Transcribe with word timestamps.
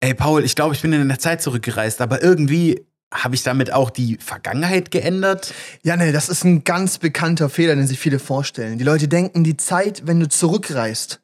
Ey, 0.00 0.14
Paul, 0.14 0.44
ich 0.44 0.56
glaube, 0.56 0.74
ich 0.74 0.80
bin 0.80 0.92
in 0.94 1.08
der 1.08 1.18
Zeit 1.18 1.42
zurückgereist, 1.42 2.00
aber 2.00 2.22
irgendwie 2.22 2.86
habe 3.12 3.34
ich 3.34 3.42
damit 3.42 3.72
auch 3.72 3.90
die 3.90 4.16
Vergangenheit 4.16 4.90
geändert? 4.90 5.52
Ja, 5.82 5.96
ne, 5.96 6.12
das 6.12 6.28
ist 6.28 6.44
ein 6.44 6.64
ganz 6.64 6.98
bekannter 6.98 7.50
Fehler, 7.50 7.74
den 7.74 7.86
sich 7.86 7.98
viele 7.98 8.18
vorstellen. 8.18 8.78
Die 8.78 8.84
Leute 8.84 9.08
denken, 9.08 9.44
die 9.44 9.56
Zeit, 9.56 10.06
wenn 10.06 10.20
du 10.20 10.28
zurückreist, 10.28 11.20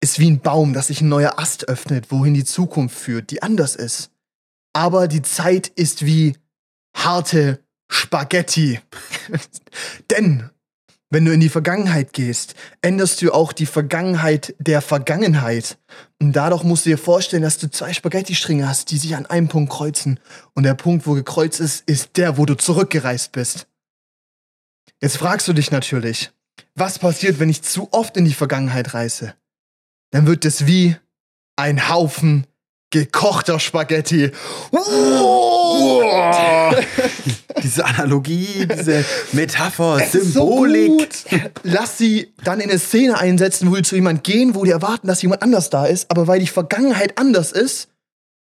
ist 0.00 0.18
wie 0.18 0.30
ein 0.30 0.40
Baum, 0.40 0.74
dass 0.74 0.88
sich 0.88 1.00
ein 1.00 1.08
neuer 1.08 1.38
Ast 1.38 1.68
öffnet, 1.68 2.10
wohin 2.10 2.34
die 2.34 2.44
Zukunft 2.44 2.96
führt, 2.96 3.30
die 3.30 3.42
anders 3.42 3.74
ist. 3.74 4.10
Aber 4.74 5.08
die 5.08 5.22
Zeit 5.22 5.68
ist 5.68 6.04
wie 6.04 6.36
harte 6.94 7.64
Spaghetti. 7.88 8.80
Denn 10.10 10.50
wenn 11.14 11.24
du 11.24 11.32
in 11.32 11.38
die 11.38 11.48
Vergangenheit 11.48 12.12
gehst, 12.12 12.56
änderst 12.82 13.22
du 13.22 13.32
auch 13.32 13.52
die 13.52 13.66
Vergangenheit 13.66 14.52
der 14.58 14.82
Vergangenheit. 14.82 15.78
Und 16.20 16.32
dadurch 16.32 16.64
musst 16.64 16.86
du 16.86 16.90
dir 16.90 16.98
vorstellen, 16.98 17.44
dass 17.44 17.56
du 17.56 17.70
zwei 17.70 17.92
Spaghetti-Stränge 17.92 18.68
hast, 18.68 18.90
die 18.90 18.98
sich 18.98 19.14
an 19.14 19.24
einem 19.24 19.46
Punkt 19.46 19.72
kreuzen. 19.72 20.18
Und 20.54 20.64
der 20.64 20.74
Punkt, 20.74 21.06
wo 21.06 21.12
gekreuzt 21.12 21.60
ist, 21.60 21.88
ist 21.88 22.16
der, 22.16 22.36
wo 22.36 22.46
du 22.46 22.56
zurückgereist 22.56 23.30
bist. 23.30 23.68
Jetzt 25.00 25.18
fragst 25.18 25.46
du 25.46 25.52
dich 25.52 25.70
natürlich, 25.70 26.32
was 26.74 26.98
passiert, 26.98 27.38
wenn 27.38 27.48
ich 27.48 27.62
zu 27.62 27.92
oft 27.92 28.16
in 28.16 28.24
die 28.24 28.34
Vergangenheit 28.34 28.92
reise? 28.92 29.34
Dann 30.10 30.26
wird 30.26 30.44
es 30.44 30.66
wie 30.66 30.96
ein 31.54 31.88
Haufen 31.88 32.44
gekochter 32.94 33.58
Spaghetti. 33.58 34.30
diese 37.62 37.84
Analogie, 37.84 38.66
diese 38.66 39.04
Metapher, 39.32 39.98
Es 40.00 40.12
Symbolik. 40.12 41.12
So. 41.12 41.36
Lass 41.64 41.98
sie 41.98 42.32
dann 42.44 42.60
in 42.60 42.70
eine 42.70 42.78
Szene 42.78 43.18
einsetzen, 43.18 43.68
wo 43.68 43.74
die 43.74 43.82
zu 43.82 43.96
jemand 43.96 44.22
gehen, 44.22 44.54
wo 44.54 44.64
die 44.64 44.70
erwarten, 44.70 45.08
dass 45.08 45.22
jemand 45.22 45.42
anders 45.42 45.70
da 45.70 45.86
ist, 45.86 46.08
aber 46.08 46.28
weil 46.28 46.38
die 46.38 46.46
Vergangenheit 46.46 47.18
anders 47.18 47.50
ist, 47.50 47.88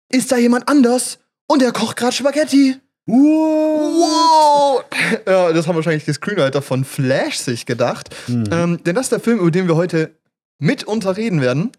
ist 0.10 0.32
da 0.32 0.38
jemand 0.38 0.70
anders 0.70 1.18
und 1.48 1.63
der 1.63 1.72
kocht 1.72 1.98
gerade 1.98 2.16
Spaghetti. 2.16 2.76
Wow. 3.08 4.84
Ja, 5.26 5.52
das 5.52 5.68
haben 5.68 5.76
wahrscheinlich 5.76 6.05
die 6.05 6.13
Screenwriter 6.13 6.62
von 6.62 6.85
Flash 6.85 7.38
sich 7.38 7.65
gedacht. 7.65 8.15
Ähm, 8.52 8.84
denn 8.84 8.93
das 8.93 9.08
ist 9.08 9.13
der 9.13 9.20
Film, 9.20 9.40
über 9.40 9.49
den 9.49 9.68
wir 9.68 9.76
heute 9.76 10.12
mitunter 10.60 11.18
reden 11.18 11.41
werden. 11.41 11.71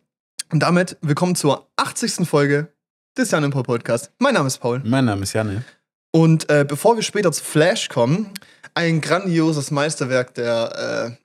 Und 0.51 0.61
damit 0.61 0.97
willkommen 1.03 1.35
zur 1.35 1.69
80. 1.77 2.27
Folge 2.27 2.73
des 3.19 3.31
Jan 3.31 3.45
Impro 3.45 3.63
Podcast. 3.63 4.13
Mein 4.19 4.33
Name 4.33 4.47
ist 4.47 4.59
Paul. 4.59 4.81
Mein 4.83 5.05
Name 5.05 5.25
ist 5.25 5.35
Janne. 5.35 5.63
Und 6.11 6.49
äh, 6.49 6.65
bevor 6.67 6.97
wir 6.97 7.03
später 7.03 7.31
zu 7.33 7.45
Flash 7.45 7.91
kommen, 7.91 8.33
ein 8.73 9.03
grandioses 9.03 9.71
Meisterwerk 9.71 10.33
der 10.33 11.17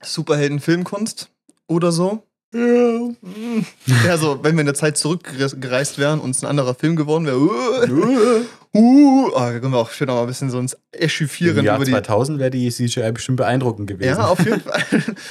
äh, 0.00 0.06
Superhelden-Filmkunst 0.06 1.28
oder 1.66 1.90
so. 1.90 2.22
Ja, 2.52 4.16
so, 4.18 4.42
wenn 4.42 4.54
wir 4.54 4.60
in 4.60 4.66
der 4.66 4.74
Zeit 4.74 4.96
zurückgereist 4.96 5.98
wären 5.98 6.20
und 6.20 6.30
es 6.30 6.42
ein 6.42 6.46
anderer 6.46 6.74
Film 6.74 6.96
geworden 6.96 7.26
wäre. 7.26 7.38
Uh, 7.38 8.44
uh, 8.78 9.28
oh, 9.28 9.30
da 9.34 9.58
können 9.58 9.72
wir 9.72 9.78
auch 9.78 9.90
schön 9.90 10.06
noch 10.06 10.14
mal 10.14 10.22
ein 10.22 10.26
bisschen 10.28 10.50
so 10.50 10.58
uns 10.58 10.76
echauffieren 10.92 11.58
Im 11.58 11.64
Jahr 11.64 11.76
über 11.76 11.84
die. 11.84 11.90
2000 11.92 12.38
wäre 12.38 12.50
die 12.50 12.70
CGI 12.70 13.12
bestimmt 13.12 13.36
beeindruckend 13.38 13.88
gewesen. 13.88 14.08
Ja, 14.18 14.26
auf 14.28 14.38
jeden 14.38 14.60
Fall. 14.62 14.82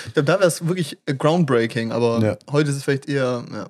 Ich 0.08 0.14
glaub, 0.14 0.26
da 0.26 0.40
wäre 0.40 0.48
es 0.48 0.68
wirklich 0.68 0.98
äh, 1.06 1.14
groundbreaking, 1.16 1.92
aber 1.92 2.20
Ja. 2.22 2.38
heute 2.52 2.70
ist 2.70 2.78
es 2.78 2.84
vielleicht 2.84 3.08
eher 3.08 3.44
ja, 3.52 3.68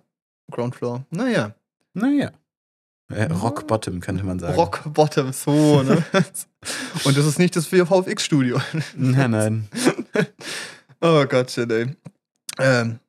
Ground 0.51 0.75
Floor. 0.75 1.05
Naja, 1.11 1.53
Naja. 1.93 2.31
Äh, 3.13 3.25
Rock 3.25 3.67
Bottom 3.67 3.99
könnte 3.99 4.23
man 4.25 4.39
sagen. 4.39 4.55
Rock 4.55 4.81
Bottom, 4.91 5.31
so, 5.31 5.83
ne? 5.83 6.03
Und 7.03 7.15
das 7.15 7.25
ist 7.27 7.37
nicht 7.37 7.55
das 7.55 7.67
VFX-Studio. 7.67 8.59
Nein, 8.95 9.29
nein. 9.31 9.67
Oh 11.01 11.23
Gott, 11.25 11.51
shit, 11.51 11.71
ey. 11.71 11.85
Ähm, 12.57 12.99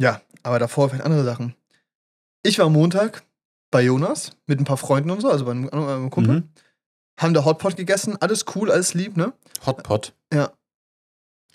ja, 0.00 0.20
aber 0.42 0.58
davor 0.58 0.88
vielleicht 0.88 1.04
andere 1.04 1.24
Sachen. 1.24 1.54
Ich 2.42 2.58
war 2.58 2.66
am 2.66 2.72
Montag 2.72 3.22
bei 3.70 3.82
Jonas 3.82 4.36
mit 4.46 4.60
ein 4.60 4.64
paar 4.64 4.76
Freunden 4.76 5.10
und 5.10 5.20
so, 5.20 5.30
also 5.30 5.44
bei 5.44 5.52
einem, 5.52 5.68
einem 5.70 6.10
Kumpel. 6.10 6.40
Mhm. 6.40 6.48
Haben 7.18 7.34
da 7.34 7.44
Hotpot 7.44 7.76
gegessen, 7.76 8.16
alles 8.20 8.44
cool, 8.54 8.70
alles 8.70 8.94
lieb, 8.94 9.16
ne? 9.16 9.32
Hotpot. 9.64 10.14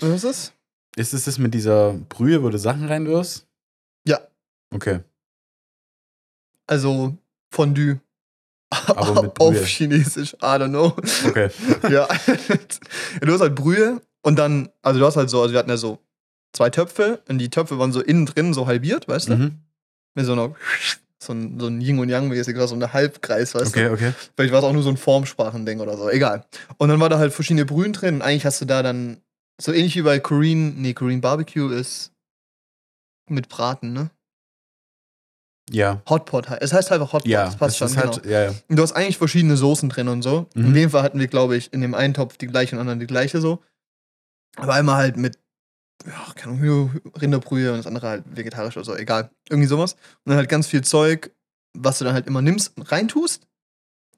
Und 0.01 0.09
was 0.09 0.23
ist 0.23 0.25
das? 0.25 0.53
Ist 0.95 1.13
es 1.13 1.25
das 1.25 1.37
mit 1.37 1.53
dieser 1.53 1.93
Brühe, 1.93 2.43
wo 2.43 2.49
du 2.49 2.57
Sachen 2.57 2.87
reinwirfst? 2.87 3.47
Ja. 4.07 4.19
Okay. 4.73 5.01
Also 6.67 7.17
Fondue. 7.51 7.99
Aber 8.69 9.23
mit 9.23 9.33
Brühe. 9.33 9.61
Auf 9.61 9.65
Chinesisch, 9.65 10.33
I 10.35 10.57
don't 10.57 10.69
know. 10.69 10.95
Okay. 11.27 11.49
ja. 11.89 12.07
du 13.21 13.33
hast 13.33 13.41
halt 13.41 13.55
Brühe 13.55 14.01
und 14.21 14.37
dann, 14.37 14.69
also 14.81 14.99
du 14.99 15.05
hast 15.05 15.15
halt 15.15 15.29
so, 15.29 15.41
also 15.41 15.53
wir 15.53 15.59
hatten 15.59 15.69
ja 15.69 15.77
so 15.77 15.99
zwei 16.57 16.69
Töpfe 16.69 17.21
und 17.29 17.37
die 17.37 17.49
Töpfe 17.49 17.79
waren 17.79 17.91
so 17.91 18.01
innen 18.01 18.25
drin 18.25 18.53
so 18.53 18.67
halbiert, 18.67 19.07
weißt 19.07 19.29
du? 19.29 19.35
Mhm. 19.35 19.59
Mit 20.15 20.25
so 20.25 20.33
einer, 20.33 20.55
so 21.19 21.33
ein, 21.33 21.59
so 21.59 21.67
ein 21.67 21.79
Yin 21.79 21.99
und 21.99 22.09
Yang 22.09 22.27
mäßig, 22.29 22.57
so 22.57 22.75
eine 22.75 22.93
Halbkreis, 22.93 23.53
weißt 23.55 23.67
Okay, 23.67 23.85
du? 23.87 23.93
okay. 23.93 24.13
Vielleicht 24.35 24.51
war 24.51 24.59
es 24.59 24.65
auch 24.65 24.73
nur 24.73 24.83
so 24.83 24.89
ein 24.89 24.97
Formsprachending 24.97 25.79
oder 25.79 25.95
so, 25.97 26.09
egal. 26.09 26.45
Und 26.77 26.89
dann 26.89 26.99
war 26.99 27.09
da 27.09 27.19
halt 27.19 27.33
verschiedene 27.33 27.65
Brühen 27.65 27.93
drin 27.93 28.15
und 28.15 28.21
eigentlich 28.21 28.45
hast 28.45 28.59
du 28.61 28.65
da 28.65 28.81
dann, 28.83 29.21
so 29.59 29.71
ähnlich 29.71 29.95
wie 29.95 30.01
bei 30.01 30.19
Korean, 30.19 30.75
nee, 30.81 30.93
Korean 30.93 31.21
Barbecue 31.21 31.69
ist 31.71 32.11
mit 33.29 33.49
Braten, 33.49 33.93
ne? 33.93 34.09
Ja. 35.69 36.01
Hotpot, 36.09 36.47
es 36.61 36.71
heißt 36.73 36.91
einfach 36.91 37.11
Hotpot, 37.13 37.27
Ja, 37.27 37.45
das 37.45 37.57
passt 37.57 37.77
schon, 37.77 37.87
ist 37.87 37.95
genau. 37.95 38.13
halt, 38.13 38.25
ja, 38.25 38.43
ja. 38.45 38.53
Und 38.69 38.75
du 38.77 38.81
hast 38.83 38.93
eigentlich 38.93 39.17
verschiedene 39.17 39.57
Soßen 39.57 39.89
drin 39.89 40.07
und 40.07 40.21
so. 40.21 40.47
Mhm. 40.55 40.65
In 40.67 40.73
dem 40.73 40.89
Fall 40.89 41.03
hatten 41.03 41.19
wir, 41.19 41.27
glaube 41.27 41.57
ich, 41.57 41.73
in 41.73 41.81
dem 41.81 41.93
einen 41.93 42.13
Topf 42.13 42.37
die 42.37 42.47
gleiche 42.47 42.75
und 42.75 42.79
anderen 42.79 42.99
die 42.99 43.07
gleiche 43.07 43.41
so. 43.41 43.61
Aber 44.55 44.73
einmal 44.73 44.95
halt 44.95 45.17
mit, 45.17 45.37
ja, 46.05 46.33
keine 46.35 46.53
Ahnung, 46.53 46.91
Rinderbrühe 47.19 47.71
und 47.71 47.77
das 47.77 47.87
andere 47.87 48.07
halt 48.07 48.23
vegetarisch 48.29 48.77
oder 48.77 48.85
so, 48.85 48.95
egal. 48.95 49.29
Irgendwie 49.49 49.67
sowas. 49.67 49.93
Und 49.93 50.29
dann 50.29 50.37
halt 50.37 50.49
ganz 50.49 50.67
viel 50.67 50.83
Zeug, 50.83 51.31
was 51.73 51.99
du 51.99 52.05
dann 52.05 52.13
halt 52.13 52.27
immer 52.27 52.41
nimmst, 52.41 52.73
reintust, 52.77 53.47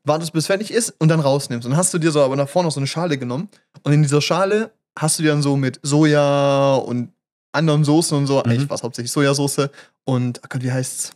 wartest 0.04 0.34
bis 0.34 0.48
fertig 0.48 0.72
ist 0.72 0.94
und 1.00 1.10
dann 1.10 1.20
rausnimmst. 1.20 1.66
Und 1.66 1.72
dann 1.72 1.78
hast 1.80 1.94
du 1.94 1.98
dir 1.98 2.12
so 2.12 2.22
aber 2.24 2.36
nach 2.36 2.50
vorne 2.50 2.68
noch 2.68 2.74
so 2.74 2.80
eine 2.80 2.88
Schale 2.88 3.18
genommen. 3.18 3.50
Und 3.84 3.94
in 3.94 4.02
dieser 4.04 4.22
Schale 4.22 4.72
hast 4.98 5.20
du 5.20 5.24
dir 5.24 5.30
dann 5.32 5.42
so 5.42 5.56
mit 5.56 5.80
Soja 5.84 6.76
und 6.76 7.12
anderen 7.52 7.84
Soßen 7.84 8.18
und 8.18 8.28
so, 8.28 8.36
Mhm. 8.38 8.52
eigentlich 8.52 8.70
war 8.70 8.76
es 8.76 8.84
hauptsächlich 8.84 9.12
Sojasauce 9.12 9.70
und, 10.06 10.40
oh 10.44 10.48
Gott, 10.50 10.62
wie 10.64 10.72
heißt's? 10.72 11.12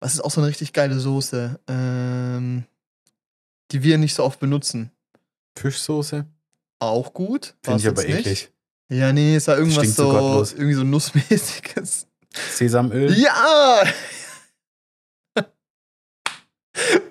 Was 0.00 0.14
ist 0.14 0.20
auch 0.20 0.30
so 0.30 0.40
eine 0.40 0.48
richtig 0.48 0.72
geile 0.72 0.98
Soße? 0.98 1.60
Ähm, 1.68 2.64
die 3.70 3.82
wir 3.82 3.98
nicht 3.98 4.14
so 4.14 4.24
oft 4.24 4.40
benutzen. 4.40 4.90
Fischsoße? 5.56 6.26
Auch 6.78 7.12
gut. 7.12 7.54
Finde 7.62 7.80
ich 7.80 7.88
aber 7.88 8.08
jetzt 8.08 8.26
nicht? 8.26 8.52
Ja, 8.90 9.12
nee, 9.12 9.36
ist 9.36 9.46
da 9.48 9.56
irgendwas 9.56 9.94
so 9.94 10.44
so, 10.44 10.54
irgendwie 10.56 10.74
so 10.74 10.82
nussmäßiges. 10.84 12.06
Sesamöl? 12.52 13.12
Ja! 13.16 13.82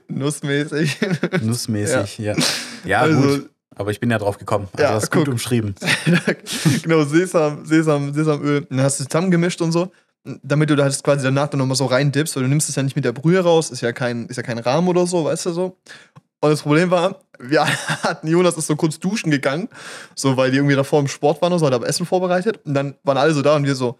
Nussmäßig. 0.07 0.97
Nussmäßig, 1.41 2.17
ja. 2.19 2.35
Ja, 2.85 3.01
Also- 3.01 3.21
gut. 3.21 3.49
Aber 3.75 3.91
ich 3.91 4.01
bin 4.01 4.11
ja 4.11 4.17
drauf 4.17 4.37
gekommen. 4.37 4.67
Also 4.73 4.83
Ja, 4.83 4.93
das 4.93 5.03
ist 5.03 5.11
gut 5.11 5.23
guck. 5.25 5.31
umschrieben. 5.35 5.73
genau, 6.83 7.05
Sesam, 7.05 7.65
Sesam, 7.65 8.13
Sesamöl. 8.13 8.65
Dann 8.69 8.81
hast 8.81 8.99
du 8.99 9.03
es 9.03 9.09
zusammengemischt 9.09 9.61
und 9.61 9.71
so. 9.71 9.93
Damit 10.43 10.69
du 10.69 10.75
da 10.75 10.83
halt 10.83 11.01
quasi 11.01 11.23
danach 11.23 11.47
dann 11.47 11.59
nochmal 11.59 11.77
so 11.77 11.85
reindippst, 11.85 12.35
weil 12.35 12.43
du 12.43 12.49
nimmst 12.49 12.67
es 12.67 12.75
ja 12.75 12.83
nicht 12.83 12.97
mit 12.97 13.05
der 13.05 13.13
Brühe 13.13 13.39
raus, 13.39 13.71
ist 13.71 13.79
ja 13.79 13.93
kein, 13.93 14.25
ist 14.25 14.35
ja 14.35 14.43
kein 14.43 14.59
Rahmen 14.59 14.89
oder 14.89 15.07
so, 15.07 15.23
weißt 15.23 15.45
du 15.45 15.51
so. 15.53 15.77
Und 16.41 16.51
das 16.51 16.61
Problem 16.61 16.89
war, 16.91 17.21
wir 17.39 17.65
hatten 18.03 18.27
Jonas 18.27 18.57
ist 18.57 18.67
so 18.67 18.75
kurz 18.75 18.99
duschen 18.99 19.31
gegangen, 19.31 19.69
so 20.15 20.37
weil 20.37 20.51
die 20.51 20.57
irgendwie 20.57 20.75
davor 20.75 20.99
im 20.99 21.07
Sport 21.07 21.41
waren 21.41 21.53
und 21.53 21.59
so, 21.59 21.65
hat 21.65 21.73
aber 21.73 21.87
Essen 21.87 22.05
vorbereitet. 22.05 22.59
Und 22.65 22.73
dann 22.73 22.95
waren 23.03 23.17
alle 23.17 23.33
so 23.33 23.41
da 23.41 23.55
und 23.55 23.65
wir 23.65 23.75
so, 23.75 23.99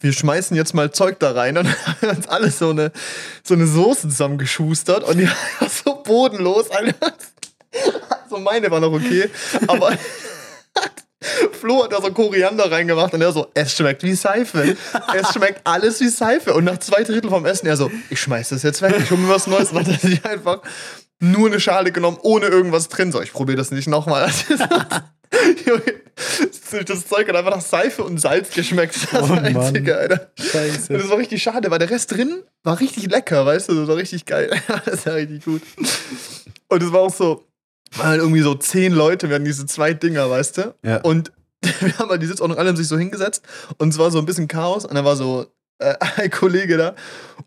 wir 0.00 0.12
schmeißen 0.12 0.56
jetzt 0.56 0.74
mal 0.74 0.92
Zeug 0.92 1.18
da 1.20 1.32
rein 1.32 1.56
und 1.58 1.86
haben 1.86 2.16
uns 2.16 2.28
alle 2.28 2.50
so 2.50 2.70
eine, 2.70 2.92
so 3.42 3.54
eine 3.54 3.66
Soße 3.66 4.08
zusammengeschustert 4.08 5.04
und 5.04 5.18
die 5.18 5.28
war 5.60 5.68
so 5.68 6.02
bodenlos. 6.02 6.70
Alter. 6.70 7.14
Also 8.22 8.38
meine 8.38 8.70
war 8.70 8.80
noch 8.80 8.92
okay, 8.92 9.28
aber 9.66 9.96
Flo 11.58 11.84
hat 11.84 11.92
da 11.92 12.00
so 12.02 12.10
Koriander 12.12 12.70
reingemacht 12.70 13.14
und 13.14 13.20
er 13.22 13.32
so, 13.32 13.46
es 13.54 13.72
schmeckt 13.76 14.02
wie 14.02 14.14
Seife. 14.14 14.76
Es 15.14 15.32
schmeckt 15.32 15.60
alles 15.64 16.00
wie 16.00 16.08
Seife. 16.08 16.54
Und 16.54 16.64
nach 16.64 16.78
zwei 16.78 17.02
Drittel 17.02 17.30
vom 17.30 17.44
Essen, 17.46 17.66
er 17.66 17.76
so, 17.76 17.90
ich 18.10 18.20
schmeiß 18.20 18.50
das 18.50 18.62
jetzt 18.62 18.82
weg, 18.82 18.94
ich 18.98 19.10
hol 19.10 19.18
mir 19.18 19.28
was 19.28 19.46
Neues. 19.46 19.70
Und 19.70 19.76
dann 19.86 19.94
hat 19.94 20.02
er 20.04 20.08
sich 20.10 20.24
einfach 20.24 20.60
nur 21.20 21.46
eine 21.48 21.60
Schale 21.60 21.92
genommen, 21.92 22.18
ohne 22.22 22.46
irgendwas 22.46 22.88
drin. 22.88 23.10
So, 23.12 23.22
ich 23.22 23.32
probiere 23.32 23.56
das 23.58 23.70
nicht 23.70 23.88
nochmal. 23.88 24.30
Das 26.86 27.06
Zeug 27.06 27.28
hat 27.28 27.36
einfach 27.36 27.50
nach 27.56 27.60
Seife 27.60 28.02
und 28.04 28.18
Salz 28.20 28.50
geschmeckt. 28.50 28.96
Das 29.12 29.22
Oh, 29.22 29.28
war 29.30 29.42
Einzige, 29.42 29.96
Alter. 29.96 30.30
Und 30.38 30.44
Scheiße. 30.46 30.92
das 30.92 31.08
war 31.08 31.18
richtig 31.18 31.42
schade, 31.42 31.70
weil 31.70 31.78
der 31.78 31.90
Rest 31.90 32.12
drin 32.12 32.42
war 32.62 32.78
richtig 32.80 33.10
lecker, 33.10 33.44
weißt 33.46 33.68
du? 33.68 33.74
Das 33.74 33.88
war 33.88 33.96
richtig 33.96 34.26
geil. 34.26 34.50
Das 34.84 35.06
war 35.06 35.14
richtig 35.14 35.44
gut. 35.44 35.62
Und 36.68 36.82
es 36.82 36.92
war 36.92 37.00
auch 37.00 37.14
so, 37.14 37.44
waren 37.98 38.08
halt 38.08 38.20
irgendwie 38.20 38.42
so 38.42 38.54
zehn 38.54 38.92
Leute, 38.92 39.28
wir 39.28 39.36
hatten 39.36 39.44
diese 39.44 39.66
zwei 39.66 39.94
Dinger, 39.94 40.30
weißt 40.30 40.58
du? 40.58 40.74
Ja. 40.82 41.00
Und 41.02 41.32
wir 41.80 41.98
haben 41.98 42.10
halt 42.10 42.22
die 42.22 42.26
Sitzordnung, 42.26 42.58
alle 42.58 42.68
haben 42.68 42.76
sich 42.76 42.88
so 42.88 42.98
hingesetzt 42.98 43.44
und 43.78 43.90
es 43.90 43.98
war 43.98 44.10
so 44.10 44.18
ein 44.18 44.26
bisschen 44.26 44.48
Chaos 44.48 44.84
und 44.84 44.94
da 44.94 45.04
war 45.04 45.16
so 45.16 45.46
äh, 45.78 45.94
ein 46.16 46.30
Kollege 46.30 46.76
da 46.76 46.94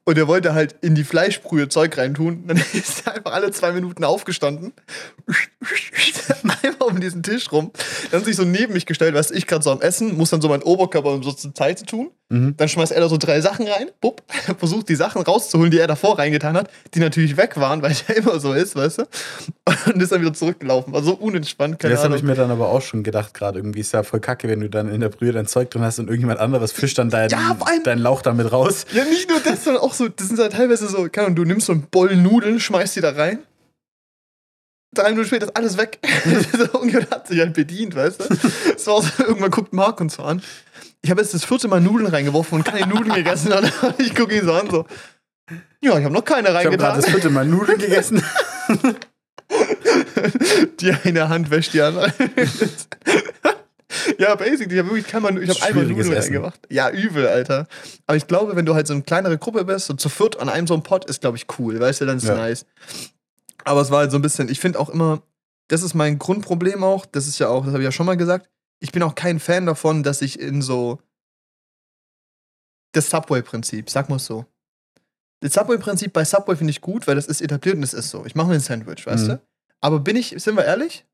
Und 0.04 0.18
er 0.18 0.28
wollte 0.28 0.54
halt 0.54 0.76
in 0.82 0.96
die 0.96 1.04
Fleischbrühe 1.04 1.70
Zeug 1.70 1.98
reintun. 1.98 2.48
Dann 2.48 2.58
ist 2.74 3.06
er 3.06 3.16
einfach 3.16 3.34
alle 3.34 3.52
zwei 3.52 3.72
Minuten 3.72 4.04
aufgestanden. 4.04 4.74
Einmal 6.64 6.90
um 6.90 7.00
diesen 7.00 7.24
Tisch 7.24 7.52
rum. 7.52 7.72
Dann 8.12 8.24
sich 8.24 8.36
so 8.36 8.44
neben 8.44 8.74
mich 8.74 8.86
gestellt, 8.86 9.14
weißt 9.14 9.32
du, 9.32 9.36
ich 9.36 9.48
gerade 9.48 9.64
so 9.64 9.72
am 9.72 9.82
Essen, 9.82 10.16
muss 10.18 10.30
dann 10.30 10.42
so 10.42 10.50
meinen 10.50 10.64
Oberkörper 10.64 11.22
so 11.24 11.32
zur 11.32 11.52
Seite 11.56 11.86
tun. 11.86 12.12
Mhm. 12.30 12.56
Dann 12.58 12.68
schmeißt 12.68 12.92
er 12.92 13.00
da 13.00 13.08
so 13.08 13.16
drei 13.18 13.40
Sachen 13.40 13.68
rein, 13.68 13.90
bupp, 14.02 14.22
versucht 14.58 14.90
die 14.90 14.96
Sachen 14.96 15.22
rauszuholen, 15.22 15.72
die 15.72 15.80
er 15.80 15.88
davor 15.88 16.20
reingetan 16.20 16.58
hat, 16.58 16.70
die 16.94 17.00
natürlich 17.00 17.38
weg 17.38 17.56
waren, 17.56 17.82
weil 17.82 17.96
er 18.08 18.18
immer 18.18 18.40
so 18.40 18.52
ist, 18.52 18.76
weißt 18.76 19.00
du? 19.00 19.04
Und 19.86 20.02
ist 20.02 20.12
dann 20.12 20.20
wieder 20.20 20.34
zurückgelaufen. 20.34 20.92
War 20.92 21.04
so 21.04 21.14
unentspannt, 21.14 21.80
keine 21.80 21.94
das 21.94 22.04
habe 22.04 22.18
ich 22.18 22.24
mir 22.24 22.36
dann 22.36 22.52
aber 22.52 22.70
auch 22.70 22.82
schon 22.82 23.04
gedacht, 23.04 23.34
gerade 23.34 23.60
irgendwie 23.60 23.80
ist 23.80 23.94
ja 23.94 24.04
voll 24.04 24.20
kacke, 24.20 24.50
wenn 24.50 24.60
du 24.60 24.70
dann 24.70 24.90
in 24.90 25.00
der 25.00 25.10
Brühe 25.10 25.32
dein 25.32 25.48
Zeug 25.48 25.72
drin 25.72 25.84
hast 25.84 26.00
und 26.00 26.08
irgendjemand 26.08 26.40
anderes 26.40 26.74
fischt 26.74 26.98
dann 26.98 27.10
deinen 27.10 27.30
Ja, 27.30 27.58
deinen 27.84 28.02
Lauch 28.02 28.22
damit 28.22 28.52
raus. 28.52 28.86
Ja, 28.94 29.06
nicht 29.06 29.30
nur 29.30 29.40
das, 29.40 29.64
sondern 29.64 29.77
auch 29.82 29.94
so, 29.94 30.08
das 30.08 30.28
sind 30.28 30.40
halt 30.40 30.54
teilweise 30.54 30.88
so, 30.88 31.08
keine 31.10 31.28
Ahnung, 31.28 31.36
du 31.36 31.46
nimmst 31.46 31.68
so 31.68 31.74
einen 31.74 31.84
Boll 31.84 32.16
Nudeln, 32.16 32.60
schmeißt 32.60 32.96
die 32.96 33.02
da 33.02 33.12
rein. 33.12 33.40
Drei 34.94 35.10
Minuten 35.10 35.28
später 35.28 35.46
ist 35.48 35.56
alles 35.56 35.78
weg. 35.78 36.00
Irgendjemand 36.74 37.12
hat 37.12 37.28
sich 37.28 37.40
halt 37.40 37.54
bedient, 37.54 37.96
weißt 37.96 38.22
du? 38.22 38.26
Das 38.74 38.88
war 38.88 39.02
so, 39.02 39.24
irgendwann 39.24 39.52
guckt 39.52 39.74
Marc 39.74 40.00
uns 40.02 40.16
so 40.16 40.24
an. 40.24 40.42
Ich 41.02 41.12
habe 41.12 41.22
jetzt 41.22 41.34
das 41.34 41.46
vierte 41.46 41.68
Mal 41.68 41.82
Nudeln 41.82 42.10
reingeworfen 42.10 42.58
und 42.58 42.64
keine 42.64 42.88
Nudeln 42.88 43.14
gegessen. 43.14 43.52
Und 43.52 43.72
ich 44.00 44.16
gucke 44.16 44.36
ihn 44.36 44.46
so 44.46 44.54
an, 44.54 44.70
so. 44.70 44.86
Ja, 45.82 45.98
ich 45.98 46.04
habe 46.04 46.14
noch 46.14 46.26
keine 46.26 46.50
Ich 46.50 46.56
habe 46.56 46.78
gerade 46.78 46.84
reingetan. 46.84 47.02
das 47.02 47.10
vierte 47.10 47.30
Mal 47.30 47.46
Nudeln 47.46 47.78
gegessen. 47.78 48.24
Die 50.80 50.92
eine 50.92 51.30
Hand 51.30 51.50
wäscht 51.52 51.74
die 51.74 51.82
andere. 51.82 52.14
ja, 54.20 54.36
basically, 54.36 54.74
ich 54.76 54.80
habe 54.80 54.90
wirklich 54.90 55.08
kein 55.08 55.22
Mal, 55.22 55.42
ich 55.42 55.50
habe 55.50 55.62
einmal 55.64 55.86
Nudeln 55.86 56.12
Essen. 56.12 56.34
reingemacht. 56.34 56.60
Ja, 56.70 56.90
übel, 56.90 57.28
Alter. 57.28 57.68
Aber 58.06 58.18
ich 58.18 58.28
glaube, 58.28 58.56
wenn 58.56 58.66
du 58.66 58.76
halt 58.76 58.86
so 58.88 58.94
eine 58.94 59.04
kleinere 59.04 59.38
Gruppe 59.38 59.64
bist 59.66 59.90
und 59.90 60.02
zu 60.02 60.10
viert 60.10 60.40
an 60.40 60.50
einem 60.50 60.68
so 60.68 60.74
einem 60.74 60.84
Pot, 60.84 61.06
ist, 61.06 61.22
glaube 61.22 61.38
ich, 61.38 61.46
cool. 61.58 61.80
Weißt 61.80 62.02
du, 62.02 62.06
dann 62.06 62.18
ist 62.18 62.24
es 62.24 62.30
Ja. 62.30 62.36
nice. 62.36 62.66
Aber 63.64 63.82
es 63.82 63.90
war 63.92 64.00
halt 64.00 64.12
so 64.12 64.18
ein 64.18 64.22
bisschen, 64.22 64.50
ich 64.50 64.60
finde 64.60 64.80
auch 64.80 64.90
immer, 64.90 65.22
das 65.70 65.84
ist 65.84 65.94
mein 65.94 66.20
Grundproblem 66.20 66.84
auch, 66.84 67.06
das 67.06 67.28
ist 67.28 67.40
ja 67.40 67.48
auch, 67.50 67.64
das 67.64 67.74
habe 67.74 67.84
ich 67.84 67.86
ja 67.88 67.92
schon 67.92 68.06
mal 68.06 68.18
gesagt, 68.18 68.50
ich 68.80 68.92
bin 68.92 69.04
auch 69.04 69.16
kein 69.16 69.40
Fan 69.40 69.66
davon, 69.66 70.04
dass 70.04 70.22
ich 70.22 70.40
in 70.40 70.62
so 70.62 71.00
das 72.94 73.10
Subway-Prinzip, 73.10 73.90
sag 73.90 74.10
mal 74.10 74.20
so. 74.20 74.46
Das 75.42 75.54
Subway-Prinzip 75.54 76.14
bei 76.14 76.26
Subway 76.26 76.56
finde 76.56 76.72
ich 76.72 76.82
gut, 76.82 77.08
weil 77.08 77.16
das 77.16 77.28
ist 77.28 77.42
etabliert 77.42 77.76
und 77.76 77.82
das 77.82 77.94
ist 77.94 78.10
so. 78.10 78.26
Ich 78.26 78.36
mache 78.36 78.48
mir 78.48 78.56
ein 78.56 78.60
Sandwich, 78.60 79.06
weißt 79.06 79.24
Mhm. 79.26 79.28
du? 79.30 79.42
Aber 79.82 80.00
bin 80.00 80.16
ich, 80.16 80.34
sind 80.38 80.56
wir 80.56 80.66
ehrlich? 80.66 81.06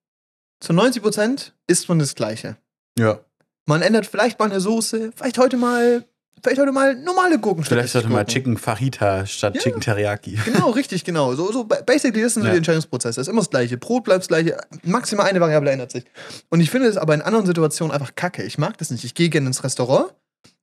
Zu 0.62 0.72
90% 0.74 1.52
isst 1.68 1.90
man 1.90 2.00
das 2.00 2.16
Gleiche. 2.16 2.56
Ja. 2.98 3.20
Man 3.66 3.82
ändert 3.82 4.06
vielleicht 4.06 4.40
mal 4.40 4.50
eine 4.52 4.60
Soße, 4.60 5.12
vielleicht 5.16 5.38
heute 5.38 5.56
mal, 5.58 6.04
vielleicht 6.44 6.60
heute 6.60 6.72
mal 6.74 6.96
normale 6.96 7.40
Gurken. 7.40 7.64
statt 7.64 7.78
Vielleicht 7.78 7.94
sollte 7.94 8.10
mal. 8.10 8.26
Chicken 8.26 8.58
Fajita 8.58 9.26
statt 9.26 9.56
Ja. 9.56 9.62
Chicken 9.62 9.80
Teriyaki. 9.82 10.38
Genau, 10.46 10.70
richtig, 10.72 11.04
genau. 11.06 11.34
So, 11.36 11.52
so 11.52 11.64
ba- 11.64 11.82
basically, 11.86 12.22
das 12.22 12.34
sind 12.34 12.42
so 12.44 12.48
Ja. 12.48 12.54
die 12.54 12.58
Entscheidungsprozesse. 12.58 13.22
Es 13.22 13.28
ist 13.28 13.32
immer 13.32 13.42
das 13.42 13.50
Gleiche. 13.50 13.78
Brot 13.78 14.04
bleibt 14.04 14.22
das 14.22 14.28
Gleiche. 14.28 14.58
Maximal 14.84 15.26
eine 15.28 15.40
Variable 15.40 15.72
ändert 15.72 15.92
sich. 15.92 16.04
Und 16.50 16.60
ich 16.60 16.70
finde 16.70 16.88
es 16.90 16.98
aber 16.98 17.14
in 17.14 17.22
anderen 17.22 17.46
Situationen 17.46 17.94
einfach 17.94 18.16
kacke. 18.16 18.44
Ich 18.44 18.58
mag 18.58 18.78
das 18.78 18.92
nicht. 18.92 19.04
Ich 19.06 19.16
gehe 19.16 19.30
gerne 19.30 19.48
ins 19.48 19.64
Restaurant 19.64 20.14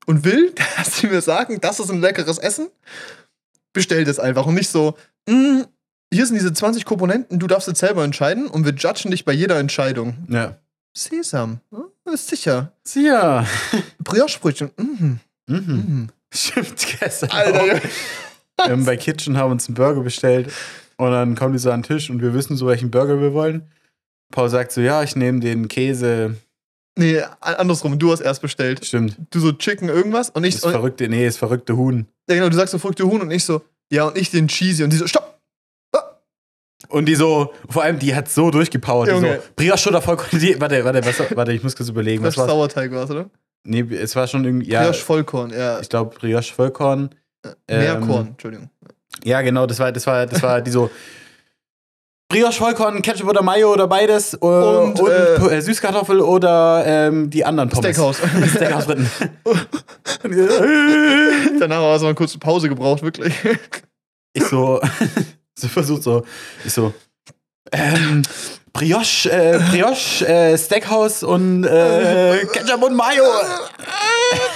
und 0.07 0.25
will, 0.25 0.53
dass 0.77 0.99
sie 0.99 1.07
mir 1.07 1.23
sagen, 1.23 1.59
das 1.61 1.81
ist 1.81 1.91
ein 1.91 2.01
leckeres 2.03 2.39
Essen. 2.39 2.69
Bestell 3.73 4.05
das 4.05 4.19
einfach 4.19 4.47
und 4.47 4.55
nicht 4.55 4.69
so, 4.69 4.95
"Mm, 5.29 5.63
hier 6.13 6.27
sind 6.27 6.35
diese 6.35 6.53
20 6.53 6.85
Komponenten, 6.85 7.39
du 7.39 7.47
darfst 7.47 7.69
jetzt 7.69 7.79
selber 7.81 8.03
entscheiden 8.05 8.49
und 8.49 8.65
wir 8.65 8.73
judgen 8.75 9.13
dich 9.13 9.25
bei 9.25 9.33
jeder 9.33 9.59
Entscheidung. 9.61 10.17
Ja. 10.29 10.59
Sesam, 10.93 11.61
hm, 11.73 11.85
ist 12.13 12.29
sicher. 12.29 12.73
Ja. 12.95 13.47
Brioche-Brötchen, 13.99 14.71
mhm, 14.77 15.21
Mhm. 15.47 15.57
mhm. 15.67 16.09
Stimmt, 16.33 16.87
gestern. 17.01 17.31
Alter. 17.31 17.81
Wir 18.57 18.73
haben 18.73 18.85
bei 18.85 18.97
Kitchen 18.97 19.37
haben 19.37 19.53
uns 19.53 19.67
einen 19.69 19.75
Burger 19.75 20.03
bestellt 20.03 20.53
und 20.97 21.11
dann 21.11 21.35
kommen 21.35 21.53
die 21.55 21.59
so 21.59 21.71
an 21.71 21.81
den 21.83 21.87
Tisch 21.89 22.11
und 22.11 22.21
wir 22.23 22.35
wissen 22.35 22.57
so, 22.57 22.67
welchen 22.67 22.91
Burger 22.91 23.21
wir 23.21 23.33
wollen. 23.33 23.63
Paul 24.33 24.49
sagt 24.49 24.71
so, 24.73 24.81
ja, 24.81 25.03
ich 25.03 25.17
nehme 25.17 25.41
den 25.41 25.67
Käse. 25.67 26.37
Nee, 26.97 27.23
andersrum, 27.41 27.99
du 27.99 28.13
hast 28.13 28.21
erst 28.21 28.43
bestellt. 28.43 28.85
Stimmt. 28.85 29.17
Du 29.31 29.41
so 29.41 29.53
Chicken 29.53 29.89
irgendwas 29.89 30.31
und 30.31 30.45
ich 30.45 30.55
Das 30.55 30.65
und, 30.65 30.73
verrückte, 30.73 31.09
nee, 31.09 31.25
das 31.25 31.37
verrückte 31.37 31.77
Huhn. 31.77 32.07
Ja, 32.29 32.37
genau, 32.37 32.49
du 32.49 32.55
sagst 32.57 32.73
so 32.73 32.79
verrückte 32.79 33.05
Huhn 33.07 33.21
und 33.21 33.31
ich 33.31 33.45
so, 33.45 33.63
ja, 33.91 34.05
und 34.05 34.17
ich 34.17 34.31
den 34.31 34.47
Cheesy 34.47 34.85
und 34.85 34.93
die 34.93 34.99
so, 34.99 35.07
stopp! 35.07 35.40
Und 36.91 37.07
die 37.07 37.15
so, 37.15 37.53
vor 37.69 37.83
allem, 37.85 37.99
die 37.99 38.15
hat 38.15 38.29
so 38.29 38.51
durchgepowert. 38.51 39.09
Die 39.09 39.13
Junge. 39.13 39.37
so, 39.37 39.43
Brioche 39.57 39.89
oder 39.89 40.03
Vollkorn. 40.03 40.31
Warte, 40.59 40.85
warte, 40.85 41.05
was, 41.07 41.37
warte, 41.37 41.53
ich 41.53 41.63
muss 41.63 41.77
kurz 41.77 41.89
überlegen. 41.89 42.23
Was 42.23 42.37
Was 42.37 42.43
war 42.43 42.49
Sauerteig 42.49 42.93
war's, 42.93 43.11
oder? 43.11 43.31
Nee, 43.65 43.85
es 43.95 44.17
war 44.17 44.27
schon 44.27 44.45
irgendwie, 44.45 44.71
ja, 44.71 44.83
Brioche 44.83 44.99
Vollkorn, 45.05 45.51
ja. 45.51 45.81
ich 45.81 45.89
glaube 45.89 46.15
Brioche 46.19 46.53
Vollkorn. 46.53 47.11
ähm, 47.69 47.79
Meerkorn, 47.81 48.27
Entschuldigung. 48.29 48.71
Ja, 49.25 49.41
genau, 49.43 49.67
das 49.67 49.79
war, 49.79 49.93
das 49.93 50.07
war, 50.07 50.27
das 50.27 50.43
war 50.43 50.61
die 50.61 50.71
so. 50.71 50.91
Brioche 52.29 52.53
Vollkorn, 52.53 53.03
Ketchup 53.03 53.29
oder 53.29 53.43
Mayo 53.43 53.73
oder 53.73 53.87
beides. 53.89 54.35
äh, 54.35 54.37
Und, 54.39 55.01
Und, 55.01 55.09
äh, 55.11 55.57
äh, 55.57 55.61
Süßkartoffel 55.61 56.21
oder 56.21 56.85
ähm, 56.87 57.29
die 57.29 57.45
anderen 57.45 57.69
Pommes. 57.69 57.85
Steakhouse. 57.97 58.19
Steakhouse 58.55 58.85
fritten. 58.85 59.11
Danach 61.61 61.81
war 61.81 61.97
es 61.97 62.03
mal 62.03 62.09
eine 62.09 62.15
kurze 62.15 62.39
Pause 62.39 62.69
gebraucht, 62.69 63.03
wirklich. 63.03 63.35
ich 64.33 64.45
so, 64.45 64.81
so 65.61 65.69
versucht 65.69 66.03
so, 66.03 66.25
ich 66.65 66.73
so, 66.73 66.95
ähm, 67.73 68.23
Brioche, 68.73 69.31
äh, 69.31 69.59
Brioche, 69.71 70.27
äh, 70.27 70.59
Steakhouse 70.59 71.23
und 71.23 71.65
äh, 71.65 72.47
Ketchup 72.53 72.83
und 72.83 72.95
Mayo. 72.95 73.25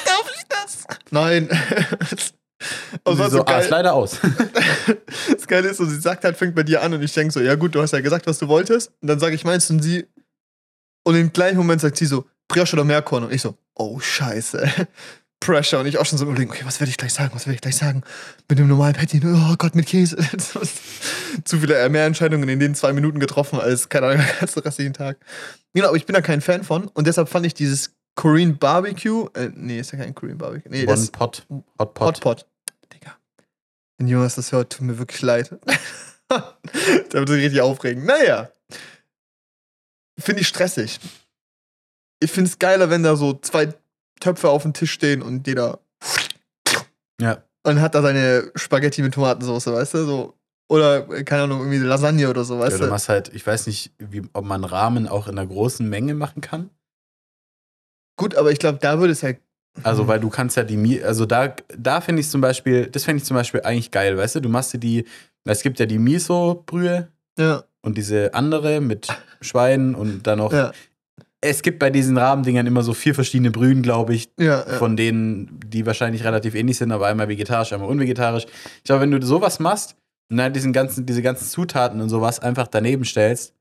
Darf 0.05 0.33
ich 0.37 0.45
das? 0.49 0.85
Nein. 1.11 1.49
Und 3.03 3.17
sie 3.17 3.23
so, 3.23 3.29
so 3.29 3.41
ah, 3.41 3.45
geil, 3.45 3.63
ist 3.63 3.71
leider 3.71 3.95
aus. 3.95 4.19
das 5.31 5.47
Geile 5.47 5.69
ist, 5.69 5.77
so, 5.77 5.85
sie 5.85 6.01
sagt 6.01 6.25
halt, 6.25 6.37
fängt 6.37 6.55
bei 6.55 6.63
dir 6.63 6.83
an 6.83 6.95
und 6.95 7.03
ich 7.03 7.13
denke 7.13 7.33
so, 7.33 7.41
ja 7.41 7.55
gut, 7.57 7.75
du 7.75 7.83
hast 7.83 7.93
ja 7.93 8.01
gesagt, 8.01 8.27
was 8.27 8.39
du 8.39 8.49
wolltest. 8.49 8.93
Und 9.01 9.09
dann 9.09 9.19
sage 9.19 9.35
ich 9.35 9.45
meins 9.45 9.69
und 9.71 9.83
sie, 9.83 10.07
und 11.03 11.15
im 11.15 11.33
gleichen 11.33 11.59
Moment 11.59 11.81
sagt 11.81 11.97
sie 11.97 12.07
so, 12.07 12.25
Brioche 12.49 12.75
oder 12.75 12.85
Meerkorn. 12.85 13.25
Und 13.25 13.33
ich 13.33 13.43
so, 13.43 13.57
oh 13.75 14.01
scheiße. 14.01 14.67
Pressure. 15.45 15.81
Und 15.81 15.87
ich 15.87 15.99
auch 15.99 16.07
schon 16.07 16.19
so 16.19 16.25
überlegen, 16.25 16.51
okay, 16.51 16.63
was 16.65 16.81
werde 16.81 16.91
ich 16.91 16.97
gleich 16.97 17.13
sagen, 17.13 17.31
was 17.35 17.47
werde 17.47 17.57
ich 17.57 17.61
gleich 17.61 17.77
sagen? 17.77 18.03
Mit 18.49 18.59
dem 18.59 18.69
normalen 18.69 18.95
Patty, 18.95 19.21
oh 19.25 19.55
Gott, 19.59 19.75
mit 19.75 19.87
Käse. 19.87 20.17
Zu 21.45 21.59
viele 21.59 21.79
äh, 21.79 21.89
mehr 21.89 22.07
Entscheidungen 22.07 22.49
in 22.49 22.59
den 22.59 22.75
zwei 22.75 22.93
Minuten 22.93 23.21
getroffen 23.21 23.61
als, 23.61 23.89
keine 23.89 24.07
Ahnung, 24.07 24.25
den 24.27 24.41
ganzen 24.41 24.61
restlichen 24.61 24.93
Tag. 24.95 25.19
Genau, 25.75 25.89
aber 25.89 25.97
ich 25.97 26.07
bin 26.07 26.15
da 26.15 26.21
kein 26.21 26.41
Fan 26.41 26.65
von. 26.65 26.89
Und 26.89 27.07
deshalb 27.07 27.29
fand 27.29 27.47
ich 27.47 27.55
dieses 27.55 27.95
Korean 28.15 28.57
Barbecue, 28.59 29.29
äh, 29.35 29.51
nee, 29.55 29.81
ist 29.81 29.93
ja 29.93 29.99
kein 29.99 30.15
Korean 30.15 30.39
Barbecue. 30.39 30.71
Nee, 30.71 30.87
One 30.87 31.09
Pot, 31.13 31.47
Hot 31.79 31.95
Pot. 31.95 32.07
Hot 32.07 32.21
Pot. 32.21 32.47
Digga. 32.93 33.17
Wenn 33.99 34.09
Jonas 34.09 34.37
das 34.37 34.53
hört, 34.53 34.73
tut 34.73 34.83
mir 34.83 34.99
wirklich 34.99 35.21
leid. 35.23 35.51
Der 36.31 37.21
wird 37.21 37.29
sich 37.29 37.43
richtig 37.43 37.61
aufregen. 37.61 38.07
Naja. 38.07 38.51
Finde 40.19 40.41
ich 40.41 40.49
stressig. 40.49 41.01
Ich 42.21 42.31
finde 42.31 42.49
es 42.49 42.59
geiler, 42.59 42.89
wenn 42.89 43.03
da 43.03 43.17
so 43.17 43.35
zwei 43.35 43.75
Töpfe 44.25 44.49
auf 44.49 44.63
dem 44.63 44.73
Tisch 44.73 44.93
stehen 44.93 45.23
und 45.23 45.47
jeder 45.47 45.79
Ja. 47.21 47.43
und 47.63 47.81
hat 47.81 47.95
da 47.95 48.03
seine 48.03 48.51
Spaghetti 48.55 49.03
mit 49.03 49.15
Tomatensauce, 49.15 49.67
weißt 49.69 49.95
du? 49.95 50.05
So. 50.05 50.35
Oder, 50.69 51.03
keine 51.25 51.43
Ahnung, 51.43 51.59
irgendwie 51.61 51.79
Lasagne 51.79 52.29
oder 52.31 52.43
so, 52.45 52.55
ja, 52.55 52.61
weißt 52.61 52.81
du 52.81 52.85
du? 52.85 52.91
machst 52.91 53.09
halt, 53.11 53.29
ich 53.35 53.47
weiß 53.47 53.67
nicht, 53.67 53.93
wie, 53.99 54.23
ob 54.33 54.45
man 54.47 54.65
Rahmen 54.65 55.07
auch 55.07 55.29
in 55.29 55.39
einer 55.39 55.47
großen 55.47 55.87
Menge 55.89 56.15
machen 56.15 56.41
kann. 56.41 56.71
Gut, 58.17 58.35
aber 58.35 58.51
ich 58.51 58.59
glaube, 58.59 58.79
da 58.81 58.99
würde 58.99 59.13
es 59.13 59.21
ja. 59.21 59.33
Also, 59.83 60.07
weil 60.07 60.21
du 60.21 60.31
kannst 60.31 60.57
ja 60.57 60.63
die, 60.63 61.03
also 61.03 61.27
da, 61.27 61.55
da 61.77 62.01
finde 62.01 62.21
ich 62.21 62.31
zum 62.31 62.41
Beispiel, 62.41 62.87
das 62.87 63.05
fände 63.05 63.19
ich 63.21 63.25
zum 63.27 63.35
Beispiel 63.37 63.61
eigentlich 63.63 63.91
geil, 63.91 64.17
weißt 64.17 64.37
du? 64.37 64.41
Du 64.41 64.49
machst 64.49 64.73
dir 64.73 64.79
die, 64.79 65.05
es 65.45 65.63
gibt 65.63 65.81
ja 65.81 65.87
die 65.87 65.99
Miso-Brühe 65.99 67.09
Ja, 67.39 67.65
und 67.83 67.99
diese 67.99 68.33
andere 68.35 68.81
mit 68.81 69.09
Schwein 69.41 69.95
und 69.97 70.23
dann 70.29 70.39
noch. 70.39 70.53
ja, 70.53 70.73
Es 71.45 71.61
gibt 71.61 71.79
bei 71.79 71.91
diesen 71.91 72.17
Rahmendingern 72.17 72.67
immer 72.67 72.83
so 72.83 72.95
vier 72.95 73.15
verschiedene 73.15 73.51
Brühen, 73.51 73.83
glaube 73.83 74.15
ich, 74.15 74.31
ja. 74.39 74.67
ja. 74.67 74.79
von 74.79 74.97
denen, 74.97 75.61
die 75.67 75.85
wahrscheinlich 75.85 76.25
relativ 76.25 76.55
ähnlich 76.55 76.79
sind, 76.79 76.91
aber 76.91 77.07
einmal 77.07 77.29
vegetarisch, 77.29 77.73
einmal 77.73 77.91
unvegetarisch. 77.91 78.47
Ich 78.79 78.85
glaube, 78.85 79.03
wenn 79.03 79.11
du 79.11 79.25
sowas 79.25 79.59
machst 79.59 79.95
und 80.31 80.39
dann 80.39 80.55
diesen 80.55 80.73
ganzen, 80.73 81.05
diese 81.05 81.21
ganzen 81.21 81.47
Zutaten 81.47 82.01
und 82.01 82.09
sowas 82.09 82.41
einfach 82.41 82.67
daneben 82.67 83.05
stellst 83.05 83.53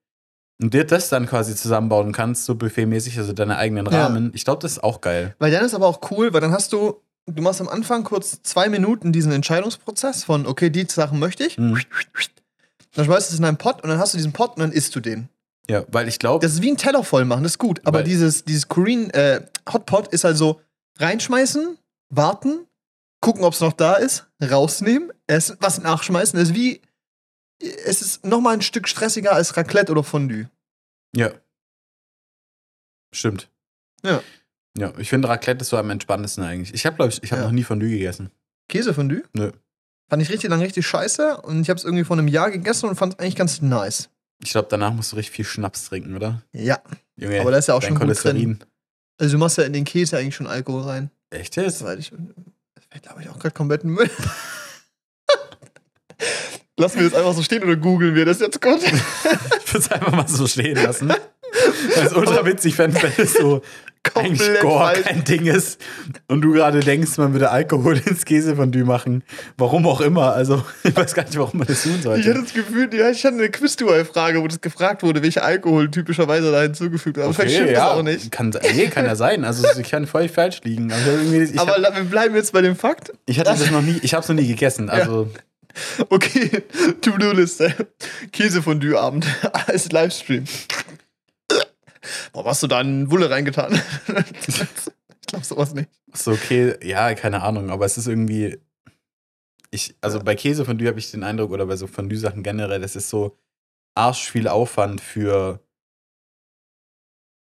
und 0.61 0.73
dir 0.73 0.85
das 0.85 1.09
dann 1.09 1.25
quasi 1.25 1.55
zusammenbauen 1.55 2.13
kannst, 2.13 2.45
so 2.45 2.55
buffetmäßig, 2.55 3.17
also 3.17 3.33
deine 3.33 3.57
eigenen 3.57 3.85
Ja. 3.87 4.05
Rahmen, 4.05 4.31
ich 4.33 4.45
glaube, 4.45 4.61
das 4.61 4.73
ist 4.73 4.83
auch 4.83 5.01
geil. 5.01 5.35
Weil 5.39 5.51
dann 5.51 5.65
ist 5.65 5.73
aber 5.73 5.87
auch 5.87 5.99
cool, 6.09 6.33
weil 6.33 6.39
dann 6.39 6.53
hast 6.53 6.71
du, 6.71 7.01
du 7.25 7.43
machst 7.43 7.59
am 7.59 7.67
Anfang 7.67 8.05
kurz 8.05 8.41
zwei 8.43 8.69
Minuten 8.69 9.11
diesen 9.11 9.33
Entscheidungsprozess 9.33 10.23
von, 10.23 10.45
okay, 10.45 10.69
die 10.69 10.85
Sachen 10.89 11.19
möchte 11.19 11.43
ich. 11.43 11.57
Mhm. 11.57 11.79
Dann 12.95 13.05
schmeißt 13.05 13.29
du 13.29 13.33
es 13.33 13.39
in 13.39 13.45
einen 13.45 13.57
Pott 13.57 13.83
und 13.83 13.89
dann 13.89 13.99
hast 13.99 14.13
du 14.13 14.17
diesen 14.17 14.31
Pott 14.31 14.55
und 14.55 14.59
dann 14.59 14.71
isst 14.71 14.95
du 14.95 14.99
den. 14.99 15.27
Ja, 15.69 15.85
weil 15.87 16.07
ich 16.07 16.19
glaube, 16.19 16.45
Das 16.45 16.53
ist 16.53 16.61
wie 16.61 16.71
ein 16.71 16.77
Teller 16.77 17.03
voll 17.03 17.25
machen, 17.25 17.43
das 17.43 17.53
ist 17.53 17.57
gut. 17.59 17.79
Aber 17.85 18.03
dieses, 18.03 18.43
dieses 18.43 18.67
Korean 18.67 19.09
äh, 19.11 19.45
Hotpot 19.71 20.09
ist 20.09 20.25
also 20.25 20.59
reinschmeißen, 20.99 21.77
warten, 22.09 22.67
gucken, 23.21 23.43
ob 23.45 23.53
es 23.53 23.61
noch 23.61 23.73
da 23.73 23.93
ist, 23.95 24.27
rausnehmen, 24.41 25.11
essen, 25.27 25.57
was 25.61 25.81
nachschmeißen. 25.81 26.37
Das 26.37 26.49
ist 26.49 26.55
wie, 26.55 26.81
es 27.61 28.01
ist 28.01 28.25
nochmal 28.25 28.55
ein 28.55 28.61
Stück 28.61 28.87
stressiger 28.89 29.31
als 29.33 29.55
Raclette 29.55 29.91
oder 29.93 30.03
Fondue. 30.03 30.49
Ja. 31.15 31.31
Stimmt. 33.13 33.49
Ja. 34.03 34.21
Ja, 34.77 34.91
ich 34.97 35.09
finde 35.09 35.27
Raclette 35.29 35.61
ist 35.61 35.69
so 35.69 35.77
am 35.77 35.89
entspannendsten 35.91 36.43
eigentlich. 36.43 36.73
Ich 36.73 36.85
habe, 36.85 36.95
glaube 36.95 37.11
ich, 37.13 37.21
ich 37.23 37.31
habe 37.31 37.41
Ja. 37.41 37.47
noch 37.47 37.53
nie 37.53 37.63
Fondue 37.63 37.89
gegessen. 37.89 38.31
Käsefondue? 38.69 39.23
Nö. 39.33 39.51
Fand 40.09 40.21
ich 40.21 40.29
richtig 40.29 40.49
lang 40.49 40.59
richtig 40.61 40.85
scheiße 40.85 41.37
und 41.41 41.61
ich 41.61 41.69
habe 41.69 41.77
es 41.77 41.83
irgendwie 41.85 42.03
vor 42.03 42.17
einem 42.17 42.27
Jahr 42.27 42.51
gegessen 42.51 42.89
und 42.89 42.95
fand 42.95 43.13
es 43.13 43.19
eigentlich 43.19 43.35
ganz 43.35 43.61
nice. 43.61 44.09
Ich 44.43 44.51
glaube, 44.51 44.67
danach 44.69 44.93
musst 44.93 45.11
du 45.11 45.15
richtig 45.15 45.35
viel 45.35 45.45
Schnaps 45.45 45.85
trinken, 45.85 46.15
oder? 46.15 46.43
Ja, 46.51 46.79
Junge, 47.15 47.39
aber 47.41 47.51
da 47.51 47.57
ist 47.57 47.67
ja 47.67 47.75
auch 47.75 47.81
schon 47.81 47.91
gut 47.95 48.01
drin. 48.01 48.07
Cholesterin. 48.07 48.59
Also 49.17 49.33
du 49.33 49.39
machst 49.39 49.57
ja 49.57 49.63
in 49.63 49.73
den 49.73 49.85
Käse 49.85 50.17
eigentlich 50.17 50.35
schon 50.35 50.47
Alkohol 50.47 50.83
rein. 50.83 51.11
Echt 51.29 51.55
jetzt? 51.55 51.81
Ich. 51.97 52.11
Das 52.11 52.89
wäre, 52.89 52.99
glaube 53.01 53.21
ich, 53.21 53.29
auch 53.29 53.39
gerade 53.39 53.53
komplett 53.53 53.83
Müll. 53.83 54.09
Lassen 56.77 56.99
wir 56.99 57.09
das 57.09 57.17
einfach 57.17 57.33
so 57.33 57.43
stehen 57.43 57.63
oder 57.63 57.75
googeln 57.75 58.15
wir 58.15 58.25
das 58.25 58.39
jetzt 58.39 58.61
gut? 58.61 58.79
Ich 59.65 59.73
würde 59.73 59.87
es 59.87 59.91
einfach 59.91 60.11
mal 60.11 60.27
so 60.27 60.45
stehen 60.45 60.75
lassen. 60.75 61.09
Weil 61.95 62.05
es 62.05 62.13
ultra 62.13 62.45
witzig 62.45 62.75
fände, 62.75 63.01
wenn 63.01 63.11
es 63.17 63.33
so 63.33 63.63
Komplett 64.03 64.61
gar 64.61 64.93
falsch. 64.93 65.01
kein 65.05 65.23
Ding 65.23 65.45
ist 65.45 65.79
und 66.27 66.41
du 66.41 66.51
gerade 66.51 66.81
denkst, 66.81 67.17
man 67.17 67.31
würde 67.31 67.49
Alkohol 67.51 67.97
ins 68.05 68.25
Käsefondue 68.25 68.83
machen. 68.83 69.23
Warum 69.57 69.87
auch 69.87 70.01
immer. 70.01 70.33
Also, 70.33 70.63
ich 70.83 70.95
weiß 70.95 71.13
gar 71.13 71.23
nicht, 71.23 71.37
warum 71.37 71.59
man 71.59 71.67
das 71.67 71.83
tun 71.83 71.93
Ich 71.99 72.05
hatte 72.05 72.21
sollte. 72.23 72.41
das 72.41 72.53
Gefühl, 72.53 72.89
ja, 72.93 73.09
ich 73.09 73.23
hatte 73.23 73.35
eine 73.37 73.49
Quiz-Frage, 73.49 74.41
wo 74.41 74.47
das 74.47 74.59
gefragt 74.59 75.03
wurde, 75.03 75.23
welche 75.23 75.41
Alkohol 75.41 75.89
typischerweise 75.89 76.51
da 76.51 76.61
hinzugefügt 76.63 77.15
wird. 77.15 77.25
Aber 77.25 77.33
vielleicht 77.33 77.55
stimmt 77.55 77.71
das 77.71 77.83
auch 77.83 78.03
nicht. 78.03 78.31
Kann, 78.31 78.53
nee, 78.75 78.87
kann 78.87 79.05
ja 79.05 79.15
sein. 79.15 79.45
Also, 79.45 79.65
ich 79.79 79.89
kann 79.89 80.05
voll 80.05 80.27
falsch 80.27 80.59
liegen. 80.63 80.91
Also, 80.91 81.11
ich 81.33 81.57
Aber 81.57 81.71
hab, 81.81 81.95
wir 81.95 82.03
bleiben 82.03 82.35
jetzt 82.35 82.51
bei 82.51 82.61
dem 82.61 82.75
Fakt. 82.75 83.13
ich 83.25 83.39
hatte 83.39 83.51
das 83.51 83.71
noch 83.71 83.81
nie, 83.81 83.99
ich 84.01 84.13
habe 84.13 84.21
es 84.23 84.27
noch 84.27 84.35
nie 84.35 84.47
gegessen. 84.47 84.89
Also, 84.89 85.29
Okay, 86.09 86.61
To-Do-Liste. 87.01 87.73
Käsefondue-Abend 88.31 89.25
als 89.67 89.91
Livestream. 89.91 90.43
Warum 92.33 92.49
hast 92.49 92.63
du 92.63 92.67
da 92.67 92.79
einen 92.79 93.11
Wulle 93.11 93.29
reingetan? 93.29 93.73
ich 94.47 95.27
glaube 95.27 95.45
sowas 95.45 95.73
nicht. 95.73 95.89
so 96.13 96.31
okay, 96.31 96.75
ja, 96.83 97.13
keine 97.15 97.41
Ahnung, 97.43 97.69
aber 97.69 97.85
es 97.85 97.97
ist 97.97 98.07
irgendwie. 98.07 98.59
Ich, 99.71 99.95
also 100.01 100.19
bei 100.19 100.35
Käsefondue 100.35 100.87
habe 100.87 100.99
ich 100.99 101.09
den 101.09 101.23
Eindruck, 101.23 101.51
oder 101.51 101.65
bei 101.65 101.75
so 101.75 101.87
Fondue-Sachen 101.87 102.43
generell, 102.43 102.79
das 102.79 102.95
ist 102.95 103.09
so 103.09 103.37
arsch 103.95 104.29
viel 104.29 104.47
Aufwand 104.47 105.01
für 105.01 105.59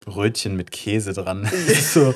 Brötchen 0.04 0.56
mit 0.56 0.70
Käse 0.70 1.12
dran. 1.12 1.50
So, 1.80 2.14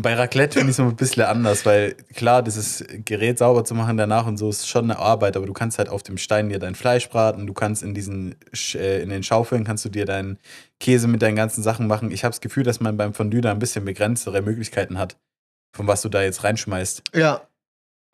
bei 0.00 0.14
Raclette 0.14 0.54
finde 0.54 0.66
ich 0.66 0.70
es 0.70 0.76
so 0.76 0.82
ein 0.84 0.96
bisschen 0.96 1.24
anders, 1.24 1.66
weil 1.66 1.94
klar, 2.14 2.42
dieses 2.42 2.84
Gerät 3.04 3.38
sauber 3.38 3.64
zu 3.64 3.74
machen 3.74 3.96
danach 3.96 4.26
und 4.26 4.36
so 4.36 4.48
ist 4.50 4.68
schon 4.68 4.84
eine 4.84 4.98
Arbeit, 4.98 5.36
aber 5.36 5.46
du 5.46 5.52
kannst 5.52 5.78
halt 5.78 5.88
auf 5.88 6.02
dem 6.02 6.18
Stein 6.18 6.48
dir 6.48 6.58
dein 6.58 6.74
Fleisch 6.74 7.08
braten, 7.08 7.46
du 7.46 7.52
kannst 7.52 7.82
in 7.82 7.94
diesen 7.94 8.34
Sch- 8.52 8.78
äh, 8.78 9.02
in 9.02 9.10
den 9.10 9.22
Schaufeln 9.22 9.64
kannst 9.64 9.84
du 9.84 9.88
dir 9.88 10.04
deinen 10.04 10.38
Käse 10.80 11.08
mit 11.08 11.22
deinen 11.22 11.36
ganzen 11.36 11.62
Sachen 11.62 11.86
machen. 11.86 12.10
Ich 12.10 12.24
habe 12.24 12.32
das 12.32 12.40
Gefühl, 12.40 12.62
dass 12.64 12.80
man 12.80 12.96
beim 12.96 13.14
Fondue 13.14 13.40
da 13.40 13.50
ein 13.50 13.58
bisschen 13.58 13.84
begrenztere 13.84 14.42
Möglichkeiten 14.42 14.98
hat, 14.98 15.16
von 15.76 15.86
was 15.86 16.02
du 16.02 16.08
da 16.08 16.22
jetzt 16.22 16.44
reinschmeißt. 16.44 17.02
Ja. 17.14 17.42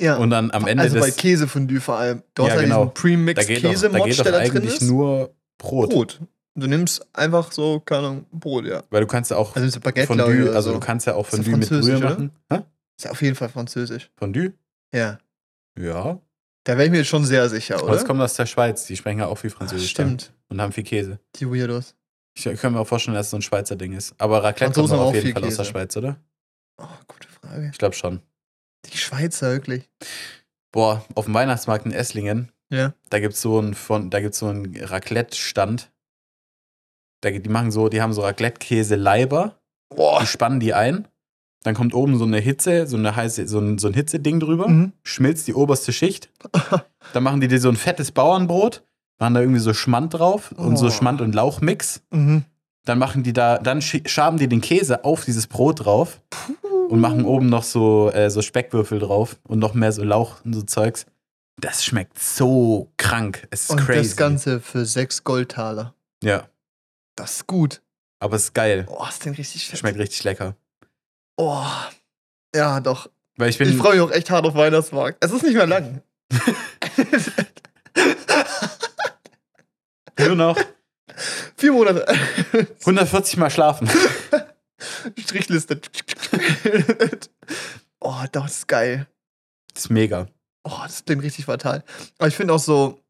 Ja. 0.00 0.16
Und 0.16 0.30
dann 0.30 0.50
am 0.50 0.66
Ende 0.66 0.82
also 0.82 0.98
bei 0.98 1.10
Käsefondue 1.10 1.80
vor 1.80 1.98
allem. 1.98 2.22
Du 2.34 2.42
Ja, 2.42 2.48
hast 2.50 2.56
ja 2.56 2.62
genau. 2.62 2.80
diesen 2.86 2.94
Premix 2.94 3.40
da 3.40 3.44
geht 3.46 3.64
doch, 3.64 3.72
da 3.92 3.98
geht 4.00 4.18
doch 4.18 4.24
da 4.24 4.30
drin 4.32 4.40
eigentlich 4.40 4.74
ist. 4.74 4.82
nur 4.82 5.32
Brot, 5.58 5.90
Brot. 5.90 6.20
Du 6.56 6.66
nimmst 6.68 7.04
einfach 7.12 7.50
so, 7.52 7.80
keine 7.80 8.06
Ahnung, 8.06 8.26
Brot, 8.30 8.64
ja. 8.66 8.82
weil 8.90 9.00
du 9.00 9.06
kannst 9.08 9.30
ja 9.32 9.36
auch 9.36 9.48
Also 9.50 9.60
nimmst 9.60 9.76
du 9.76 9.80
Baguette, 9.80 10.02
ich, 10.02 10.06
Fondue, 10.06 10.44
oder 10.44 10.56
also 10.56 10.70
so. 10.70 10.74
du 10.78 10.80
kannst 10.80 11.06
ja 11.06 11.14
auch 11.14 11.26
Fondue 11.26 11.56
mit 11.56 11.68
Brühe 11.68 11.98
machen. 11.98 12.30
Hä? 12.50 12.60
Ist 12.96 13.04
ja 13.06 13.10
auf 13.10 13.22
jeden 13.22 13.34
Fall 13.34 13.48
französisch. 13.48 14.10
Fondue? 14.16 14.52
Ja. 14.94 15.18
Ja. 15.78 16.20
Da 16.62 16.72
wäre 16.76 16.84
ich 16.84 16.90
mir 16.92 16.98
jetzt 16.98 17.08
schon 17.08 17.24
sehr 17.24 17.48
sicher, 17.48 17.74
Aber 17.74 17.84
oder? 17.84 17.94
das 17.94 18.04
kommt 18.04 18.20
aus 18.20 18.34
der 18.34 18.46
Schweiz, 18.46 18.86
die 18.86 18.96
sprechen 18.96 19.18
ja 19.18 19.26
auch 19.26 19.36
viel 19.36 19.50
Französisch. 19.50 19.94
da 19.94 20.02
stimmt. 20.04 20.32
Und 20.48 20.60
haben 20.60 20.72
viel 20.72 20.84
Käse. 20.84 21.18
Die 21.36 21.46
Weirdos. 21.50 21.96
Ich 22.36 22.44
kann 22.60 22.72
mir 22.72 22.80
auch 22.80 22.86
vorstellen, 22.86 23.16
dass 23.16 23.26
es 23.26 23.30
so 23.30 23.36
ein 23.36 23.42
Schweizer 23.42 23.76
Ding 23.76 23.92
ist. 23.92 24.14
Aber 24.18 24.42
Raclette 24.42 24.72
kommt 24.80 24.92
auf 24.92 25.14
jeden 25.14 25.32
Fall 25.32 25.42
aus 25.44 25.56
der 25.56 25.64
Käse. 25.64 25.70
Schweiz, 25.70 25.96
oder? 25.96 26.16
Oh, 26.80 26.86
gute 27.08 27.28
Frage. 27.28 27.68
Ich 27.72 27.78
glaube 27.78 27.94
schon. 27.94 28.20
Die 28.86 28.96
Schweizer, 28.96 29.50
wirklich. 29.52 29.88
Boah, 30.72 31.04
auf 31.14 31.24
dem 31.26 31.34
Weihnachtsmarkt 31.34 31.86
in 31.86 31.92
Esslingen, 31.92 32.50
Ja. 32.70 32.94
da 33.10 33.20
gibt's 33.20 33.40
so 33.40 33.58
einen 33.58 33.74
so 33.74 33.94
einen 34.46 34.76
Raclette-Stand. 34.76 35.90
Die 37.32 37.48
machen 37.48 37.70
so, 37.70 37.88
die 37.88 38.00
haben 38.02 38.12
so 38.12 38.22
Raclette-Käse-Leiber, 38.22 39.54
die 40.20 40.26
spannen 40.26 40.60
die 40.60 40.74
ein. 40.74 41.08
Dann 41.62 41.74
kommt 41.74 41.94
oben 41.94 42.18
so 42.18 42.24
eine 42.24 42.38
Hitze, 42.40 42.86
so 42.86 42.96
eine 42.96 43.16
heiße, 43.16 43.48
so 43.48 43.58
ein, 43.58 43.78
so 43.78 43.88
ein 43.88 43.94
Hitzeding 43.94 44.38
drüber, 44.40 44.68
Mhm. 44.68 44.92
schmilzt 45.02 45.46
die 45.48 45.54
oberste 45.54 45.92
Schicht. 45.92 46.28
Dann 47.14 47.22
machen 47.22 47.40
die 47.40 47.48
dir 47.48 47.58
so 47.60 47.70
ein 47.70 47.76
fettes 47.76 48.12
Bauernbrot, 48.12 48.82
machen 49.18 49.34
da 49.34 49.40
irgendwie 49.40 49.60
so 49.60 49.72
Schmand 49.72 50.12
drauf 50.14 50.52
und 50.52 50.76
so 50.76 50.86
Oh. 50.86 50.90
Schmand- 50.90 51.22
und 51.22 51.34
Lauchmix. 51.34 52.02
Mhm. 52.10 52.44
Dann 52.84 52.98
machen 52.98 53.22
die 53.22 53.32
da, 53.32 53.56
dann 53.58 53.80
schaben 53.80 54.36
die 54.36 54.46
den 54.46 54.60
Käse 54.60 55.04
auf 55.06 55.24
dieses 55.24 55.46
Brot 55.46 55.86
drauf 55.86 56.20
und 56.90 57.00
machen 57.00 57.24
oben 57.24 57.48
noch 57.48 57.62
so, 57.62 58.10
äh, 58.10 58.28
so 58.28 58.42
Speckwürfel 58.42 58.98
drauf 58.98 59.36
und 59.48 59.58
noch 59.58 59.72
mehr 59.72 59.90
so 59.92 60.04
Lauch 60.04 60.44
und 60.44 60.52
so 60.52 60.60
Zeugs. 60.62 61.06
Das 61.58 61.82
schmeckt 61.82 62.18
so 62.18 62.90
krank. 62.98 63.46
Es 63.50 63.62
ist 63.62 63.70
Und 63.70 63.78
crazy. 63.80 64.08
das 64.10 64.16
Ganze 64.18 64.60
für 64.60 64.84
sechs 64.84 65.24
Goldtaler. 65.24 65.94
Ja, 66.22 66.42
Das 67.16 67.32
ist 67.36 67.46
gut. 67.46 67.80
aber 68.20 68.36
es 68.36 68.44
ist 68.44 68.54
geil. 68.54 68.86
Oh, 68.88 69.04
ist 69.08 69.24
denn 69.24 69.34
richtig 69.34 69.68
fett. 69.68 69.78
Schmeckt 69.78 69.98
richtig 69.98 70.24
lecker. 70.24 70.56
Oh. 71.36 71.64
Ja, 72.54 72.80
doch. 72.80 73.10
Weil 73.36 73.50
ich 73.50 73.58
bin, 73.58 73.68
Ich 73.68 73.76
freue 73.76 73.92
mich 73.94 74.00
auch 74.02 74.10
echt 74.10 74.30
hart 74.30 74.46
auf 74.46 74.54
Weihnachtsmarkt. 74.54 75.22
Es 75.24 75.30
ist 75.32 75.42
nicht 75.42 75.54
mehr 75.54 75.66
lang. 75.66 76.02
nur 80.18 80.36
noch 80.36 80.56
Vier 81.56 81.72
Monate. 81.72 82.06
140 82.80 83.36
Mal 83.36 83.50
schlafen. 83.50 83.88
Strichliste. 85.18 85.80
oh, 88.00 88.24
das 88.32 88.58
ist 88.58 88.68
geil. 88.68 89.06
Das 89.72 89.84
ist 89.84 89.90
mega. 89.90 90.26
Oh, 90.64 90.80
das 90.82 91.04
klingt 91.04 91.22
richtig 91.22 91.44
fatal. 91.44 91.84
Aber 92.18 92.26
ich 92.28 92.34
finde 92.34 92.52
auch 92.52 92.58
so, 92.58 93.00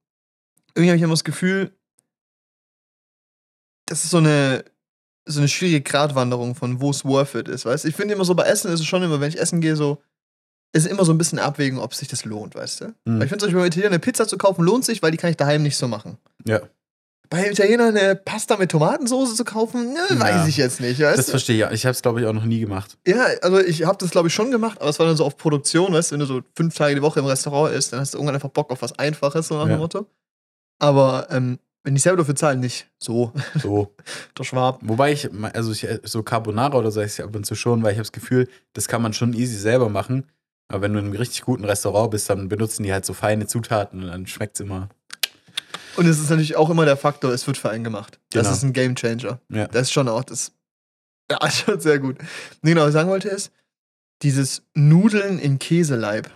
irgendwie 0.75 0.91
habe 0.91 0.97
ich 0.99 1.03
immer 1.03 1.15
das 1.15 1.25
Gefühl, 1.25 1.73
das 3.87 4.05
ist 4.05 4.11
so 4.11 4.19
eine, 4.19 4.65
so 5.27 5.41
eine 5.41 5.49
schwierige 5.49 5.81
Gratwanderung 5.83 6.55
von 6.55 6.81
wo 6.81 6.91
es 6.91 7.05
worth 7.05 7.35
it 7.35 7.49
ist, 7.49 7.65
weißt 7.65 7.85
du? 7.85 7.89
Ich 7.89 7.97
finde 7.97 8.15
immer 8.15 8.25
so, 8.25 8.35
bei 8.35 8.45
Essen 8.45 8.71
ist 8.73 8.81
es 8.81 8.87
schon 8.87 9.03
immer, 9.03 9.21
wenn 9.21 9.29
ich 9.29 9.39
essen 9.41 9.61
gehe, 9.61 9.77
so, 9.77 10.03
ist 10.73 10.87
immer 10.87 11.05
so 11.05 11.13
ein 11.13 11.19
bisschen 11.19 11.39
Abwägen, 11.39 11.79
ob 11.79 11.95
sich 11.95 12.09
das 12.09 12.25
lohnt, 12.25 12.55
weißt 12.55 12.81
du? 12.81 12.85
Mhm. 13.05 13.19
Weil 13.19 13.23
ich 13.25 13.29
finde 13.31 13.39
zum 13.39 13.47
Beispiel 13.49 13.61
bei 13.61 13.67
Italiener 13.69 13.89
eine 13.91 13.99
Pizza 14.01 14.27
zu 14.27 14.37
kaufen 14.39 14.65
lohnt 14.65 14.85
sich, 14.85 15.03
weil 15.03 15.11
die 15.13 15.17
kann 15.17 15.31
ich 15.31 15.37
daheim 15.37 15.63
nicht 15.63 15.77
so 15.77 15.87
machen. 15.89 16.19
Ja, 16.47 16.61
Bei 17.31 17.49
Italiener 17.51 17.87
eine 17.89 18.17
Pasta 18.17 18.57
mit 18.59 18.71
Tomatensauce 18.71 19.35
zu 19.37 19.45
kaufen, 19.45 19.93
ne, 19.95 20.01
Ja. 20.11 20.21
weiß 20.21 20.47
ich 20.49 20.57
jetzt 20.57 20.81
nicht, 20.81 21.01
weißt 21.01 21.19
das 21.19 21.27
du? 21.27 21.31
verstehe 21.31 21.55
ich. 21.57 21.61
ja. 21.61 21.71
Ich 21.73 21.87
habe 21.87 21.93
es, 21.93 22.03
glaube 22.03 22.21
ich, 22.21 22.27
auch 22.27 22.33
noch 22.33 22.45
nie 22.45 22.61
gemacht. 22.61 22.99
Ja, 23.07 23.25
also 23.41 23.61
ich 23.61 23.85
habe 23.87 23.97
das 23.99 24.11
glaube 24.11 24.29
ich 24.29 24.35
schon 24.35 24.51
gemacht, 24.51 24.81
aber 24.81 24.91
es 24.91 24.99
war 24.99 25.07
dann 25.07 25.17
so 25.17 25.25
auf 25.25 25.37
Produktion, 25.37 25.93
weißt 25.93 26.11
du, 26.11 26.15
wenn 26.15 26.21
du 26.21 26.27
so 26.27 26.43
fünf 26.57 26.75
Tage 26.75 26.95
die 26.97 27.03
Woche 27.03 27.21
im 27.21 27.27
Restaurant 27.27 27.75
isst, 27.75 27.93
dann 27.93 28.01
hast 28.01 28.13
du 28.15 28.19
irgendwann 28.19 28.35
einfach 28.35 28.51
Bock 28.51 28.71
auf 28.71 28.83
was 28.83 28.99
Einfaches, 28.99 29.49
so 29.49 29.55
nach 29.55 29.67
Ja. 29.69 29.77
dem 29.77 29.79
Motto. 29.79 30.07
Aber 30.81 31.29
ähm, 31.31 31.59
wenn 31.85 31.95
ich 31.95 32.03
selber 32.03 32.19
dafür 32.19 32.35
zahle, 32.35 32.57
nicht 32.57 32.89
so, 32.99 33.33
So. 33.55 33.95
der 34.39 34.45
Schwab. 34.45 34.81
Wobei 34.83 35.13
ich, 35.13 35.29
also 35.55 35.71
ich, 35.71 35.87
so 36.03 36.23
Carbonara 36.23 36.77
oder 36.77 36.91
so 36.91 37.01
esse 37.01 37.23
ich 37.23 37.29
ab 37.29 37.37
und 37.37 37.45
zu 37.45 37.55
schon, 37.55 37.83
weil 37.83 37.93
ich 37.93 37.99
habe 37.99 38.05
das 38.05 38.13
Gefühl, 38.13 38.49
das 38.73 38.89
kann 38.89 39.03
man 39.03 39.13
schon 39.13 39.35
easy 39.35 39.57
selber 39.57 39.89
machen. 39.89 40.29
Aber 40.69 40.81
wenn 40.83 40.95
du 40.95 40.99
in 40.99 41.05
einem 41.05 41.15
richtig 41.17 41.43
guten 41.43 41.65
Restaurant 41.65 42.11
bist, 42.11 42.29
dann 42.31 42.49
benutzen 42.49 42.83
die 42.85 42.93
halt 42.93 43.05
so 43.05 43.13
feine 43.13 43.47
Zutaten 43.47 44.03
und 44.03 44.09
dann 44.09 44.27
schmeckt 44.27 44.57
es 44.57 44.61
immer. 44.61 44.89
Und 45.97 46.07
es 46.07 46.19
ist 46.19 46.31
natürlich 46.31 46.57
auch 46.57 46.71
immer 46.71 46.87
der 46.87 46.97
Faktor, 46.97 47.31
es 47.33 47.47
wird 47.47 47.59
für 47.59 47.71
einen 47.71 47.85
gemacht. 47.85 48.19
Das 48.31 48.45
Genau. 48.45 48.57
ist 48.57 48.63
ein 48.65 48.73
Game 48.73 48.97
Changer. 48.97 49.39
Ja. 49.51 49.69
Das 49.69 49.83
ist 49.83 49.93
schon 49.93 50.09
auch 50.09 50.25
das. 50.25 50.53
Ja, 51.31 51.51
schon 51.51 51.81
sehr 51.81 51.99
gut. 52.01 52.19
Nee, 52.61 52.71
genau, 52.73 52.83
was 52.83 52.89
ich 52.89 52.95
sagen 52.95 53.09
wollte 53.09 53.29
ist, 53.31 53.51
dieses 54.23 54.63
Nudeln 54.75 55.39
in 55.39 55.59
Käseleib. 55.59 56.31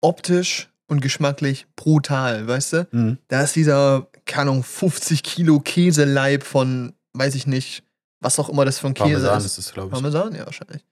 Optisch 0.00 0.69
und 0.90 1.00
geschmacklich 1.00 1.66
brutal, 1.76 2.46
weißt 2.46 2.72
du? 2.72 2.88
Mhm. 2.90 3.18
Da 3.28 3.42
ist 3.42 3.56
dieser, 3.56 4.08
keine 4.26 4.50
Ahnung, 4.50 4.64
50 4.64 5.22
Kilo 5.22 5.60
Käseleib 5.60 6.42
von, 6.42 6.92
weiß 7.14 7.34
ich 7.34 7.46
nicht, 7.46 7.84
was 8.20 8.38
auch 8.38 8.48
immer 8.48 8.64
das 8.64 8.78
von 8.78 8.92
Käse 8.94 9.10
Parmesan 9.10 9.38
ist. 9.38 9.44
ist 9.46 9.58
es, 9.58 9.72
glaube 9.72 9.88
ich. 9.88 9.92
Parmesan, 9.92 10.34
ja, 10.34 10.44
wahrscheinlich. 10.44 10.84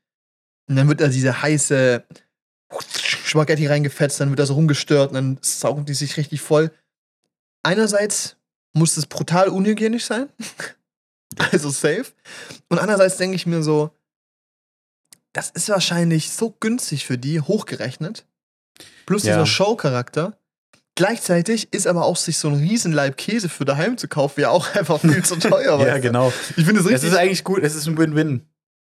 Und 0.69 0.77
dann 0.77 0.89
wird 0.89 1.01
da 1.01 1.09
diese 1.09 1.43
heiße 1.43 2.05
Spaghetti 3.01 3.67
reingefetzt, 3.67 4.21
dann 4.21 4.31
wird 4.31 4.39
das 4.39 4.51
rumgestört 4.51 5.11
und 5.11 5.15
dann 5.15 5.39
saugen 5.41 5.85
die 5.85 5.95
sich 5.95 6.17
richtig 6.17 6.41
voll. 6.41 6.71
Einerseits 7.63 8.37
muss 8.73 8.97
es 8.97 9.07
brutal 9.07 9.49
unhygienisch 9.49 10.05
sein, 10.05 10.29
also 11.53 11.71
safe. 11.71 12.07
Und 12.69 12.79
andererseits 12.79 13.17
denke 13.17 13.37
ich 13.37 13.47
mir 13.47 13.63
so, 13.63 13.91
das 15.33 15.51
ist 15.51 15.69
wahrscheinlich 15.69 16.31
so 16.31 16.55
günstig 16.59 17.07
für 17.07 17.19
die, 17.19 17.41
hochgerechnet. 17.41 18.27
Plus 19.07 19.25
Ja. 19.25 19.35
dieser 19.35 19.47
Show-Charakter. 19.47 20.39
Gleichzeitig 20.95 21.73
ist 21.73 21.87
aber 21.87 22.05
auch 22.05 22.17
sich 22.17 22.39
so 22.39 22.49
ein 22.49 22.55
Riesenleib 22.55 23.17
Käse 23.17 23.49
für 23.49 23.65
daheim 23.65 23.97
zu 23.99 24.09
kaufen 24.09 24.41
ja 24.41 24.51
auch 24.51 24.75
einfach 24.75 25.01
viel 25.01 25.25
zu 25.25 25.37
teuer. 25.39 25.79
ja, 25.87 25.99
genau. 25.99 26.33
Ich 26.57 26.65
finde 26.65 26.81
es 26.81 26.87
Es 26.87 26.93
richtig. 26.93 27.11
ist 27.13 27.17
eigentlich 27.17 27.45
gut, 27.45 27.63
es 27.63 27.75
ist 27.77 27.87
ein 27.87 27.97
Win-Win. 27.97 28.43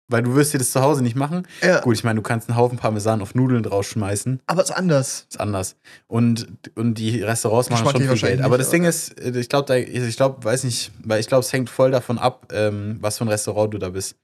Weil 0.07 0.21
du 0.21 0.35
wirst 0.35 0.53
dir 0.53 0.59
das 0.59 0.69
zu 0.69 0.81
Hause 0.83 1.01
nicht 1.01 1.15
machen. 1.15 1.47
ja, 1.63 1.79
Gut, 1.81 1.95
ich 1.95 2.03
meine, 2.03 2.17
du 2.17 2.21
kannst 2.21 2.47
einen 2.47 2.55
Haufen 2.59 2.77
Parmesan 2.77 3.23
auf 3.23 3.33
Nudeln 3.33 3.63
draufschmeißen. 3.63 4.39
aber 4.45 4.61
es 4.61 4.69
ist 4.69 4.75
anders. 4.75 5.25
Ist 5.31 5.39
anders. 5.39 5.77
Und, 6.05 6.47
und 6.75 6.93
die 6.99 7.23
Restaurants 7.23 7.71
machen 7.71 7.89
schon 7.89 8.01
viel 8.07 8.15
Geld. 8.15 8.41
Aber 8.41 8.59
das 8.59 8.69
Ding 8.69 8.83
ist, 8.85 9.19
äh, 9.19 9.31
ich 9.39 9.49
glaube, 9.49 9.75
ich 9.79 10.15
glaube, 10.15 10.43
weiß 10.43 10.63
nicht, 10.65 10.91
weil 11.03 11.19
ich 11.21 11.27
glaube, 11.27 11.41
es 11.43 11.51
hängt 11.51 11.71
voll 11.71 11.89
davon 11.89 12.19
ab, 12.19 12.53
ähm, 12.53 12.97
was 13.01 13.17
für 13.17 13.25
ein 13.25 13.29
Restaurant 13.29 13.73
du 13.73 13.79
da 13.79 13.89
bist 13.89 14.15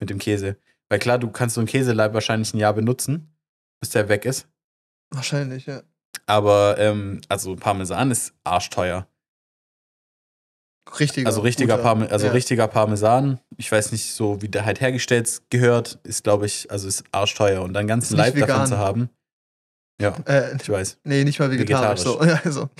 mit 0.00 0.10
dem 0.10 0.18
Käse. 0.18 0.56
Weil 0.90 0.98
klar, 0.98 1.16
du 1.18 1.30
kannst 1.30 1.54
so 1.54 1.62
einen 1.62 1.68
Käseleib 1.68 2.12
wahrscheinlich 2.12 2.52
ein 2.52 2.58
Jahr 2.58 2.74
benutzen, 2.74 3.34
bis 3.80 3.88
der 3.88 4.10
weg 4.10 4.26
ist. 4.26 4.46
Wahrscheinlich, 5.12 5.66
ja. 5.66 5.82
Aber, 6.26 6.76
ähm, 6.78 7.20
also 7.28 7.56
Parmesan 7.56 8.10
ist 8.10 8.32
arschteuer. 8.44 9.06
Richtiger. 10.98 11.26
Also 11.28 11.40
richtiger, 11.42 11.76
guter. 11.76 11.82
Parme 11.82 12.10
also 12.10 12.26
ja. 12.26 12.32
richtiger 12.32 12.66
Parmesan, 12.68 13.38
ich 13.56 13.70
weiß 13.70 13.92
nicht 13.92 14.12
so, 14.14 14.42
wie 14.42 14.48
der 14.48 14.64
halt 14.64 14.80
hergestellt 14.80 15.42
gehört, 15.48 15.98
ist, 16.02 16.24
glaube 16.24 16.46
ich, 16.46 16.70
also 16.70 16.88
ist 16.88 17.04
arschteuer. 17.12 17.62
Und 17.62 17.72
dann 17.72 17.86
ganzen 17.86 18.16
Leib 18.16 18.34
davon 18.34 18.48
vegan. 18.48 18.66
zu 18.66 18.78
haben. 18.78 19.08
Ja, 20.00 20.16
Äh, 20.26 20.56
ich 20.60 20.68
weiß. 20.68 20.98
nee, 21.04 21.22
nicht 21.24 21.38
mal 21.38 21.50
vegetarisch. 21.50 22.04
Vegetarisch. 22.04 22.20
So. 22.20 22.24
Ja, 22.26 22.40
also, 22.44 22.70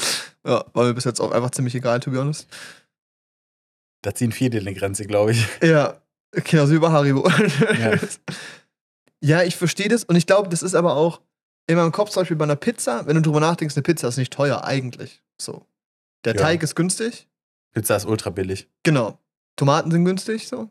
ja, 0.44 0.64
war 0.72 0.84
mir 0.84 0.94
bis 0.94 1.04
jetzt 1.04 1.20
auch 1.20 1.30
einfach 1.30 1.50
ziemlich 1.50 1.74
egal, 1.74 2.00
to 2.00 2.10
be 2.10 2.18
honest. 2.18 2.48
Da 4.02 4.14
ziehen 4.14 4.32
viele 4.32 4.58
eine 4.58 4.74
Grenze, 4.74 5.04
glaube 5.04 5.32
ich. 5.32 5.46
Ja, 5.62 6.00
genauso 6.32 6.72
wie 6.72 6.78
bei 6.78 6.90
Haribo. 6.90 7.28
Ja. 7.78 7.92
ja, 9.20 9.42
ich 9.44 9.56
verstehe 9.56 9.88
das 9.88 10.02
und 10.04 10.16
ich 10.16 10.26
glaube, 10.26 10.48
das 10.48 10.62
ist 10.62 10.74
aber 10.74 10.96
auch 10.96 11.20
in 11.66 11.76
meinem 11.76 11.92
Kopf 11.92 12.10
zum 12.10 12.22
Beispiel 12.22 12.36
bei 12.36 12.44
einer 12.44 12.56
Pizza, 12.56 13.06
wenn 13.06 13.16
du 13.16 13.22
drüber 13.22 13.40
nachdenkst, 13.40 13.76
eine 13.76 13.82
Pizza 13.82 14.08
ist 14.08 14.16
nicht 14.16 14.32
teuer 14.32 14.64
eigentlich. 14.64 15.22
So. 15.40 15.66
Der 16.24 16.34
Ja. 16.34 16.40
Teig 16.42 16.62
ist 16.62 16.74
günstig, 16.74 17.28
Pizza 17.72 17.96
ist 17.96 18.04
ultra 18.06 18.30
billig. 18.30 18.68
genau. 18.82 19.18
Tomaten 19.56 19.90
sind 19.90 20.04
günstig, 20.06 20.48
so. 20.48 20.70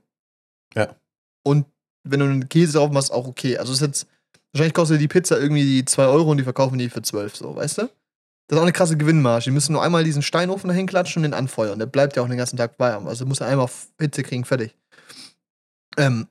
Ja. 0.74 0.95
Und 1.43 1.65
wenn 2.03 2.19
du 2.19 2.25
einen 2.25 2.50
Käse 2.50 2.74
drauf 2.79 2.89
machst, 2.91 3.12
auch 3.12 3.27
okay. 3.27 3.57
Also 3.57 3.74
ist 3.74 3.81
jetzt, 3.81 4.07
wahrscheinlich 4.53 4.74
kostet 4.74 5.00
die 5.00 5.07
Pizza 5.07 5.39
irgendwie 5.39 5.63
die 5.63 5.86
2 5.86 6.05
Euro 6.07 6.31
und 6.31 6.38
die 6.38 6.43
verkaufen 6.43 6.79
die 6.79 6.89
für 6.89 7.01
12, 7.03 7.36
so, 7.36 7.55
weißt 7.55 7.77
du? 7.77 7.81
Das 7.83 8.55
ist 8.55 8.57
auch 8.57 8.63
eine 8.63 8.71
krasse 8.74 8.98
Gewinnmarge. 8.98 9.45
Die 9.45 9.51
müssen 9.51 9.74
nur 9.74 9.83
einmal 9.83 10.03
diesen 10.03 10.24
Steinofen 10.24 10.67
dahin 10.67 10.88
klatschen 10.88 11.19
und 11.21 11.24
den 11.31 11.33
anfeuern. 11.33 11.77
Der 11.79 11.86
bleibt 11.86 12.15
ja 12.17 12.24
auch 12.24 12.27
den 12.27 12.38
ganzen 12.38 12.57
Tag 12.57 12.77
warm. 12.79 13.07
Also 13.07 13.25
muss 13.25 13.39
er 13.39 13.48
einmal 13.48 13.69
Hitze 14.00 14.24
kriegen, 14.24 14.43
fertig. 14.45 14.75
Ähm, 15.98 16.27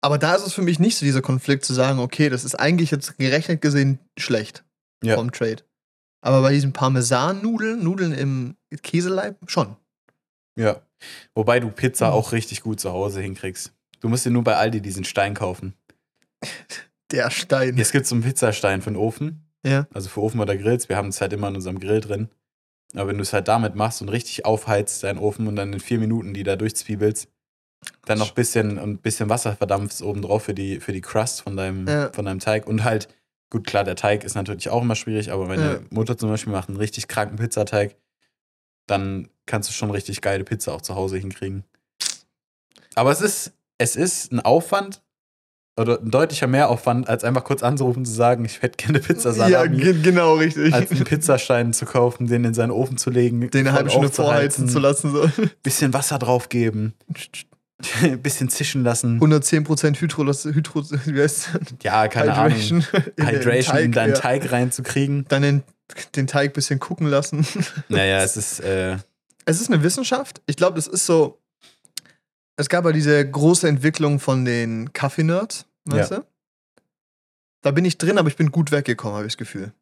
aber 0.00 0.18
da 0.18 0.34
ist 0.34 0.46
es 0.46 0.52
für 0.52 0.62
mich 0.62 0.78
nicht 0.78 0.96
so 0.98 1.04
dieser 1.04 1.22
Konflikt 1.22 1.64
zu 1.64 1.74
sagen, 1.74 1.98
okay, 1.98 2.28
das 2.28 2.44
ist 2.44 2.54
eigentlich 2.54 2.90
jetzt 2.90 3.18
gerechnet 3.18 3.60
gesehen 3.60 3.98
schlecht 4.18 4.64
Ja. 5.02 5.16
vom 5.16 5.32
Trade. 5.32 5.62
Aber 6.22 6.42
bei 6.42 6.52
diesen 6.52 6.72
Parmesan-Nudeln, 6.72 7.82
Nudeln 7.82 8.12
im 8.12 8.56
Käseleib, 8.82 9.36
schon. 9.46 9.76
Ja. 10.58 10.80
Wobei 11.34 11.60
du 11.60 11.70
Pizza 11.70 12.08
Mhm. 12.08 12.12
auch 12.14 12.32
richtig 12.32 12.62
gut 12.62 12.80
zu 12.80 12.92
Hause 12.92 13.20
hinkriegst. 13.20 13.72
Du 14.00 14.08
musst 14.08 14.24
dir 14.26 14.30
nur 14.30 14.44
bei 14.44 14.56
Aldi 14.56 14.80
diesen 14.80 15.04
Stein 15.04 15.34
kaufen. 15.34 15.74
Der 17.12 17.30
Stein. 17.30 17.78
Es 17.78 17.92
gibt 17.92 18.06
so 18.06 18.14
einen 18.14 18.24
Pizzastein 18.24 18.82
für 18.82 18.90
den 18.90 18.96
Ofen. 18.96 19.44
Ja. 19.64 19.86
Also 19.92 20.08
für 20.08 20.20
Ofen 20.22 20.40
oder 20.40 20.56
Grills. 20.56 20.88
Wir 20.88 20.96
haben 20.96 21.08
es 21.08 21.20
halt 21.20 21.32
immer 21.32 21.48
in 21.48 21.54
unserem 21.56 21.78
Grill 21.78 22.00
drin. 22.00 22.28
Aber 22.94 23.08
wenn 23.08 23.16
du 23.18 23.22
es 23.22 23.32
halt 23.32 23.48
damit 23.48 23.74
machst 23.74 24.00
und 24.02 24.08
richtig 24.08 24.44
aufheizt, 24.44 25.02
deinen 25.04 25.18
Ofen 25.18 25.46
und 25.46 25.56
dann 25.56 25.72
in 25.72 25.80
vier 25.80 25.98
Minuten 25.98 26.34
die 26.34 26.42
da 26.44 26.56
durchzwiebelst, 26.56 27.28
dann 28.04 28.18
noch 28.18 28.28
ein 28.30 28.34
bisschen, 28.34 28.78
ein 28.78 28.98
bisschen 28.98 29.28
Wasser 29.28 29.56
verdampfst 29.56 30.02
obendrauf 30.02 30.44
für 30.44 30.54
die, 30.54 30.80
für 30.80 30.92
die 30.92 31.00
Crust 31.00 31.42
von 31.42 31.56
deinem, 31.56 31.86
Ja. 31.88 32.10
von 32.12 32.24
deinem 32.24 32.38
Teig. 32.40 32.66
Und 32.66 32.84
halt, 32.84 33.08
gut, 33.50 33.66
klar, 33.66 33.84
der 33.84 33.96
Teig 33.96 34.24
ist 34.24 34.34
natürlich 34.34 34.68
auch 34.70 34.82
immer 34.82 34.94
schwierig, 34.94 35.32
aber 35.32 35.46
meine 35.46 35.72
Ja. 35.74 35.78
Mutter 35.90 36.16
zum 36.16 36.30
Beispiel 36.30 36.52
macht 36.52 36.68
einen 36.68 36.78
richtig 36.78 37.08
kranken 37.08 37.36
Pizzateig. 37.36 37.96
Dann 38.86 39.28
kannst 39.46 39.68
du 39.68 39.72
schon 39.72 39.90
richtig 39.90 40.20
geile 40.20 40.44
Pizza 40.44 40.72
auch 40.72 40.82
zu 40.82 40.94
Hause 40.94 41.16
hinkriegen. 41.16 41.64
Aber 42.94 43.10
es 43.10 43.20
ist, 43.20 43.52
es 43.78 43.96
ist 43.96 44.32
ein 44.32 44.40
Aufwand 44.40 45.02
oder 45.78 46.00
ein 46.00 46.10
deutlicher 46.10 46.46
Mehraufwand, 46.46 47.06
als 47.08 47.22
einfach 47.24 47.44
kurz 47.44 47.62
anzurufen 47.62 47.98
und 48.00 48.06
zu 48.06 48.12
sagen, 48.12 48.44
ich 48.46 48.62
hätte 48.62 48.76
gerne 48.82 49.00
Pizza 49.00 49.34
Ja, 49.48 49.66
ge 49.66 50.00
genau 50.00 50.34
richtig. 50.36 50.72
als 50.72 50.90
einen 50.90 51.04
Pizzastein 51.04 51.72
zu 51.74 51.84
kaufen, 51.84 52.26
den 52.28 52.44
in 52.44 52.54
seinen 52.54 52.70
Ofen 52.70 52.96
zu 52.96 53.10
legen, 53.10 53.50
Den 53.50 53.66
eine 53.66 53.76
halbe 53.76 53.90
Stunde 53.90 54.08
vorheizen 54.08 54.68
zu 54.68 54.78
lassen. 54.78 55.10
So. 55.12 55.28
bisschen 55.62 55.92
Wasser 55.92 56.18
draufgeben, 56.18 56.94
bisschen 58.22 58.48
zischen 58.48 58.82
lassen. 58.84 59.20
110% 59.20 60.00
Hydro, 60.00 60.24
Hydro 60.26 60.84
wie 61.06 61.20
heißt 61.20 61.50
das? 61.52 61.60
Ja, 61.82 62.08
keine 62.08 62.32
Hydration, 62.32 62.84
Ahnung. 62.92 63.04
in 63.16 63.26
den 63.26 63.34
Hydration 63.36 63.78
in 63.78 63.92
deinen 63.92 64.14
ja. 64.14 64.18
Teig 64.18 64.50
reinzukriegen. 64.50 65.26
Dann 65.28 65.42
den, 65.42 65.62
den 66.14 66.26
Teig 66.26 66.50
ein 66.50 66.54
bisschen 66.54 66.78
gucken 66.80 67.06
lassen. 67.06 67.46
Naja, 67.88 68.22
es 68.22 68.36
ist, 68.36 68.60
äh, 68.60 68.96
Es 69.44 69.60
ist 69.60 69.70
eine 69.70 69.82
Wissenschaft. 69.82 70.40
Ich 70.46 70.56
glaube, 70.56 70.76
das 70.76 70.86
ist 70.86 71.04
so. 71.06 71.38
Es 72.56 72.70
gab 72.70 72.86
ja 72.86 72.92
diese 72.92 73.28
große 73.28 73.68
Entwicklung 73.68 74.18
von 74.18 74.46
den 74.46 74.92
Kaffee-Nerds, 74.94 75.66
weißt 75.84 76.12
du? 76.12 76.24
Da 77.60 77.70
bin 77.70 77.84
ich 77.84 77.98
drin, 77.98 78.16
aber 78.16 78.28
ich 78.28 78.36
bin 78.36 78.50
gut 78.50 78.70
weggekommen, 78.72 79.16
habe 79.16 79.26
ich 79.26 79.34
das 79.34 79.38
Gefühl. 79.38 79.72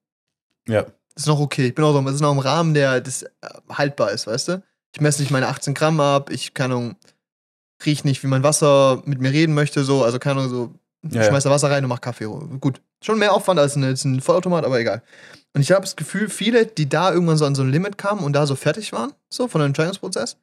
ja, 0.66 0.82
Das 0.82 1.24
ist 1.24 1.26
noch 1.26 1.38
okay. 1.38 1.68
Ich 1.68 1.74
bin 1.76 1.84
auch 1.84 1.92
so, 1.92 2.00
das 2.02 2.16
ist 2.16 2.20
noch 2.20 2.32
im 2.32 2.40
Rahmen, 2.40 2.74
der 2.74 3.00
das 3.00 3.22
äh, 3.22 3.28
haltbar 3.68 4.10
ist, 4.10 4.26
weißt 4.26 4.48
du? 4.48 4.62
Ich 4.92 5.00
messe 5.00 5.22
nicht 5.22 5.30
meine 5.30 5.46
18 5.46 5.74
Gramm 5.74 6.00
ab, 6.00 6.30
ich 6.30 6.54
kann 6.54 6.72
Ahnung, 6.72 6.96
riech 7.86 8.04
nicht, 8.04 8.22
wie 8.22 8.26
mein 8.28 8.42
Wasser 8.42 9.02
mit 9.04 9.20
mir 9.20 9.32
reden 9.32 9.54
möchte, 9.54 9.84
so, 9.84 10.04
also 10.04 10.18
keine 10.18 10.40
Ahnung, 10.40 10.50
so, 10.50 10.70
Ja, 11.10 11.22
ich 11.22 11.26
schmeiß 11.28 11.44
da 11.44 11.50
Wasser 11.50 11.70
rein 11.70 11.84
und 11.84 11.88
mach 11.90 12.00
Kaffee. 12.00 12.24
Gut. 12.60 12.80
Schon 13.02 13.18
mehr 13.18 13.32
Aufwand 13.34 13.60
als 13.60 13.76
ein, 13.76 13.84
als 13.84 14.04
ein 14.04 14.20
Vollautomat, 14.20 14.64
aber 14.64 14.80
egal. 14.80 15.02
Und 15.54 15.60
ich 15.60 15.70
habe 15.72 15.82
das 15.82 15.94
Gefühl, 15.96 16.28
viele, 16.30 16.66
die 16.66 16.88
da 16.88 17.12
irgendwann 17.12 17.36
so 17.36 17.44
an 17.44 17.54
so 17.54 17.62
ein 17.62 17.70
Limit 17.70 17.98
kamen 17.98 18.24
und 18.24 18.32
da 18.32 18.46
so 18.46 18.56
fertig 18.56 18.92
waren, 18.92 19.12
so 19.28 19.46
von 19.46 19.60
dem 19.60 19.66
Entscheidungsprozess, 19.66 20.36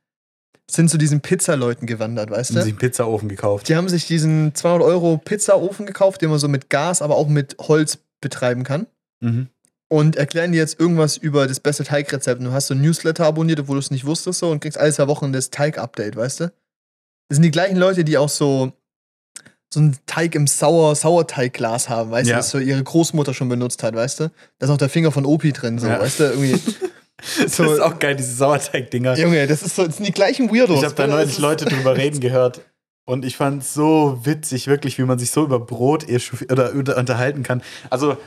sind 0.70 0.90
zu 0.90 0.98
diesen 0.98 1.20
Pizzaleuten 1.22 1.86
gewandert, 1.88 2.30
weißt 2.30 2.52
haben 2.52 2.56
du? 2.58 2.62
sich 2.62 2.72
einen 2.72 2.80
Pizzaofen 2.80 3.28
gekauft. 3.28 3.68
Die 3.68 3.76
haben 3.76 3.90
sich 3.90 4.06
diesen 4.08 4.56
200 4.56 4.88
Euro 4.88 5.18
Pizzaofen 5.18 5.86
gekauft, 5.86 6.22
den 6.22 6.30
man 6.30 6.40
so 6.40 6.48
mit 6.48 6.70
Gas, 6.70 7.02
aber 7.02 7.16
auch 7.16 7.28
mit 7.28 7.58
Holz 7.60 7.98
betreiben 8.22 8.64
kann 8.64 8.88
Mhm. 9.20 9.48
und 9.90 10.16
erklären 10.16 10.52
dir 10.54 10.60
jetzt 10.60 10.80
irgendwas 10.80 11.18
über 11.18 11.46
das 11.48 11.60
beste 11.60 11.84
Teigrezept. 11.84 12.40
Und 12.40 12.46
du 12.46 12.52
hast 12.54 12.68
so 12.68 12.74
ein 12.76 12.82
Newsletter 12.82 13.26
abonniert, 13.26 13.60
obwohl 13.60 13.76
du 13.76 13.80
es 13.80 13.92
nicht 13.92 14.06
wusstest, 14.06 14.40
so 14.40 14.50
und 14.50 14.62
kriegst 14.62 14.78
alle 14.78 14.94
zwei 14.94 15.08
Wochen 15.08 15.34
das 15.34 15.50
Teig-Update, 15.50 16.16
weißt 16.16 16.40
du? 16.42 16.52
Das 17.32 17.38
sind 17.38 17.44
die 17.44 17.52
gleichen 17.52 17.78
Leute, 17.78 18.04
die 18.04 18.18
auch 18.18 18.28
so, 18.28 18.74
so 19.74 19.80
einen 19.80 19.96
Teig 20.06 20.36
im 20.36 20.48
Sauer, 20.48 20.96
Sauerteigglas 20.96 21.88
haben, 21.88 22.12
weißt 22.12 22.28
Ja. 22.30 22.36
du, 22.36 22.40
das 22.40 22.50
so 22.50 22.60
ihre 22.60 22.84
Großmutter 22.84 23.34
schon 23.34 23.48
benutzt 23.48 23.84
hat, 23.84 23.96
weißt 23.96 24.20
du? 24.20 24.32
Da 24.60 24.66
ist 24.66 24.70
auch 24.70 24.76
der 24.78 24.90
Finger 24.90 25.14
von 25.14 25.26
Opi 25.26 25.54
drin, 25.54 25.80
so, 25.80 25.88
Ja. 25.88 26.02
weißt 26.02 26.20
du? 26.20 26.24
Irgendwie. 26.26 26.60
Das 27.42 27.58
ist 27.60 27.80
auch 27.80 28.00
geil, 28.00 28.16
diese 28.18 28.34
Sauerteig-Dinger. 28.36 29.16
Junge, 29.18 29.46
das, 29.48 29.62
ist 29.62 29.76
so, 29.76 29.86
das 29.86 29.98
sind 29.98 30.08
die 30.08 30.12
gleichen 30.12 30.50
Weirdos. 30.52 30.80
Ich 30.80 30.84
habe 30.84 30.96
da 30.96 31.06
neulich 31.08 31.38
Leute 31.38 31.66
drüber 31.66 31.96
reden 31.96 32.20
gehört. 32.20 32.62
Und 33.06 33.26
ich 33.26 33.38
fand 33.38 33.62
es 33.62 33.74
so 33.76 34.20
witzig, 34.24 34.68
wirklich, 34.68 34.98
wie 34.98 35.04
man 35.04 35.20
sich 35.20 35.32
so 35.32 35.44
über 35.44 35.60
Brot 35.60 36.06
oder, 36.50 36.74
oder 36.76 36.98
unterhalten 36.98 37.44
kann. 37.44 37.62
Also, 37.92 38.18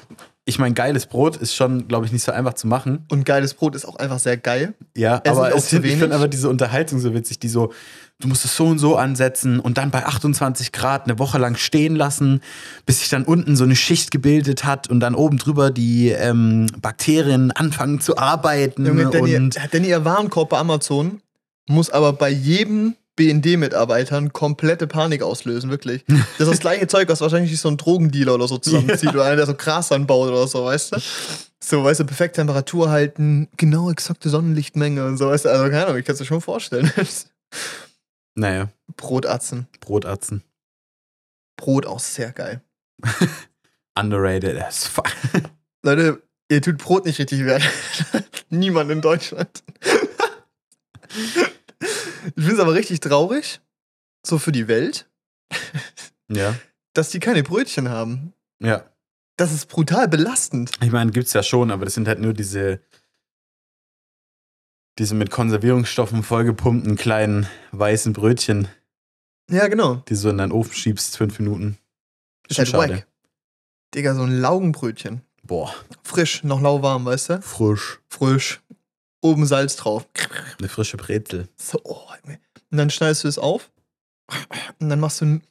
ich 0.44 0.58
meine, 0.60 0.74
geiles 0.74 1.06
Brot 1.06 1.36
ist 1.36 1.56
schon, 1.56 1.88
glaube 1.88 2.06
ich, 2.06 2.12
nicht 2.12 2.22
so 2.24 2.30
einfach 2.32 2.54
zu 2.54 2.66
machen. 2.68 3.04
Und 3.10 3.24
geiles 3.24 3.54
Brot 3.54 3.74
ist 3.74 3.84
auch 3.84 3.96
einfach 3.96 4.18
sehr 4.20 4.36
geil. 4.36 4.74
Ja, 4.96 5.20
Es 5.24 5.30
aber 5.32 5.54
es 5.56 5.72
ich 5.72 5.80
finde 5.80 6.14
aber 6.14 6.28
diese 6.28 6.48
Unterhaltung 6.48 7.00
so 7.00 7.14
witzig, 7.14 7.38
die 7.38 7.48
so, 7.48 7.72
du 8.20 8.28
musst 8.28 8.44
es 8.44 8.56
so 8.56 8.66
und 8.66 8.78
so 8.78 8.96
ansetzen 8.96 9.60
und 9.60 9.76
dann 9.78 9.90
bei 9.90 10.06
28 10.06 10.72
Grad 10.72 11.04
eine 11.04 11.18
Woche 11.18 11.38
lang 11.38 11.56
stehen 11.56 11.96
lassen, 11.96 12.40
bis 12.86 13.00
sich 13.00 13.08
dann 13.08 13.24
unten 13.24 13.56
so 13.56 13.64
eine 13.64 13.76
Schicht 13.76 14.10
gebildet 14.10 14.64
hat 14.64 14.88
und 14.88 15.00
dann 15.00 15.14
oben 15.14 15.38
drüber 15.38 15.70
die 15.70 16.10
ähm, 16.10 16.66
Bakterien 16.80 17.50
anfangen 17.50 18.00
zu 18.00 18.16
arbeiten. 18.16 18.86
Junge, 18.86 19.10
Danny, 19.10 19.36
und 19.36 19.56
Danny, 19.72 19.88
ihr 19.88 20.04
Warenkorb 20.04 20.50
bei 20.50 20.58
Amazon 20.58 21.20
muss 21.66 21.90
aber 21.90 22.12
bei 22.12 22.30
jedem 22.30 22.94
BND-Mitarbeitern 23.16 24.32
komplette 24.32 24.86
Panik 24.86 25.22
auslösen, 25.22 25.70
wirklich. 25.70 26.04
Das 26.38 26.48
ist 26.48 26.54
das 26.54 26.60
gleiche 26.60 26.86
Zeug, 26.86 27.08
was 27.08 27.20
wahrscheinlich 27.20 27.58
so 27.60 27.68
ein 27.68 27.76
Drogendealer 27.76 28.34
oder 28.34 28.48
so 28.48 28.58
zusammenzieht 28.58 29.10
oder 29.10 29.24
einer, 29.24 29.36
der 29.36 29.46
so 29.46 29.54
Gras 29.54 29.92
anbaut 29.92 30.28
oder 30.28 30.46
so, 30.46 30.64
weißt 30.64 30.94
du? 30.94 30.98
So, 31.60 31.84
weißt 31.84 32.00
du, 32.00 32.04
perfekt 32.04 32.36
Temperatur 32.36 32.90
halten, 32.90 33.48
genau 33.56 33.90
exakte 33.90 34.28
Sonnenlichtmenge 34.28 35.06
und 35.06 35.16
so, 35.16 35.28
weißt 35.28 35.46
du? 35.46 35.48
Also, 35.50 35.64
keine 35.64 35.86
Ahnung, 35.86 35.98
ich 35.98 36.04
kann 36.04 36.14
es 36.14 36.18
dir 36.18 36.26
schon 36.26 36.40
vorstellen. 36.40 36.92
naja, 38.34 38.70
Brotatzen. 38.96 39.66
Brotatzen. 39.80 40.42
Brot 41.56 41.86
auch 41.86 42.00
sehr 42.00 42.32
geil. 42.32 42.62
Underrated 43.98 44.60
as 44.60 44.86
fuck. 44.86 45.10
Leute, 45.82 46.22
ihr 46.50 46.60
tut 46.62 46.78
Brot 46.78 47.04
nicht 47.06 47.18
richtig 47.18 47.44
wert. 47.44 47.62
Niemand 48.50 48.90
in 48.90 49.00
Deutschland. 49.00 49.62
ich 51.08 52.34
finde 52.34 52.52
es 52.54 52.58
aber 52.58 52.74
richtig 52.74 53.00
traurig, 53.00 53.60
so 54.26 54.38
für 54.38 54.52
die 54.52 54.68
Welt, 54.68 55.08
Ja. 56.28 56.54
dass 56.94 57.10
die 57.10 57.20
keine 57.20 57.42
Brötchen 57.42 57.88
haben. 57.88 58.32
Ja. 58.60 58.84
Das 59.36 59.52
ist 59.52 59.66
brutal 59.66 60.08
belastend. 60.08 60.70
Ich 60.80 60.92
meine, 60.92 61.10
gibt's 61.10 61.32
ja 61.32 61.42
schon, 61.42 61.70
aber 61.72 61.84
das 61.84 61.94
sind 61.94 62.06
halt 62.06 62.20
nur 62.20 62.32
diese, 62.34 62.80
diese 64.98 65.14
mit 65.14 65.30
Konservierungsstoffen 65.30 66.22
vollgepumpten 66.22 66.96
kleinen 66.96 67.48
weißen 67.72 68.12
Brötchen, 68.12 68.68
Ja, 69.50 69.66
genau. 69.68 69.96
die 70.08 70.14
du 70.14 70.18
so 70.18 70.30
in 70.30 70.38
deinen 70.38 70.52
Ofen 70.52 70.72
schiebst, 70.74 71.16
fünf 71.16 71.38
Minuten. 71.38 71.78
Ist 72.48 72.58
halt 72.58 72.68
schade. 72.68 72.94
wack. 72.98 73.06
Digga, 73.94 74.14
so 74.14 74.22
ein 74.22 74.38
Laugenbrötchen. 74.40 75.22
Boah, 75.42 75.74
Frisch, 76.02 76.42
noch 76.44 76.60
lauwarm, 76.60 77.04
weißt 77.04 77.28
du? 77.30 77.42
frisch. 77.42 78.00
Frisch. 78.08 78.60
Oben 79.20 79.46
Salz 79.46 79.76
drauf. 79.76 80.06
Eine 80.58 80.68
frische 80.68 80.96
Brezel. 80.96 81.48
So, 81.56 81.80
oh. 81.84 82.00
Und 82.70 82.78
dann 82.78 82.90
schneidest 82.90 83.24
du 83.24 83.28
es 83.28 83.38
auf. 83.38 83.70
Und 84.80 84.88
dann 84.90 85.00
machst 85.00 85.20
du 85.20 85.26
ein. 85.26 85.42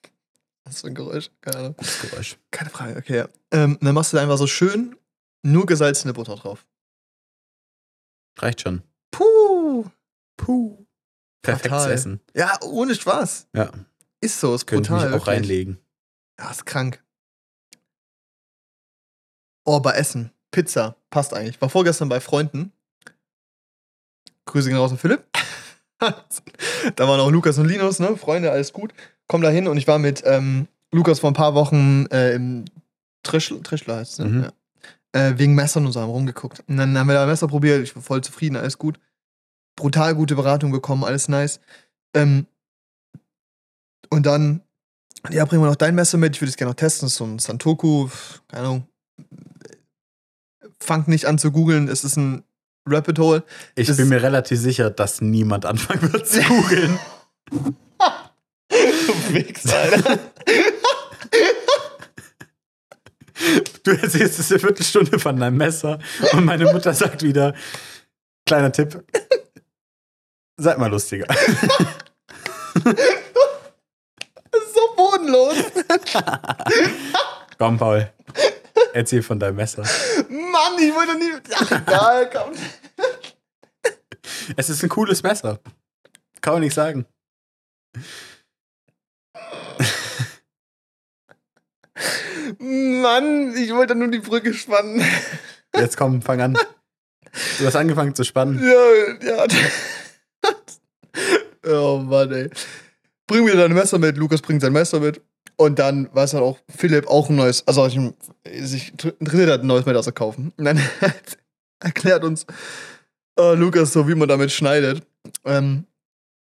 Was 0.64 0.80
für 0.80 0.88
ein 0.88 0.94
Geräusch? 0.94 1.30
Keine 1.40 1.58
Ahnung. 1.58 1.76
Gutes 1.76 2.00
Geräusch. 2.02 2.36
Keine 2.50 2.70
Frage, 2.70 2.96
okay. 2.98 3.16
Ja. 3.18 3.28
Ähm, 3.52 3.78
dann 3.80 3.94
machst 3.94 4.12
du 4.12 4.16
da 4.16 4.22
einfach 4.22 4.36
so 4.38 4.46
schön 4.46 4.96
nur 5.42 5.64
gesalzene 5.64 6.12
Butter 6.12 6.34
drauf. 6.36 6.66
Reicht 8.38 8.60
schon. 8.62 8.82
Puh. 9.10 9.84
Puh. 10.36 10.86
Perfektes 11.42 11.70
Fatal. 11.70 11.92
Essen. 11.92 12.20
Ja, 12.34 12.58
ohne 12.62 12.94
Spaß. 12.94 13.48
Ja, 13.54 13.70
Ist 14.20 14.40
so, 14.40 14.54
ist 14.54 14.66
könnte 14.66 14.82
ich 14.82 14.88
brutal. 14.90 15.10
mich 15.10 15.20
auch 15.20 15.26
reinlegen. 15.26 15.78
Ja, 16.38 16.50
ist 16.50 16.66
krank. 16.66 17.02
Oh, 19.64 19.80
bei 19.80 19.92
Essen. 19.92 20.32
Pizza. 20.50 20.96
Passt 21.10 21.34
eigentlich. 21.34 21.60
War 21.60 21.68
vorgestern 21.68 22.08
bei 22.08 22.20
Freunden. 22.20 22.72
Grüße 24.46 24.68
gehen 24.68 24.78
raus 24.78 24.92
an 24.92 24.98
Philipp. 24.98 25.24
da 25.98 27.08
waren 27.08 27.20
auch 27.20 27.30
Lukas 27.30 27.58
und 27.58 27.66
Linus, 27.66 27.98
ne? 27.98 28.16
Freunde, 28.16 28.50
alles 28.50 28.72
gut. 28.72 28.92
Komm 29.28 29.42
da 29.42 29.48
hin 29.50 29.66
und 29.66 29.76
ich 29.76 29.88
war 29.88 29.98
mit 29.98 30.22
ähm, 30.24 30.68
Lukas 30.92 31.20
vor 31.20 31.30
ein 31.30 31.34
paar 31.34 31.54
Wochen 31.54 32.06
äh, 32.06 32.34
im 32.34 32.64
Trischl 33.22 33.60
Trischler 33.62 33.96
heißt 33.96 34.12
es, 34.12 34.18
ne? 34.20 34.24
Mhm. 34.26 34.42
Ja. 34.44 34.52
Äh, 35.16 35.38
wegen 35.38 35.54
Messern 35.54 35.86
und 35.86 35.92
so 35.92 36.00
haben 36.00 36.10
rumgeguckt. 36.10 36.62
Und 36.68 36.76
dann 36.76 36.98
haben 36.98 37.06
wir 37.06 37.14
da 37.14 37.24
Messer 37.26 37.48
probiert, 37.48 37.82
ich 37.82 37.96
war 37.96 38.02
voll 38.02 38.22
zufrieden, 38.22 38.56
alles 38.56 38.76
gut. 38.76 38.98
Brutal 39.76 40.14
gute 40.14 40.34
Beratung 40.34 40.72
bekommen, 40.72 41.04
alles 41.04 41.28
nice. 41.28 41.60
Ähm, 42.14 42.46
und 44.10 44.26
dann, 44.26 44.60
ja, 45.30 45.44
bringen 45.46 45.62
wir 45.62 45.68
noch 45.68 45.76
dein 45.76 45.94
Messer 45.94 46.18
mit, 46.18 46.34
ich 46.36 46.42
würde 46.42 46.50
es 46.50 46.56
gerne 46.56 46.70
noch 46.72 46.76
testen, 46.76 47.06
das 47.06 47.12
ist 47.12 47.18
so 47.18 47.24
ein 47.24 47.38
Santoku, 47.38 48.08
keine 48.48 48.66
Ahnung. 48.66 48.88
Fangt 50.80 51.08
nicht 51.08 51.24
an 51.26 51.38
zu 51.38 51.50
googeln, 51.50 51.88
es 51.88 52.04
ist 52.04 52.16
ein 52.16 52.42
Rapid 52.86 53.18
Hole. 53.18 53.44
Ich 53.74 53.86
Das- 53.88 53.96
bin 53.96 54.08
mir 54.10 54.22
relativ 54.22 54.60
sicher, 54.60 54.90
dass 54.90 55.20
niemand 55.22 55.64
anfangen 55.64 56.12
wird 56.12 56.26
zu 56.28 56.42
googeln. 56.42 56.98
Du 58.68 59.34
Wichs, 59.34 59.66
Alter. 59.72 60.18
Du 63.82 63.90
erzählst 63.90 64.38
es 64.38 64.50
eine 64.50 64.60
Viertelstunde 64.60 65.18
von 65.18 65.38
deinem 65.38 65.56
Messer 65.56 65.98
und 66.32 66.44
meine 66.44 66.64
Mutter 66.72 66.94
sagt 66.94 67.22
wieder, 67.22 67.54
kleiner 68.46 68.72
Tipp, 68.72 69.04
seid 70.56 70.78
mal 70.78 70.90
lustiger. 70.90 71.26
Das 74.50 74.62
ist 74.62 74.74
so 74.74 74.94
bodenlos. 74.96 75.54
Komm, 77.58 77.78
Paul, 77.78 78.10
erzähl 78.92 79.22
von 79.22 79.38
deinem 79.38 79.56
Messer. 79.56 79.82
Mann, 80.28 80.78
ich 80.78 80.94
wollte 80.94 81.18
nie. 81.18 81.32
Ach, 81.54 81.70
egal, 81.70 82.30
komm. 82.30 82.52
Es 84.56 84.70
ist 84.70 84.82
ein 84.82 84.88
cooles 84.88 85.22
Messer. 85.22 85.60
Kann 86.40 86.54
man 86.54 86.62
nicht 86.62 86.74
sagen. 86.74 87.06
Mann, 92.58 93.54
ich 93.56 93.72
wollte 93.72 93.94
nur 93.94 94.08
die 94.08 94.18
Brücke 94.18 94.54
spannen. 94.54 95.02
Jetzt 95.74 95.96
komm, 95.96 96.22
fang 96.22 96.40
an. 96.40 96.58
Du 97.58 97.66
hast 97.66 97.76
angefangen 97.76 98.14
zu 98.14 98.24
spannen. 98.24 98.62
Ja, 98.62 99.46
ja. 99.46 99.46
oh 101.66 101.98
Mann, 101.98 102.32
ey. 102.32 102.50
Bring 103.26 103.44
mir 103.44 103.56
dein 103.56 103.72
Messer 103.72 103.98
mit, 103.98 104.16
Lukas 104.16 104.40
bringt 104.40 104.62
sein 104.62 104.72
Messer 104.72 105.00
mit. 105.00 105.20
Und 105.56 105.78
dann 105.78 106.08
weiß 106.12 106.34
halt 106.34 106.42
auch 106.42 106.58
Philipp 106.68 107.06
auch 107.08 107.30
ein 107.30 107.36
neues, 107.36 107.66
also 107.66 107.86
ich, 107.86 107.98
sich 108.66 108.92
interessiert 109.20 109.50
hat, 109.50 109.62
ein 109.62 109.66
neues 109.66 109.86
Messer 109.86 110.02
zu 110.02 110.12
kaufen. 110.12 110.52
Und 110.56 110.64
dann 110.64 110.80
erklärt 111.80 112.24
uns 112.24 112.46
äh, 113.38 113.54
Lukas 113.54 113.92
so, 113.92 114.08
wie 114.08 114.14
man 114.14 114.28
damit 114.28 114.52
schneidet. 114.52 115.02
Ähm, 115.44 115.86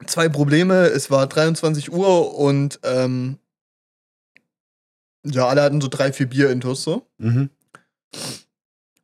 zwei 0.05 0.27
Probleme, 0.29 0.87
es 0.87 1.11
war 1.11 1.27
23 1.27 1.91
Uhr 1.91 2.35
und 2.35 2.79
ähm, 2.83 3.37
ja, 5.25 5.47
alle 5.47 5.61
hatten 5.61 5.81
so 5.81 5.87
drei, 5.87 6.13
vier 6.13 6.27
Bier 6.27 6.49
intus 6.49 6.83
so. 6.83 7.07
Mhm. 7.17 7.49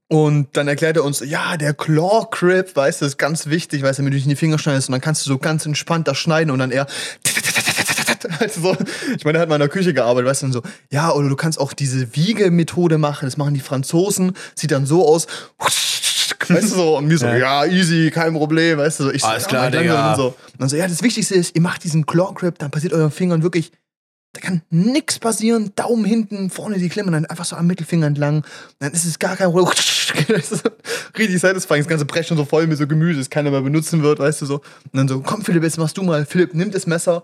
Und 0.08 0.58
dann 0.58 0.68
erklärt 0.68 0.98
er 0.98 1.06
uns, 1.06 1.22
ja, 1.22 1.56
der 1.56 1.74
Claw 1.74 2.28
Grip, 2.32 2.76
weißt 2.76 3.02
du, 3.02 3.06
ist 3.06 3.18
ganz 3.18 3.48
wichtig, 3.48 3.82
weißt 3.82 4.00
du, 4.00 4.04
wenn 4.04 4.12
du 4.12 4.16
dich 4.18 4.26
in 4.26 4.30
die 4.30 4.36
Finger 4.36 4.60
schneidest 4.60 4.90
und 4.90 4.92
dann 4.92 5.00
kannst 5.00 5.26
du 5.26 5.30
so 5.30 5.38
ganz 5.38 5.66
entspannt 5.66 6.08
das 6.08 6.18
schneiden 6.18 6.52
und 6.52 6.60
dann 6.60 6.72
eher. 6.72 6.86
Weißt 8.40 8.58
du, 8.58 8.62
so, 8.62 8.78
ich 9.18 9.26
meine, 9.26 9.40
er 9.40 9.42
hat 9.42 9.50
mal 9.50 9.56
in 9.56 9.62
der 9.62 9.70
Küche 9.70 9.96
gearbeitet, 9.96 10.30
weißt 10.30 10.44
du, 10.44 10.46
dann 10.46 10.54
so, 10.54 10.62
ja, 10.92 11.12
oder 11.12 11.28
du 11.28 11.36
kannst 11.36 11.60
auch 11.60 11.74
diese 11.74 12.16
Wiegemethode 12.16 13.00
machen, 13.00 13.26
das 13.26 13.36
machen 13.36 13.56
die 13.56 13.62
Franzosen, 13.62 14.34
sieht 14.54 14.70
dann 14.70 14.86
so 14.86 15.08
aus, 15.08 15.26
weißt 16.48 16.72
du, 16.72 16.76
so, 16.76 16.98
und 16.98 17.08
mir 17.08 17.18
so, 17.18 17.26
Ja. 17.26 17.64
ja, 17.64 17.66
easy, 17.66 18.12
kein 18.12 18.34
Problem, 18.34 18.78
weißt 18.78 19.00
du, 19.00 19.04
so, 19.06 19.12
ich 19.12 19.24
so, 19.24 19.28
Alles 19.28 19.44
ja, 19.44 19.50
klar, 19.50 19.72
Dank, 19.72 19.84
Digga. 19.84 20.12
Und 20.12 20.18
so. 20.18 20.28
und 20.28 20.36
dann 20.60 20.70
so, 20.70 20.76
ja, 20.76 20.88
das 20.88 21.02
Wichtigste 21.02 21.34
ist, 21.34 21.56
ihr 21.56 21.62
macht 21.62 21.84
diesen 21.84 22.06
Claw 22.06 22.32
Grip, 22.36 22.60
dann 22.60 22.70
passiert 22.70 22.94
euren 22.94 23.10
Fingern 23.12 23.42
wirklich 23.42 23.72
da 24.34 24.40
kann 24.40 24.62
nix 24.70 25.20
passieren. 25.20 25.74
Daumen 25.76 26.06
hinten, 26.06 26.50
vorne 26.50 26.78
die 26.78 26.90
Klemme, 26.90 27.12
dann 27.12 27.26
einfach 27.26 27.46
so 27.46 27.56
am 27.56 27.68
Mittelfinger 27.68 28.08
entlang. 28.08 28.46
Dann 28.80 28.94
ist 28.94 29.06
es 29.06 29.20
gar 29.20 29.36
kein 29.36 29.50
Richtig 31.18 31.40
satisfying. 31.40 31.82
Das 31.82 31.88
ganze 31.88 32.06
Brechen 32.06 32.38
so 32.38 32.46
voll 32.46 32.68
mit 32.68 32.78
so 32.78 32.88
Gemüse, 32.88 33.20
das 33.20 33.30
keiner 33.30 33.52
mehr 33.52 33.62
benutzen 33.62 34.04
wird, 34.04 34.20
weißt 34.20 34.42
du 34.42 34.46
so. 34.46 34.56
Und 34.56 34.94
dann 34.94 35.08
so, 35.08 35.22
komm 35.22 35.44
Philipp, 35.44 35.64
jetzt 35.64 35.78
machst 35.78 35.98
du 35.98 36.04
mal. 36.04 36.26
Philipp 36.26 36.54
nimmt 36.54 36.74
das 36.74 36.88
Messer, 36.88 37.24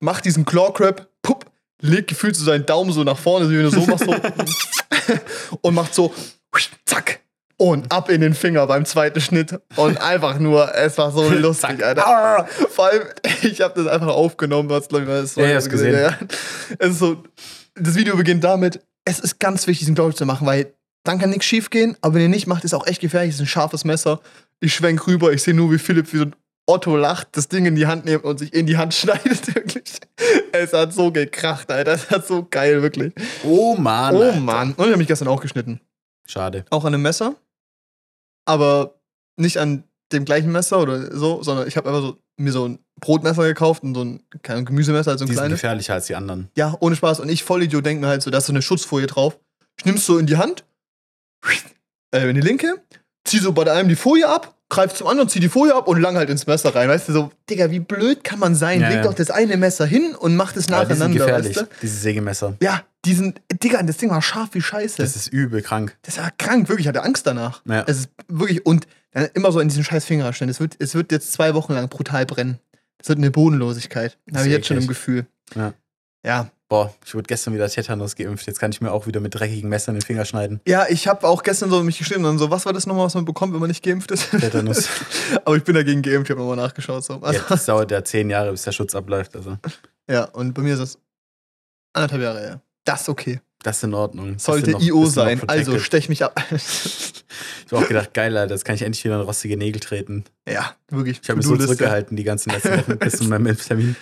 macht 0.00 0.24
diesen 0.24 0.44
Claw 0.44 0.72
Crab, 0.72 1.08
pupp, 1.22 1.46
legt 1.80 2.08
gefühlt 2.08 2.36
so 2.36 2.44
seinen 2.44 2.66
Daumen 2.66 2.92
so 2.92 3.02
nach 3.02 3.18
vorne, 3.18 3.46
so 3.46 3.52
wie 3.52 3.56
du 3.56 3.70
so 3.70 3.86
machst, 3.86 4.04
so. 4.04 4.14
und 5.62 5.74
macht 5.74 5.94
so, 5.94 6.14
zack. 6.84 7.23
Und 7.64 7.90
ab 7.90 8.10
in 8.10 8.20
den 8.20 8.34
Finger 8.34 8.66
beim 8.66 8.84
zweiten 8.84 9.22
Schnitt. 9.22 9.58
Und 9.76 9.98
einfach 9.98 10.38
nur, 10.38 10.74
es 10.74 10.98
war 10.98 11.10
so 11.10 11.26
lustig. 11.30 11.82
Alter. 11.82 12.46
Vor 12.68 12.90
allem, 12.90 13.04
ich 13.42 13.62
habe 13.62 13.82
das 13.82 13.90
einfach 13.90 14.08
aufgenommen, 14.08 14.68
was 14.68 14.86
glaube 14.88 15.04
ich 15.04 15.08
war 15.10 15.22
das 15.22 15.34
Ja, 15.36 15.46
ja, 15.46 15.56
hast 15.56 15.70
gesehen. 15.70 15.94
Ja. 15.94 16.14
Es 16.78 16.90
ist 16.90 16.98
so, 16.98 17.22
das 17.74 17.94
Video 17.94 18.18
beginnt 18.18 18.44
damit, 18.44 18.80
es 19.06 19.18
ist 19.18 19.40
ganz 19.40 19.66
wichtig, 19.66 19.80
diesen 19.80 19.94
Glaube 19.94 20.14
zu 20.14 20.26
machen, 20.26 20.46
weil 20.46 20.74
dann 21.04 21.18
kann 21.18 21.30
nichts 21.30 21.46
schief 21.46 21.70
gehen, 21.70 21.96
aber 22.02 22.16
wenn 22.16 22.22
ihr 22.22 22.28
nicht 22.28 22.46
macht, 22.46 22.64
ist 22.64 22.74
auch 22.74 22.86
echt 22.86 23.00
gefährlich, 23.00 23.30
es 23.30 23.36
ist 23.36 23.42
ein 23.42 23.46
scharfes 23.46 23.84
Messer. 23.84 24.20
Ich 24.60 24.74
schwenk 24.74 25.06
rüber, 25.06 25.32
ich 25.32 25.42
sehe 25.42 25.54
nur, 25.54 25.72
wie 25.72 25.78
Philipp 25.78 26.12
wie 26.12 26.18
so 26.18 26.24
ein 26.24 26.36
Otto 26.66 26.96
lacht, 26.98 27.28
das 27.32 27.48
Ding 27.48 27.64
in 27.64 27.76
die 27.76 27.86
Hand 27.86 28.04
nimmt 28.04 28.24
und 28.24 28.38
sich 28.38 28.52
in 28.52 28.66
die 28.66 28.76
Hand 28.76 28.92
schneidet, 28.94 29.54
wirklich. 29.54 30.00
Es 30.52 30.74
hat 30.74 30.92
so 30.92 31.10
gekracht, 31.10 31.70
Alter. 31.70 31.92
Es 31.92 32.10
hat 32.10 32.26
so 32.26 32.46
geil, 32.48 32.82
wirklich. 32.82 33.14
Oh 33.42 33.74
Mann. 33.74 34.14
Oh 34.14 34.22
Alter. 34.22 34.40
Mann. 34.40 34.68
Und 34.72 34.84
ich 34.84 34.90
habe 34.90 34.98
mich 34.98 35.08
gestern 35.08 35.28
auch 35.28 35.40
geschnitten. 35.40 35.80
Schade. 36.26 36.64
Auch 36.70 36.84
an 36.84 36.92
einem 36.92 37.02
Messer. 37.02 37.36
Aber 38.46 38.94
nicht 39.36 39.58
an 39.58 39.84
dem 40.12 40.24
gleichen 40.24 40.52
Messer 40.52 40.80
oder 40.80 41.16
so, 41.16 41.42
sondern 41.42 41.66
ich 41.66 41.76
habe 41.76 41.88
einfach 41.88 42.02
so, 42.02 42.18
mir 42.36 42.52
so 42.52 42.68
ein 42.68 42.78
Brotmesser 43.00 43.44
gekauft 43.44 43.82
und 43.82 43.94
so 43.94 44.04
ein 44.04 44.22
kein 44.42 44.64
Gemüsemesser, 44.64 45.12
also 45.12 45.24
ein 45.24 45.28
Die 45.28 45.34
sind 45.34 45.40
kleines. 45.40 45.60
gefährlicher 45.60 45.94
als 45.94 46.06
die 46.06 46.14
anderen. 46.14 46.50
Ja, 46.56 46.76
ohne 46.80 46.94
Spaß. 46.96 47.20
Und 47.20 47.28
ich 47.30 47.42
Vollidiot 47.42 47.84
denke 47.84 48.02
mir 48.02 48.08
halt 48.08 48.22
so, 48.22 48.30
da 48.30 48.38
ist 48.38 48.46
so 48.46 48.52
eine 48.52 48.62
Schutzfolie 48.62 49.06
drauf. 49.06 49.38
Ich 49.78 49.84
nimm's 49.84 50.06
so 50.06 50.18
in 50.18 50.26
die 50.26 50.36
Hand, 50.36 50.64
äh, 52.12 52.28
in 52.28 52.34
die 52.34 52.40
linke, 52.40 52.82
zieh 53.24 53.38
so 53.38 53.52
bei 53.52 53.64
der 53.64 53.74
einen 53.74 53.88
die 53.88 53.96
Folie 53.96 54.28
ab, 54.28 54.54
greif 54.74 54.94
zum 54.94 55.06
anderen, 55.06 55.28
zieh 55.28 55.40
die 55.40 55.48
Folie 55.48 55.74
ab 55.74 55.88
und 55.88 56.00
lang 56.00 56.16
halt 56.16 56.30
ins 56.30 56.46
Messer 56.46 56.74
rein. 56.74 56.88
Weißt 56.88 57.08
du, 57.08 57.12
so, 57.12 57.30
Digga, 57.48 57.70
wie 57.70 57.80
blöd 57.80 58.24
kann 58.24 58.38
man 58.38 58.54
sein? 58.54 58.80
Ja, 58.80 58.88
Leg 58.88 58.96
ja. 58.98 59.02
doch 59.02 59.14
das 59.14 59.30
eine 59.30 59.56
Messer 59.56 59.86
hin 59.86 60.14
und 60.18 60.36
mach 60.36 60.52
das 60.52 60.70
Aber 60.70 60.84
die 60.84 60.94
sind 60.94 60.98
nacheinander, 60.98 61.24
gefährlich, 61.24 61.56
weißt 61.56 61.66
du? 61.66 61.76
diese 61.82 61.96
Sägemesser. 61.96 62.56
Ja, 62.60 62.82
die 63.04 63.14
sind, 63.14 63.40
Digga, 63.62 63.82
das 63.82 63.96
Ding 63.96 64.10
war 64.10 64.22
scharf 64.22 64.50
wie 64.52 64.60
Scheiße. 64.60 64.96
Das 64.98 65.16
ist 65.16 65.28
übel 65.28 65.62
krank. 65.62 65.96
Das 66.02 66.18
war 66.18 66.30
krank, 66.36 66.68
wirklich, 66.68 66.86
ich 66.86 66.88
hatte 66.88 67.02
Angst 67.02 67.26
danach. 67.26 67.62
Ja. 67.66 67.84
Es 67.86 67.98
ist 67.98 68.08
wirklich, 68.28 68.64
und 68.66 68.86
dann 69.12 69.28
immer 69.34 69.52
so 69.52 69.60
in 69.60 69.68
diesen 69.68 69.84
scheiß 69.84 70.04
Finger 70.04 70.32
stellen. 70.32 70.50
Es 70.50 70.60
wird, 70.60 70.76
es 70.78 70.94
wird 70.94 71.12
jetzt 71.12 71.32
zwei 71.32 71.54
Wochen 71.54 71.72
lang 71.72 71.88
brutal 71.88 72.26
brennen. 72.26 72.58
Das 72.98 73.08
wird 73.08 73.18
eine 73.18 73.30
Bodenlosigkeit. 73.30 74.18
Habe 74.34 74.46
ich 74.46 74.52
jetzt 74.52 74.66
schon 74.66 74.78
im. 74.78 74.86
Gefühl. 74.86 75.26
Ja. 75.54 75.72
Ja. 76.24 76.50
Boah, 76.68 76.94
ich 77.04 77.14
wurde 77.14 77.24
gestern 77.26 77.52
wieder 77.54 77.68
Tetanus 77.68 78.16
geimpft. 78.16 78.46
Jetzt 78.46 78.58
kann 78.58 78.72
ich 78.72 78.80
mir 78.80 78.90
auch 78.90 79.06
wieder 79.06 79.20
mit 79.20 79.34
dreckigen 79.34 79.68
Messern 79.68 79.94
den 79.96 80.02
Finger 80.02 80.24
schneiden. 80.24 80.60
Ja, 80.66 80.86
ich 80.88 81.06
habe 81.06 81.26
auch 81.26 81.42
gestern 81.42 81.70
so 81.70 81.82
mich 81.82 81.98
geschrieben 81.98 82.24
und 82.24 82.38
so, 82.38 82.50
was 82.50 82.64
war 82.64 82.72
das 82.72 82.86
nochmal, 82.86 83.04
was 83.06 83.14
man 83.14 83.26
bekommt, 83.26 83.52
wenn 83.52 83.60
man 83.60 83.68
nicht 83.68 83.84
geimpft 83.84 84.10
ist? 84.10 84.30
Tetanus. 84.30 84.88
Aber 85.44 85.56
ich 85.56 85.64
bin 85.64 85.74
dagegen 85.74 86.00
geimpft, 86.00 86.30
ich 86.30 86.30
habe 86.30 86.40
nochmal 86.40 86.56
nachgeschaut. 86.56 87.04
So. 87.04 87.14
Also, 87.20 87.38
Jetzt 87.38 87.50
das 87.50 87.66
dauert 87.66 87.90
ja 87.90 88.02
zehn 88.02 88.30
Jahre, 88.30 88.50
bis 88.50 88.62
der 88.62 88.72
Schutz 88.72 88.94
abläuft. 88.94 89.36
Also, 89.36 89.58
ja, 90.10 90.24
und 90.24 90.54
bei 90.54 90.62
mir 90.62 90.74
ist 90.74 90.80
es 90.80 90.98
anderthalb 91.92 92.22
Jahre 92.22 92.40
her. 92.40 92.60
Das 92.84 93.02
ist 93.02 93.08
okay. 93.10 93.40
das 93.62 93.76
ist 93.78 93.84
in 93.84 93.94
Ordnung. 93.94 94.38
Sollte 94.38 94.70
noch- 94.72 94.80
IO 94.80 95.04
sein. 95.06 95.40
Also 95.46 95.78
stech 95.78 96.08
mich 96.08 96.24
ab. 96.24 96.40
Ich 97.66 97.72
habe 97.72 97.82
auch 97.82 97.88
gedacht, 97.88 98.14
geil, 98.14 98.36
Alter, 98.36 98.54
jetzt 98.54 98.64
kann 98.64 98.74
ich 98.76 98.82
endlich 98.82 99.02
wieder 99.04 99.16
in 99.16 99.22
rostige 99.22 99.56
Nägel 99.56 99.80
treten. 99.80 100.24
ja, 100.48 100.76
wirklich. 100.90 101.18
Ich 101.22 101.28
habe 101.30 101.38
mich 101.38 101.46
so 101.46 101.56
zurückgehalten 101.56 102.16
die 102.16 102.22
ganzen 102.22 102.50
letzten 102.50 102.76
Wochen 102.78 102.98
bis 102.98 103.16
zu 103.16 103.24
meinem 103.24 103.46
Impftermin. 103.46 103.96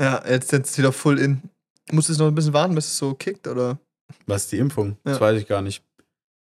Ja, 0.00 0.22
jetzt, 0.28 0.50
jetzt 0.50 0.70
ist 0.70 0.78
wieder 0.78 0.92
full 0.92 1.18
in. 1.20 1.42
Muss 1.90 2.08
es 2.08 2.18
noch 2.18 2.28
ein 2.28 2.34
bisschen 2.34 2.52
warten, 2.52 2.74
bis 2.74 2.86
es 2.86 2.96
so 2.98 3.14
kickt, 3.14 3.48
oder? 3.48 3.78
Was 4.26 4.44
ist 4.44 4.52
die 4.52 4.58
Impfung? 4.58 4.96
Das 5.04 5.16
Ja. 5.16 5.20
weiß 5.20 5.40
ich 5.40 5.48
gar 5.48 5.62
nicht. 5.62 5.82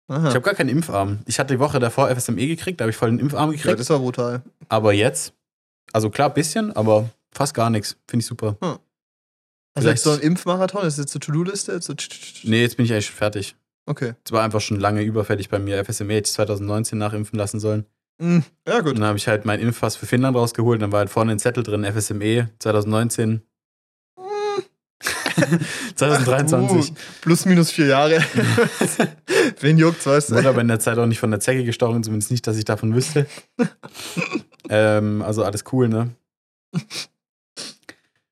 Aha. 0.09 0.29
Ich 0.29 0.33
habe 0.35 0.41
gar 0.41 0.53
keinen 0.55 0.69
Impfarm. 0.69 1.19
Ich 1.25 1.37
hatte 1.39 1.53
die 1.53 1.59
Woche 1.59 1.79
davor 1.79 2.09
FSME 2.09 2.47
gekriegt, 2.47 2.79
da 2.79 2.83
habe 2.83 2.91
ich 2.91 2.95
voll 2.97 3.09
den 3.11 3.19
Impfarm 3.19 3.51
ja, 3.51 3.57
gekriegt. 3.57 3.79
das 3.79 3.89
war 3.89 3.99
brutal. 3.99 4.41
aber 4.69 4.93
jetzt, 4.93 5.33
also 5.93 6.09
klar, 6.09 6.33
bisschen, 6.33 6.71
aber 6.75 7.09
fast 7.31 7.53
gar 7.53 7.69
nichts. 7.69 7.97
Finde 8.07 8.21
ich 8.21 8.25
super. 8.25 8.57
Also 8.61 8.79
Vielleicht- 9.75 9.97
jetzt 9.97 10.03
so 10.05 10.11
ein 10.11 10.19
Impfmarathon, 10.21 10.85
ist 10.87 10.97
jetzt 10.97 11.11
so 11.11 11.19
To-Do-Liste? 11.19 11.79
So. 11.81 11.93
Nee, 12.43 12.61
jetzt 12.61 12.77
bin 12.77 12.85
ich 12.85 12.93
eigentlich 12.93 13.07
schon 13.07 13.15
fertig. 13.17 13.55
Okay. 13.85 14.13
Es 14.25 14.31
war 14.31 14.43
einfach 14.43 14.59
schon 14.61 14.79
lange 14.79 15.01
überfällig 15.03 15.49
bei 15.49 15.59
mir. 15.59 15.77
FSME 15.85 16.15
hätte 16.15 16.27
ich 16.29 16.33
2019 16.33 16.97
nachimpfen 16.97 17.37
lassen 17.37 17.59
sollen. 17.59 17.85
Mm, 18.19 18.39
Ja, 18.67 18.79
Und 18.79 18.85
gut. 18.85 18.97
dann 18.97 19.03
habe 19.05 19.17
ich 19.17 19.27
halt 19.27 19.45
meinen 19.45 19.61
Impfpass 19.61 19.95
für 19.95 20.07
Finnland 20.07 20.35
rausgeholt. 20.35 20.81
Dann 20.81 20.91
war 20.91 20.99
halt 20.99 21.09
vorne 21.09 21.33
ein 21.33 21.39
Zettel 21.39 21.63
drin, 21.63 21.83
FSME 21.85 22.49
2019. 22.59 23.43
2023. 25.95 26.91
Uh, 26.91 26.95
plus 27.21 27.45
minus 27.45 27.71
vier 27.71 27.87
Jahre. 27.87 28.21
Wen 29.59 29.77
juckt's, 29.77 30.05
weißt 30.05 30.31
Wurde 30.31 30.43
du? 30.43 30.49
aber 30.49 30.61
in 30.61 30.67
der 30.67 30.79
Zeit 30.79 30.97
auch 30.97 31.05
nicht 31.05 31.19
von 31.19 31.31
der 31.31 31.39
Zecke 31.39 31.63
gestochen, 31.63 32.03
zumindest 32.03 32.31
nicht, 32.31 32.45
dass 32.47 32.57
ich 32.57 32.65
davon 32.65 32.93
wüsste. 32.95 33.25
ähm, 34.69 35.21
also 35.21 35.43
alles 35.43 35.63
cool, 35.71 35.87
ne? 35.89 36.09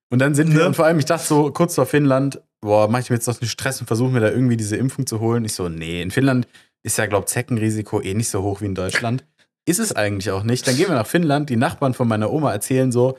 Und 0.09 0.19
dann 0.19 0.35
sind 0.35 0.53
wir, 0.53 0.61
Ja. 0.61 0.67
und 0.67 0.75
vor 0.75 0.85
allem, 0.85 0.99
ich 0.99 1.05
dachte 1.05 1.25
so 1.25 1.51
kurz 1.51 1.75
vor 1.75 1.85
Finnland, 1.85 2.41
boah, 2.61 2.87
mach 2.89 2.99
ich 2.99 3.09
mir 3.09 3.15
jetzt 3.15 3.27
noch 3.27 3.39
einen 3.41 3.49
Stress 3.49 3.79
und 3.81 3.87
versuche 3.87 4.11
mir 4.11 4.19
da 4.19 4.29
irgendwie 4.29 4.57
diese 4.57 4.75
Impfung 4.77 5.05
zu 5.05 5.19
holen. 5.19 5.45
Ich 5.45 5.53
so, 5.53 5.69
nee, 5.69 6.01
in 6.01 6.11
Finnland 6.11 6.47
ist 6.83 6.97
ja, 6.97 7.05
glaub 7.07 7.27
Zeckenrisiko 7.27 8.01
eh 8.01 8.13
nicht 8.13 8.29
so 8.29 8.43
hoch 8.43 8.61
wie 8.61 8.65
in 8.65 8.75
Deutschland. 8.75 9.25
Ist 9.67 9.79
es 9.79 9.95
eigentlich 9.95 10.29
auch 10.29 10.43
nicht. 10.43 10.67
Dann 10.67 10.75
gehen 10.77 10.87
wir 10.89 10.95
nach 10.95 11.07
Finnland, 11.07 11.49
die 11.49 11.55
Nachbarn 11.55 11.95
von 11.95 12.07
meiner 12.07 12.31
Oma 12.31 12.51
erzählen 12.51 12.91
so, 12.91 13.17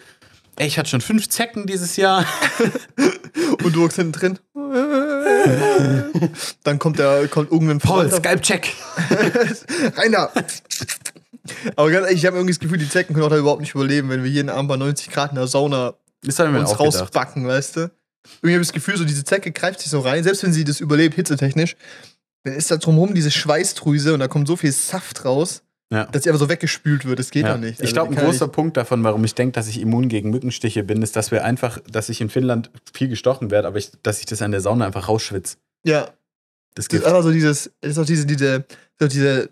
ey, 0.56 0.66
ich 0.66 0.78
hatte 0.78 0.90
schon 0.90 1.00
fünf 1.00 1.28
Zecken 1.28 1.66
dieses 1.66 1.96
Jahr. 1.96 2.26
Und 3.62 3.74
du 3.74 3.82
hockst 3.82 3.96
hinten 3.96 4.12
drin. 4.12 4.38
Dann 6.64 6.78
kommt 6.78 6.98
der, 6.98 7.28
kommt 7.28 7.52
irgendein 7.52 7.78
Paul, 7.78 8.10
Skype-Check. 8.10 8.72
Rein 9.96 10.12
da! 10.12 10.32
Aber 11.76 11.90
ganz 11.90 12.06
ehrlich, 12.06 12.18
ich 12.18 12.26
habe 12.26 12.36
irgendwie 12.36 12.52
das 12.52 12.60
Gefühl, 12.60 12.78
die 12.78 12.88
Zecken 12.88 13.14
können 13.14 13.26
auch 13.26 13.30
da 13.30 13.36
überhaupt 13.36 13.60
nicht 13.60 13.74
überleben, 13.74 14.08
wenn 14.08 14.24
wir 14.24 14.30
jeden 14.30 14.48
Abend 14.48 14.68
bei 14.68 14.76
90 14.76 15.10
Grad 15.10 15.30
in 15.30 15.36
der 15.36 15.46
Sauna 15.46 15.94
uns 16.24 16.40
auch 16.40 16.56
gedacht. 16.56 16.80
rausbacken, 16.80 17.46
weißt 17.46 17.76
du? 17.76 17.80
Irgendwie 18.40 18.54
habe 18.54 18.62
ich 18.62 18.68
das 18.68 18.72
Gefühl, 18.72 18.96
so 18.96 19.04
diese 19.04 19.24
Zecke 19.24 19.52
greift 19.52 19.80
sich 19.80 19.90
so 19.90 20.00
rein, 20.00 20.24
selbst 20.24 20.42
wenn 20.42 20.52
sie 20.52 20.64
das 20.64 20.80
überlebt, 20.80 21.14
hitzetechnisch, 21.14 21.76
dann 22.42 22.54
ist 22.54 22.70
da 22.70 22.76
drumherum 22.76 23.14
diese 23.14 23.30
Schweißdrüse 23.30 24.14
und 24.14 24.20
da 24.20 24.28
kommt 24.28 24.48
so 24.48 24.56
viel 24.56 24.72
Saft 24.72 25.24
raus, 25.24 25.62
Ja. 25.92 26.06
dass 26.06 26.24
sie 26.24 26.30
einfach 26.30 26.40
so 26.40 26.48
weggespült 26.48 27.04
wird. 27.04 27.18
Das 27.20 27.30
geht 27.30 27.44
Ja. 27.44 27.52
doch 27.54 27.60
nicht. 27.60 27.74
Ich 27.74 27.80
Also, 27.82 27.92
glaube, 27.94 28.12
die 28.14 28.18
ein 28.20 28.24
großer 28.24 28.48
Punkt 28.48 28.76
davon, 28.76 29.04
warum 29.04 29.22
ich 29.24 29.34
denke, 29.36 29.52
dass 29.52 29.68
ich 29.68 29.80
immun 29.80 30.08
gegen 30.08 30.30
Mückenstiche 30.30 30.82
bin, 30.82 31.00
ist, 31.00 31.14
dass 31.14 31.30
wir 31.30 31.44
einfach, 31.44 31.78
dass 31.90 32.08
ich 32.08 32.20
in 32.20 32.28
Finnland 32.28 32.70
viel 32.92 33.06
gestochen 33.08 33.52
werde, 33.52 33.68
aber 33.68 33.78
ich, 33.78 33.92
dass 34.02 34.18
ich 34.18 34.26
das 34.26 34.42
an 34.42 34.50
der 34.50 34.60
Sauna 34.60 34.86
einfach 34.86 35.08
rausschwitze. 35.08 35.58
Ja, 35.84 36.08
Das 36.74 36.88
das 36.88 37.00
ist 37.00 37.06
einfach 37.06 37.22
so 37.22 37.30
dieses, 37.30 37.70
das 37.80 37.92
ist 37.92 37.98
auch 37.98 38.04
diese, 38.04 38.26
diese, 38.26 38.64
so 38.98 39.06
diese 39.06 39.48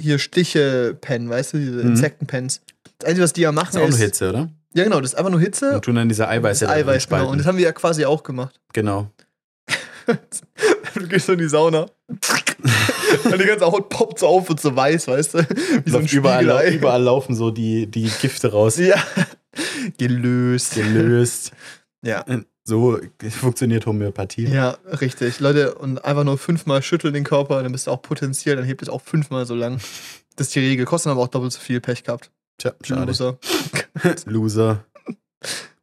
hier 0.00 0.18
Stiche-Pen, 0.18 1.28
weißt 1.28 1.52
du, 1.52 1.58
diese 1.58 1.72
Mhm. 1.72 1.90
Insektenpens. 1.90 2.62
Das 2.98 3.08
Einzige, 3.10 3.24
was 3.24 3.32
die 3.34 3.42
ja 3.42 3.52
machen, 3.52 3.76
ist 3.76 3.82
auch 3.82 3.88
nur. 3.90 3.98
Hitze, 3.98 4.28
oder? 4.30 4.48
Ja, 4.74 4.84
genau, 4.84 5.00
das 5.00 5.12
ist 5.12 5.18
einfach 5.18 5.30
nur 5.30 5.40
Hitze 5.40 5.74
Und 5.74 5.84
tun 5.84 5.96
dann 5.96 6.08
diese 6.08 6.28
Eiweiße 6.28 6.64
das 6.66 6.74
Eiweiß, 6.74 7.08
genau. 7.08 7.30
Und 7.30 7.38
das 7.38 7.46
haben 7.46 7.58
wir 7.58 7.64
ja 7.64 7.72
quasi 7.72 8.04
auch 8.06 8.22
gemacht. 8.22 8.58
genau. 8.72 9.10
Du 10.94 11.06
gehst 11.06 11.26
so 11.26 11.32
in 11.34 11.38
die 11.40 11.48
Sauna. 11.48 11.86
und 13.24 13.40
die 13.40 13.46
ganze 13.46 13.66
Haut 13.66 13.88
poppt 13.88 14.18
so 14.18 14.26
auf 14.26 14.50
und 14.50 14.60
so 14.60 14.74
weiß, 14.74 15.08
weißt 15.08 15.34
du? 15.34 15.38
Wie 15.84 15.90
so 15.90 15.98
ein 15.98 16.06
überall, 16.06 16.72
überall 16.72 17.02
laufen 17.02 17.34
so 17.34 17.50
die, 17.50 17.86
die 17.86 18.10
Gifte 18.20 18.52
raus. 18.52 18.78
Ja. 18.78 18.96
Gelöst. 19.96 20.74
Gelöst. 20.74 21.52
Ja. 22.02 22.24
So 22.64 22.98
funktioniert 23.30 23.86
Homöopathie. 23.86 24.46
Ja, 24.46 24.76
richtig. 25.00 25.40
Leute, 25.40 25.74
und 25.74 26.04
einfach 26.04 26.24
nur 26.24 26.36
fünfmal 26.36 26.82
schütteln 26.82 27.14
den 27.14 27.24
Körper, 27.24 27.62
dann 27.62 27.72
bist 27.72 27.86
du 27.86 27.90
auch 27.90 28.02
potenziell, 28.02 28.56
dann 28.56 28.66
hebt 28.66 28.82
es 28.82 28.90
auch 28.90 29.00
fünfmal 29.00 29.46
so 29.46 29.54
lang. 29.54 29.80
Das 30.36 30.48
ist 30.48 30.54
die 30.54 30.60
Regel. 30.60 30.84
Kostet 30.84 31.10
aber 31.10 31.22
auch 31.22 31.28
doppelt 31.28 31.52
so 31.52 31.60
viel 31.60 31.80
Pech 31.80 32.04
gehabt. 32.04 32.30
Tja, 32.58 32.74
schade. 32.82 33.06
Loser. 33.06 33.38
Loser. 34.26 34.84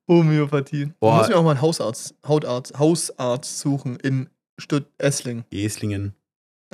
Homöopathie. 0.08 0.92
Boah. 1.00 1.12
Du 1.12 1.18
musst 1.18 1.30
mir 1.30 1.38
auch 1.38 1.44
mal 1.44 1.52
einen 1.52 1.62
Hausarzt, 1.62 2.16
Hautarzt, 2.28 2.78
Hausarzt 2.78 3.60
suchen 3.60 3.98
in 3.98 4.30
Stutt-Esslingen. 4.60 5.46
Eslingen. 5.52 6.14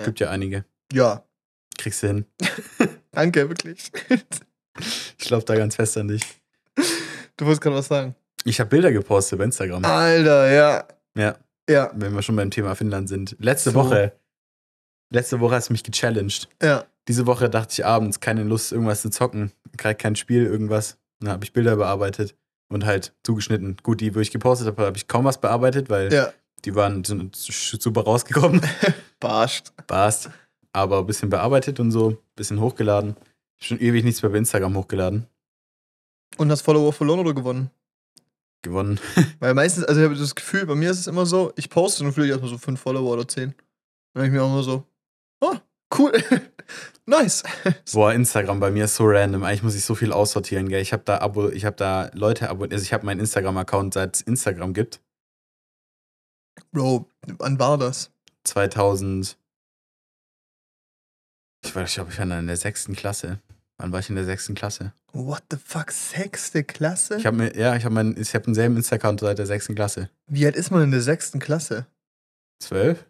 Ja. 0.01 0.05
Gibt 0.05 0.19
ja 0.19 0.29
einige. 0.29 0.65
Ja. 0.91 1.23
Kriegst 1.77 2.03
du 2.03 2.07
hin. 2.07 2.25
Danke, 3.11 3.47
wirklich. 3.49 3.91
Ich 5.19 5.27
glaube 5.27 5.43
da 5.45 5.55
ganz 5.55 5.75
fest 5.75 5.97
an 5.97 6.07
dich. 6.07 6.21
Du 7.35 7.45
wolltest 7.45 7.61
gerade 7.61 7.75
was 7.75 7.87
sagen. 7.87 8.15
Ich 8.45 8.59
habe 8.61 8.69
Bilder 8.69 8.91
gepostet 8.91 9.37
bei 9.37 9.43
Instagram. 9.45 9.83
Alter, 9.83 10.49
ja. 10.49 10.87
Ja, 11.15 11.35
Ja, 11.69 11.91
wenn 11.93 12.13
wir 12.15 12.21
schon 12.21 12.37
beim 12.37 12.49
Thema 12.51 12.73
Finnland 12.75 13.09
sind. 13.09 13.35
Letzte 13.39 13.71
So. 13.71 13.75
Woche. 13.79 14.13
Letzte 15.13 15.41
Woche 15.41 15.55
hast 15.55 15.67
du 15.69 15.73
mich 15.73 15.83
gechallenged. 15.83 16.47
ja. 16.63 16.85
Diese 17.07 17.25
Woche 17.25 17.49
dachte 17.49 17.73
ich 17.73 17.85
abends, 17.85 18.19
keine 18.21 18.43
Lust, 18.43 18.71
irgendwas 18.71 19.01
zu 19.01 19.09
zocken. 19.09 19.51
Gerade 19.75 19.95
kein 19.95 20.15
Spiel, 20.15 20.45
irgendwas. 20.45 20.97
Dann 21.19 21.31
habe 21.31 21.43
ich 21.43 21.51
Bilder 21.51 21.75
bearbeitet 21.75 22.35
und 22.69 22.85
halt 22.85 23.13
zugeschnitten. 23.23 23.75
Gut, 23.83 23.99
die, 24.01 24.15
wo 24.15 24.19
ich 24.19 24.31
gepostet 24.31 24.67
habe, 24.67 24.85
habe 24.85 24.97
ich 24.97 25.07
kaum 25.07 25.25
was 25.25 25.41
bearbeitet, 25.41 25.89
weil 25.89 26.13
Ja. 26.13 26.31
die 26.63 26.75
waren 26.75 27.03
super 27.33 28.01
rausgekommen. 28.01 28.61
Barscht. 29.21 29.71
Passt. 29.87 30.29
Aber 30.73 30.99
ein 30.99 31.05
bisschen 31.05 31.29
bearbeitet 31.29 31.79
und 31.79 31.91
so, 31.91 32.09
ein 32.09 32.17
bisschen 32.35 32.59
hochgeladen. 32.59 33.15
Schon 33.61 33.79
ewig 33.79 34.03
nichts 34.03 34.21
mehr 34.21 34.31
bei 34.31 34.37
Instagram 34.37 34.75
hochgeladen. 34.75 35.27
Und 36.37 36.51
hast 36.51 36.61
Follower 36.61 36.91
verloren 36.91 37.19
oder 37.21 37.33
gewonnen? 37.33 37.69
Gewonnen. 38.63 38.99
Weil 39.39 39.53
meistens, 39.53 39.85
also 39.85 40.01
ich 40.01 40.05
habe 40.05 40.15
das 40.15 40.35
Gefühl, 40.35 40.65
bei 40.65 40.75
mir 40.75 40.91
ist 40.91 40.99
es 40.99 41.07
immer 41.07 41.25
so, 41.25 41.53
ich 41.55 41.69
poste 41.69 42.03
und 42.03 42.11
vielleicht 42.11 42.31
erstmal 42.31 42.49
so 42.49 42.57
fünf 42.57 42.81
Follower 42.81 43.13
oder 43.13 43.27
zehn. 43.27 43.53
Dann 44.13 44.23
denke 44.23 44.27
ich 44.27 44.41
mir 44.41 44.43
auch 44.43 44.51
immer 44.51 44.63
so, 44.63 44.83
oh, 45.41 45.55
cool. 45.97 46.11
nice. 47.05 47.43
Boah, 47.93 48.13
Instagram 48.13 48.59
bei 48.59 48.71
mir 48.71 48.85
ist 48.85 48.95
so 48.95 49.03
random. 49.05 49.43
Eigentlich 49.43 49.63
muss 49.63 49.75
ich 49.75 49.85
so 49.85 49.95
viel 49.95 50.11
aussortieren, 50.11 50.69
gell. 50.69 50.81
Ich 50.81 50.93
habe 50.93 51.03
da 51.03 51.19
Abo, 51.19 51.49
ich 51.49 51.65
habe 51.65 51.75
da 51.75 52.09
Leute 52.13 52.49
abonniert. 52.49 52.73
Also 52.73 52.83
ich 52.83 52.93
habe 52.93 53.05
meinen 53.05 53.19
Instagram-Account, 53.19 53.93
seit 53.93 54.15
es 54.15 54.21
Instagram 54.21 54.73
gibt. 54.73 55.01
Bro, 56.71 57.07
wann 57.37 57.59
war 57.59 57.77
das? 57.77 58.11
2000. 58.43 59.37
Ich 61.63 61.75
weiß, 61.75 61.89
ich 61.89 61.95
glaube, 61.95 62.11
ich 62.11 62.17
war 62.17 62.39
in 62.39 62.47
der 62.47 62.57
sechsten 62.57 62.95
Klasse. 62.95 63.39
Wann 63.77 63.91
war 63.91 63.99
ich 63.99 64.09
in 64.09 64.15
der 64.15 64.25
sechsten 64.25 64.55
Klasse? 64.55 64.93
What 65.13 65.43
the 65.51 65.57
fuck, 65.63 65.91
sechste 65.91 66.63
Klasse? 66.63 67.17
Ich 67.17 67.25
habe 67.25 67.37
mir, 67.37 67.57
ja, 67.57 67.75
ich 67.75 67.83
habe 67.83 67.93
meinen, 67.93 68.19
ich 68.19 68.33
habe 68.33 68.45
denselben 68.45 68.77
Insta-Account 68.77 69.19
seit 69.19 69.37
der 69.39 69.45
sechsten 69.45 69.75
Klasse. 69.75 70.09
Wie 70.27 70.45
alt 70.45 70.55
ist 70.55 70.71
man 70.71 70.83
in 70.83 70.91
der 70.91 71.01
sechsten 71.01 71.39
Klasse? 71.39 71.85
Zwölf? 72.59 73.05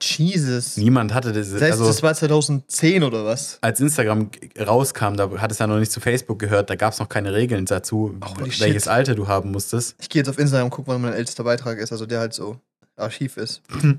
Jesus. 0.00 0.76
Niemand 0.76 1.14
hatte 1.14 1.32
das. 1.32 1.52
Das 1.52 1.62
heißt, 1.62 1.72
also, 1.72 1.86
das 1.86 2.02
war 2.02 2.14
2010 2.14 3.04
oder 3.04 3.24
was? 3.24 3.58
als 3.60 3.78
Instagram 3.78 4.30
rauskam, 4.58 5.14
da 5.14 5.30
hat 5.40 5.52
es 5.52 5.58
ja 5.58 5.66
noch 5.66 5.78
nicht 5.78 5.92
zu 5.92 6.00
Facebook 6.00 6.38
gehört, 6.38 6.70
da 6.70 6.74
gab 6.74 6.92
es 6.92 6.98
noch 6.98 7.08
keine 7.08 7.32
Regeln 7.32 7.66
dazu, 7.66 8.18
Holy 8.24 8.50
welches 8.58 8.84
shit. 8.84 8.88
Alter 8.88 9.14
du 9.14 9.28
haben 9.28 9.52
musstest. 9.52 9.94
Ich 10.00 10.08
gehe 10.08 10.20
jetzt 10.20 10.28
auf 10.28 10.38
Instagram 10.38 10.66
und 10.66 10.70
gucke, 10.70 10.88
wann 10.88 11.00
mein 11.00 11.12
ältester 11.12 11.44
Beitrag 11.44 11.78
ist, 11.78 11.92
also 11.92 12.06
der 12.06 12.18
halt 12.18 12.34
so 12.34 12.60
Archiv 13.02 13.36
ist. 13.36 13.62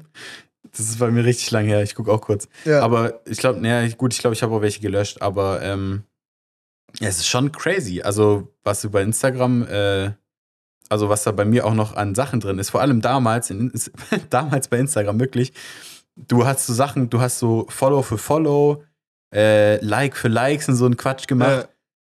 Das 0.72 0.80
ist 0.80 0.98
bei 0.98 1.12
mir 1.12 1.26
richtig 1.26 1.52
lang 1.52 1.66
her, 1.66 1.84
ich 1.84 1.94
gucke 1.94 2.12
auch 2.12 2.22
kurz. 2.22 2.48
Ja. 2.63 2.82
Aber 2.82 3.22
ich 3.26 3.38
glaube, 3.38 3.60
naja, 3.60 3.88
gut, 3.96 4.13
ich 4.13 4.20
glaube, 4.20 4.34
ich 4.34 4.42
habe 4.42 4.56
auch 4.56 4.62
welche 4.62 4.80
gelöscht, 4.80 5.22
aber 5.22 5.62
ähm, 5.62 6.04
ja, 7.00 7.10
es 7.10 7.18
ist 7.18 7.28
schon 7.28 7.52
crazy. 7.52 8.02
Also, 8.02 8.54
was 8.63 8.82
du 8.82 8.89
bei 8.89 9.04
Instagram, 9.04 9.68
äh, 9.68 10.12
also 10.89 11.10
was 11.10 11.24
da 11.24 11.32
bei 11.32 11.46
mir 11.46 11.66
auch 11.66 11.74
noch 11.74 11.96
an 11.96 12.16
Sachen 12.16 12.39
drin 12.39 12.60
ist, 12.60 12.70
vor 12.70 12.82
allem 12.82 13.02
damals, 13.02 13.50
in, 13.50 13.72
damals 14.30 14.68
bei 14.68 14.80
Instagram 14.80 15.20
wirklich, 15.20 15.54
du 16.16 16.46
hast 16.46 16.68
so 16.68 16.74
Sachen, 16.74 17.10
du 17.10 17.20
hast 17.20 17.39
so 17.39 17.66
Follow 17.70 18.02
für 18.02 18.18
Follow, 18.18 18.84
äh, 19.34 19.84
Like 19.84 20.16
für 20.16 20.28
Likes 20.28 20.70
und 20.70 20.76
so 20.76 20.86
einen 20.86 20.98
Quatsch 20.98 21.28
gemacht. 21.28 21.63
Ja. 21.63 21.70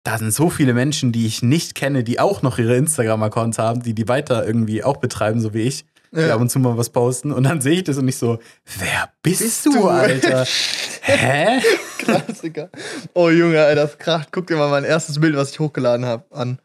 Da 0.06 0.18
sind 0.18 0.34
so 0.34 0.50
viele 0.50 0.74
Menschen, 0.74 1.14
die 1.14 1.26
ich 1.26 1.42
nicht 1.42 1.76
kenne, 1.76 2.04
die 2.04 2.20
auch 2.20 2.42
noch 2.42 2.58
ihre 2.58 2.76
Instagram-Accounts 2.76 3.58
haben, 3.58 3.84
die 3.84 3.94
die 3.94 4.10
weiter 4.10 4.46
irgendwie 4.46 4.84
auch 4.84 4.98
betreiben, 4.98 5.40
so 5.40 5.54
wie 5.54 5.62
ich, 5.62 5.86
die 6.16 6.22
Ja. 6.22 6.36
ab 6.36 6.42
und 6.42 6.50
zu 6.50 6.60
mal 6.60 6.78
was 6.78 6.90
posten. 6.90 7.32
Und 7.32 7.44
dann 7.44 7.60
sehe 7.62 7.74
ich 7.78 7.84
das 7.84 7.98
und 7.98 8.08
ich 8.08 8.18
so, 8.18 8.40
wer 8.80 9.12
bist, 9.22 9.42
Bist 9.42 9.66
du, 9.66 9.72
du? 9.74 9.88
Alter? 9.88 10.46
Hä? 11.02 11.60
Klassiker. 11.98 12.70
Oh 13.14 13.30
Junge, 13.30 13.62
Alter, 13.62 13.82
das 13.82 13.98
kracht. 13.98 14.30
Guck 14.32 14.48
dir 14.48 14.56
mal 14.58 14.70
mein 14.70 14.84
erstes 14.84 15.20
Bild, 15.20 15.36
was 15.36 15.52
ich 15.52 15.60
hochgeladen 15.60 16.06
habe, 16.06 16.24
an. 16.36 16.60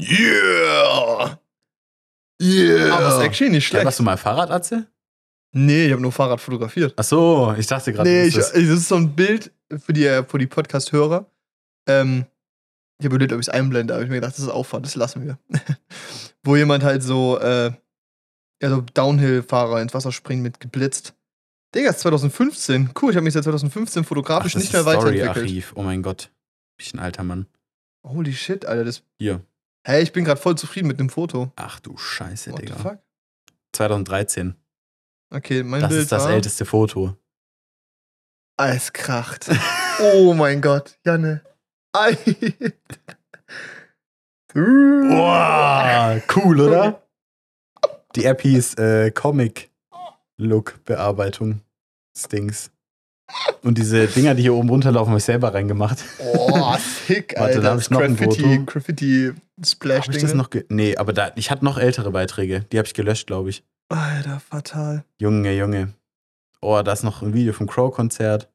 Yeah! 0.00 1.38
Yeah! 2.40 2.92
Aber 2.94 3.08
ist 3.18 3.24
actually 3.24 3.50
nicht 3.50 3.64
Ja, 3.64 3.68
schlecht. 3.70 3.84
warst 3.86 3.98
du 3.98 4.02
mal 4.02 4.16
Fahrradatze? 4.16 4.86
nee, 5.52 5.86
ich 5.86 5.92
habe 5.92 6.02
nur 6.02 6.12
Fahrrad 6.12 6.38
fotografiert. 6.40 6.92
Ach 6.96 7.04
so, 7.04 7.54
ich 7.56 7.66
dachte 7.66 7.90
gerade, 7.92 8.08
Nee, 8.10 8.24
ich, 8.26 8.34
das 8.34 8.50
ist 8.52 8.88
so 8.88 8.96
ein 8.96 9.14
Bild 9.16 9.50
für 9.84 9.94
die, 9.94 10.22
für 10.28 10.36
die 10.36 10.46
Podcast-Hörer. 10.46 11.24
Ähm, 11.88 12.26
ich 12.98 13.06
habe 13.06 13.14
überlegt, 13.14 13.32
ob 13.32 13.40
ich 13.40 13.46
es 13.46 13.52
einblende, 13.52 13.94
aber 13.94 14.02
ich 14.02 14.10
mir 14.10 14.16
gedacht, 14.16 14.32
das 14.34 14.40
ist 14.40 14.48
Aufwand, 14.50 14.84
das 14.84 14.96
lassen 14.96 15.24
wir. 15.24 15.38
Wo 16.44 16.56
jemand 16.56 16.84
halt 16.84 17.02
so, 17.02 17.38
äh, 17.40 17.72
ja, 18.62 18.70
so 18.70 18.80
Downhill-Fahrer 18.80 19.80
ins 19.82 19.94
Wasser 19.94 20.12
springen 20.12 20.42
mit 20.42 20.60
geblitzt. 20.60 21.14
Digga, 21.74 21.90
ist 21.90 22.00
2015. 22.00 22.90
Cool, 23.00 23.10
ich 23.10 23.16
habe 23.16 23.24
mich 23.24 23.34
seit 23.34 23.44
2015 23.44 24.02
Ach, 24.02 24.08
fotografisch 24.08 24.54
das 24.54 24.62
nicht 24.62 24.72
mehr 24.72 24.86
weiterentwickelt. 24.86 25.72
Oh 25.74 25.82
mein 25.82 26.02
Gott. 26.02 26.30
Ich 26.78 26.90
bin 26.92 27.00
ein 27.00 27.04
alter 27.04 27.24
Mann. 27.24 27.46
Holy 28.06 28.32
shit, 28.32 28.64
Alter. 28.66 28.84
Das, 28.84 29.02
Hier. 29.18 29.40
hey, 29.84 30.02
ich 30.02 30.12
bin 30.12 30.24
gerade 30.24 30.40
voll 30.40 30.56
zufrieden 30.56 30.86
mit 30.88 31.00
dem 31.00 31.10
Foto. 31.10 31.52
Ach 31.56 31.80
du 31.80 31.96
Scheiße, 31.96 32.52
What 32.52 32.60
the 32.60 32.66
Digga. 32.66 32.78
fuck? 32.78 32.98
2013. 33.72 34.54
Okay, 35.34 35.62
mein 35.62 35.80
Das 35.80 35.90
Bild 35.90 36.02
ist 36.02 36.12
das 36.12 36.24
war, 36.24 36.30
älteste 36.30 36.64
Foto. 36.64 37.16
Ah, 38.56 38.68
es 38.70 38.92
kracht. 38.92 39.50
oh 40.00 40.32
mein 40.34 40.62
Gott, 40.62 40.98
Janne. 41.04 41.42
Ei. 41.92 42.16
Boah, 44.54 46.22
cool, 46.34 46.60
oder? 46.60 47.02
Die 48.16 48.24
App 48.24 48.40
hieß 48.40 48.74
äh, 48.78 49.10
Comic-Look-Bearbeitung. 49.10 51.60
Stings. 52.16 52.70
Und 53.62 53.76
diese 53.76 54.06
Dinger, 54.06 54.34
die 54.34 54.40
hier 54.42 54.54
oben 54.54 54.70
runterlaufen, 54.70 55.10
habe 55.10 55.18
ich 55.18 55.24
selber 55.24 55.52
reingemacht. 55.52 56.02
Oh, 56.18 56.74
sick, 57.06 57.34
Warte, 57.36 57.56
Alter. 57.56 57.60
da 57.60 57.72
hab 57.72 57.80
ich 57.80 57.90
noch 57.90 58.00
ein 58.00 58.16
Graffiti, 58.16 58.42
Foto. 58.42 58.64
Graffiti 58.64 59.32
Splash 59.62 60.06
Habe 60.06 60.16
ich 60.16 60.22
das 60.22 60.32
noch 60.32 60.48
Nee, 60.68 60.96
aber 60.96 61.12
da, 61.12 61.32
ich 61.34 61.50
hatte 61.50 61.62
noch 61.64 61.76
ältere 61.76 62.10
Beiträge. 62.10 62.64
Die 62.72 62.78
habe 62.78 62.86
ich 62.86 62.94
gelöscht, 62.94 63.26
glaube 63.26 63.50
ich. 63.50 63.64
Alter, 63.90 64.40
fatal. 64.40 65.04
Junge, 65.20 65.54
Junge. 65.54 65.92
Oh, 66.62 66.80
da 66.82 66.92
ist 66.92 67.02
noch 67.02 67.20
ein 67.20 67.34
Video 67.34 67.52
vom 67.52 67.66
Crow-Konzert. 67.66 68.48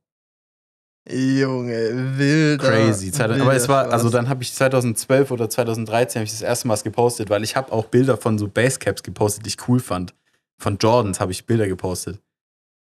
Junge, 1.10 2.18
wilder. 2.18 2.70
Crazy. 2.70 3.12
Aber 3.22 3.56
es 3.56 3.68
war, 3.68 3.92
also 3.92 4.10
dann 4.10 4.30
habe 4.30 4.44
ich 4.44 4.54
2012 4.54 5.32
oder 5.32 5.50
2013 5.50 6.20
habe 6.20 6.26
ich 6.26 6.32
das 6.32 6.42
erste 6.42 6.68
Mal 6.68 6.76
was 6.76 6.84
gepostet, 6.84 7.30
weil 7.30 7.44
ich 7.44 7.56
habe 7.56 7.72
auch 7.72 7.86
Bilder 7.86 8.18
von 8.18 8.38
so 8.38 8.48
Basecaps 8.48 9.02
gepostet, 9.02 9.46
die 9.46 9.50
ich 9.50 9.68
cool 9.68 9.80
fand. 9.80 10.14
Von 10.60 10.78
Jordans 10.78 11.20
habe 11.20 11.32
ich 11.32 11.46
Bilder 11.48 11.68
gepostet. 11.68 12.20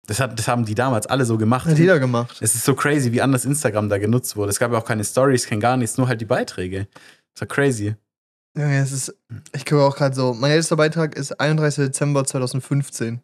Das, 0.06 0.20
hat, 0.20 0.38
das 0.38 0.48
haben 0.48 0.66
die 0.66 0.74
damals 0.74 1.06
alle 1.06 1.24
so 1.24 1.38
gemacht. 1.38 1.66
Hat 1.66 1.78
jeder 1.78 1.98
gemacht. 1.98 2.36
Es 2.42 2.54
ist 2.54 2.66
so 2.66 2.74
crazy, 2.74 3.10
wie 3.12 3.22
anders 3.22 3.46
Instagram 3.46 3.88
da 3.88 3.96
genutzt 3.96 4.36
wurde. 4.36 4.50
Es 4.50 4.58
gab 4.58 4.70
ja 4.70 4.76
auch 4.76 4.84
keine 4.84 5.02
Stories, 5.02 5.46
kein 5.46 5.60
gar 5.60 5.78
nichts, 5.78 5.96
nur 5.96 6.06
halt 6.06 6.20
die 6.20 6.26
Beiträge. 6.26 6.88
Das 7.32 7.40
war 7.40 7.48
crazy. 7.48 7.96
Junge, 8.54 8.78
es 8.80 8.92
ist. 8.92 9.16
Ich 9.54 9.64
gucke 9.64 9.82
auch 9.82 9.96
gerade 9.96 10.14
so. 10.14 10.34
Mein 10.34 10.50
ältester 10.50 10.76
Beitrag 10.76 11.16
ist 11.16 11.40
31. 11.40 11.86
Dezember 11.86 12.24
2015. 12.24 13.22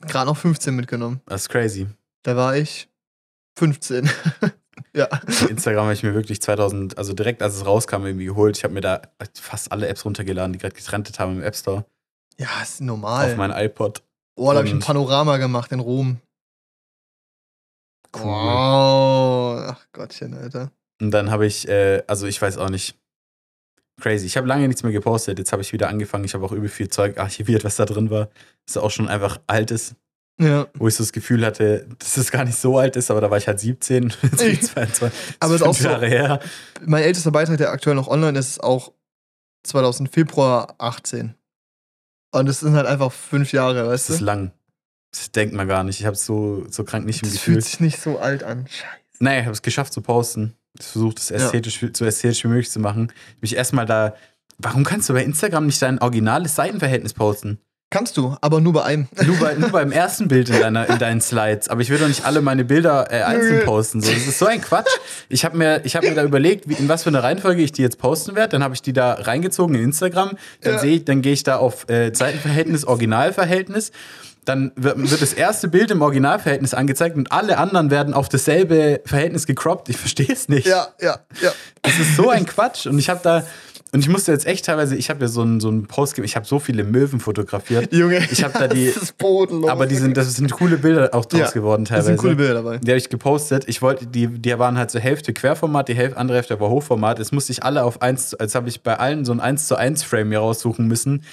Gerade 0.00 0.30
noch 0.30 0.36
15 0.36 0.74
mitgenommen. 0.74 1.20
Das 1.26 1.42
ist 1.42 1.48
crazy. 1.50 1.86
Da 2.22 2.36
war 2.36 2.56
ich 2.56 2.88
15. 3.58 4.10
ja. 4.94 5.06
Instagram 5.48 5.84
habe 5.84 5.94
ich 5.94 6.02
mir 6.02 6.14
wirklich 6.14 6.40
2000, 6.40 6.98
also 6.98 7.12
direkt 7.12 7.42
als 7.42 7.56
es 7.56 7.66
rauskam, 7.66 8.04
irgendwie 8.04 8.26
geholt. 8.26 8.56
Ich 8.56 8.64
habe 8.64 8.74
mir 8.74 8.80
da 8.80 9.02
fast 9.34 9.72
alle 9.72 9.88
Apps 9.88 10.04
runtergeladen, 10.04 10.52
die 10.52 10.58
gerade 10.58 10.74
getrennt 10.74 11.18
haben 11.18 11.38
im 11.38 11.42
App 11.42 11.56
Store. 11.56 11.84
Ja, 12.38 12.48
ist 12.62 12.80
normal. 12.80 13.30
Auf 13.30 13.36
mein 13.36 13.50
iPod. 13.50 14.02
Oh, 14.36 14.50
da 14.50 14.58
habe 14.58 14.66
ich 14.66 14.72
ein 14.72 14.80
Panorama 14.80 15.36
gemacht 15.36 15.72
in 15.72 15.80
Rom. 15.80 16.20
Cool. 18.14 18.24
Wow. 18.24 19.62
Ach 19.68 19.86
Gottchen, 19.92 20.34
Alter. 20.34 20.72
Und 21.00 21.10
dann 21.10 21.30
habe 21.30 21.46
ich, 21.46 21.68
äh, 21.68 22.02
also 22.06 22.26
ich 22.26 22.40
weiß 22.40 22.56
auch 22.58 22.70
nicht. 22.70 22.96
Crazy. 24.00 24.24
Ich 24.24 24.38
habe 24.38 24.48
lange 24.48 24.66
nichts 24.66 24.82
mehr 24.82 24.92
gepostet. 24.92 25.38
Jetzt 25.38 25.52
habe 25.52 25.60
ich 25.60 25.74
wieder 25.74 25.88
angefangen. 25.88 26.24
Ich 26.24 26.32
habe 26.32 26.44
auch 26.44 26.52
übel 26.52 26.70
viel 26.70 26.88
Zeug 26.88 27.18
archiviert, 27.18 27.64
was 27.64 27.76
da 27.76 27.84
drin 27.84 28.10
war. 28.10 28.30
Das 28.64 28.78
auch 28.78 28.90
schon 28.90 29.08
einfach 29.08 29.40
alt 29.46 29.70
ist, 29.70 29.94
Ja. 30.40 30.66
wo 30.74 30.88
ich 30.88 30.94
so 30.94 31.02
das 31.04 31.12
Gefühl 31.12 31.44
hatte, 31.44 31.86
dass 31.98 32.16
es 32.16 32.30
gar 32.30 32.44
nicht 32.44 32.58
so 32.58 32.78
alt 32.78 32.96
ist, 32.96 33.10
aber 33.10 33.20
da 33.20 33.30
war 33.30 33.36
ich 33.38 33.46
halt 33.46 33.60
17. 33.60 34.12
Jetzt 34.22 34.38
bin 34.38 34.50
ich 34.52 34.62
22. 34.62 35.02
Aber 35.38 35.52
Das 35.52 35.60
ist 35.60 35.66
auch 35.66 35.74
so- 35.74 35.88
Jahre 35.88 36.06
her. 36.08 36.40
Mein 36.84 37.02
ältester 37.02 37.30
Beitrag, 37.30 37.58
der 37.58 37.70
aktuell 37.70 37.94
noch 37.96 38.08
online 38.08 38.38
ist, 38.38 38.48
ist 38.50 38.62
auch 38.62 38.92
2000 39.64 40.10
Februar 40.12 40.74
18. 40.78 41.34
Und 42.32 42.48
es 42.48 42.60
sind 42.60 42.74
halt 42.74 42.86
einfach 42.86 43.12
fünf 43.12 43.52
Jahre, 43.52 43.86
weißt 43.88 44.08
Das 44.08 44.14
ist 44.16 44.20
du? 44.20 44.24
lang. 44.24 44.52
Das 45.12 45.32
denkt 45.32 45.54
man 45.54 45.66
gar 45.68 45.82
nicht. 45.84 45.98
Ich 46.00 46.06
habe 46.06 46.14
es 46.14 46.24
so, 46.24 46.64
so 46.70 46.84
krank 46.84 47.04
nicht 47.04 47.22
im 47.22 47.28
Das 47.28 47.34
Gefühl. 47.34 47.54
fühlt 47.54 47.64
sich 47.64 47.80
nicht 47.80 48.00
so 48.00 48.18
alt 48.18 48.44
an. 48.44 48.66
Scheiße. 48.68 48.86
Naja, 49.18 49.40
ich 49.40 49.44
habe 49.46 49.52
es 49.54 49.62
geschafft 49.62 49.92
zu 49.92 50.00
posten. 50.00 50.54
Ich 50.78 50.86
versucht, 50.86 51.18
es 51.18 51.30
ästhetisch, 51.32 51.84
so 51.94 52.04
ästhetisch 52.04 52.44
wie 52.44 52.48
möglich 52.48 52.70
zu 52.70 52.78
machen. 52.78 53.12
Mich 53.40 53.56
erstmal 53.56 53.86
da. 53.86 54.14
Warum 54.58 54.84
kannst 54.84 55.08
du 55.08 55.12
bei 55.14 55.24
Instagram 55.24 55.66
nicht 55.66 55.82
dein 55.82 55.98
originales 56.00 56.54
Seitenverhältnis 56.54 57.12
posten? 57.14 57.58
Kannst 57.92 58.16
du, 58.16 58.36
aber 58.40 58.60
nur 58.60 58.72
bei 58.72 58.84
einem. 58.84 59.08
Nur, 59.26 59.36
bei, 59.38 59.54
nur 59.54 59.70
beim 59.70 59.90
ersten 59.90 60.28
Bild 60.28 60.48
in, 60.48 60.60
deiner, 60.60 60.88
in 60.88 60.98
deinen 61.00 61.20
Slides. 61.20 61.68
Aber 61.68 61.80
ich 61.80 61.90
will 61.90 61.98
doch 61.98 62.06
nicht 62.06 62.24
alle 62.24 62.40
meine 62.40 62.64
Bilder 62.64 63.08
äh, 63.10 63.22
einzeln 63.22 63.64
posten. 63.64 64.00
So. 64.00 64.12
Das 64.12 64.26
ist 64.28 64.38
so 64.38 64.46
ein 64.46 64.60
Quatsch. 64.60 64.86
Ich 65.28 65.44
habe 65.44 65.56
mir, 65.58 65.80
ich 65.84 65.96
hab 65.96 66.04
mir 66.04 66.14
da 66.14 66.22
überlegt, 66.22 66.68
wie, 66.68 66.74
in 66.74 66.88
was 66.88 67.02
für 67.02 67.10
eine 67.10 67.22
Reihenfolge 67.24 67.60
ich 67.62 67.72
die 67.72 67.82
jetzt 67.82 67.98
posten 67.98 68.36
werde. 68.36 68.50
Dann 68.52 68.62
habe 68.62 68.74
ich 68.74 68.82
die 68.82 68.92
da 68.92 69.14
reingezogen 69.14 69.74
in 69.74 69.82
Instagram. 69.82 70.36
Dann, 70.60 70.74
Ja. 70.74 70.78
sehe 70.78 70.96
ich, 70.98 71.04
dann 71.04 71.20
gehe 71.20 71.32
ich 71.32 71.42
da 71.42 71.56
auf 71.56 71.88
äh, 71.90 72.12
Seitenverhältnis, 72.14 72.84
Originalverhältnis. 72.84 73.90
Dann 74.44 74.72
wird, 74.76 75.10
wird 75.10 75.20
das 75.20 75.32
erste 75.32 75.66
Bild 75.68 75.90
im 75.90 76.00
Originalverhältnis 76.00 76.74
angezeigt 76.74 77.16
und 77.16 77.30
alle 77.30 77.58
anderen 77.58 77.90
werden 77.90 78.14
auf 78.14 78.28
dasselbe 78.28 79.00
Verhältnis 79.04 79.46
gecroppt. 79.46 79.88
Ich 79.88 79.96
verstehe 79.96 80.32
es 80.32 80.48
nicht. 80.48 80.66
Ja, 80.66 80.88
ja, 81.00 81.18
ja. 81.42 81.50
Das 81.82 81.98
ist 81.98 82.16
so 82.16 82.30
ein 82.30 82.46
Quatsch. 82.46 82.86
Und 82.86 82.98
ich 82.98 83.10
habe 83.10 83.20
da, 83.22 83.44
und 83.92 84.00
ich 84.00 84.08
musste 84.08 84.30
jetzt 84.32 84.46
echt 84.46 84.64
teilweise, 84.66 84.94
ich 84.96 85.10
habe 85.10 85.20
ja 85.22 85.28
so 85.28 85.40
einen, 85.42 85.60
so 85.60 85.68
einen 85.68 85.86
Post 85.86 86.14
gegeben, 86.14 86.26
ich 86.26 86.36
habe 86.36 86.46
so 86.46 86.58
viele 86.58 86.84
Möwen 86.84 87.18
fotografiert. 87.20 87.92
Junge, 87.92 88.18
Ich 88.30 88.44
hab 88.44 88.52
da 88.52 88.68
die- 88.68 88.86
Das 88.92 89.02
ist 89.02 89.18
bodenlos. 89.18 89.68
Aber 89.70 89.86
die 89.86 89.96
sind, 89.96 90.16
das 90.16 90.34
sind 90.34 90.50
coole 90.52 90.76
Bilder 90.76 91.10
auch 91.12 91.24
draus 91.24 91.40
Ja, 91.40 91.50
geworden 91.50 91.84
das 91.84 91.88
teilweise. 91.90 92.06
sind 92.08 92.16
coole 92.18 92.36
Bilder 92.36 92.54
dabei. 92.54 92.78
Die 92.78 92.90
habe 92.90 92.98
ich 92.98 93.08
gepostet. 93.08 93.64
Ich 93.68 93.82
wollte, 93.82 94.06
die, 94.06 94.28
die 94.28 94.58
waren 94.58 94.78
halt 94.78 94.90
so 94.90 94.98
Hälfte 94.98 95.32
Querformat, 95.32 95.88
die 95.88 95.94
Hälfte, 95.94 96.18
andere 96.18 96.36
Hälfte 96.38 96.58
war 96.60 96.70
Hochformat. 96.70 97.18
Jetzt 97.18 97.32
musste 97.32 97.52
ich 97.52 97.62
alle 97.64 97.82
auf 97.84 98.00
eins, 98.02 98.34
als 98.34 98.54
habe 98.54 98.68
ich 98.68 98.82
bei 98.82 98.96
allen 98.98 99.24
so 99.24 99.32
ein 99.32 99.40
1 99.40 99.66
zu 99.66 99.76
1 99.76 100.02
Frame 100.04 100.28
mir 100.28 100.38
raussuchen 100.38 100.86
müssen, 100.86 101.24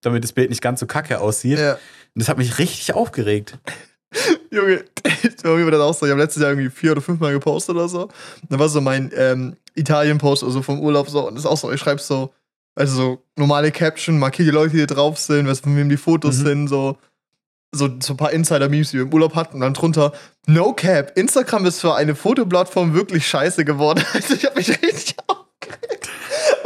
damit 0.00 0.24
das 0.24 0.32
Bild 0.32 0.50
nicht 0.50 0.62
ganz 0.62 0.80
so 0.80 0.86
kacke 0.86 1.20
aussieht. 1.20 1.58
Ja. 1.58 1.72
Und 1.74 1.78
das 2.14 2.28
hat 2.28 2.38
mich 2.38 2.58
richtig 2.58 2.94
aufgeregt. 2.94 3.58
Junge, 4.50 4.84
mir 5.44 5.64
war 5.64 5.70
das 5.70 5.80
auch 5.80 5.94
so. 5.94 6.06
Ich 6.06 6.12
habe 6.12 6.22
letztes 6.22 6.40
Jahr 6.42 6.52
irgendwie 6.52 6.70
vier 6.70 6.92
oder 6.92 7.00
fünf 7.02 7.20
Mal 7.20 7.32
gepostet 7.32 7.74
oder 7.74 7.88
so. 7.88 8.08
Dann 8.48 8.58
war 8.58 8.68
so 8.68 8.80
mein 8.80 9.10
ähm, 9.14 9.56
Italien-Post 9.76 10.42
oder 10.42 10.52
so 10.52 10.62
vom 10.62 10.80
Urlaub 10.80 11.08
so. 11.08 11.26
Und 11.28 11.34
das 11.34 11.44
ist 11.44 11.50
auch 11.50 11.56
so, 11.56 11.70
ich 11.72 11.80
schreibe 11.80 12.00
so, 12.00 12.32
also 12.74 12.94
so 12.96 13.22
normale 13.36 13.70
Caption, 13.72 14.18
markiere 14.18 14.46
die 14.50 14.54
Leute, 14.54 14.76
die 14.76 14.86
drauf 14.86 15.18
sind, 15.18 15.46
was 15.46 15.60
von 15.60 15.76
wem 15.76 15.88
die 15.88 15.96
Fotos 15.96 16.38
Mhm. 16.38 16.44
sind, 16.46 16.68
so. 16.68 16.96
So, 17.74 17.90
so 18.00 18.14
ein 18.14 18.16
paar 18.16 18.30
Insider-Memes, 18.32 18.90
die 18.92 18.98
wir 18.98 19.02
im 19.02 19.12
Urlaub 19.12 19.34
hatten. 19.34 19.56
Und 19.56 19.60
dann 19.60 19.74
drunter, 19.74 20.12
no 20.46 20.72
cap, 20.72 21.12
Instagram 21.16 21.66
ist 21.66 21.80
für 21.80 21.94
eine 21.94 22.14
Fotoplattform 22.14 22.94
wirklich 22.94 23.26
scheiße 23.26 23.64
geworden. 23.64 24.02
Also 24.14 24.34
ich 24.34 24.44
habe 24.46 24.56
mich 24.56 24.68
richtig 24.70 25.16
aufgeregt. 25.26 26.08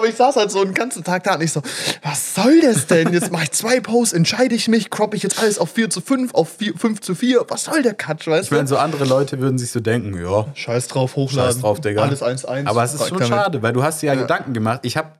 Aber 0.00 0.08
ich 0.08 0.16
saß 0.16 0.36
halt 0.36 0.50
so 0.50 0.62
einen 0.62 0.72
ganzen 0.72 1.04
Tag 1.04 1.24
da 1.24 1.34
und 1.34 1.42
ich 1.42 1.52
so, 1.52 1.60
was 2.02 2.34
soll 2.34 2.60
das 2.62 2.86
denn? 2.86 3.12
Jetzt 3.12 3.30
mache 3.30 3.42
ich 3.44 3.50
zwei 3.52 3.80
Posts, 3.80 4.14
entscheide 4.14 4.54
ich 4.54 4.66
mich, 4.66 4.88
croppe 4.88 5.14
ich 5.14 5.22
jetzt 5.22 5.38
alles 5.38 5.58
auf 5.58 5.70
4 5.72 5.90
zu 5.90 6.00
5, 6.00 6.32
auf 6.32 6.48
4, 6.56 6.72
5 6.74 7.00
zu 7.02 7.14
4. 7.14 7.44
Was 7.48 7.64
soll 7.64 7.82
der 7.82 7.92
Quatsch, 7.92 8.26
weißt 8.26 8.44
Ich 8.46 8.50
meine, 8.50 8.62
du? 8.62 8.68
so 8.70 8.78
andere 8.78 9.04
Leute 9.04 9.40
würden 9.40 9.58
sich 9.58 9.70
so 9.70 9.80
denken, 9.80 10.18
ja, 10.18 10.46
Scheiß 10.54 10.88
drauf, 10.88 11.16
hochladen. 11.16 11.52
Scheiß 11.52 11.60
drauf, 11.60 11.80
Digga. 11.82 12.02
Alles 12.02 12.22
1-1. 12.22 12.66
Aber 12.66 12.82
es 12.82 12.94
ist 12.94 13.06
schon 13.08 13.22
schade, 13.24 13.60
weil 13.62 13.74
du 13.74 13.82
hast 13.82 14.00
dir 14.00 14.06
ja, 14.06 14.14
Ja. 14.14 14.22
Gedanken 14.22 14.54
gemacht. 14.54 14.80
Ich 14.84 14.96
habe 14.96 15.10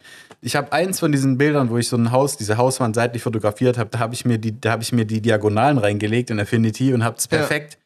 ich 0.41 0.57
hab 0.57 0.73
eins 0.73 0.99
von 0.99 1.13
diesen 1.13 1.37
Bildern, 1.37 1.69
wo 1.69 1.77
ich 1.77 1.87
so 1.89 1.99
ein 1.99 2.11
Haus, 2.11 2.39
diese 2.39 2.57
Hauswand 2.57 2.95
seitlich 2.95 3.23
fotografiert 3.23 3.77
habe, 3.77 3.91
da 3.91 3.99
habe 3.99 4.15
ich, 4.15 4.25
mir 4.25 4.39
die- 4.39 4.59
da 4.59 4.79
ich 4.81 4.93
mir 4.93 5.05
die 5.05 5.21
Diagonalen 5.21 5.77
reingelegt 5.77 6.31
in 6.31 6.41
Affinity 6.41 6.95
und 6.95 7.05
habe 7.05 7.17
es 7.19 7.29
Ja. 7.31 7.37
perfekt, 7.37 7.77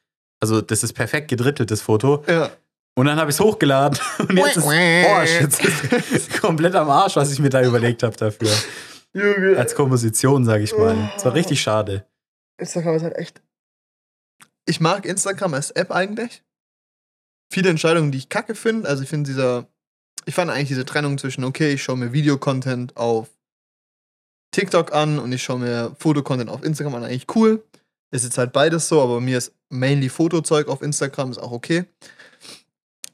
also 0.41 0.61
das 0.61 0.85
ist 0.85 0.93
perfekt 0.93 1.27
gedritteltes 1.27 1.83
Foto. 1.83 2.23
Ja. 2.29 2.51
Und 2.97 3.07
dann 3.07 3.19
habe 3.19 3.31
ich 3.31 3.37
es 3.37 3.41
hochgeladen 3.41 3.99
und 4.19 4.37
jetzt 4.37 4.57
ist 4.57 4.67
Arsch. 4.67 5.41
Jetzt 5.41 5.65
ist 5.65 6.41
komplett 6.41 6.75
am 6.75 6.89
Arsch, 6.89 7.17
was 7.17 7.33
ich 7.33 7.41
mir 7.41 7.51
da 7.51 7.63
überlegt 7.63 8.03
habe 8.03 8.17
dafür. 8.17 8.51
Junge. 9.13 9.57
Als 9.57 9.75
Komposition, 9.75 10.45
sage 10.45 10.65
ich 10.65 10.77
mal. 10.77 11.13
Es 11.17 11.25
war 11.25 11.35
richtig 11.35 11.61
schade. 11.61 12.07
Instagram 12.59 12.97
ist 12.97 13.03
halt 13.03 13.17
echt. 13.17 13.43
Ich 14.67 14.81
mag 14.81 15.07
Instagram 15.07 15.55
als 15.55 15.71
App 15.73 15.91
eigentlich. 15.91 16.43
Viele 17.53 17.71
Entscheidungen, 17.71 18.13
die 18.13 18.19
ich 18.19 18.29
kacke 18.29 18.55
finde. 18.55 18.89
Also 18.89 19.03
ich 19.03 19.09
finde 19.09 19.29
dieser. 19.29 19.67
Ich 20.27 20.35
fand 20.35 20.51
eigentlich 20.51 20.69
diese 20.69 20.87
Trennung 20.87 21.19
zwischen, 21.19 21.45
okay, 21.45 21.75
ich 21.75 21.83
schaue 21.83 21.99
mir 21.99 22.13
Videocontent 22.13 22.97
auf 22.97 23.29
TikTok 24.53 24.95
an 24.95 25.19
und 25.19 25.33
ich 25.33 25.43
schaue 25.43 25.59
mir 25.59 25.95
Fotocontent 25.99 26.49
auf 26.49 26.65
Instagram 26.65 26.95
an, 26.95 27.05
eigentlich 27.05 27.27
cool. 27.35 27.63
Ist 28.11 28.25
jetzt 28.25 28.39
halt 28.39 28.53
beides 28.53 28.89
so, 28.89 29.03
aber 29.03 29.21
mir 29.21 29.37
ist 29.37 29.53
mainly 29.69 30.09
Fotozeug 30.09 30.69
auf 30.69 30.81
Instagram, 30.81 31.33
ist 31.33 31.39
auch 31.39 31.51
okay. 31.51 31.85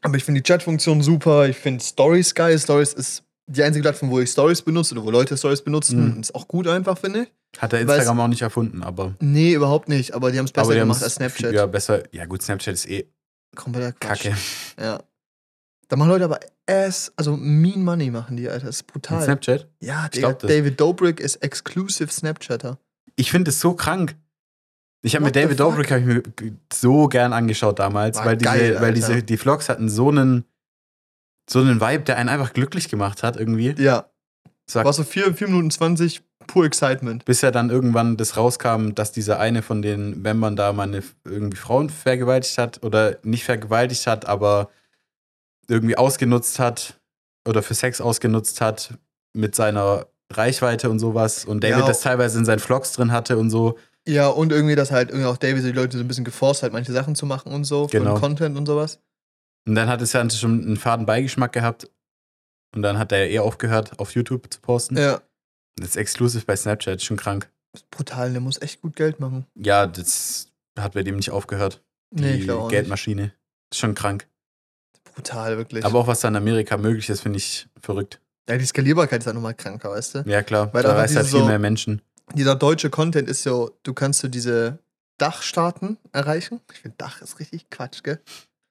Aber 0.03 0.17
ich 0.17 0.25
finde 0.25 0.41
die 0.41 0.49
Chatfunktion 0.51 1.03
super. 1.03 1.49
Ich 1.49 1.57
finde 1.57 1.83
Stories 1.85 2.35
geil. 2.35 2.59
Stories 2.59 2.93
ist 2.95 3.23
die 3.47 3.63
einzige 3.63 3.83
Plattform, 3.83 4.11
wo 4.11 4.21
ich 4.21 4.31
Stories 4.31 4.63
benutze 4.63 4.95
oder 4.95 5.05
wo 5.05 5.11
Leute 5.11 5.37
Stories 5.37 5.63
benutzen. 5.63 6.15
Mhm. 6.15 6.21
Ist 6.21 6.35
auch 6.35 6.49
gut 6.49 6.67
einfach, 6.69 6.97
finde 6.99 7.23
ich. 7.23 7.33
Hat 7.59 7.73
der 7.73 7.81
Instagram 7.81 8.21
auch 8.21 8.29
nicht 8.29 8.43
erfunden, 8.43 8.83
aber. 8.83 9.15
Nee, 9.19 9.55
überhaupt 9.55 9.89
nicht. 9.89 10.15
Aber 10.15 10.31
die 10.31 10.39
haben 10.39 10.47
es 10.47 10.53
besser 10.53 10.75
gemacht 10.75 11.03
als 11.03 11.17
Snapchat. 11.17 11.53
Ja, 11.53 11.67
besser. 11.67 12.05
Ja, 12.13 12.27
gut, 12.27 12.43
Snapchat 12.43 12.75
ist 12.75 12.89
eh 12.89 13.07
Kompletter 13.57 13.93
Quatsch. 13.93 14.25
kacke. 14.25 14.37
Ja. 14.81 15.01
Da 15.89 15.97
machen 15.97 16.11
Leute 16.11 16.25
aber 16.25 16.39
ass, 16.69 17.13
also 17.17 17.37
mean 17.37 17.83
money 17.83 18.13
machen 18.13 18.37
die, 18.37 18.49
Alter. 18.49 18.67
Das 18.67 18.77
ist 18.77 18.87
brutal. 18.87 19.25
Snapchat? 19.25 19.67
Ja, 19.81 20.05
Ich 20.05 20.11
Digga. 20.13 20.33
David 20.35 20.81
Dobrik 20.81 21.19
ist 21.19 21.37
exclusive 21.37 22.13
Snapchatter. 22.13 22.79
Ich 23.17 23.33
finde 23.33 23.51
es 23.51 23.59
so 23.59 23.75
krank. 23.75 24.15
Ich 25.03 25.15
habe 25.15 25.25
mir 25.25 25.33
David? 25.33 25.59
Dobrik 25.59 25.91
ich 25.91 26.05
mir 26.05 26.23
so 26.73 27.09
gern 27.09 27.33
angeschaut 27.33 27.79
damals, 27.79 28.19
War 28.19 28.27
weil 28.27 28.37
diese, 28.37 28.51
geil, 28.51 28.77
weil 28.81 28.93
diese, 28.93 29.23
die 29.23 29.37
Vlogs 29.37 29.69
hatten 29.69 29.89
so 29.89 30.09
einen, 30.11 30.45
so 31.49 31.61
einen 31.61 31.81
Vibe, 31.81 32.05
der 32.05 32.17
einen 32.19 32.29
einfach 32.29 32.53
glücklich 32.53 32.89
gemacht 32.89 33.23
hat 33.23 33.37
irgendwie. 33.37 33.75
Ja. 33.79 34.11
Sag, 34.69 34.85
War 34.85 34.93
so 34.93 35.03
4, 35.03 35.35
4 35.35 35.49
Minuten 35.49 35.71
20, 35.71 36.23
pur 36.47 36.65
Excitement. 36.65 37.25
bis 37.25 37.41
ja 37.41 37.51
dann 37.51 37.71
irgendwann 37.71 38.17
das 38.17 38.37
rauskam, 38.37 38.91
dass 38.95 39.11
dieser 39.13 39.41
eine 39.41 39.63
von 39.63 39.83
den 39.83 40.21
Membern 40.23 40.55
da 40.55 40.73
mal 40.73 40.85
eine, 40.85 41.03
irgendwie 41.25 41.57
Frauen 41.57 41.91
vergewaltigt 41.91 42.59
hat 42.59 42.83
oder 42.85 43.17
nicht 43.23 43.45
vergewaltigt 43.45 44.07
hat, 44.07 44.27
aber 44.27 44.71
irgendwie 45.69 45.97
ausgenutzt 45.97 46.59
hat 46.59 47.01
oder 47.49 47.63
für 47.63 47.75
Sex 47.75 48.01
ausgenutzt 48.01 48.61
hat 48.61 48.99
mit 49.33 49.55
seiner 49.55 50.07
Reichweite 50.33 50.91
und 50.91 50.99
sowas 50.99 51.45
und 51.45 51.65
David 51.65 51.79
Ja. 51.79 51.87
das 51.87 52.03
teilweise 52.03 52.39
in 52.39 52.45
seinen 52.45 52.59
Vlogs 52.61 52.93
drin 52.93 53.13
hatte 53.13 53.39
und 53.39 53.51
so. 53.51 53.79
Ja, 54.11 54.29
und 54.29 54.51
irgendwie, 54.53 54.75
dass 54.75 54.91
halt 54.91 55.11
irgendwie 55.11 55.27
auch 55.29 55.37
David 55.37 55.65
die 55.65 55.73
Leute 55.73 55.97
so 55.97 56.03
ein 56.05 56.09
bisschen 56.09 56.25
geforst 56.25 56.63
hat, 56.63 56.73
manche 56.73 56.93
Sachen 56.93 57.15
zu 57.15 57.27
machen 57.27 57.53
und 57.53 57.65
so, 57.65 57.87
Genau. 57.87 58.13
von 58.13 58.21
Content 58.21 58.57
und 58.59 58.67
sowas. 58.67 58.99
Und 59.69 59.75
dann 59.75 59.89
hat 59.89 60.01
es 60.03 60.13
ja 60.13 60.29
schon 60.31 60.63
einen 60.65 60.77
faden 60.77 61.07
Beigeschmack 61.07 61.53
gehabt. 61.53 61.89
Und 62.75 62.83
dann 62.83 62.99
hat 62.99 63.13
er 63.13 63.27
ja 63.27 63.31
eh 63.35 63.39
aufgehört, 63.41 63.99
auf 63.99 64.15
YouTube 64.15 64.53
zu 64.53 64.61
posten. 64.61 64.97
Ja. 64.97 65.21
Das 65.77 65.91
ist 65.91 65.97
exklusiv 65.97 66.47
bei 66.47 66.57
Snapchat, 66.57 67.03
schon 67.03 67.17
krank. 67.17 67.51
Das 67.73 67.83
ist 67.83 67.91
brutal, 67.91 68.33
der 68.33 68.41
muss 68.41 68.61
echt 68.63 68.81
gut 68.81 68.97
Geld 68.97 69.21
machen. 69.21 69.47
Ja, 69.55 69.87
das 69.87 70.49
hat 70.79 70.95
bei 70.95 71.03
dem 71.03 71.17
nicht 71.17 71.31
aufgehört. 71.31 71.83
Nee, 72.13 72.33
Die 72.33 72.39
ich 72.39 72.45
glaube 72.45 72.61
auch 72.63 72.65
nicht. 72.67 72.73
Geldmaschine. 72.73 73.33
Ist 73.73 73.79
schon 73.79 73.95
krank. 73.95 74.27
Brutal, 75.15 75.57
wirklich. 75.57 75.85
Aber 75.85 75.99
auch 75.99 76.07
was 76.07 76.21
da 76.21 76.29
in 76.29 76.37
Amerika 76.37 76.77
möglich 76.77 77.09
ist, 77.11 77.21
finde 77.21 77.39
ich 77.39 77.69
verrückt. 77.81 78.21
ja, 78.49 78.57
die 78.57 78.65
Skalierbarkeit 78.67 79.21
ist 79.21 79.27
halt 79.27 79.35
nochmal 79.35 79.55
kranker, 79.55 79.91
weißt 79.91 80.15
du? 80.17 80.19
Ja, 80.27 80.43
klar. 80.43 80.73
Weil 80.75 80.83
da 80.83 80.93
reißt 80.95 81.17
halt 81.17 81.27
viel 81.27 81.41
so- 81.41 81.47
mehr 81.47 81.59
Menschen. 81.59 82.03
Dieser 82.35 82.57
deutsche 82.57 82.91
Content 82.91 83.29
ist 83.29 83.43
so, 83.43 83.79
du 83.83 83.95
kannst 83.95 84.21
so 84.21 84.29
diese 84.29 84.79
Dachstaaten 85.19 85.99
erreichen. 86.13 86.61
Ich 86.73 86.81
finde, 86.81 86.97
Dach 86.99 87.21
ist 87.23 87.39
richtig 87.39 87.69
Quatsch, 87.71 88.03
gell? 88.03 88.21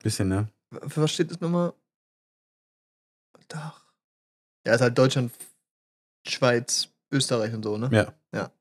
Bisschen, 0.02 0.30
ne? 0.30 0.50
Für 0.88 1.02
was 1.04 1.12
steht 1.12 1.32
das 1.32 1.40
nochmal? 1.42 1.74
Dach. 3.48 3.84
Ja, 4.66 4.76
ist 4.76 4.82
halt 4.82 4.98
Deutschland, 4.98 5.32
Schweiz, 6.28 6.90
Österreich 7.12 7.54
und 7.54 7.64
so, 7.64 7.78
ne? 7.78 7.90
Ja. 7.92 8.14
Ja. 8.34 8.52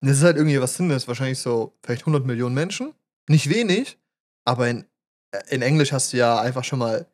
Und 0.00 0.08
das 0.08 0.18
ist 0.18 0.24
halt 0.24 0.36
irgendwie, 0.36 0.60
was 0.60 0.74
sind 0.74 0.88
das? 0.88 1.06
Wahrscheinlich 1.06 1.38
so 1.38 1.76
vielleicht 1.84 2.02
100 2.02 2.26
Millionen 2.26 2.54
Menschen. 2.54 2.92
Nicht 3.28 3.48
wenig, 3.48 3.98
aber 4.44 4.68
in, 4.68 4.84
in 5.48 5.62
Englisch 5.62 5.92
hast 5.92 6.12
du 6.12 6.16
ja 6.16 6.40
einfach 6.40 6.64
schon 6.64 6.80
mal 6.80 7.06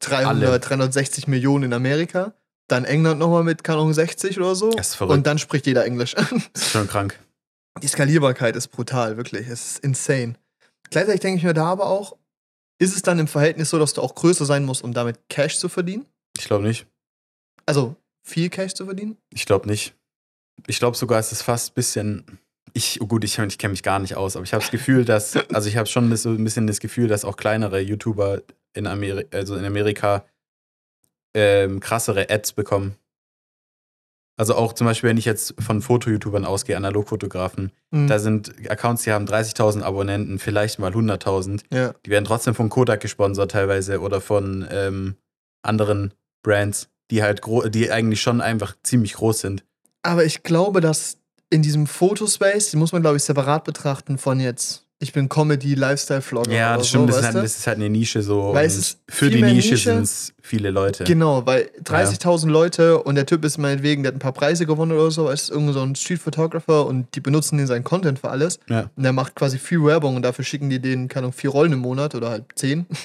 300, 0.00 0.26
Alle. 0.28 0.60
360 0.60 1.26
Millionen 1.26 1.64
in 1.64 1.72
Amerika. 1.72 2.34
Dann 2.68 2.84
England 2.84 3.18
nochmal 3.18 3.44
mit, 3.44 3.66
Ahnung, 3.68 3.92
60 3.92 4.38
oder 4.38 4.54
so. 4.54 4.70
Das 4.70 4.88
ist 4.88 4.94
verrückt. 4.96 5.16
Und 5.16 5.26
dann 5.26 5.38
spricht 5.38 5.66
jeder 5.66 5.84
Englisch. 5.84 6.14
Das 6.14 6.32
ist 6.62 6.70
schon 6.70 6.86
krank. 6.86 7.18
Die 7.82 7.88
Skalierbarkeit 7.88 8.56
ist 8.56 8.68
brutal, 8.68 9.16
wirklich. 9.16 9.48
Es 9.48 9.72
ist 9.72 9.84
insane. 9.84 10.34
Gleichzeitig 10.90 11.20
denke 11.20 11.38
ich 11.38 11.44
mir 11.44 11.54
da 11.54 11.66
aber 11.66 11.86
auch, 11.86 12.16
ist 12.78 12.94
es 12.94 13.02
dann 13.02 13.18
im 13.18 13.26
Verhältnis 13.26 13.70
so, 13.70 13.78
dass 13.78 13.94
du 13.94 14.02
auch 14.02 14.14
größer 14.14 14.44
sein 14.44 14.64
musst, 14.64 14.82
um 14.82 14.92
damit 14.92 15.28
Cash 15.28 15.58
zu 15.58 15.68
verdienen? 15.68 16.06
Ich 16.36 16.44
glaube 16.44 16.64
nicht. 16.64 16.86
Also 17.66 17.96
viel 18.22 18.50
Cash 18.50 18.74
zu 18.74 18.84
verdienen? 18.84 19.16
Ich 19.30 19.46
glaube 19.46 19.68
nicht. 19.68 19.94
Ich 20.66 20.78
glaube 20.78 20.96
sogar, 20.96 21.18
es 21.18 21.32
ist 21.32 21.42
fast 21.42 21.70
ein 21.70 21.74
bisschen. 21.74 22.38
Ich, 22.74 23.00
oh 23.00 23.06
gut, 23.06 23.24
ich, 23.24 23.38
ich 23.38 23.58
kenne 23.58 23.72
mich 23.72 23.82
gar 23.82 23.98
nicht 23.98 24.16
aus, 24.16 24.36
aber 24.36 24.44
ich 24.44 24.52
habe 24.52 24.62
das 24.62 24.70
Gefühl, 24.70 25.04
dass, 25.04 25.36
also 25.52 25.68
ich 25.68 25.76
habe 25.76 25.88
schon 25.88 26.14
so 26.16 26.30
ein 26.30 26.44
bisschen 26.44 26.66
das 26.66 26.80
Gefühl, 26.80 27.08
dass 27.08 27.24
auch 27.24 27.36
kleinere 27.36 27.80
YouTuber 27.80 28.42
in, 28.74 28.86
Ameri 28.86 29.26
also 29.32 29.56
in 29.56 29.64
Amerika 29.64 30.24
ähm, 31.34 31.80
krassere 31.80 32.30
Ads 32.30 32.52
bekommen. 32.52 32.96
Also 34.36 34.54
auch 34.54 34.72
zum 34.72 34.86
Beispiel, 34.86 35.10
wenn 35.10 35.16
ich 35.16 35.24
jetzt 35.24 35.54
von 35.60 35.82
Foto-YouTubern 35.82 36.44
ausgehe, 36.44 36.76
Analogfotografen, 36.76 37.72
Hm. 37.92 38.06
da 38.06 38.18
sind 38.20 38.54
Accounts, 38.70 39.02
die 39.02 39.12
haben 39.12 39.24
30.000 39.26 39.82
Abonnenten, 39.82 40.38
vielleicht 40.38 40.78
mal 40.78 40.92
100.000. 40.92 41.62
ja. 41.72 41.92
Die 42.06 42.10
werden 42.10 42.24
trotzdem 42.24 42.54
von 42.54 42.68
Kodak 42.68 43.00
gesponsert 43.00 43.50
teilweise 43.50 44.00
oder 44.00 44.20
von 44.20 44.66
ähm, 44.70 45.16
anderen 45.62 46.14
Brands, 46.44 46.88
die 47.10 47.22
halt 47.22 47.40
die 47.74 47.90
eigentlich 47.90 48.20
schon 48.22 48.40
einfach 48.40 48.76
ziemlich 48.84 49.14
groß 49.14 49.40
sind. 49.40 49.64
Aber 50.02 50.24
ich 50.24 50.44
glaube, 50.44 50.80
dass 50.80 51.18
in 51.50 51.62
diesem 51.62 51.86
Fotospace, 51.88 52.70
die 52.70 52.76
muss 52.76 52.92
man, 52.92 53.02
glaube 53.02 53.16
ich, 53.16 53.24
separat 53.24 53.64
betrachten 53.64 54.18
von 54.18 54.38
jetzt, 54.38 54.86
ich 55.00 55.12
bin 55.12 55.28
Comedy-Lifestyle-Vlogger. 55.28 56.52
Ja, 56.52 56.76
das 56.76 56.88
stimmt, 56.88 57.12
so, 57.12 57.18
das, 57.18 57.18
ist 57.18 57.24
halt, 57.34 57.44
das 57.44 57.58
ist 57.58 57.66
halt 57.66 57.76
eine 57.76 57.88
Nische 57.88 58.20
so. 58.20 58.52
Weil 58.52 58.66
es 58.66 58.98
für 59.08 59.30
die 59.30 59.42
Nische, 59.42 59.74
Nische. 59.74 59.76
sind 59.76 60.02
es 60.02 60.32
viele 60.42 60.70
Leute. 60.70 61.04
Genau, 61.04 61.46
weil 61.46 61.70
30.000 61.84 62.48
Leute 62.48 63.00
und 63.02 63.14
der 63.14 63.24
Typ 63.24 63.44
ist 63.44 63.58
meinetwegen, 63.58 64.02
der 64.02 64.10
hat 64.10 64.16
ein 64.16 64.20
paar 64.20 64.32
Preise 64.32 64.66
gewonnen 64.66 64.92
oder 64.92 65.10
so, 65.12 65.28
ist 65.28 65.50
irgend 65.50 65.72
so 65.72 65.82
ein 65.82 65.94
Street 65.94 66.20
Photographer 66.20 66.84
und 66.86 67.14
die 67.14 67.20
benutzen 67.20 67.58
den 67.58 67.68
seinen 67.68 67.84
Content 67.84 68.18
für 68.18 68.30
alles. 68.30 68.58
Ja. 68.68 68.90
Und 68.96 69.04
der 69.04 69.12
macht 69.12 69.36
quasi 69.36 69.58
viel 69.58 69.84
Werbung 69.84 70.16
und 70.16 70.22
dafür 70.22 70.44
schicken 70.44 70.68
die 70.68 70.80
denen, 70.80 71.06
keine 71.06 71.26
Ahnung, 71.26 71.32
vier 71.32 71.50
Rollen 71.50 71.72
im 71.72 71.78
Monat 71.78 72.14
oder 72.14 72.30
halt 72.30 72.44
zehn. 72.54 72.86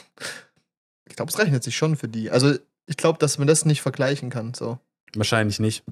Ich 1.10 1.18
glaube, 1.18 1.30
es 1.30 1.38
rechnet 1.38 1.64
sich 1.64 1.78
schon 1.78 1.96
für 1.96 2.08
die. 2.08 2.32
Also 2.32 2.56
ich 2.88 2.98
glaube, 2.98 3.20
dass 3.20 3.38
man 3.38 3.48
das 3.48 3.66
nicht 3.66 3.84
vergleichen 3.84 4.32
kann. 4.32 4.56
So. 4.56 4.80
Wahrscheinlich 5.14 5.60
nicht. 5.60 5.84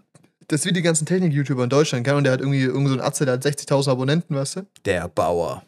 Das 0.47 0.61
ist 0.61 0.65
wie 0.65 0.73
die 0.73 0.81
ganzen 0.81 1.05
Technik-YouTuber 1.05 1.63
in 1.63 1.69
Deutschland, 1.69 2.03
kann 2.07 2.15
und 2.15 2.23
der 2.23 2.33
hat 2.33 2.39
irgendwie 2.39 2.63
irgend 2.63 2.87
so 2.87 2.95
ein 2.95 3.01
Atze, 3.01 3.25
der 3.25 3.35
hat 3.35 3.45
60.000 3.45 3.91
Abonnenten, 3.91 4.35
weißt 4.35 4.55
du? 4.55 4.61
Der 4.83 5.07
Bauer. 5.07 5.63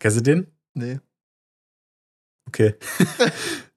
Kennst 0.00 0.16
du 0.16 0.22
den? 0.22 0.46
Nee. 0.74 0.98
Okay. 2.48 2.74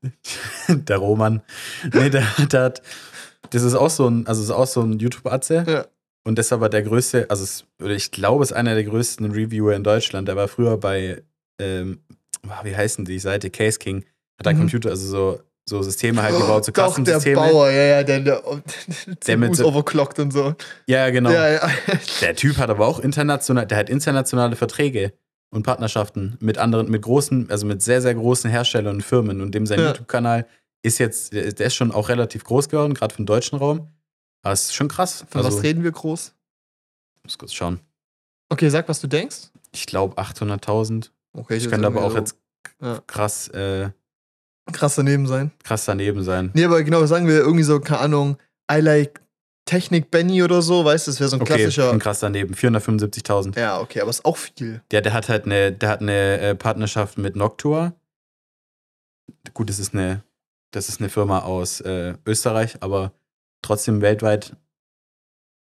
der 0.68 0.98
Roman. 0.98 1.42
Nee, 1.94 2.10
der, 2.10 2.26
der 2.52 2.62
hat. 2.64 2.82
Das 3.52 3.62
ist 3.62 3.76
auch 3.76 3.90
so 3.90 4.08
ein, 4.08 4.26
also 4.26 4.42
ist 4.42 4.50
auch 4.50 4.66
so 4.66 4.82
ein 4.82 4.98
YouTube-Atze. 5.00 5.64
Ja. 5.68 5.86
Und 6.26 6.40
das 6.40 6.48
ist 6.48 6.54
aber 6.54 6.70
der 6.70 6.82
größte, 6.82 7.30
also 7.30 7.44
es, 7.44 7.66
ich 7.86 8.10
glaube, 8.12 8.44
es 8.44 8.52
ist 8.52 8.58
einer 8.58 8.74
der 8.74 8.86
größten 8.86 9.30
Reviewer 9.32 9.76
in 9.76 9.84
Deutschland. 9.84 10.28
Der 10.28 10.36
war 10.36 10.48
früher 10.48 10.78
bei, 10.78 11.22
ähm, 11.60 12.00
ah, 12.48 12.62
wie 12.64 12.76
heißen 12.76 13.06
die 13.06 13.20
Seite? 13.20 13.50
Case 13.52 13.78
King. 13.78 14.06
Hat 14.40 14.46
da 14.48 14.54
Mhm. 14.54 14.60
Computer, 14.60 14.90
also 14.90 15.06
so, 15.06 15.40
so 15.70 15.84
Systeme 15.84 16.24
halt 16.24 16.36
gebaut, 16.38 16.66
so 16.66 16.72
Doch, 16.74 16.98
der. 17.04 17.20
Bauer, 17.36 17.70
ja, 17.70 17.84
ja, 17.84 18.04
der, 18.04 18.22
der, 18.22 18.42
der, 19.28 19.38
mit 19.38 19.56
so- 19.56 19.68
overclockt 19.68 20.18
und 20.20 20.32
so. 20.32 20.56
Ja, 20.88 21.10
genau. 21.10 21.30
Ja, 21.32 21.50
ja. 21.52 21.70
Der 22.22 22.36
Typ 22.36 22.58
hat 22.58 22.70
aber 22.70 22.88
auch 22.88 23.00
international, 23.00 23.68
der 23.68 23.78
hat 23.78 23.90
internationale 23.90 24.56
Verträge 24.56 25.14
und 25.54 25.64
Partnerschaften 25.64 26.38
mit 26.40 26.58
anderen, 26.58 26.90
mit 26.90 27.02
großen, 27.04 27.50
also 27.50 27.66
mit 27.66 27.82
sehr, 27.82 28.02
sehr 28.02 28.16
großen 28.16 28.50
Herstellern 28.50 28.96
und 28.96 29.02
Firmen. 29.02 29.42
Und 29.42 29.54
dem 29.56 29.66
sein 29.66 29.80
Ja. 29.80 29.88
YouTube-Kanal 29.90 30.48
ist 30.82 30.98
jetzt, 30.98 31.34
der 31.34 31.60
ist 31.60 31.76
schon 31.76 31.92
auch 31.92 32.10
relativ 32.10 32.44
groß 32.44 32.70
geworden, 32.70 32.94
gerade 32.94 33.14
für 33.14 33.22
den 33.22 33.26
deutschen 33.26 33.58
Raum. 33.58 33.88
Aber 34.42 34.54
es 34.54 34.66
ist 34.66 34.76
schon 34.76 34.88
krass. 34.90 35.26
Von 35.30 35.44
also, 35.46 35.56
was 35.58 35.64
reden 35.64 35.84
wir 35.84 35.92
groß? 35.92 36.34
muss 37.24 37.38
kurz 37.38 37.54
schauen. 37.54 37.80
Okay, 38.50 38.68
sag, 38.70 38.90
was 38.90 39.00
du 39.00 39.08
denkst. 39.08 39.50
Ich 39.72 39.86
glaube 39.86 40.18
800.000. 40.22 41.10
Okay, 41.32 41.56
Ich 41.56 41.70
könnte 41.70 41.88
aber 41.88 42.04
auch 42.04 42.12
so 42.12 42.18
jetzt 42.18 42.38
Ja. 42.82 43.02
krass, 43.08 43.48
äh, 43.50 43.90
krass 44.74 44.96
daneben 44.96 45.26
sein. 45.28 45.52
krass 45.64 45.86
daneben 45.86 46.24
sein. 46.24 46.52
Nee, 46.54 46.66
aber 46.66 46.84
genau, 46.84 47.06
sagen 47.06 47.28
wir 47.28 47.36
irgendwie 47.38 47.64
so, 47.64 47.80
keine 47.80 48.00
Ahnung, 48.02 48.38
I 48.72 48.80
like 48.82 49.22
Technik 49.66 50.12
Benny 50.12 50.44
oder 50.44 50.62
so, 50.62 50.84
weißt 50.84 51.08
du, 51.08 51.12
das 51.12 51.20
wäre 51.20 51.30
so 51.30 51.38
ein 51.38 51.42
Okay, 51.42 51.56
klassischer. 51.56 51.90
schon 51.90 52.00
krass 52.00 52.20
daneben. 52.20 52.54
475.000. 52.54 53.58
Ja, 53.58 53.80
okay, 53.80 54.02
aber 54.02 54.10
ist 54.10 54.26
auch 54.26 54.38
viel. 54.38 54.82
Der, 54.92 55.02
der 55.02 55.14
hat 55.14 55.30
halt 55.30 55.46
eine, 55.46 55.72
der 55.72 55.90
hat 55.90 56.02
eine 56.02 56.40
äh, 56.40 56.56
Partnerschaft 56.56 57.18
mit 57.18 57.36
Noctua. 57.36 57.94
Gut, 59.54 59.70
das 59.70 59.80
ist 59.80 59.94
eine, 59.94 60.24
das 60.72 60.90
ist 60.90 61.00
eine 61.00 61.10
Firma 61.10 61.40
aus 61.40 61.80
äh, 61.82 62.16
Österreich, 62.26 62.78
aber 62.82 63.14
trotzdem 63.62 64.02
weltweit 64.02 64.56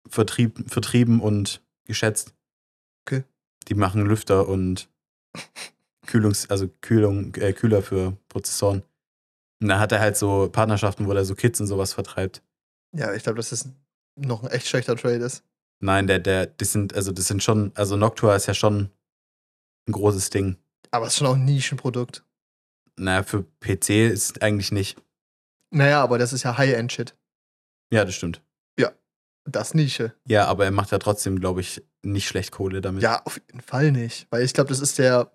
vertrieb, 0.07 0.69
vertrieben 0.71 1.19
und 1.19 1.61
geschätzt. 1.85 2.33
Okay. 3.05 3.23
Die 3.67 3.75
machen 3.75 4.05
Lüfter 4.05 4.47
und 4.47 4.89
Kühlungs, 6.07 6.49
also 6.49 6.69
Kühlung, 6.81 7.35
äh, 7.35 7.53
Kühler 7.53 7.81
für 7.81 8.17
Prozessoren. 8.29 8.83
Und 9.61 9.67
da 9.67 9.79
hat 9.79 9.91
er 9.91 9.99
halt 9.99 10.15
so 10.15 10.49
Partnerschaften, 10.49 11.05
wo 11.05 11.11
er 11.11 11.25
so 11.25 11.35
Kits 11.35 11.59
und 11.59 11.67
sowas 11.67 11.93
vertreibt. 11.93 12.41
Ja, 12.95 13.13
ich 13.13 13.23
glaube, 13.23 13.35
das 13.37 13.51
noch 14.19 14.43
ein 14.43 14.51
echt 14.51 14.67
schlechter 14.67 14.95
Trade 14.95 15.23
ist. 15.23 15.43
Nein, 15.81 16.07
der, 16.07 16.19
der, 16.19 16.45
das 16.45 16.71
sind, 16.71 16.93
also 16.93 17.11
das 17.11 17.27
sind 17.27 17.41
schon, 17.41 17.71
also 17.75 17.95
Noctua 17.95 18.35
ist 18.35 18.47
ja 18.47 18.53
schon 18.53 18.89
ein 19.87 19.91
großes 19.91 20.29
Ding. 20.29 20.57
Aber 20.91 21.05
es 21.05 21.13
ist 21.13 21.19
schon 21.19 21.27
auch 21.27 21.35
ein 21.35 21.45
Nischenprodukt. 21.45 22.23
Naja, 22.97 23.23
für 23.23 23.43
PC 23.61 24.11
ist 24.11 24.41
eigentlich 24.41 24.71
nicht. 24.71 25.01
Naja, 25.71 26.03
aber 26.03 26.17
das 26.17 26.33
ist 26.33 26.43
ja 26.43 26.57
High-End-Shit. 26.57 27.15
Ja, 27.93 28.03
das 28.03 28.15
stimmt. 28.15 28.41
Das 29.51 29.73
Nische. 29.73 30.13
Ja, 30.25 30.45
aber 30.45 30.65
er 30.65 30.71
macht 30.71 30.91
ja 30.91 30.99
trotzdem, 30.99 31.39
glaube 31.39 31.61
ich, 31.61 31.83
nicht 32.03 32.27
schlecht 32.27 32.51
Kohle 32.51 32.81
damit. 32.81 33.01
Ja, 33.03 33.21
auf 33.25 33.37
jeden 33.47 33.61
Fall 33.61 33.91
nicht. 33.91 34.27
Weil 34.29 34.43
ich 34.43 34.53
glaube, 34.53 34.69
das 34.69 34.79
ist 34.79 34.97
der 34.99 35.31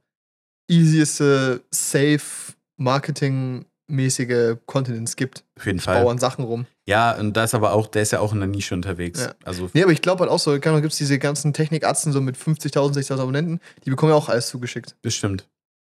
easieste, 0.68 1.62
safe, 1.70 2.54
den 3.88 5.04
es 5.04 5.16
gibt. 5.16 5.44
Auf 5.56 5.66
jeden 5.66 5.80
Fall. 5.80 6.02
baue 6.02 6.10
an 6.10 6.18
Sachen 6.18 6.44
rum. 6.44 6.66
Ja, 6.86 7.16
und 7.16 7.34
da 7.34 7.44
ist 7.44 7.54
aber 7.54 7.72
auch, 7.72 7.86
der 7.86 8.02
ist 8.02 8.12
ja 8.12 8.20
auch 8.20 8.32
in 8.32 8.40
der 8.40 8.48
Nische 8.48 8.74
unterwegs. 8.74 9.20
Ja. 9.20 9.34
Also, 9.44 9.70
Nee, 9.72 9.82
aber 9.82 9.92
ich 9.92 10.02
glaube 10.02 10.20
halt 10.20 10.30
auch 10.30 10.38
so, 10.38 10.52
Ahnung, 10.52 10.80
gibt 10.80 10.92
es 10.92 10.98
diese 10.98 11.18
ganzen 11.18 11.52
Technikatzen 11.52 12.12
so 12.12 12.20
mit 12.20 12.36
50.000, 12.36 12.94
60.000 12.94 13.20
Abonnenten, 13.20 13.60
die 13.84 13.90
bekommen 13.90 14.10
ja 14.10 14.16
auch 14.16 14.28
alles 14.28 14.48
zugeschickt. 14.48 14.96
das 15.02 15.14
stimmt. 15.14 15.48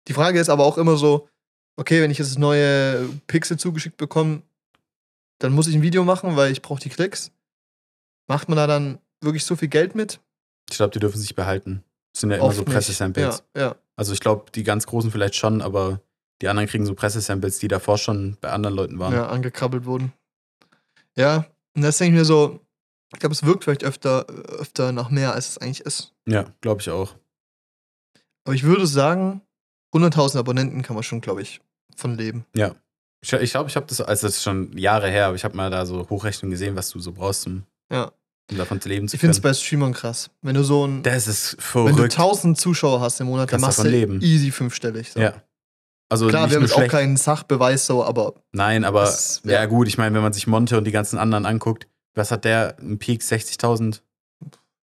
Die 0.09 0.13
Frage 0.13 0.39
ist 0.39 0.51
aber 0.51 0.65
auch 0.65 0.77
immer 0.77 0.97
so, 0.97 1.29
okay, 1.77 2.03
wenn 2.03 2.11
ich 2.11 2.19
jetzt 2.19 2.39
neue 2.39 3.09
Pixel 3.27 3.59
zugeschickt 3.59 3.97
bekomme, 3.97 4.43
dann 5.39 5.53
muss 5.53 5.67
ich 5.67 5.75
ein 5.75 5.83
Video 5.83 6.05
machen, 6.05 6.37
weil 6.37 6.53
ich 6.53 6.63
brauche 6.63 6.81
die 6.81 6.91
Klicks. 6.91 7.33
Macht 8.29 8.49
man 8.49 8.57
da 8.57 8.67
dann 8.67 8.99
wirklich 9.21 9.45
so 9.45 9.57
viel 9.57 9.69
Geld 9.69 9.95
mit? 9.95 10.21
Ich 10.71 10.77
glaube, 10.77 10.93
die 10.93 10.99
dürfen 10.99 11.19
sich 11.19 11.35
behalten. 11.35 11.83
Das 12.13 12.21
sind 12.21 12.31
ja 12.31 12.37
immer 12.37 12.47
Oft 12.47 12.57
so. 12.57 12.65
Pressesamples. 12.65 13.43
Ja, 13.57 13.63
ja. 13.63 13.77
Also 13.97 14.13
ich 14.13 14.21
glaube, 14.21 14.51
die 14.55 14.63
ganz 14.63 14.87
großen 14.87 15.11
vielleicht 15.11 15.35
schon, 15.35 15.63
aber 15.63 16.01
die 16.43 16.49
anderen 16.49 16.69
kriegen 16.69 16.85
so 16.87 16.95
Pressesamples, 16.95 17.59
die 17.59 17.69
davor 17.69 17.99
schon 17.99 18.37
bei 18.41 18.51
anderen 18.51 18.75
Leuten 18.75 18.99
waren. 18.99 19.13
ja, 19.13 19.27
angekrabbelt 19.29 19.85
wurden. 19.85 20.13
Ja, 21.17 21.47
und 21.77 21.83
das 21.83 21.99
denke 21.99 22.15
ich 22.15 22.19
mir 22.21 22.25
so, 22.25 22.61
ich 23.13 23.21
glaube, 23.21 23.35
es 23.35 23.45
wirkt 23.45 23.65
vielleicht 23.65 23.85
öfter, 23.85 24.27
öfter 24.27 24.93
nach 24.93 25.11
mehr, 25.11 25.33
als 25.33 25.51
es 25.51 25.59
eigentlich 25.59 25.81
ist. 25.81 26.13
Ja, 26.27 26.47
glaube 26.61 26.81
ich 26.81 26.91
auch. 26.91 27.15
Aber 28.45 28.55
ich 28.55 28.65
würde 28.65 28.87
sagen, 28.87 29.41
100.000 29.95 30.39
Abonnenten 30.39 30.83
kann 30.83 30.95
man 30.95 31.03
schon, 31.05 31.21
glaube 31.21 31.43
ich, 31.43 31.61
von 31.97 32.17
leben. 32.17 32.45
Ich 32.53 33.29
glaube, 33.31 33.45
ich, 33.45 33.53
glaub, 33.53 33.69
ich 33.69 33.77
habe 33.77 33.87
das, 33.87 34.01
also 34.01 34.27
das 34.27 34.37
ist 34.37 34.43
schon 34.43 34.77
Jahre 34.77 35.09
her, 35.09 35.27
aber 35.29 35.37
ich 35.37 35.45
habe 35.45 35.57
mal 35.57 35.71
da 35.71 35.87
so 35.87 36.09
Hochrechnung 36.11 36.51
gesehen, 36.51 36.77
was 36.77 36.91
du 36.91 36.99
so 36.99 37.13
brauchst, 37.13 37.47
um, 37.47 37.63
Ja. 37.91 38.11
um 38.51 38.59
davon 38.59 38.81
zu 38.81 38.89
leben 38.89 39.09
zu 39.09 39.15
Ich 39.15 39.21
finde 39.21 39.31
es 39.31 39.41
können. 39.41 39.53
bei 39.53 39.55
Streamern 39.55 39.93
krass. 39.95 40.31
Wenn 40.43 40.57
du 40.57 40.65
so 40.65 40.87
ein, 40.87 41.03
Das 41.05 41.27
ist 41.29 41.57
wenn 41.75 41.87
du 41.87 41.95
verrückt. 41.95 42.19
1000 42.19 42.59
Zuschauer 42.59 43.01
hast 43.01 43.21
im 43.21 43.29
Monat, 43.29 43.51
dann 43.53 43.61
machst 43.61 43.79
du 43.79 43.85
leben. 43.89 44.21
easy 44.21 44.51
fünfstellig. 44.51 45.13
So. 45.13 45.21
Ja. 45.21 45.41
Also 46.11 46.29
Klar, 46.29 46.49
wir 46.51 46.57
haben 46.57 46.63
jetzt 46.65 46.75
auch 46.77 46.87
keinen 46.87 47.17
Sachbeweis 47.17 47.87
so, 47.87 48.05
aber 48.05 48.35
Nein, 48.53 48.85
aber 48.85 49.01
Das- 49.03 49.41
ja. 49.45 49.53
ja. 49.53 49.67
gut, 49.67 49.89
ich 49.89 49.99
meine, 49.99 50.15
wenn 50.15 50.23
man 50.23 50.33
sich 50.33 50.47
Monte 50.47 50.77
und 50.79 50.85
die 50.85 50.93
ganzen 50.93 51.19
anderen 51.19 51.47
anguckt, 51.47 51.87
was 52.15 52.31
hat 52.31 52.45
der? 52.45 52.77
Ein 52.81 52.99
Peak 52.99 53.23
60.000? 53.23 54.01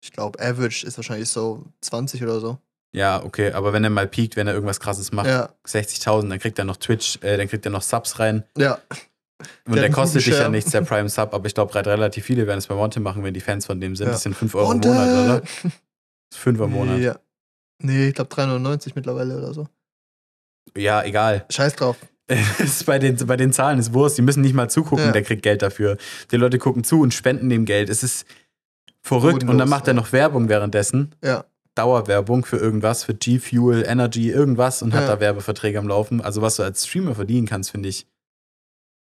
ich 0.03 0.11
glaube, 0.11 0.39
Average 0.39 0.85
ist 0.85 0.97
wahrscheinlich 0.97 1.29
so 1.29 1.63
20 1.81 2.23
oder 2.23 2.39
so. 2.39 2.57
Ja, 2.93 3.23
okay, 3.23 3.51
aber 3.53 3.71
wenn 3.71 3.83
er 3.83 3.89
mal 3.91 4.07
peakt, 4.07 4.35
wenn 4.35 4.47
er 4.47 4.53
irgendwas 4.53 4.79
krasses 4.79 5.11
macht, 5.11 5.27
Ja, 5.27 5.49
60.000, 5.65 6.27
dann 6.29 6.39
kriegt 6.39 6.57
er 6.59 6.65
noch 6.65 6.75
Twitch, 6.77 7.19
äh, 7.21 7.37
dann 7.37 7.47
kriegt 7.47 7.63
er 7.65 7.71
noch 7.71 7.83
Subs 7.83 8.19
rein. 8.19 8.43
ja. 8.57 8.79
Und 9.65 9.73
Der 9.75 9.83
der, 9.83 9.91
kostet 9.91 10.23
dich 10.25 10.33
ja 10.37 10.49
nichts, 10.49 10.69
der 10.69 10.81
Prime 10.81 11.09
Sub, 11.09 11.33
aber 11.33 11.47
ich 11.47 11.55
glaube, 11.55 11.73
relativ 11.73 12.25
viele 12.25 12.45
werden 12.45 12.59
es 12.59 12.67
bei 12.67 12.75
Monte 12.75 12.99
machen, 12.99 13.23
wenn 13.23 13.33
die 13.33 13.39
Fans 13.41 13.65
von 13.65 13.79
dem 13.81 13.95
sind. 13.95 14.05
Ja. 14.07 14.11
Das 14.11 14.21
sind 14.21 14.35
5 14.35 14.53
Euro 14.53 14.69
Und, 14.69 14.85
im 14.85 14.91
Monat, 14.93 15.07
oder? 15.09 15.41
5 16.33 16.59
im 16.59 16.71
Monat. 16.71 16.99
Ja. 16.99 17.15
Nee, 17.79 18.09
ich 18.09 18.13
glaube 18.13 18.29
3,99 18.35 18.91
mittlerweile 18.93 19.35
oder 19.37 19.51
so. 19.53 19.67
Ja, 20.77 21.03
egal. 21.03 21.45
Scheiß 21.49 21.75
drauf. 21.75 21.97
Bei, 22.85 22.97
den, 22.97 23.17
bei 23.27 23.35
den 23.35 23.51
Zahlen 23.51 23.77
ist 23.77 23.93
Wurst. 23.93 24.17
Die 24.17 24.21
müssen 24.21 24.39
nicht 24.39 24.53
mal 24.53 24.69
zugucken, 24.69 25.05
Ja. 25.07 25.11
der 25.11 25.21
kriegt 25.23 25.43
Geld 25.43 25.61
dafür. 25.61 25.97
Die 26.31 26.37
Leute 26.37 26.59
gucken 26.59 26.85
zu 26.85 27.01
und 27.01 27.13
spenden 27.13 27.49
dem 27.49 27.65
Geld. 27.65 27.89
Es 27.89 28.03
ist 28.03 28.25
verrückt. 29.01 29.33
Und 29.33 29.39
dann 29.41 29.47
Bodenlos, 29.57 29.69
macht 29.69 29.87
er 29.87 29.93
ja. 29.93 29.99
noch 29.99 30.13
Werbung 30.13 30.47
währenddessen. 30.47 31.13
Ja. 31.21 31.43
Dauerwerbung 31.75 32.45
für 32.45 32.55
irgendwas, 32.57 33.03
für 33.03 33.13
G-Fuel, 33.13 33.83
Energy, 33.85 34.29
irgendwas 34.29 34.81
und 34.81 34.93
hat 34.93 35.01
Ja. 35.01 35.07
da 35.15 35.19
Werbeverträge 35.19 35.77
am 35.77 35.87
Laufen. 35.89 36.21
Also, 36.21 36.41
was 36.41 36.55
du 36.55 36.63
als 36.63 36.85
Streamer 36.87 37.15
verdienen 37.15 37.47
kannst, 37.47 37.71
finde 37.71 37.89
ich 37.89 38.07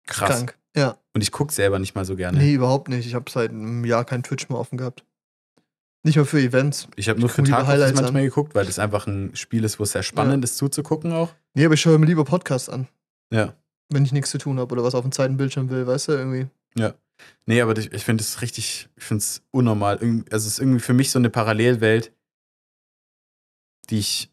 krass. 0.08 0.30
Krank. 0.30 0.58
Ja. 0.76 0.98
Und 1.14 1.22
ich 1.22 1.32
gucke 1.34 1.52
selber 1.54 1.80
nicht 1.80 1.96
mal 1.96 2.06
so 2.06 2.16
gerne. 2.16 2.38
Nee, 2.38 2.54
überhaupt 2.54 2.88
nicht. 2.88 3.06
Ich 3.06 3.14
habe 3.16 3.30
seit 3.30 3.50
einem 3.52 3.84
Jahr 3.84 4.06
kein 4.06 4.24
Twitch 4.24 4.48
mehr 4.48 4.58
offen 4.58 4.78
gehabt. 4.78 5.04
Nicht 6.04 6.16
mal 6.16 6.26
für 6.26 6.40
Events. 6.40 6.88
Ich 6.96 7.10
habe 7.10 7.20
nur 7.20 7.30
für 7.30 7.42
guck 7.42 7.48
lieber 7.48 7.66
Tag 7.66 7.96
manchmal 7.96 8.24
geguckt, 8.24 8.56
weil 8.56 8.66
das 8.66 8.80
einfach 8.80 9.06
ein 9.06 9.36
Spiel 9.36 9.64
ist, 9.66 9.80
wo 9.80 9.84
es 9.84 9.92
sehr 9.92 10.04
spannend 10.04 10.44
ist 10.44 10.58
zuzugucken 10.58 11.12
auch. 11.12 11.34
Nee, 11.54 11.66
aber 11.66 11.74
ich 11.74 11.82
schaue 11.82 11.98
mir 11.98 12.06
lieber 12.06 12.24
Podcasts 12.26 12.70
an, 12.70 12.88
Ja. 13.32 13.54
wenn 13.90 14.06
ich 14.06 14.12
nichts 14.12 14.32
zu 14.32 14.38
tun 14.38 14.60
habe 14.60 14.72
oder 14.74 14.84
was 14.84 14.96
auf 14.96 15.02
dem 15.04 15.12
zweiten 15.12 15.38
Bildschirm 15.38 15.70
will, 15.70 15.86
weißt 15.88 16.10
du, 16.10 16.12
irgendwie. 16.14 16.48
Nee, 17.46 17.62
aber 17.62 17.78
ich, 17.78 17.94
ich 17.94 18.04
finde 18.04 18.24
es 18.24 18.42
richtig, 18.42 18.90
ich 18.96 19.04
finde 19.04 19.22
es 19.22 19.44
unnormal. 19.52 19.98
Irgend- 19.98 20.34
Also 20.34 20.48
es 20.48 20.54
ist 20.54 20.60
irgendwie 20.60 20.80
für 20.80 20.94
mich 20.94 21.12
so 21.12 21.20
eine 21.20 21.30
Parallelwelt, 21.30 22.12
die 23.92 24.00
ich 24.00 24.32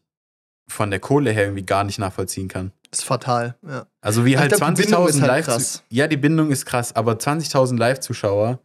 von 0.67 0.89
der 0.89 0.99
Kohle 0.99 1.31
her 1.31 1.43
irgendwie 1.43 1.65
gar 1.65 1.83
nicht 1.83 1.99
nachvollziehen 1.99 2.47
kann. 2.47 2.71
Das 2.89 2.99
ist 3.01 3.05
fatal, 3.05 3.55
ja. 3.67 3.85
Also 4.01 4.25
wie 4.25 4.31
Ich 4.33 4.37
halt 4.39 4.51
glaub, 4.55 4.73
die 4.75 4.81
Bindung 4.81 5.05
20.000 5.05 5.09
ist 5.09 5.21
halt 5.21 5.47
Live. 5.47 5.83
Ja, 5.89 6.07
die 6.07 6.17
Bindung 6.17 6.49
ist 6.49 6.65
krass, 6.65 6.95
aber 6.95 7.13
20.000 7.19 7.77
Live-Zuschauer, 7.77 8.59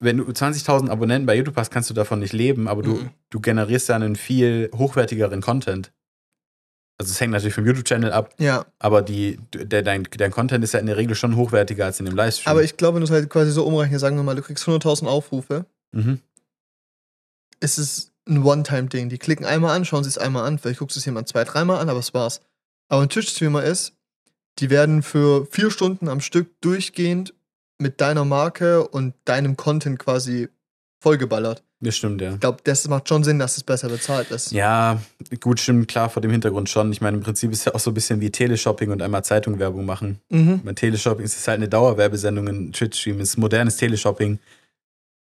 wenn 0.00 0.16
du 0.16 0.24
20.000 0.24 0.88
Abonnenten 0.90 1.26
bei 1.26 1.36
YouTube 1.36 1.56
hast, 1.56 1.70
kannst 1.70 1.88
du 1.90 1.94
davon 1.94 2.18
nicht 2.18 2.32
leben, 2.32 2.66
aber 2.66 2.82
du, 2.82 2.94
Mhm. 2.94 3.10
du 3.30 3.40
generierst 3.40 3.88
ja 3.88 3.94
einen 3.96 4.16
viel 4.16 4.68
hochwertigeren 4.74 5.40
Content. 5.42 5.92
Also 6.98 7.12
es 7.12 7.20
hängt 7.20 7.32
natürlich 7.32 7.54
vom 7.54 7.66
YouTube-Channel 7.66 8.10
ab, 8.10 8.34
Ja, 8.38 8.64
aber 8.78 9.02
die, 9.02 9.38
der, 9.52 9.82
dein, 9.82 10.04
dein 10.04 10.30
Content 10.30 10.64
ist 10.64 10.72
ja 10.72 10.80
in 10.80 10.86
der 10.86 10.96
Regel 10.96 11.14
schon 11.14 11.36
hochwertiger 11.36 11.84
als 11.84 12.00
in 12.00 12.06
dem 12.06 12.16
Livestream. 12.16 12.50
aber 12.50 12.62
ich 12.62 12.78
glaube, 12.78 12.96
wenn 12.96 13.00
du 13.02 13.04
es 13.04 13.10
halt 13.10 13.28
quasi 13.28 13.50
so 13.50 13.66
umrechnest, 13.66 14.00
sagen 14.00 14.16
wir 14.16 14.22
mal, 14.22 14.34
du 14.34 14.42
kriegst 14.42 14.64
100.000 14.64 15.06
Aufrufe, 15.06 15.66
mhm. 15.92 16.20
ist 17.60 17.78
es 17.78 18.12
ein 18.26 18.42
One-Time-Ding. 18.42 19.10
Die 19.10 19.18
klicken 19.18 19.44
einmal 19.44 19.76
an, 19.76 19.84
schauen 19.84 20.04
sie 20.04 20.08
es 20.08 20.18
einmal 20.18 20.46
an, 20.46 20.58
vielleicht 20.58 20.78
guckst 20.78 20.96
du 20.96 21.00
es 21.00 21.04
jemand 21.04 21.28
zwei, 21.28 21.44
dreimal 21.44 21.78
an, 21.80 21.90
aber 21.90 21.98
das 21.98 22.14
war's. 22.14 22.40
Aber 22.88 23.02
ein 23.02 23.10
Twitch-Streamer 23.10 23.62
ist, 23.62 23.92
die 24.58 24.70
werden 24.70 25.02
für 25.02 25.46
vier 25.46 25.70
Stunden 25.70 26.08
am 26.08 26.20
Stück 26.20 26.60
durchgehend 26.62 27.34
mit 27.78 28.00
deiner 28.00 28.24
Marke 28.24 28.88
und 28.88 29.14
deinem 29.26 29.56
Content 29.56 29.98
quasi 29.98 30.48
vollgeballert. 31.00 31.62
Das 31.80 31.94
stimmt, 31.96 32.22
ja. 32.22 32.32
Ich 32.32 32.40
glaube, 32.40 32.58
das 32.64 32.88
macht 32.88 33.08
schon 33.08 33.22
Sinn, 33.22 33.38
dass 33.38 33.56
es 33.58 33.62
besser 33.62 33.88
bezahlt 33.88 34.30
ist. 34.30 34.50
Ja, 34.50 35.00
gut, 35.40 35.60
stimmt, 35.60 35.88
klar, 35.88 36.08
vor 36.08 36.22
dem 36.22 36.30
Hintergrund 36.30 36.70
schon. 36.70 36.90
Ich 36.90 37.02
meine, 37.02 37.18
im 37.18 37.22
Prinzip 37.22 37.52
ist 37.52 37.66
ja 37.66 37.74
auch 37.74 37.80
so 37.80 37.90
ein 37.90 37.94
bisschen 37.94 38.20
wie 38.20 38.30
Teleshopping 38.30 38.90
und 38.90 39.02
einmal 39.02 39.22
Zeitungwerbung 39.24 39.84
machen. 39.84 40.18
Mhm. 40.30 40.62
Bei 40.64 40.72
Teleshopping 40.72 41.24
ist 41.24 41.36
es 41.36 41.46
halt 41.46 41.58
eine 41.58 41.68
Dauerwerbesendung 41.68 42.46
in 42.48 42.72
Twitch-Stream, 42.72 43.20
ist 43.20 43.36
modernes 43.36 43.76
Teleshopping. 43.76 44.38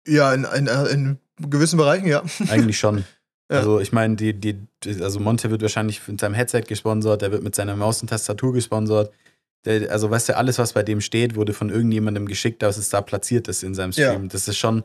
Ja, 0.06 0.34
in, 0.34 0.44
in, 0.44 0.68
in 0.68 1.18
gewissen 1.50 1.78
Bereichen, 1.78 2.08
ja. 2.08 2.22
Eigentlich 2.50 2.78
schon. 2.80 3.06
Ja. 3.52 3.58
Also 3.58 3.82
ich 3.82 3.92
meine, 3.92 4.16
die, 4.16 4.32
die, 4.34 4.56
also 5.02 5.20
Monte 5.20 5.52
wird 5.52 5.62
wahrscheinlich 5.62 6.08
mit 6.08 6.22
seinem 6.22 6.36
Headset 6.36 6.62
gesponsert, 6.62 7.22
der 7.22 7.34
wird 7.34 7.44
mit 7.44 7.54
seiner 7.54 7.76
Maus 7.76 8.02
und 8.02 8.08
Tastatur 8.08 8.54
gesponsert. 8.54 9.12
Der, 9.66 9.92
also 9.92 10.10
weißt 10.10 10.30
du, 10.30 10.38
alles, 10.38 10.58
was 10.58 10.72
bei 10.72 10.84
dem 10.84 11.02
steht, 11.02 11.36
wurde 11.36 11.52
von 11.52 11.70
irgendjemandem 11.70 12.28
geschickt, 12.28 12.62
dass 12.62 12.78
es 12.78 12.88
da 12.88 13.02
platziert 13.02 13.50
ist 13.50 13.64
in 13.64 13.76
seinem 13.76 13.92
Ja. 13.92 14.12
Stream. 14.14 14.30
Das 14.30 14.48
ist 14.48 14.58
schon, 14.58 14.84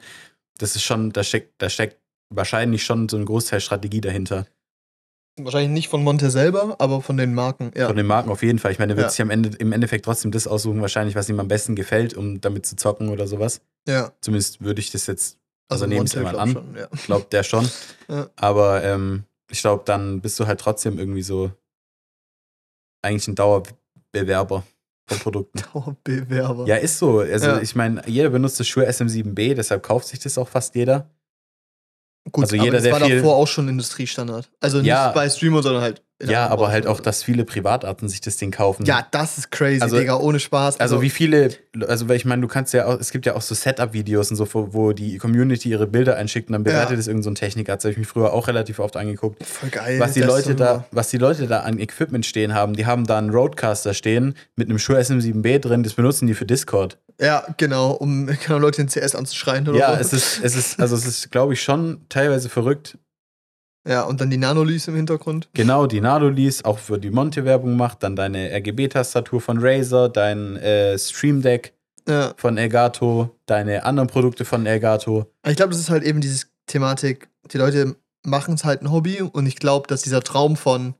das 0.58 0.76
ist 0.76 0.82
schon, 0.82 1.12
da 1.12 1.22
steckt, 1.24 1.60
da 1.60 1.68
steckt 1.70 1.98
wahrscheinlich 2.34 2.84
schon 2.84 3.08
so 3.08 3.16
ein 3.16 3.24
Großteil 3.24 3.60
Strategie 3.60 4.00
dahinter. 4.00 4.46
Wahrscheinlich 5.38 5.70
nicht 5.70 5.88
von 5.88 6.02
Monte 6.02 6.30
selber, 6.30 6.76
aber 6.78 7.02
von 7.02 7.18
den 7.18 7.34
Marken, 7.34 7.70
ja. 7.76 7.88
Von 7.88 7.96
den 7.96 8.06
Marken 8.06 8.30
auf 8.30 8.42
jeden 8.42 8.58
Fall. 8.58 8.72
Ich 8.72 8.78
meine, 8.78 8.94
der 8.94 8.96
wird 8.96 9.06
Ja. 9.06 9.10
sich 9.10 9.20
am 9.20 9.28
Ende, 9.30 9.50
im 9.58 9.72
Endeffekt 9.72 10.06
trotzdem 10.06 10.30
das 10.30 10.46
aussuchen, 10.46 10.80
wahrscheinlich, 10.80 11.14
was 11.14 11.28
ihm 11.28 11.38
am 11.38 11.48
besten 11.48 11.76
gefällt, 11.76 12.14
um 12.14 12.40
damit 12.40 12.64
zu 12.64 12.74
zocken 12.76 13.10
oder 13.10 13.26
sowas. 13.26 13.60
ja. 13.86 14.12
Zumindest 14.22 14.62
würde 14.62 14.80
ich 14.80 14.90
das 14.90 15.06
jetzt, 15.06 15.38
also 15.68 15.86
nehmen 15.86 16.06
es 16.06 16.16
mal 16.16 16.38
an. 16.38 16.52
Schon, 16.52 16.76
ja. 16.76 16.88
glaubt 17.04 17.32
der 17.32 17.42
schon. 17.42 17.68
Ja. 18.08 18.30
Aber 18.36 18.82
ähm, 18.84 19.24
ich 19.50 19.60
glaube, 19.60 19.82
dann 19.84 20.20
bist 20.20 20.38
du 20.40 20.46
halt 20.46 20.60
trotzdem 20.60 20.96
irgendwie 20.98 21.22
so 21.22 21.50
eigentlich 23.02 23.26
ein 23.28 23.34
Dauerbewerber 23.34 24.64
von 25.06 25.18
Produkten. 25.18 25.60
Dauerbewerber. 25.72 26.66
Ja, 26.66 26.76
ist 26.76 26.98
so. 26.98 27.20
Also 27.20 27.46
Ja. 27.46 27.60
ich 27.60 27.74
meine, 27.74 28.02
jeder 28.06 28.30
benutzt 28.30 28.58
das 28.60 28.66
Shure 28.66 28.88
SM7B, 28.88 29.54
deshalb 29.54 29.82
kauft 29.82 30.08
sich 30.08 30.18
das 30.18 30.36
auch 30.38 30.48
fast 30.48 30.74
jeder. 30.74 31.10
Gut, 32.32 32.44
also 32.44 32.56
aber 32.56 32.64
jeder, 32.64 32.76
das 32.78 32.82
der 32.84 32.92
war 32.92 33.00
davor 33.08 33.36
auch 33.36 33.46
schon 33.46 33.68
Industriestandard. 33.68 34.50
Also 34.60 34.78
nicht 34.78 34.86
Ja. 34.88 35.12
bei 35.12 35.28
Streamern, 35.30 35.62
sondern 35.62 35.82
halt. 35.82 36.02
Ja, 36.22 36.46
aber 36.48 36.68
halt 36.68 36.86
auch, 36.86 37.00
dass 37.00 37.22
viele 37.22 37.44
Privatarten 37.44 38.08
sich 38.08 38.22
das 38.22 38.38
Ding 38.38 38.50
kaufen. 38.50 38.86
Ja, 38.86 39.06
das 39.10 39.36
ist 39.36 39.50
crazy, 39.50 39.82
Also- 39.82 39.98
Digga, 39.98 40.16
ohne 40.16 40.40
Spaß. 40.40 40.80
Also 40.80 41.02
wie 41.02 41.10
viele, 41.10 41.50
also 41.86 42.08
weil 42.08 42.16
ich 42.16 42.24
meine, 42.24 42.40
du 42.40 42.48
kannst 42.48 42.72
ja 42.72 42.86
auch, 42.86 42.98
es 42.98 43.10
gibt 43.10 43.26
ja 43.26 43.34
auch 43.34 43.42
so 43.42 43.54
Setup-Videos 43.54 44.30
und 44.30 44.36
so, 44.36 44.48
wo, 44.52 44.92
die 44.92 45.18
Community 45.18 45.68
ihre 45.68 45.86
Bilder 45.86 46.16
einschickt 46.16 46.48
und 46.48 46.54
dann 46.54 46.64
bewertet 46.64 46.92
Ja. 46.92 46.96
das 46.96 47.06
irgendein 47.06 47.24
so 47.24 47.30
ein 47.30 47.34
Techniker. 47.34 47.74
Das 47.74 47.84
habe 47.84 47.92
ich 47.92 47.98
mich 47.98 48.06
früher 48.08 48.32
auch 48.32 48.48
relativ 48.48 48.78
oft 48.78 48.96
angeguckt. 48.96 49.44
Voll 49.44 49.68
geil. 49.68 50.00
was 50.00 50.14
die 50.14 50.22
Leute 50.22 50.54
da, 50.54 50.86
was 50.90 51.10
die 51.10 51.18
Leute 51.18 51.46
da 51.46 51.60
an 51.60 51.78
Equipment 51.78 52.24
stehen 52.24 52.54
haben, 52.54 52.72
die 52.72 52.86
haben 52.86 53.04
da 53.06 53.18
einen 53.18 53.28
Roadcaster 53.28 53.92
stehen 53.92 54.34
mit 54.56 54.70
einem 54.70 54.78
Shure 54.78 55.00
SM7B 55.00 55.58
drin, 55.58 55.82
das 55.82 55.92
benutzen 55.92 56.26
die 56.26 56.34
für 56.34 56.46
Discord. 56.46 56.96
Ja, 57.20 57.44
genau, 57.58 57.92
um 57.92 58.26
genau, 58.46 58.58
Leute 58.58 58.80
in 58.80 58.88
CS 58.88 59.14
anzuschreien 59.14 59.68
oder 59.68 59.78
Ja, 59.78 59.94
so. 59.94 60.00
es 60.00 60.12
ist, 60.14 60.40
es 60.42 60.54
ist, 60.56 60.80
also 60.80 60.96
es 60.96 61.04
ist, 61.06 61.30
glaube 61.30 61.52
ich, 61.52 61.62
schon 61.62 62.00
teilweise 62.08 62.48
verrückt. 62.48 62.96
Ja, 63.86 64.02
und 64.02 64.20
dann 64.20 64.30
die 64.30 64.36
Nanolys 64.36 64.88
im 64.88 64.96
Hintergrund. 64.96 65.48
Genau, 65.54 65.86
die 65.86 66.00
Nadolis 66.00 66.64
auch 66.64 66.78
für 66.78 66.98
die 66.98 67.10
Monte-Werbung 67.10 67.76
macht, 67.76 68.02
dann 68.02 68.16
deine 68.16 68.50
RGB-Tastatur 68.52 69.40
von 69.40 69.58
Razer, 69.60 70.08
dein 70.08 70.56
äh, 70.56 70.98
Stream 70.98 71.40
Deck 71.42 71.72
Ja. 72.08 72.34
von 72.36 72.58
Elgato, 72.58 73.30
deine 73.46 73.84
anderen 73.84 74.08
Produkte 74.08 74.44
von 74.44 74.66
Elgato. 74.66 75.30
Ich 75.46 75.56
glaube, 75.56 75.70
das 75.70 75.80
ist 75.80 75.90
halt 75.90 76.02
eben 76.02 76.20
diese 76.20 76.46
Thematik, 76.66 77.28
die 77.52 77.58
Leute 77.58 77.94
machen 78.24 78.54
es 78.54 78.64
halt 78.64 78.82
ein 78.82 78.90
Hobby 78.90 79.22
und 79.22 79.46
ich 79.46 79.54
glaube, 79.56 79.86
dass 79.86 80.02
dieser 80.02 80.20
Traum 80.20 80.56
von 80.56 80.94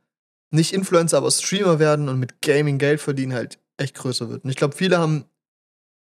nicht 0.53 0.73
Influencer, 0.73 1.17
aber 1.17 1.31
Streamer 1.33 1.81
werden 1.81 2.09
und 2.09 2.21
mit 2.21 2.41
Gaming 2.41 2.79
Geld 2.79 3.01
verdienen 3.01 3.35
halt 3.35 3.59
echt 3.79 3.97
größer 3.97 4.31
wird. 4.31 4.45
Und 4.45 4.51
ich 4.51 4.55
glaube, 4.57 4.77
viele 4.77 4.99
haben 4.99 5.25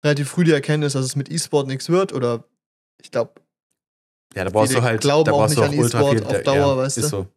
relativ 0.04 0.30
früh 0.30 0.44
die 0.44 0.52
Erkenntnis, 0.52 0.92
dass 0.92 1.06
es 1.06 1.16
mit 1.16 1.32
E-Sport 1.32 1.68
nichts 1.68 1.90
wird 1.90 2.12
oder 2.12 2.44
ich 3.02 3.12
glaube, 3.12 3.32
Ja, 4.36 4.44
da 4.44 4.50
brauchst 4.50 4.74
du 4.74 4.82
halt, 4.82 5.02
glauben 5.02 5.26
da 5.26 5.32
auch 5.32 5.38
brauchst 5.40 5.58
du 5.58 5.62
nicht 5.62 5.70
auch 5.70 6.10
an 6.12 6.18
E-Sport 6.18 6.26
auf 6.26 6.44
Dauer, 6.44 6.56
ja, 6.56 6.78
weißt 6.78 6.98
ist 6.98 7.06
du? 7.06 7.10
so. 7.10 7.28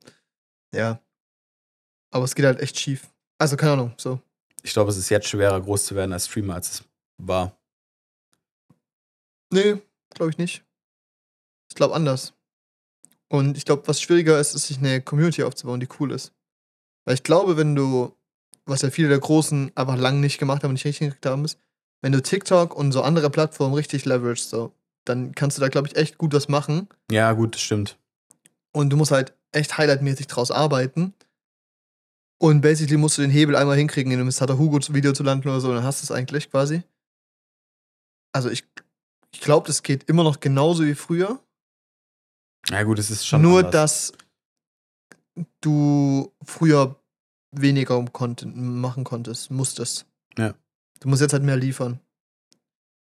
ja. 0.75 1.01
Aber 2.11 2.25
es 2.25 2.35
geht 2.35 2.45
halt 2.45 2.61
echt 2.61 2.79
schief. 2.79 3.09
Also 3.39 3.57
keine 3.57 3.73
Ahnung, 3.73 3.93
so. 3.97 4.21
Ich 4.63 4.73
glaube, 4.73 4.91
es 4.91 4.97
ist 4.97 5.09
jetzt 5.09 5.29
schwerer, 5.29 5.61
groß 5.61 5.87
zu 5.87 5.95
werden 5.95 6.13
als 6.13 6.27
Streamer, 6.27 6.55
als 6.57 6.73
es 6.73 6.85
war. 7.19 7.57
Nee, 9.53 9.77
glaube 10.11 10.31
ich 10.31 10.39
nicht. 10.39 10.65
Ich 11.71 11.77
glaube 11.77 11.95
anders. 11.95 12.33
Und 13.29 13.57
ich 13.57 13.65
glaube, 13.65 13.87
was 13.87 14.01
schwieriger 14.01 14.41
ist, 14.41 14.55
ist, 14.55 14.67
sich 14.67 14.79
eine 14.79 15.01
Community 15.01 15.43
aufzubauen, 15.43 15.81
die 15.81 15.89
cool 16.01 16.13
ist. 16.13 16.33
Weil 17.05 17.15
ich 17.15 17.23
glaube, 17.23 17.57
wenn 17.57 17.77
du, 17.77 18.15
was 18.65 18.83
ja 18.83 18.91
viele 18.91 19.09
der 19.09 19.19
Großen 19.21 19.71
einfach 19.75 19.97
lang 19.97 20.21
nicht 20.21 20.39
gemacht 20.39 20.63
haben 20.63 20.71
und 20.71 20.75
nicht 20.75 20.85
richtig 20.85 21.09
gekriegt 21.09 21.27
haben, 21.27 21.45
ist, 21.45 21.59
wenn 22.03 22.13
du 22.13 22.23
TikTok 22.23 22.75
und 22.75 22.93
so 22.93 23.03
andere 23.03 23.31
Plattformen 23.31 23.75
richtig 23.75 24.05
leveragest, 24.05 24.51
so, 24.51 24.73
dann 25.09 25.35
kannst 25.35 25.57
du 25.57 25.61
da, 25.61 25.69
glaube 25.69 25.89
ich, 25.89 25.97
echt 25.97 26.19
gut 26.19 26.33
was 26.33 26.49
machen. 26.49 26.89
Ja, 27.11 27.33
gut, 27.33 27.55
das 27.55 27.63
stimmt. 27.63 27.99
Und 28.73 28.91
du 28.91 28.97
musst 28.97 29.11
halt 29.11 29.35
echt 29.53 29.79
highlightmäßig 29.79 30.27
draus 30.27 30.51
arbeiten. 30.51 31.15
Und 32.41 32.61
basically 32.61 32.97
musst 32.97 33.19
du 33.19 33.23
den 33.23 33.31
Hebel 33.31 33.57
einmal 33.57 33.77
hinkriegen, 33.77 34.13
in 34.13 34.21
einem 34.21 34.31
Sata 34.31 34.59
Hugo 34.59 34.79
Video 34.95 35.13
zu 35.13 35.23
landen 35.23 35.49
oder 35.49 35.61
so, 35.61 35.73
dann 35.73 35.83
hast 35.83 36.03
du 36.03 36.05
es 36.05 36.11
eigentlich 36.11 36.51
quasi. 36.51 36.83
Also 38.33 38.49
ich, 38.51 38.65
ich 39.33 39.41
glaube, 39.41 39.67
das 39.67 39.83
geht 39.83 40.05
immer 40.05 40.23
noch 40.23 40.39
genauso 40.39 40.85
wie 40.85 40.95
früher. 40.95 41.41
Ja, 42.69 42.83
gut, 42.85 42.99
es 42.99 43.11
ist 43.11 43.27
schon. 43.27 43.43
Nur, 43.43 43.61
anders. 43.61 43.73
dass 43.73 44.13
du 45.61 46.33
früher 46.45 47.01
weniger 47.51 48.05
Content 48.05 48.57
machen 48.57 49.05
konntest, 49.05 49.51
musstest. 49.51 50.07
Ja. 50.37 50.55
Du 51.01 51.09
musst 51.09 51.23
jetzt 51.23 51.33
halt 51.33 51.43
mehr 51.43 51.57
liefern. 51.57 52.01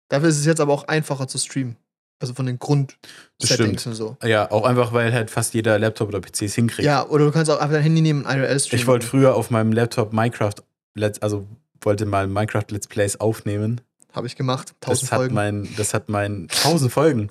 Dafür 0.09 0.29
ist 0.29 0.37
es 0.37 0.45
jetzt 0.45 0.59
aber 0.59 0.73
auch 0.73 0.87
einfacher 0.87 1.27
zu 1.27 1.37
streamen. 1.37 1.77
Also 2.19 2.33
von 2.33 2.45
den 2.45 2.57
Das 2.59 2.65
Grundsettings 2.67 3.81
stimmt. 3.81 3.85
und 3.87 3.93
so. 3.95 4.17
Ja, 4.23 4.49
auch 4.49 4.63
einfach, 4.65 4.93
weil 4.93 5.11
halt 5.13 5.29
fast 5.29 5.53
jeder 5.53 5.77
Laptop 5.77 6.07
oder 6.07 6.21
PC 6.21 6.43
es 6.43 6.55
hinkriegt. 6.55 6.85
Ja, 6.85 7.05
oder 7.07 7.25
du 7.25 7.31
kannst 7.31 7.51
auch 7.51 7.59
einfach 7.59 7.73
dein 7.73 7.83
Handy 7.83 8.01
nehmen 8.01 8.23
und 8.23 8.31
IRL 8.31 8.59
streamen. 8.59 8.81
ich 8.81 8.87
wollte 8.87 9.05
früher 9.05 9.35
auf 9.35 9.51
meinem 9.51 9.71
Laptop 9.73 10.13
Minecraft, 10.13 10.53
Let's- 10.97 11.21
also 11.21 11.45
wollte 11.81 12.05
mal 12.05 12.27
Minecraft 12.27 12.63
Let's 12.69 12.87
Plays 12.87 13.19
aufnehmen. 13.19 13.81
Habe 14.13 14.27
ich 14.27 14.35
gemacht. 14.37 14.73
Tausend 14.79 15.03
Das 15.03 15.11
hat 15.11 15.17
Folgen. 15.19 15.35
mein, 15.35 15.69
das 15.75 15.93
hat 15.93 16.07
mein, 16.07 16.47
tausend 16.47 16.91
Folgen. 16.93 17.29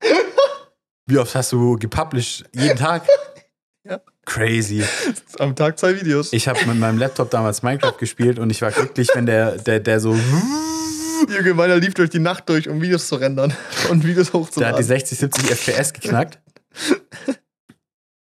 Wie 1.06 1.18
oft 1.18 1.34
hast 1.34 1.52
du 1.52 1.76
gepublished? 1.76 2.44
Jeden 2.54 2.76
Tag? 2.76 3.06
Ja. 3.82 3.98
Crazy. 4.26 4.84
Am 5.38 5.56
Tag 5.56 5.78
zwei 5.78 5.98
Videos. 5.98 6.34
Ich 6.34 6.46
habe 6.48 6.62
mit 6.66 6.76
meinem 6.78 6.98
Laptop 6.98 7.30
damals 7.30 7.62
Minecraft 7.62 7.96
gespielt 7.96 8.38
und 8.38 8.50
ich 8.50 8.60
war 8.60 8.70
glücklich, 8.72 9.08
wenn 9.14 9.24
der, 9.24 9.56
der, 9.56 9.80
der 9.80 10.00
so, 10.00 10.14
Junge, 11.36 11.54
meiner 11.54 11.76
lief 11.76 11.94
durch 11.94 12.10
die 12.10 12.18
Nacht 12.18 12.48
durch, 12.48 12.68
um 12.68 12.80
Videos 12.80 13.08
zu 13.08 13.16
rendern 13.16 13.52
und 13.90 14.04
Videos 14.04 14.30
der 14.30 14.40
hat 14.40 14.42
die 14.42 14.46
hochzuladen. 14.46 14.82
60, 14.84 15.18
70 15.18 15.50
FPS 15.50 15.92
geknackt. 15.92 16.38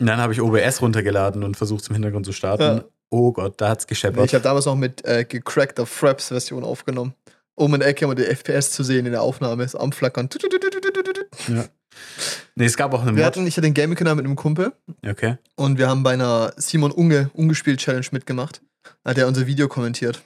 Und 0.01 0.07
dann 0.07 0.19
habe 0.19 0.33
ich 0.33 0.41
OBS 0.41 0.81
runtergeladen 0.83 1.43
und 1.45 1.57
versucht 1.57 1.83
es 1.83 1.89
im 1.89 1.95
Hintergrund 1.95 2.27
zu 2.27 2.33
starten. 2.33 2.63
Ja. 2.63 2.85
Oh 3.11 3.33
Gott, 3.33 3.61
da 3.61 3.71
hat's 3.71 3.87
gescheppert. 3.87 4.27
Ich 4.27 4.35
habe 4.35 4.45
damals 4.45 4.67
noch 4.67 4.77
mit 4.77 5.05
äh, 5.05 5.25
gecrackter 5.25 5.87
Fraps-Version 5.87 6.63
aufgenommen. 6.65 7.15
Oben 7.57 7.75
in 7.75 7.81
der 7.81 7.89
Ecke 7.89 8.05
immer 8.05 8.15
die 8.15 8.25
FPS 8.25 8.71
zu 8.71 8.85
sehen 8.85 9.07
in 9.07 9.13
der 9.13 9.23
Aufnahme, 9.23 9.65
ist 9.65 9.75
am 9.75 9.93
Flackern. 9.93 10.29
ja. 11.49 11.65
Nee, 12.55 12.65
es 12.67 12.77
gab 12.77 12.93
auch 12.95 13.03
eine 13.03 13.11
Wir 13.17 13.25
Mod. 13.25 13.25
hatten, 13.25 13.47
ich 13.47 13.57
hatte 13.57 13.67
einen 13.67 13.75
Gaming-Kanal 13.75 14.15
mit 14.15 14.25
einem 14.25 14.37
Kumpel 14.37 14.73
Okay. 15.05 15.37
und 15.57 15.79
wir 15.79 15.89
haben 15.89 16.03
bei 16.05 16.13
einer 16.13 16.53
Simon 16.57 16.93
Unge 16.93 17.31
Ungespielt 17.35 17.81
Challenge 17.81 18.07
mitgemacht. 18.13 18.61
Da 19.03 19.11
hat 19.11 19.19
er 19.19 19.27
unser 19.27 19.47
Video 19.47 19.67
kommentiert. 19.69 20.23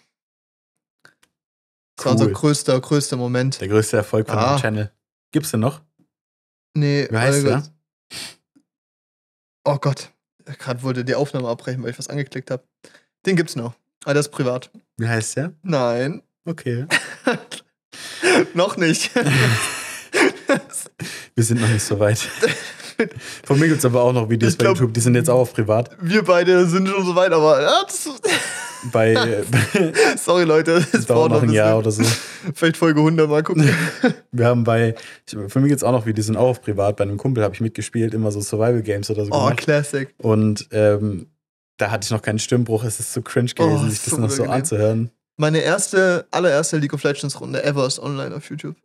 Das 2.04 2.06
war 2.06 2.12
unser 2.12 2.30
größter, 2.30 2.80
größter 2.80 3.16
Moment. 3.16 3.60
Der 3.60 3.68
größte 3.68 3.96
Erfolg 3.96 4.28
von 4.28 4.38
Ah. 4.38 4.56
dem 4.56 4.60
Channel. 4.60 4.90
Gibt's 5.32 5.50
den 5.50 5.60
noch? 5.60 5.80
Nee, 6.74 7.06
Wie 7.10 7.16
heißt 7.16 7.40
oh 7.40 7.44
der? 7.44 7.56
Gott. 7.56 7.70
Oh 9.64 9.76
Gott. 9.78 10.10
Gerade 10.58 10.82
wollte 10.82 11.04
die 11.04 11.14
Aufnahme 11.14 11.48
abbrechen, 11.48 11.82
weil 11.82 11.90
ich 11.90 11.98
was 11.98 12.08
angeklickt 12.08 12.50
habe. 12.50 12.64
Den 13.26 13.36
gibt's 13.36 13.54
noch. 13.56 13.74
Aber 14.04 14.14
der 14.14 14.20
ist 14.20 14.30
privat. 14.30 14.70
Wie 14.96 15.06
heißt 15.08 15.36
der? 15.36 15.52
Nein, 15.62 16.22
Okay. 16.44 16.86
noch 18.54 18.76
nicht. 18.76 19.10
Wir 21.34 21.44
sind 21.44 21.60
noch 21.60 21.68
nicht 21.68 21.84
so 21.84 21.98
weit. 22.00 22.18
Von 23.44 23.58
mir 23.60 23.68
gibt's 23.68 23.84
aber 23.84 24.02
auch 24.02 24.12
noch 24.12 24.28
Videos 24.28 24.52
Ich 24.52 24.58
bei 24.58 24.64
glaub- 24.64 24.76
YouTube, 24.76 24.92
die 24.94 25.00
sind 25.00 25.14
jetzt 25.14 25.30
auch 25.30 25.38
auf 25.40 25.52
privat. 25.54 25.96
Wir 26.00 26.24
beide 26.24 26.66
sind 26.66 26.88
schon 26.88 27.04
so 27.06 27.14
weit, 27.14 27.32
aber 27.32 27.60
Bei 28.90 29.44
sorry 30.16 30.44
Leute, 30.44 30.72
es 30.78 30.90
das 30.90 31.06
dauert 31.06 31.30
noch 31.30 31.42
ein 31.42 31.50
Jahr 31.50 31.78
oder 31.78 31.90
so. 31.90 32.02
Vielleicht 32.54 32.76
Folge 32.76 33.00
100 33.00 33.28
mal 33.28 33.42
gucken. 33.42 33.68
Wir 34.32 34.46
haben 34.46 34.64
bei, 34.64 34.94
ich, 35.26 35.36
für 35.48 35.60
mich 35.60 35.68
gibt's 35.68 35.84
auch 35.84 35.92
noch 35.92 36.04
Videos, 36.06 36.16
die 36.16 36.32
sind 36.32 36.36
auch 36.36 36.48
auf 36.48 36.62
privat. 36.62 36.96
Bei 36.96 37.04
einem 37.04 37.16
Kumpel 37.16 37.44
habe 37.44 37.54
ich 37.54 37.60
mitgespielt, 37.60 38.14
immer 38.14 38.32
so 38.32 38.40
Survival 38.40 38.82
Games 38.82 39.08
oder 39.10 39.24
so. 39.24 39.30
Oh, 39.32 39.44
gemacht. 39.44 39.58
Classic. 39.58 40.12
Und 40.18 40.66
ähm, 40.72 41.26
da 41.76 41.90
hatte 41.90 42.04
ich 42.06 42.10
noch 42.10 42.22
keinen 42.22 42.38
Stimmbruch. 42.40 42.82
Es 42.84 42.98
ist 42.98 43.12
so 43.12 43.22
cringe 43.22 43.52
gewesen, 43.54 43.86
Oh, 43.86 43.88
sich 43.88 44.02
das 44.04 44.18
noch 44.18 44.30
so 44.30 44.44
anzuhören. 44.44 45.10
Meine 45.36 45.60
erste, 45.60 46.26
allererste 46.30 46.76
League 46.78 46.92
of 46.94 47.02
Legends 47.02 47.40
Runde 47.40 47.62
ever 47.64 47.86
ist 47.86 47.98
online 48.00 48.34
auf 48.34 48.48
YouTube. 48.50 48.76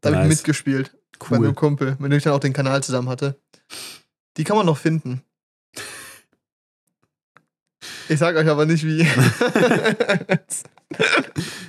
Da 0.00 0.10
habe 0.10 0.22
ich 0.22 0.28
Nice. 0.28 0.38
mitgespielt. 0.38 0.92
Bei 1.18 1.36
Cool. 1.36 1.46
einem 1.46 1.54
Kumpel, 1.54 1.96
mit 1.98 2.10
dem 2.12 2.18
ich 2.18 2.24
dann 2.24 2.32
auch 2.32 2.40
den 2.40 2.52
Kanal 2.52 2.82
zusammen 2.82 3.08
hatte. 3.08 3.36
Die 4.36 4.44
kann 4.44 4.56
man 4.56 4.66
noch 4.66 4.78
finden. 4.78 5.22
Ich 8.08 8.18
sag 8.18 8.36
euch 8.36 8.48
aber 8.48 8.66
nicht 8.66 8.84
wie. 8.84 9.00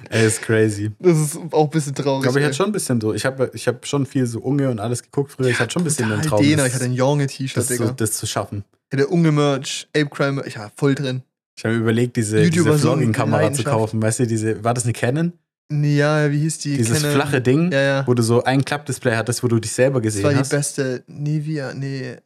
Ey, 0.09 0.27
ist 0.27 0.41
crazy. 0.41 0.91
das 0.99 1.17
ist 1.17 1.39
auch 1.51 1.63
ein 1.65 1.69
bisschen 1.71 1.95
traurig. 1.95 2.19
Ich 2.19 2.23
glaube, 2.23 2.39
ich 2.39 2.45
hatte 2.45 2.55
schon 2.55 2.67
ein 2.67 2.71
bisschen 2.71 3.01
so. 3.01 3.13
Ich 3.13 3.25
habe 3.25 3.49
ich 3.53 3.67
hab 3.67 3.85
schon 3.87 4.05
viel 4.05 4.25
so 4.27 4.39
Unge 4.39 4.69
und 4.69 4.79
alles 4.79 5.01
geguckt 5.03 5.31
früher. 5.31 5.47
Ich 5.47 5.59
hatte 5.59 5.71
schon 5.73 5.81
ein 5.81 5.85
bisschen 5.85 6.09
den 6.09 6.21
Traum, 6.21 6.41
Dena, 6.41 6.57
das, 6.63 6.67
ich 6.67 6.73
hatte 6.75 6.85
ein 6.85 6.93
Jonge-T-Shirt, 6.93 7.57
das, 7.57 7.67
Digga. 7.67 7.87
zu, 7.87 7.93
das 7.93 8.11
zu 8.13 8.27
schaffen. 8.27 8.63
Ich 8.91 8.97
hatte 8.99 9.07
Unge-Merch, 9.07 9.87
Ape-Crime, 9.95 10.43
ich 10.45 10.57
war 10.59 10.71
voll 10.75 10.93
drin. 10.95 11.23
Ich 11.57 11.63
habe 11.65 11.73
mir 11.75 11.81
überlegt, 11.81 12.17
diese, 12.17 12.39
YouTuber 12.43 12.71
diese 12.71 12.77
so 12.83 12.89
Vlogging-Kamera 12.91 13.51
zu 13.53 13.63
kaufen. 13.63 14.01
Weißt 14.01 14.19
du, 14.19 14.27
diese, 14.27 14.63
war 14.63 14.73
das 14.73 14.83
eine 14.83 14.93
Canon? 14.93 15.33
Ja, 15.71 16.29
wie 16.29 16.39
hieß 16.39 16.59
die? 16.59 16.77
Dieses 16.77 17.01
Canon- 17.01 17.15
flache 17.15 17.41
Ding, 17.41 17.71
Ja, 17.71 17.81
ja. 17.81 18.07
wo 18.07 18.13
du 18.13 18.21
so 18.21 18.43
ein 18.43 18.63
Klappdisplay 18.63 19.15
hattest, 19.15 19.41
wo 19.41 19.47
du 19.47 19.57
dich 19.59 19.71
selber 19.71 19.99
Das 19.99 20.03
gesehen 20.13 20.23
war 20.25 20.33
die 20.33 20.37
hast. 20.39 20.49
beste 20.49 21.03
Nivea, 21.07 21.73
nee, 21.73 22.17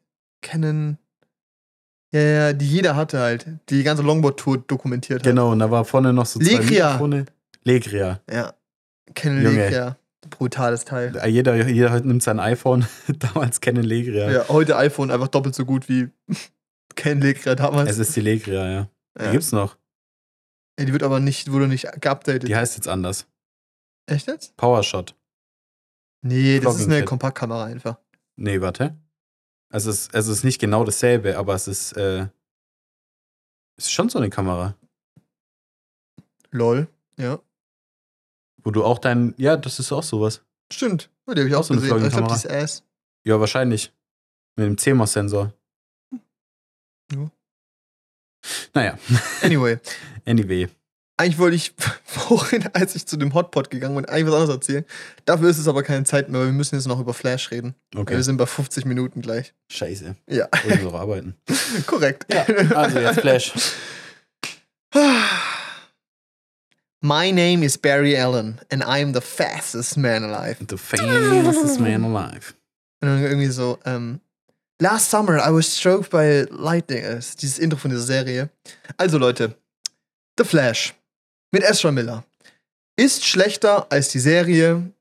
Canon. 0.41 0.97
Ja, 2.11 2.21
ja, 2.21 2.53
die 2.53 2.65
jeder 2.65 2.95
hatte 2.95 3.19
halt. 3.19 3.45
Die 3.69 3.77
die 3.77 3.83
ganze 3.83 4.03
Longboard-Tour 4.03 4.63
dokumentiert 4.67 5.19
hat. 5.19 5.23
Genau, 5.23 5.51
und 5.51 5.59
da 5.59 5.69
war 5.69 5.85
vorne 5.85 6.11
noch 6.11 6.25
so 6.25 6.39
zwei 6.39 6.53
Legria. 6.53 6.87
Mikrofone. 6.87 7.25
Legria. 7.63 8.21
Ja. 8.31 8.53
Canon 9.13 9.43
Junge. 9.43 9.57
Legria. 9.57 9.97
Brutales 10.29 10.85
Teil. 10.85 11.19
Jeder, 11.27 11.67
jeder 11.67 11.99
nimmt 12.01 12.23
sein 12.23 12.39
iPhone. 12.39 12.85
Damals 13.19 13.61
Canon 13.61 13.83
Legria. 13.83 14.29
Ja. 14.29 14.47
heute 14.49 14.75
iPhone 14.77 15.11
einfach 15.11 15.27
doppelt 15.27 15.55
so 15.55 15.65
gut 15.65 15.87
wie 15.87 16.09
Canon 16.95 17.21
Legria 17.21 17.55
damals. 17.55 17.91
Es 17.91 17.99
ist 17.99 18.15
die 18.15 18.21
Legria, 18.21 18.69
ja. 18.69 18.89
Die 19.17 19.25
ja. 19.25 19.31
gibt's 19.31 19.51
noch. 19.51 19.77
Ja, 20.79 20.85
die 20.85 20.93
wird 20.93 21.03
aber 21.03 21.19
nicht, 21.19 21.51
wurde 21.51 21.67
nicht 21.67 21.87
geupdatet. 22.01 22.47
Die 22.47 22.55
heißt 22.55 22.75
jetzt 22.75 22.87
anders. 22.87 23.27
Echt 24.07 24.27
jetzt? 24.27 24.55
Powershot. 24.57 25.15
Nee, 26.21 26.59
das 26.59 26.79
ist 26.79 26.87
eine. 26.87 27.05
Kompaktkamera 27.05 27.65
einfach. 27.65 27.97
Nee, 28.35 28.61
warte. 28.61 28.97
Also 29.69 29.89
es, 29.91 30.09
es 30.11 30.27
ist 30.27 30.43
nicht 30.43 30.59
genau 30.59 30.83
dasselbe, 30.83 31.37
aber 31.37 31.53
es 31.53 31.67
ist, 31.67 31.93
äh, 31.93 32.27
es 33.77 33.85
ist 33.85 33.91
schon 33.91 34.09
so 34.09 34.17
eine 34.19 34.29
Kamera, 34.29 34.75
Lol. 36.51 36.87
Ja. 37.17 37.39
wo 38.63 38.71
du 38.71 38.83
auch 38.83 38.97
dein, 38.97 39.35
ja, 39.37 39.55
das 39.57 39.79
ist 39.79 39.91
auch 39.91 40.03
sowas. 40.03 40.41
Stimmt. 40.71 41.09
Oh, 41.27 41.33
die 41.33 41.41
habe 41.41 41.49
ich 41.49 41.55
Auch 41.55 41.59
auch 41.59 41.63
so 41.65 41.73
eine 41.73 41.81
gesehen. 41.81 41.95
Aber 41.97 42.07
Ich 42.07 42.13
glaube, 42.13 42.27
die 42.27 42.33
ist 42.33 42.49
Ass. 42.49 42.83
Ja, 43.23 43.39
wahrscheinlich. 43.39 43.93
Mit 44.55 44.65
dem 44.65 44.77
CMOS-Sensor. 44.77 45.53
Ja. 47.11 47.31
Naja, 48.73 48.97
Anyway. 49.43 49.79
anyway. 50.25 50.69
Eigentlich 51.19 51.37
wollte 51.37 51.57
ich 51.57 51.73
vorhin, 52.05 52.69
als 52.71 52.95
ich 52.95 53.05
zu 53.05 53.17
dem 53.17 53.33
Hotpot 53.33 53.69
gegangen 53.69 53.93
bin, 53.97 54.05
eigentlich 54.05 54.27
was 54.27 54.35
anderes 54.35 54.55
erzählen. 54.55 54.85
Dafür 55.25 55.49
ist 55.49 55.57
es 55.57 55.67
aber 55.67 55.83
keine 55.83 56.05
Zeit 56.05 56.29
mehr, 56.29 56.39
weil 56.39 56.47
wir 56.47 56.53
müssen 56.53 56.75
jetzt 56.75 56.87
noch 56.87 56.97
über 56.97 57.13
Flash 57.13 57.51
reden. 57.51 57.75
Okay. 57.93 58.15
Wir 58.15 58.23
sind 58.23 58.37
bei 58.37 58.45
50 58.45 58.85
Minuten 58.85 59.21
gleich. 59.21 59.53
Scheiße. 59.69 60.15
Ja, 60.29 60.47
Wollen 60.63 60.77
wir 60.77 60.85
noch 60.85 60.93
arbeiten. 60.93 61.35
korrekt. 61.87 62.25
Ja, 62.31 62.45
also 62.73 62.99
jetzt 62.99 63.19
Flash. 63.19 63.51
My 67.01 67.31
name 67.31 67.65
is 67.65 67.77
Barry 67.77 68.17
Allen 68.17 68.61
and 68.71 68.81
I'm 68.85 69.13
the 69.13 69.19
fastest 69.19 69.97
man 69.97 70.23
alive. 70.23 70.65
The 70.69 70.77
fastest 70.77 71.81
man 71.81 72.05
alive. 72.05 72.53
Und 73.01 73.09
dann 73.09 73.21
irgendwie 73.21 73.47
so, 73.47 73.77
ähm, 73.83 74.21
Last 74.81 75.11
summer 75.11 75.45
I 75.45 75.51
was 75.51 75.77
stroked 75.77 76.11
by 76.11 76.45
lightning. 76.49 77.03
Das 77.03 77.31
ist 77.31 77.41
dieses 77.41 77.59
Intro 77.59 77.77
von 77.77 77.91
dieser 77.91 78.03
Serie. 78.03 78.49
Also 78.95 79.17
Leute, 79.17 79.57
The 80.37 80.45
Flash 80.45 80.93
mit 81.51 81.63
Ezra 81.63 81.91
Miller 81.91 82.23
ist 82.95 83.25
schlechter 83.25 83.91
als 83.91 84.09
die 84.09 84.19
Serie, 84.19 84.91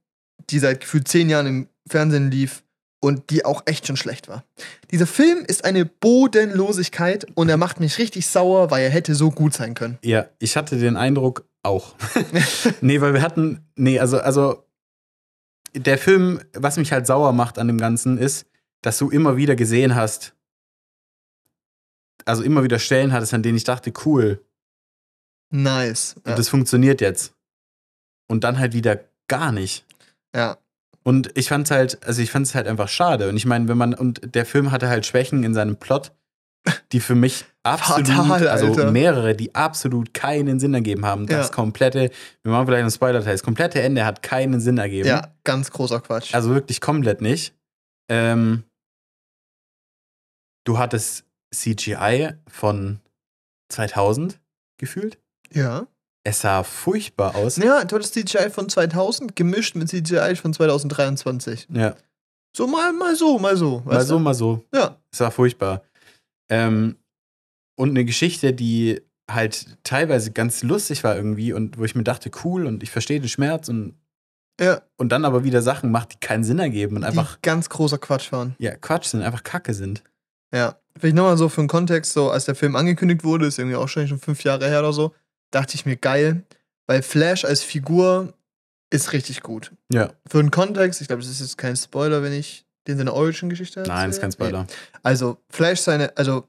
die 0.50 0.58
seit 0.58 0.80
gefühlt 0.80 1.08
zehn 1.08 1.28
Jahren 1.28 1.46
im 1.46 1.68
Fernsehen 1.88 2.30
lief 2.30 2.62
und 3.00 3.30
die 3.30 3.44
auch 3.44 3.62
echt 3.66 3.86
schon 3.86 3.96
schlecht 3.96 4.28
war. 4.28 4.44
Dieser 4.90 5.06
Film 5.06 5.44
ist 5.46 5.64
eine 5.64 5.84
Bodenlosigkeit 5.84 7.26
und 7.34 7.48
er 7.48 7.56
macht 7.56 7.80
mich 7.80 7.98
richtig 7.98 8.26
sauer, 8.26 8.70
weil 8.70 8.84
er 8.84 8.90
hätte 8.90 9.14
so 9.14 9.30
gut 9.30 9.54
sein 9.54 9.74
können. 9.74 9.98
Ja, 10.02 10.26
ich 10.38 10.56
hatte 10.56 10.78
den 10.78 10.96
Eindruck 10.96 11.44
auch. 11.62 11.94
nee, 12.80 13.00
weil 13.00 13.14
wir 13.14 13.22
hatten, 13.22 13.66
nee, 13.76 13.98
also, 13.98 14.18
also 14.18 14.64
der 15.74 15.98
Film, 15.98 16.40
was 16.54 16.76
mich 16.76 16.92
halt 16.92 17.06
sauer 17.06 17.32
macht 17.32 17.58
an 17.58 17.66
dem 17.66 17.78
Ganzen, 17.78 18.18
ist, 18.18 18.46
dass 18.82 18.98
du 18.98 19.10
immer 19.10 19.36
wieder 19.36 19.56
gesehen 19.56 19.94
hast, 19.94 20.34
also 22.24 22.42
immer 22.42 22.62
wieder 22.62 22.78
Stellen 22.78 23.12
hattest, 23.12 23.34
an 23.34 23.42
denen 23.42 23.56
ich 23.56 23.64
dachte, 23.64 23.92
cool, 24.04 24.44
Nice. 25.50 26.16
Ja. 26.26 26.34
das 26.34 26.48
funktioniert 26.48 27.00
jetzt. 27.00 27.32
Und 28.30 28.44
dann 28.44 28.58
halt 28.58 28.72
wieder 28.74 29.00
gar 29.28 29.52
nicht. 29.52 29.84
ja. 30.34 30.58
Und 31.04 31.30
ich 31.38 31.48
fand's 31.48 31.70
halt, 31.70 32.04
also 32.06 32.20
ich 32.20 32.30
fand's 32.30 32.54
halt 32.54 32.66
einfach 32.66 32.88
schade. 32.88 33.30
Und 33.30 33.36
ich 33.38 33.46
meine, 33.46 33.66
wenn 33.68 33.78
man, 33.78 33.94
und 33.94 34.34
der 34.34 34.44
Film 34.44 34.70
hatte 34.72 34.88
halt 34.90 35.06
Schwächen 35.06 35.42
in 35.42 35.54
seinem 35.54 35.76
Plot, 35.76 36.12
die 36.92 37.00
für 37.00 37.14
mich 37.14 37.46
absolut, 37.62 38.06
Fatal, 38.08 38.48
also 38.48 38.90
mehrere, 38.90 39.34
die 39.34 39.54
absolut 39.54 40.12
keinen 40.12 40.60
Sinn 40.60 40.74
ergeben 40.74 41.06
haben. 41.06 41.26
Das 41.26 41.46
Ja. 41.48 41.54
komplette, 41.54 42.10
wir 42.42 42.52
machen 42.52 42.66
vielleicht 42.66 42.82
einen 42.82 42.90
Spoiler-Teil, 42.90 43.32
das 43.32 43.42
komplette 43.42 43.80
Ende 43.80 44.04
hat 44.04 44.22
keinen 44.22 44.60
Sinn 44.60 44.76
ergeben. 44.76 45.08
ja, 45.08 45.32
ganz 45.44 45.70
großer 45.70 46.00
Quatsch. 46.00 46.34
Also 46.34 46.50
wirklich 46.50 46.82
komplett 46.82 47.22
nicht. 47.22 47.54
Ähm, 48.10 48.64
du 50.64 50.76
hattest 50.76 51.24
CGI 51.54 52.34
von 52.48 53.00
2000 53.70 54.38
gefühlt. 54.78 55.18
Ja. 55.52 55.86
Es 56.24 56.40
sah 56.40 56.62
furchtbar 56.62 57.34
aus. 57.36 57.56
Ja, 57.56 57.84
du 57.84 57.96
hattest 57.96 58.12
CGI 58.14 58.50
von 58.50 58.68
2000 58.68 59.34
gemischt 59.34 59.76
mit 59.76 59.88
CGI 59.88 60.36
von 60.36 60.52
2023. 60.52 61.68
Ja, 61.72 61.94
So 62.54 62.66
mal, 62.66 62.92
mal 62.92 63.14
so, 63.16 63.38
mal 63.38 63.56
so. 63.56 63.80
mal 63.84 64.04
so, 64.04 64.14
du? 64.16 64.20
mal 64.20 64.34
so. 64.34 64.64
Ja. 64.74 64.98
Es 65.10 65.20
war 65.20 65.30
furchtbar. 65.30 65.82
Ähm, 66.50 66.96
und 67.78 67.90
eine 67.90 68.04
Geschichte, 68.04 68.52
die 68.52 69.00
halt 69.30 69.78
teilweise 69.84 70.32
ganz 70.32 70.62
lustig 70.62 71.04
war 71.04 71.16
irgendwie 71.16 71.52
und 71.52 71.78
wo 71.78 71.84
ich 71.84 71.94
mir 71.94 72.04
dachte, 72.04 72.30
cool 72.44 72.66
und 72.66 72.82
ich 72.82 72.90
verstehe 72.90 73.20
den 73.20 73.28
Schmerz 73.28 73.68
und, 73.68 73.94
Ja, 74.60 74.82
und 74.96 75.10
dann 75.12 75.24
aber 75.24 75.44
wieder 75.44 75.62
Sachen 75.62 75.90
macht, 75.90 76.14
die 76.14 76.18
keinen 76.20 76.44
Sinn 76.44 76.58
ergeben 76.58 76.96
und 76.96 77.04
einfach, 77.04 77.36
die 77.36 77.42
ganz 77.42 77.68
großer 77.68 77.98
Quatsch 77.98 78.32
waren. 78.32 78.54
ja, 78.58 78.74
Quatsch 78.74 79.06
sind, 79.06 79.22
einfach 79.22 79.44
Kacke 79.44 79.72
sind. 79.74 80.02
Ja. 80.52 80.76
Vielleicht 80.98 81.14
nochmal 81.14 81.36
so 81.36 81.48
für 81.48 81.60
den 81.62 81.68
Kontext, 81.68 82.12
so 82.12 82.30
als 82.30 82.46
der 82.46 82.54
Film 82.56 82.74
angekündigt 82.74 83.22
wurde, 83.22 83.46
ist 83.46 83.58
irgendwie 83.58 83.76
auch 83.76 83.86
schon 83.88 84.08
schon 84.08 84.18
fünf 84.18 84.42
Jahre 84.44 84.66
her 84.68 84.80
oder 84.80 84.92
so, 84.92 85.14
dachte 85.50 85.74
ich 85.74 85.86
mir 85.86 85.96
geil, 85.96 86.42
weil 86.86 87.02
Flash 87.02 87.44
als 87.44 87.62
Figur 87.62 88.34
ist 88.90 89.12
richtig 89.12 89.42
gut. 89.42 89.72
Ja, 89.92 90.12
Für 90.26 90.42
den 90.42 90.50
Kontext, 90.50 91.00
ich 91.00 91.08
glaube, 91.08 91.22
das 91.22 91.30
ist 91.30 91.40
jetzt 91.40 91.58
kein 91.58 91.76
Spoiler, 91.76 92.22
wenn 92.22 92.32
ich 92.32 92.64
den 92.86 92.96
seine 92.96 93.12
Origin-Geschichte 93.12 93.82
nein, 93.86 94.08
ist 94.10 94.16
erzähle. 94.16 94.20
kein 94.20 94.32
Spoiler. 94.32 94.62
Nee. 94.62 94.98
Also, 95.02 95.36
Flash 95.50 95.80
seine, 95.80 96.16
also, 96.16 96.44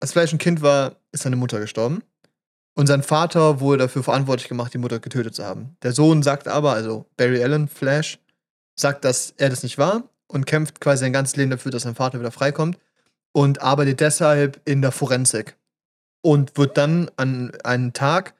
als 0.00 0.12
Flash 0.12 0.32
ein 0.32 0.38
Kind 0.38 0.62
war, 0.62 0.96
ist 1.12 1.24
seine 1.24 1.36
Mutter 1.36 1.60
gestorben. 1.60 2.02
Und 2.76 2.86
sein 2.86 3.02
Vater 3.02 3.60
wurde 3.60 3.84
dafür 3.84 4.02
verantwortlich 4.02 4.48
gemacht, 4.48 4.72
die 4.74 4.78
Mutter 4.78 4.98
getötet 4.98 5.34
zu 5.34 5.44
haben. 5.44 5.76
Der 5.82 5.92
Sohn 5.92 6.22
sagt 6.22 6.48
aber, 6.48 6.72
also 6.72 7.06
Barry 7.16 7.42
Allen, 7.42 7.68
Flash, 7.68 8.18
sagt, 8.76 9.04
dass 9.04 9.34
er 9.36 9.50
das 9.50 9.62
nicht 9.62 9.78
war 9.78 10.04
und 10.26 10.46
kämpft 10.46 10.80
quasi 10.80 11.00
sein 11.00 11.12
ganzes 11.12 11.36
Leben 11.36 11.50
dafür, 11.50 11.70
dass 11.70 11.82
sein 11.82 11.94
Vater 11.94 12.18
wieder 12.18 12.32
freikommt. 12.32 12.78
und 13.32 13.62
arbeitet 13.62 14.00
deshalb 14.00 14.60
in 14.64 14.80
der 14.80 14.92
Forensik. 14.92 15.56
Und 16.24 16.56
wird 16.56 16.78
dann 16.78 17.10
an 17.16 17.52
einem 17.64 17.92
Tag, 17.92 18.34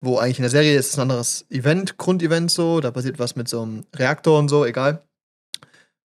wo 0.00 0.18
eigentlich 0.18 0.38
in 0.38 0.42
der 0.44 0.50
Serie 0.50 0.78
ist 0.78 0.90
es 0.90 0.98
ein 0.98 1.02
anderes 1.02 1.46
Event, 1.50 1.96
Grundevent 1.98 2.48
so, 2.48 2.78
da 2.80 2.92
passiert 2.92 3.18
was 3.18 3.34
mit 3.34 3.48
so 3.48 3.62
einem 3.62 3.84
Reaktor 3.96 4.38
und 4.38 4.48
so, 4.48 4.64
egal. 4.64 5.02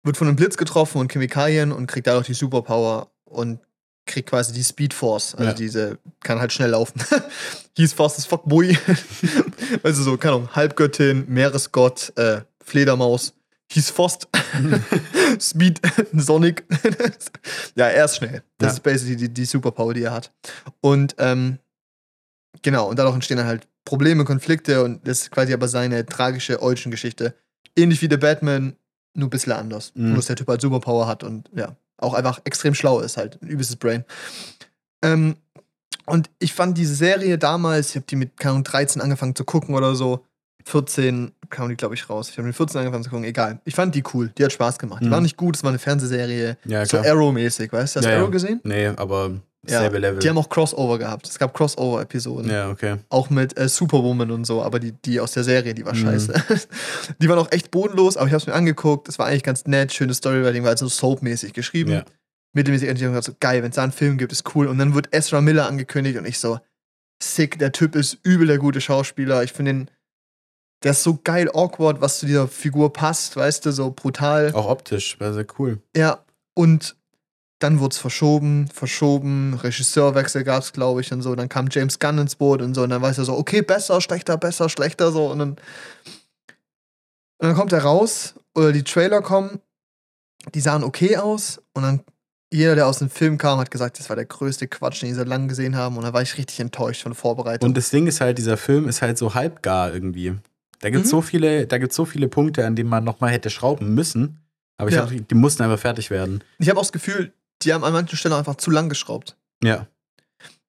Wird 0.04 0.16
von 0.16 0.28
einem 0.28 0.38
Blitz 0.38 0.56
getroffen 0.56 1.00
und 1.00 1.12
Chemikalien 1.12 1.74
und 1.74 1.88
kriegt 1.88 2.08
dadurch 2.08 2.28
die 2.28 2.34
Superpower 2.34 3.12
und 3.26 3.60
kriegt 4.06 4.30
quasi 4.30 4.54
die 4.54 4.64
Speed 4.64 4.94
Force. 4.94 5.36
Also 5.36 5.50
Ja. 5.50 5.54
diese, 5.54 5.98
kann 6.22 6.40
halt 6.40 6.54
schnell 6.54 6.70
laufen. 6.70 7.02
Hieß 7.76 7.92
fast 7.92 8.18
das 8.18 8.26
Fuckboy. 8.26 8.78
also 9.84 10.04
so, 10.04 10.16
keine 10.16 10.36
Ahnung, 10.36 10.56
Halbgöttin, 10.56 11.26
Meeresgott, 11.28 12.14
äh, 12.16 12.42
Fledermaus. 12.64 13.34
Hieß 13.74 13.90
Fost. 13.90 14.30
Speed, 15.40 15.82
Sonic. 16.14 16.66
ja, 17.76 17.88
er 17.88 18.06
ist 18.06 18.18
schnell. 18.18 18.44
Das 18.58 18.68
Ja. 18.68 18.74
ist 18.74 18.84
basically 18.84 19.16
die, 19.18 19.30
die 19.34 19.46
Superpower, 19.46 19.94
die 19.94 20.04
er 20.04 20.14
hat. 20.14 20.32
Und 20.82 21.16
ähm, 21.20 21.60
genau, 22.62 22.90
und 22.90 22.98
dadurch 23.00 23.16
entstehen 23.16 23.38
dann 23.38 23.48
halt 23.48 23.68
Probleme, 23.86 24.26
Konflikte 24.26 24.84
und 24.84 25.08
das 25.08 25.22
ist 25.24 25.32
quasi 25.32 25.54
aber 25.54 25.68
seine 25.68 26.06
tragische 26.06 26.62
Origin-Geschichte. 26.62 27.36
Ähnlich 27.76 28.02
wie 28.02 28.08
der 28.08 28.18
Batman, 28.18 28.76
nur 29.14 29.28
ein 29.28 29.30
bisschen 29.30 29.54
anders. 29.54 29.92
Mhm. 29.96 30.08
Nur, 30.10 30.16
dass 30.18 30.26
der 30.28 30.36
Typ 30.36 30.48
halt 30.48 30.62
Superpower 30.62 31.08
hat 31.08 31.24
und 31.24 31.50
ja, 31.56 31.76
auch 31.98 32.14
einfach 32.14 32.42
extrem 32.44 32.74
schlau 32.76 33.00
ist, 33.00 33.18
halt. 33.18 33.42
Ein 33.42 33.48
übelstes 33.48 33.78
Brain. 33.78 34.04
Ähm, 35.04 35.36
und 36.06 36.30
ich 36.40 36.54
fand 36.54 36.78
diese 36.78 36.96
Serie 36.96 37.38
damals, 37.38 37.90
ich 37.92 37.96
habe 37.98 38.06
die 38.08 38.16
mit, 38.16 38.38
keine 38.38 38.52
Ahnung, 38.52 38.64
13 38.64 39.02
angefangen 39.02 39.36
zu 39.36 39.44
gucken 39.46 39.76
oder 39.76 39.96
so. 39.96 40.26
14 40.68 41.32
kam 41.50 41.70
die, 41.70 41.76
glaube 41.76 41.96
ich, 41.96 42.10
raus. 42.10 42.30
Ich 42.30 42.38
habe 42.38 42.48
mit 42.48 42.56
14 42.56 42.80
angefangen 42.80 43.04
zu 43.04 43.10
gucken, 43.10 43.24
egal. 43.26 43.60
Ich 43.64 43.74
fand 43.76 43.96
die 43.96 44.04
cool, 44.14 44.32
die 44.38 44.44
hat 44.44 44.52
Spaß 44.52 44.78
gemacht. 44.80 45.02
Die 45.02 45.08
Mhm. 45.08 45.12
war 45.12 45.22
nicht 45.22 45.38
gut, 45.38 45.56
es 45.56 45.64
war 45.64 45.70
eine 45.70 45.80
Fernsehserie. 45.80 46.58
Ja, 46.66 46.86
so. 46.86 46.98
Arrow-mäßig, 46.98 47.72
weißt 47.72 47.96
du? 47.96 48.00
Hast 48.00 48.06
du 48.06 48.10
Ja, 48.10 48.16
ja. 48.18 48.22
Arrow 48.22 48.32
gesehen? 48.32 48.60
Nee, 48.64 48.88
aber 48.88 49.32
Ja, 49.66 49.80
selbe 49.80 49.98
Level. 50.00 50.20
Die 50.20 50.30
haben 50.30 50.38
auch 50.38 50.50
Crossover 50.50 50.98
gehabt. 50.98 51.28
Es 51.28 51.40
gab 51.40 51.54
Crossover-Episoden. 51.54 52.50
ja, 52.52 52.70
okay. 52.70 52.98
Auch 53.10 53.30
mit 53.30 53.58
äh, 53.58 53.68
Superwoman 53.70 54.32
und 54.32 54.46
so, 54.46 54.62
aber 54.62 54.80
die, 54.80 54.92
die 54.94 55.20
aus 55.20 55.32
der 55.34 55.44
Serie, 55.44 55.74
die 55.74 55.86
war 55.86 55.94
Mhm. 55.94 56.00
scheiße. 56.00 56.34
die 57.22 57.28
waren 57.30 57.40
auch 57.40 57.52
echt 57.52 57.72
bodenlos, 57.72 58.18
aber 58.18 58.28
ich 58.28 58.34
habe 58.34 58.42
es 58.42 58.48
mir 58.48 58.54
angeguckt. 58.54 59.08
Es 59.10 59.20
war 59.20 59.26
eigentlich 59.28 59.44
ganz 59.44 59.66
nett, 59.66 59.92
schönes 59.94 60.18
Storywriting, 60.18 60.64
war 60.64 60.70
halt 60.70 60.80
so 60.80 60.88
soapmäßig 60.88 61.54
geschrieben. 61.54 61.92
Ja. 61.92 62.04
Mittelmäßig 62.54 62.88
endlich 62.90 63.08
gesagt, 63.08 63.26
so 63.26 63.34
geil, 63.40 63.62
wenn 63.64 63.70
es 63.70 63.76
da 63.76 63.84
einen 63.84 63.92
Film 63.92 64.18
gibt, 64.18 64.32
ist 64.32 64.56
cool. 64.56 64.68
Und 64.68 64.78
dann 64.80 64.94
wird 64.96 65.10
Ezra 65.14 65.42
Miller 65.42 65.68
angekündigt 65.68 66.18
und 66.18 66.26
ich 66.26 66.40
so, 66.40 66.60
sick, 67.22 67.58
der 67.60 67.72
Typ 67.72 67.96
ist 67.96 68.18
übel 68.24 68.48
der 68.48 68.58
gute 68.60 68.80
Schauspieler. 68.82 69.44
Ich 69.44 69.52
finde 69.54 69.74
den, 69.74 69.92
der 70.84 70.92
ist 70.92 71.04
so 71.04 71.20
geil 71.24 71.50
awkward, 71.54 72.02
was 72.02 72.20
zu 72.20 72.26
dieser 72.26 72.48
Figur 72.48 72.94
passt, 72.94 73.36
weißt 73.36 73.66
du, 73.66 73.72
so 73.72 73.92
brutal. 73.92 74.54
Auch 74.54 74.70
optisch, 74.70 75.20
war 75.20 75.34
sehr 75.34 75.48
cool. 75.58 75.80
Ja, 75.96 76.24
und 76.54 76.96
dann 77.60 77.80
wurde 77.80 77.94
es 77.94 77.98
verschoben, 77.98 78.68
verschoben, 78.68 79.56
Regisseurwechsel 79.56 80.44
gab 80.44 80.62
es, 80.62 80.74
glaube 80.74 81.02
ich, 81.02 81.12
und 81.12 81.24
so. 81.24 81.36
Dann 81.36 81.50
kam 81.50 81.70
James 81.72 81.98
Gunn 81.98 82.20
ins 82.20 82.36
Boot 82.36 82.62
und 82.62 82.76
so, 82.76 82.84
und 82.84 82.92
dann 82.92 83.02
weiß 83.02 83.18
er 83.18 83.26
so, 83.26 83.36
okay, 83.36 83.64
besser, 83.64 84.00
schlechter, 84.02 84.38
besser, 84.38 84.70
schlechter, 84.70 85.12
so. 85.12 85.32
Und 85.32 85.40
dann, 85.40 85.50
und 85.50 85.60
dann 87.40 87.56
kommt 87.56 87.74
er 87.74 87.82
raus, 87.84 88.36
oder 88.54 88.72
die 88.72 88.84
Trailer 88.84 89.22
kommen, 89.22 89.60
die 90.54 90.62
sahen 90.62 90.84
okay 90.84 91.18
aus, 91.18 91.60
und 91.74 91.84
dann 91.84 92.02
jeder, 92.54 92.76
der 92.76 92.88
aus 92.88 93.00
dem 93.00 93.10
Film 93.10 93.38
kam, 93.38 93.60
hat 93.60 93.72
gesagt, 93.72 94.00
das 94.00 94.08
war 94.10 94.16
der 94.16 94.26
größte 94.26 94.68
Quatsch, 94.68 95.02
den 95.02 95.10
sie 95.10 95.16
seit 95.16 95.28
langem 95.28 95.48
gesehen 95.48 95.76
haben, 95.76 95.98
und 95.98 96.04
da 96.04 96.14
war 96.14 96.22
ich 96.22 96.38
richtig 96.38 96.60
enttäuscht 96.60 97.02
von 97.02 97.12
der 97.12 97.20
Vorbereitung. 97.20 97.70
Und 97.70 97.76
das 97.76 97.90
Ding 97.90 98.08
ist 98.08 98.22
halt, 98.22 98.38
dieser 98.38 98.58
Film 98.58 98.88
ist 98.88 99.02
halt 99.02 99.18
so 99.18 99.34
halbgar 99.34 99.94
irgendwie. 99.94 100.36
Da 100.80 100.90
gibt 100.90 101.06
es 101.06 101.12
Mhm. 101.12 101.16
so 101.18 101.22
viele, 101.22 101.68
da 101.68 101.78
gibt's 101.78 101.96
so 101.96 102.06
viele 102.06 102.28
Punkte, 102.28 102.66
an 102.66 102.76
denen 102.76 102.90
man 102.90 103.04
nochmal 103.04 103.32
hätte 103.32 103.50
schrauben 103.50 103.94
müssen. 103.96 104.40
Aber 104.78 104.90
ich 104.90 104.96
Ja. 104.96 105.02
dachte, 105.06 105.20
die 105.22 105.36
mussten 105.36 105.64
einfach 105.64 105.80
fertig 105.80 106.10
werden. 106.12 106.44
ich 106.60 106.70
habe 106.70 106.80
auch 106.80 106.84
das 106.84 106.92
Gefühl, 106.92 107.34
die 107.64 107.74
haben 107.74 107.84
an 107.84 107.94
manchen 107.94 108.16
Stellen 108.18 108.36
einfach 108.36 108.56
zu 108.56 108.70
lang 108.70 108.90
geschraubt. 108.90 109.36
Ja. 109.64 109.88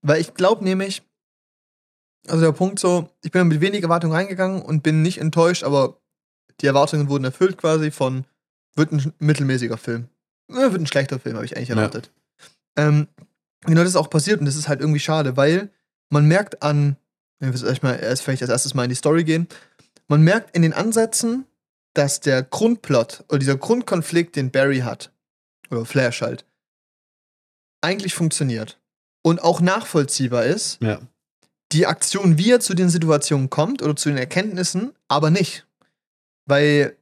Weil 0.00 0.20
ich 0.20 0.32
glaube 0.34 0.64
nämlich, 0.64 1.02
also 2.26 2.42
der 2.42 2.52
Punkt 2.52 2.78
so, 2.78 3.10
ich 3.22 3.30
bin 3.30 3.48
mit 3.48 3.60
wenig 3.60 3.82
Erwartungen 3.82 4.14
reingegangen 4.14 4.62
und 4.62 4.82
bin 4.82 5.02
nicht 5.02 5.18
enttäuscht, 5.18 5.62
aber 5.64 6.00
die 6.60 6.66
Erwartungen 6.66 7.08
wurden 7.08 7.24
erfüllt 7.24 7.58
quasi 7.58 7.90
von, 7.90 8.24
wird 8.74 8.92
ein 8.92 9.12
mittelmäßiger 9.18 9.76
Film. 9.76 10.08
Ja, 10.50 10.72
wird 10.72 10.80
ein 10.80 10.86
schlechter 10.86 11.18
Film, 11.18 11.36
habe 11.36 11.44
ich 11.44 11.56
eigentlich 11.56 11.68
Ja. 11.68 11.76
erwartet. 11.76 12.10
Ähm, 12.76 13.08
genau 13.66 13.80
das 13.82 13.90
ist 13.90 13.96
auch 13.96 14.08
passiert 14.10 14.40
und 14.40 14.46
das 14.46 14.56
ist 14.56 14.68
halt 14.68 14.80
irgendwie 14.80 15.00
schade, 15.00 15.36
weil 15.36 15.70
man 16.10 16.26
merkt 16.26 16.62
an, 16.62 16.96
wenn 17.40 17.52
wir 17.52 17.78
mal 17.82 17.94
erst 17.94 18.22
vielleicht 18.22 18.42
als 18.42 18.50
erstes 18.50 18.74
mal 18.74 18.84
in 18.84 18.88
die 18.88 18.94
Story 18.96 19.24
gehen, 19.24 19.46
man 20.08 20.22
merkt 20.22 20.54
in 20.56 20.62
den 20.62 20.72
Ansätzen, 20.72 21.44
dass 21.94 22.20
der 22.20 22.42
Grundplot 22.42 23.24
oder 23.28 23.38
dieser 23.38 23.56
Grundkonflikt, 23.56 24.36
den 24.36 24.50
Barry 24.50 24.80
hat, 24.80 25.12
oder 25.70 25.84
Flash 25.84 26.22
halt, 26.22 26.44
eigentlich 27.80 28.14
funktioniert 28.14 28.80
und 29.22 29.42
auch 29.42 29.60
nachvollziehbar 29.60 30.44
ist, 30.44 30.78
Ja. 30.82 31.00
die 31.72 31.86
Aktion, 31.86 32.38
wie 32.38 32.50
er 32.50 32.60
zu 32.60 32.74
den 32.74 32.88
Situationen 32.88 33.50
kommt 33.50 33.82
oder 33.82 33.94
zu 33.94 34.08
den 34.08 34.18
Erkenntnissen, 34.18 34.92
aber 35.08 35.30
nicht. 35.30 35.66
Weil 36.46 36.96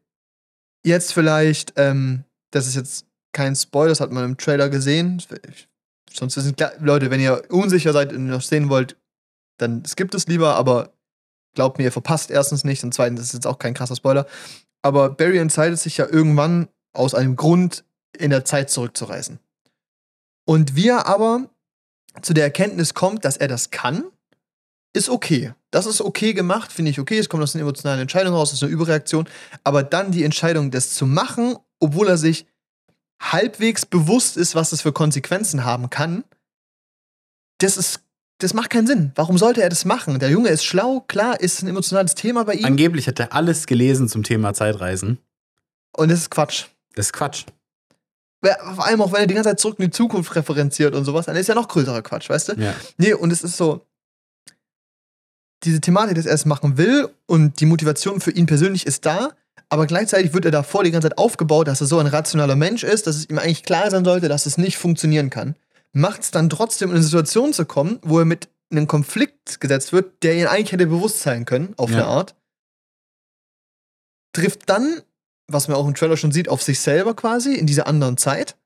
jetzt 0.84 1.12
vielleicht, 1.12 1.74
ähm, 1.76 2.24
das 2.50 2.66
ist 2.66 2.74
jetzt 2.74 3.06
kein 3.32 3.54
Spoiler, 3.54 3.90
das 3.90 4.00
hat 4.00 4.10
man 4.10 4.24
im 4.24 4.36
Trailer 4.36 4.68
gesehen. 4.68 5.22
Sonst 6.12 6.36
wissen 6.36 6.56
klar, 6.56 6.72
Leute, 6.80 7.10
wenn 7.10 7.20
ihr 7.20 7.42
unsicher 7.50 7.92
seid 7.92 8.12
und 8.12 8.26
noch 8.26 8.40
sehen 8.42 8.68
wollt, 8.70 8.96
dann 9.58 9.84
skippt 9.84 10.14
es 10.14 10.26
lieber, 10.26 10.56
aber 10.56 10.92
glaubt 11.56 11.78
mir, 11.78 11.84
ihr 11.84 11.92
verpasst 11.92 12.30
erstens 12.30 12.62
nicht 12.62 12.84
und 12.84 12.94
zweitens 12.94 13.20
ist 13.20 13.26
es 13.28 13.32
jetzt 13.32 13.46
auch 13.46 13.58
kein 13.58 13.74
krasser 13.74 13.96
Spoiler. 13.96 14.26
Aber 14.82 15.10
Barry 15.10 15.38
entscheidet 15.38 15.80
sich 15.80 15.96
ja 15.96 16.06
irgendwann 16.08 16.68
aus 16.92 17.14
einem 17.14 17.34
Grund 17.34 17.84
in 18.16 18.30
der 18.30 18.44
Zeit 18.44 18.70
zurückzureisen. 18.70 19.40
Und 20.46 20.76
wie 20.76 20.88
er 20.88 21.06
aber 21.06 21.50
zu 22.22 22.32
der 22.32 22.44
Erkenntnis 22.44 22.94
kommt, 22.94 23.24
dass 23.24 23.36
er 23.36 23.48
das 23.48 23.70
kann, 23.70 24.04
ist 24.92 25.10
okay. 25.10 25.52
Das 25.70 25.86
ist 25.86 26.00
okay 26.00 26.32
gemacht, 26.32 26.72
finde 26.72 26.90
ich 26.90 27.00
okay. 27.00 27.18
Es 27.18 27.28
kommt 27.28 27.42
aus 27.42 27.54
einer 27.54 27.62
emotionalen 27.62 28.00
Entscheidung 28.00 28.34
raus, 28.34 28.52
ist 28.52 28.62
eine 28.62 28.72
Überreaktion. 28.72 29.28
Aber 29.64 29.82
dann 29.82 30.12
die 30.12 30.24
Entscheidung, 30.24 30.70
das 30.70 30.94
zu 30.94 31.04
machen, 31.04 31.56
obwohl 31.80 32.08
er 32.08 32.16
sich 32.16 32.46
halbwegs 33.20 33.84
bewusst 33.84 34.36
ist, 34.36 34.54
was 34.54 34.70
das 34.70 34.82
für 34.82 34.92
Konsequenzen 34.92 35.64
haben 35.64 35.90
kann, 35.90 36.24
das 37.58 37.76
ist, 37.76 38.00
das 38.38 38.52
macht 38.54 38.70
keinen 38.70 38.86
Sinn. 38.86 39.12
Warum 39.14 39.38
sollte 39.38 39.62
er 39.62 39.68
das 39.68 39.84
machen? 39.84 40.18
Der 40.18 40.30
Junge 40.30 40.48
ist 40.50 40.64
schlau, 40.64 41.00
klar, 41.08 41.40
ist 41.40 41.62
ein 41.62 41.68
emotionales 41.68 42.14
Thema 42.14 42.44
bei 42.44 42.54
ihm. 42.54 42.64
Angeblich 42.64 43.06
hat 43.08 43.18
er 43.18 43.32
alles 43.32 43.66
gelesen 43.66 44.08
zum 44.08 44.22
Thema 44.22 44.52
Zeitreisen. 44.54 45.18
und 45.96 46.10
das 46.10 46.20
ist 46.20 46.30
Quatsch. 46.30 46.66
Das 46.94 47.06
ist 47.06 47.12
Quatsch. 47.12 47.44
Vor 48.42 48.86
allem 48.86 49.00
auch, 49.00 49.12
wenn 49.12 49.20
er 49.20 49.26
die 49.26 49.34
ganze 49.34 49.50
Zeit 49.50 49.60
zurück 49.60 49.78
in 49.78 49.86
die 49.86 49.90
Zukunft 49.90 50.36
referenziert 50.36 50.94
und 50.94 51.04
sowas, 51.04 51.26
dann 51.26 51.36
ist 51.36 51.48
ja 51.48 51.54
noch 51.54 51.68
größerer 51.68 52.02
Quatsch, 52.02 52.28
weißt 52.30 52.50
du? 52.50 52.52
Ja. 52.54 52.74
Nee, 52.96 53.14
und 53.14 53.32
es 53.32 53.42
ist 53.42 53.56
so, 53.56 53.86
diese 55.64 55.80
Thematik, 55.80 56.16
dass 56.16 56.26
er 56.26 56.34
es 56.34 56.44
machen 56.44 56.76
will 56.78 57.08
und 57.26 57.60
die 57.60 57.66
Motivation 57.66 58.20
für 58.20 58.30
ihn 58.30 58.46
persönlich 58.46 58.86
ist 58.86 59.04
da, 59.06 59.30
aber 59.68 59.86
gleichzeitig 59.86 60.32
wird 60.32 60.44
er 60.44 60.50
davor 60.52 60.84
die 60.84 60.90
ganze 60.92 61.08
Zeit 61.08 61.18
aufgebaut, 61.18 61.66
dass 61.66 61.80
er 61.80 61.86
so 61.86 61.98
ein 61.98 62.06
rationaler 62.06 62.54
Mensch 62.54 62.84
ist, 62.84 63.06
dass 63.06 63.16
es 63.16 63.28
ihm 63.28 63.38
eigentlich 63.38 63.64
klar 63.64 63.90
sein 63.90 64.04
sollte, 64.04 64.28
dass 64.28 64.46
es 64.46 64.58
nicht 64.58 64.76
funktionieren 64.76 65.30
kann. 65.30 65.56
Macht 65.96 66.20
es 66.20 66.30
dann 66.30 66.50
trotzdem 66.50 66.90
in 66.90 66.96
eine 66.96 67.04
Situation 67.04 67.54
zu 67.54 67.64
kommen, 67.64 67.98
wo 68.02 68.18
er 68.18 68.26
mit 68.26 68.50
in 68.68 68.76
einen 68.76 68.86
Konflikt 68.86 69.60
gesetzt 69.60 69.92
wird, 69.94 70.22
der 70.22 70.36
ihn 70.36 70.46
eigentlich 70.46 70.72
hätte 70.72 70.86
bewusst 70.86 71.20
sein 71.20 71.46
können, 71.46 71.72
auf 71.78 71.88
Ja. 71.88 71.96
eine 71.96 72.06
Art. 72.06 72.34
Trifft 74.34 74.68
dann, 74.68 75.02
was 75.46 75.68
man 75.68 75.76
auch 75.78 75.86
im 75.86 75.94
Trailer 75.94 76.18
schon 76.18 76.32
sieht, 76.32 76.50
auf 76.50 76.62
sich 76.62 76.80
selber 76.80 77.14
quasi 77.14 77.54
in 77.54 77.66
dieser 77.66 77.86
anderen 77.86 78.18
Zeit. 78.18 78.58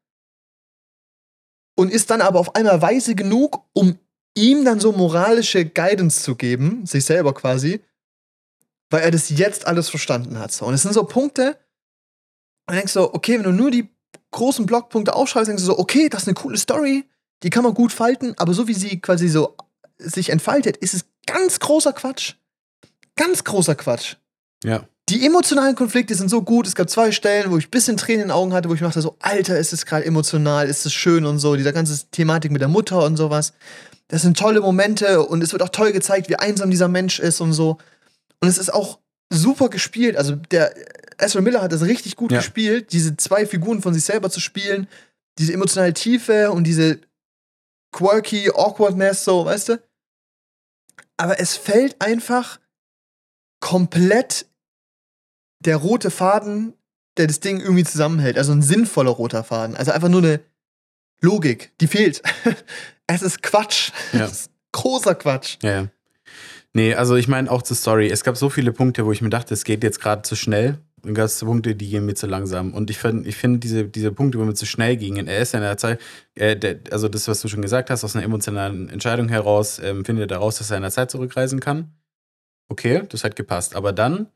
Und 1.77 1.93
ist 1.93 2.11
dann 2.11 2.21
aber 2.21 2.41
auf 2.41 2.57
einmal 2.57 2.83
weise 2.83 3.15
genug, 3.15 3.65
um 3.75 3.99
ihm 4.35 4.65
dann 4.65 4.81
so 4.81 4.91
moralische 4.91 5.65
Guidance 5.65 6.23
zu 6.23 6.35
geben, 6.35 6.85
sich 6.85 7.05
selber 7.05 7.33
quasi, 7.33 7.81
weil 8.91 9.03
er 9.03 9.13
das 9.13 9.29
jetzt 9.29 9.69
alles 9.69 9.89
verstanden 9.89 10.39
hat. 10.39 10.51
So. 10.51 10.65
Und 10.67 10.75
es 10.75 10.83
sind 10.83 10.95
so 10.95 11.05
Punkte, 11.05 11.59
und 12.69 12.75
denkst 12.75 12.93
so, 12.93 13.15
okay, 13.15 13.37
wenn 13.37 13.45
du 13.45 13.53
nur 13.53 13.71
die 13.71 13.89
großen 14.33 14.67
Blockpunkte 14.67 15.15
aufschreibst, 15.15 15.49
denkst 15.49 15.63
du 15.63 15.67
so, 15.67 15.79
okay, 15.79 16.09
das 16.09 16.23
ist 16.23 16.29
eine 16.29 16.35
coole 16.35 16.57
Story, 16.59 17.09
die 17.43 17.51
kann 17.51 17.65
man 17.65 17.75
gut 17.75 17.93
falten, 17.93 18.35
aber 18.37 18.55
so 18.55 18.69
wie 18.69 18.75
sie 18.75 19.01
quasi 19.01 19.29
so 19.29 19.57
sich 19.99 20.31
entfaltet, 20.31 20.77
ist 20.79 20.95
es 20.95 21.05
ganz 21.27 21.59
großer 21.61 21.93
Quatsch. 21.93 22.35
Ganz 23.17 23.45
großer 23.45 23.75
Quatsch. 23.75 24.17
Ja. 24.65 24.85
Die 25.09 25.27
emotionalen 25.27 25.75
Konflikte 25.75 26.15
sind 26.15 26.29
so 26.29 26.43
gut. 26.43 26.67
Es 26.67 26.75
gab 26.75 26.89
zwei 26.89 27.11
Stellen, 27.11 27.51
wo 27.51 27.59
ich 27.59 27.67
ein 27.67 27.71
bisschen 27.71 27.97
Tränen 27.97 28.23
in 28.23 28.29
den 28.29 28.31
Augen 28.33 28.53
hatte, 28.53 28.69
wo 28.69 28.75
ich 28.75 28.81
dachte 28.81 29.03
so, 29.03 29.17
Alter, 29.19 29.59
ist 29.59 29.73
es 29.73 29.85
gerade 29.85 30.05
emotional, 30.05 30.69
ist 30.69 30.87
es 30.87 30.93
schön 30.93 31.27
und 31.27 31.39
so. 31.39 31.57
Dieser 31.57 31.73
ganze 31.73 32.07
Thematik 32.13 32.53
mit 32.53 32.61
der 32.61 32.69
Mutter 32.69 33.05
und 33.05 33.17
sowas. 33.17 33.53
Das 34.09 34.23
sind 34.23 34.39
tolle 34.39 34.61
Momente 34.61 35.23
und 35.25 35.43
es 35.43 35.53
wird 35.53 35.63
auch 35.63 35.69
toll 35.69 35.93
gezeigt, 35.93 36.29
wie 36.29 36.37
einsam 36.37 36.71
dieser 36.71 36.89
Mensch 36.89 37.19
ist 37.19 37.41
und 37.41 37.53
so. 37.53 37.79
Und 38.41 38.49
es 38.49 38.59
ist 38.59 38.73
auch 38.73 38.99
super 39.33 39.69
gespielt. 39.69 40.17
Also 40.17 40.37
der 40.37 40.73
Ezra 41.19 41.41
Miller 41.41 41.63
hat 41.63 41.73
das 41.73 41.83
richtig 41.83 42.17
gut 42.17 42.31
Ja. 42.33 42.39
gespielt, 42.39 42.93
diese 42.93 43.17
zwei 43.17 43.47
Figuren 43.47 43.83
von 43.83 43.93
sich 43.95 44.05
selber 44.05 44.31
zu 44.31 44.41
spielen, 44.41 44.87
diese 45.39 45.53
emotionale 45.53 45.93
Tiefe 45.93 46.51
und 46.53 46.65
diese 46.65 47.01
quirky 47.93 48.51
Awkwardness, 48.51 49.25
so, 49.25 49.45
weißt 49.45 49.71
du? 49.71 49.83
Aber 51.17 51.39
es 51.41 51.57
fällt 51.57 52.01
einfach 52.01 52.59
komplett 53.61 54.47
der 55.61 55.77
rote 55.77 56.11
Faden, 56.11 56.75
der 57.17 57.27
das 57.27 57.41
Ding 57.41 57.61
irgendwie 57.61 57.85
zusammenhält. 57.85 58.39
Also 58.39 58.53
ein 58.53 58.63
sinnvoller 58.63 59.11
roter 59.11 59.45
Faden. 59.45 59.77
Also 59.77 59.93
einfach 59.93 60.09
nur 60.09 60.23
eine 60.23 60.41
Logik, 61.21 61.73
die 61.81 61.87
fehlt. 61.87 62.23
es 63.07 63.23
ist 63.23 63.43
Quatsch. 63.43 63.91
Ja. 64.13 64.25
Es 64.25 64.33
ist 64.33 64.51
großer 64.73 65.15
Quatsch. 65.15 65.59
Ja. 65.63 65.89
Nee, 66.73 66.95
also 66.95 67.17
ich 67.17 67.29
meine 67.29 67.51
auch 67.51 67.63
zur 67.63 67.77
Story. 67.77 68.09
Es 68.09 68.23
gab 68.23 68.37
so 68.37 68.49
viele 68.49 68.73
Punkte, 68.73 69.05
wo 69.05 69.13
ich 69.13 69.21
mir 69.21 69.29
dachte, 69.29 69.53
es 69.55 69.65
geht 69.65 69.83
jetzt 69.83 70.01
gerade 70.01 70.23
zu 70.23 70.37
schnell. 70.37 70.79
Und 71.05 71.15
gab 71.15 71.27
es 71.27 71.39
Punkte, 71.41 71.75
die 71.75 71.89
gehen 71.89 72.05
mir 72.07 72.15
zu 72.15 72.27
langsam. 72.27 72.75
Und 72.75 72.91
ich 72.91 72.99
finde, 72.99 73.29
ich 73.29 73.37
find 73.37 73.63
diese, 73.65 73.85
diese 73.85 74.13
Punkte, 74.13 74.39
wo 74.39 74.45
mir 74.45 74.55
zu 74.55 74.67
schnell 74.67 74.97
gingen, 74.97 75.27
er 75.29 75.39
ist 75.41 75.53
ja 75.53 75.59
in 75.61 75.65
der 75.65 75.77
Zeit, 75.77 76.01
äh, 76.35 76.57
der, 76.57 76.81
also 76.91 77.09
das, 77.09 77.27
was 77.29 77.41
du 77.41 77.49
schon 77.49 77.63
gesagt 77.63 77.91
hast, 77.91 78.05
aus 78.05 78.15
einer 78.17 78.25
emotionalen 78.25 78.89
Entscheidung 78.91 79.29
heraus, 79.29 79.79
ähm, 79.83 80.05
findet 80.05 80.25
er 80.25 80.37
daraus, 80.39 80.59
dass 80.59 80.71
er 80.71 80.77
in 80.77 80.83
der 80.83 80.91
Zeit 80.93 81.11
zurückreisen 81.11 81.61
kann. 81.61 81.93
Okay, 82.69 83.03
das 83.09 83.25
hat 83.25 83.35
gepasst. 83.37 83.75
Aber 83.75 83.93
dann 83.93 84.29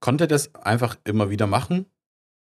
konnte 0.00 0.24
er 0.24 0.28
das 0.28 0.54
einfach 0.54 0.96
immer 1.04 1.30
wieder 1.30 1.46
machen, 1.46 1.86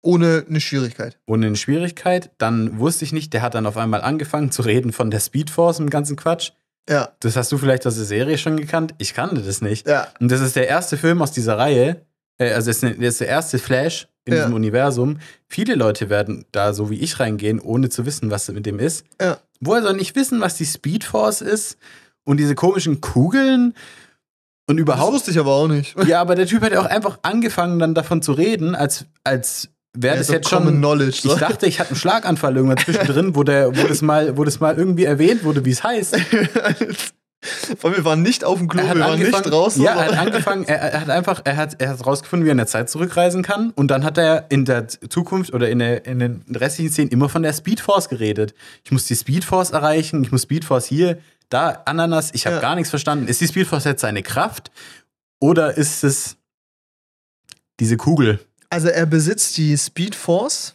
Ohne 0.02 0.44
eine 0.48 0.60
Schwierigkeit. 0.60 1.18
ohne 1.26 1.46
eine 1.46 1.56
Schwierigkeit. 1.56 2.30
Dann 2.38 2.78
wusste 2.78 3.04
ich 3.04 3.12
nicht, 3.12 3.32
der 3.32 3.40
hat 3.42 3.54
dann 3.54 3.66
auf 3.66 3.76
einmal 3.76 4.02
angefangen 4.02 4.50
zu 4.50 4.62
reden 4.62 4.92
von 4.92 5.10
der 5.10 5.20
Speedforce 5.20 5.78
und 5.80 5.86
dem 5.86 5.90
ganzen 5.90 6.16
Quatsch. 6.16 6.50
Ja, 6.88 7.14
Das 7.20 7.36
hast 7.36 7.50
du 7.50 7.56
vielleicht 7.56 7.86
aus 7.86 7.94
der 7.94 8.04
Serie 8.04 8.36
schon 8.36 8.58
gekannt. 8.58 8.94
Ich 8.98 9.14
kannte 9.14 9.40
das 9.40 9.62
nicht. 9.62 9.86
ja. 9.88 10.08
Und 10.20 10.30
das 10.30 10.42
ist 10.42 10.56
der 10.56 10.68
erste 10.68 10.98
Film 10.98 11.22
aus 11.22 11.32
dieser 11.32 11.56
Reihe. 11.56 12.04
Äh, 12.38 12.52
also, 12.52 12.70
das 12.70 12.82
ist, 12.82 12.96
das 12.98 13.08
ist 13.08 13.20
der 13.20 13.28
erste 13.28 13.58
Flash 13.58 14.08
in 14.24 14.32
Ja. 14.34 14.40
diesem 14.40 14.54
Universum. 14.54 15.18
Viele 15.48 15.74
Leute 15.74 16.08
werden 16.10 16.44
da 16.52 16.72
so 16.72 16.90
wie 16.90 16.98
ich 17.00 17.20
reingehen, 17.20 17.60
ohne 17.60 17.88
zu 17.90 18.06
wissen, 18.06 18.30
was 18.30 18.48
mit 18.48 18.64
dem 18.66 18.78
ist. 18.78 19.04
Ja. 19.20 19.38
Woher 19.60 19.82
soll 19.82 19.94
nicht 19.94 20.16
wissen, 20.16 20.40
was 20.40 20.56
die 20.56 20.64
Speedforce 20.66 21.40
ist 21.42 21.76
und 22.24 22.38
diese 22.38 22.54
komischen 22.54 23.00
Kugeln 23.00 23.74
und 24.66 24.76
Das 24.76 24.82
überhaupt. 24.82 25.12
wusste 25.12 25.30
ich 25.30 25.38
aber 25.38 25.52
auch 25.52 25.68
nicht. 25.68 25.94
Ja, 26.06 26.20
aber 26.22 26.34
der 26.36 26.46
Typ 26.46 26.62
hat 26.62 26.72
ja 26.72 26.80
auch 26.80 26.86
einfach 26.86 27.18
angefangen, 27.22 27.78
dann 27.78 27.94
davon 27.94 28.22
zu 28.22 28.32
reden, 28.32 28.74
als, 28.74 29.04
als 29.24 29.68
wäre 29.92 30.14
Ja, 30.14 30.18
das 30.20 30.28
so 30.28 30.32
jetzt 30.32 30.48
schon. 30.48 30.66
Knowledge. 30.66 31.18
So. 31.22 31.34
Ich 31.34 31.38
dachte, 31.40 31.66
ich 31.66 31.78
hatte 31.80 31.90
einen 31.90 31.98
Schlaganfall 31.98 32.56
irgendwann 32.56 32.78
zwischendrin, 32.78 33.36
wo, 33.36 33.42
der, 33.42 33.76
wo, 33.76 33.86
das 33.86 34.00
mal, 34.00 34.36
wo 34.38 34.44
das 34.44 34.58
mal 34.60 34.74
irgendwie 34.76 35.04
erwähnt 35.04 35.44
wurde, 35.44 35.64
wie 35.66 35.70
es 35.70 35.84
heißt. 35.84 36.16
Allem, 37.82 37.96
wir 37.96 38.04
waren 38.04 38.22
nicht 38.22 38.44
auf 38.44 38.58
dem 38.58 38.68
Klo, 38.68 38.82
wir 38.82 38.98
waren 38.98 39.18
nicht 39.18 39.32
draußen. 39.32 39.82
ja, 39.82 39.92
er 39.94 40.06
hat 40.06 40.26
angefangen, 40.26 40.64
er, 40.64 40.78
er 40.80 41.00
hat 41.00 41.10
einfach, 41.10 41.42
er 41.44 41.56
hat, 41.56 41.80
er 41.80 41.90
hat 41.90 42.06
rausgefunden, 42.06 42.44
wie 42.44 42.50
er 42.50 42.52
in 42.52 42.58
der 42.58 42.66
Zeit 42.66 42.88
zurückreisen 42.90 43.42
kann. 43.42 43.70
Und 43.70 43.88
dann 43.90 44.04
hat 44.04 44.18
er 44.18 44.46
in 44.50 44.64
der 44.64 44.88
Zukunft 44.88 45.52
oder 45.52 45.68
in, 45.68 45.78
der, 45.78 46.06
in 46.06 46.18
den 46.18 46.44
restlichen 46.54 46.90
Szenen 46.90 47.10
immer 47.10 47.28
von 47.28 47.42
der 47.42 47.52
Speedforce 47.52 48.08
geredet. 48.08 48.54
Ich 48.84 48.92
muss 48.92 49.04
die 49.06 49.16
Speedforce 49.16 49.70
erreichen, 49.70 50.22
ich 50.22 50.32
muss 50.32 50.42
Speedforce 50.42 50.86
hier, 50.86 51.18
da, 51.50 51.82
Ananas, 51.84 52.30
ich 52.32 52.46
habe 52.46 52.56
Ja. 52.56 52.62
gar 52.62 52.74
nichts 52.74 52.90
verstanden. 52.90 53.28
Ist 53.28 53.40
die 53.40 53.46
Speedforce 53.48 53.84
jetzt 53.84 54.00
seine 54.00 54.22
Kraft 54.22 54.70
oder 55.40 55.76
ist 55.76 56.02
es 56.04 56.36
diese 57.80 57.96
Kugel? 57.96 58.40
Also 58.70 58.88
er 58.88 59.06
besitzt 59.06 59.56
die 59.56 59.76
Speed 59.76 60.14
Force. 60.14 60.74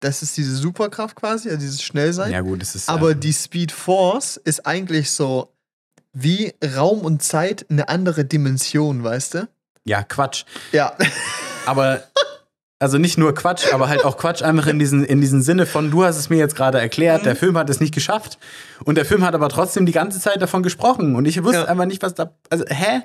Das 0.00 0.22
ist 0.22 0.36
diese 0.36 0.54
Superkraft 0.54 1.16
quasi, 1.16 1.48
also 1.48 1.58
dieses 1.60 1.82
Schnellsein. 1.82 2.30
Ja, 2.30 2.42
gut, 2.42 2.62
es 2.62 2.74
ist. 2.74 2.88
Aber 2.88 3.12
äh, 3.12 3.16
die 3.16 3.32
Speed 3.32 3.72
Force 3.72 4.36
ist 4.36 4.66
eigentlich 4.66 5.10
so 5.10 5.50
wie 6.18 6.54
Raum 6.76 7.00
und 7.00 7.22
Zeit 7.22 7.66
eine 7.68 7.88
andere 7.88 8.24
Dimension, 8.24 9.04
weißt 9.04 9.34
du? 9.34 9.48
ja, 9.84 10.02
Quatsch. 10.02 10.44
Ja. 10.72 10.94
Aber. 11.66 12.02
Also 12.78 12.98
nicht 12.98 13.16
nur 13.16 13.34
Quatsch, 13.34 13.72
aber 13.72 13.88
halt 13.88 14.04
auch 14.04 14.18
Quatsch 14.18 14.42
einfach 14.42 14.66
in 14.66 14.78
diesen, 14.78 15.02
in 15.02 15.22
diesen 15.22 15.40
Sinne 15.40 15.64
von, 15.64 15.90
du 15.90 16.04
hast 16.04 16.18
es 16.18 16.28
mir 16.28 16.36
jetzt 16.36 16.54
gerade 16.56 16.78
erklärt, 16.78 17.24
der 17.24 17.34
Film 17.34 17.56
hat 17.56 17.70
es 17.70 17.80
nicht 17.80 17.94
geschafft. 17.94 18.36
Und 18.84 18.96
der 18.98 19.06
Film 19.06 19.24
hat 19.24 19.34
aber 19.34 19.48
trotzdem 19.48 19.86
die 19.86 19.92
ganze 19.92 20.20
Zeit 20.20 20.42
davon 20.42 20.62
gesprochen. 20.62 21.16
Und 21.16 21.24
ich 21.24 21.42
wusste 21.42 21.60
Ja. 21.60 21.64
einfach 21.64 21.86
nicht, 21.86 22.02
was 22.02 22.12
da. 22.14 22.34
Also, 22.50 22.66
hä? 22.68 23.00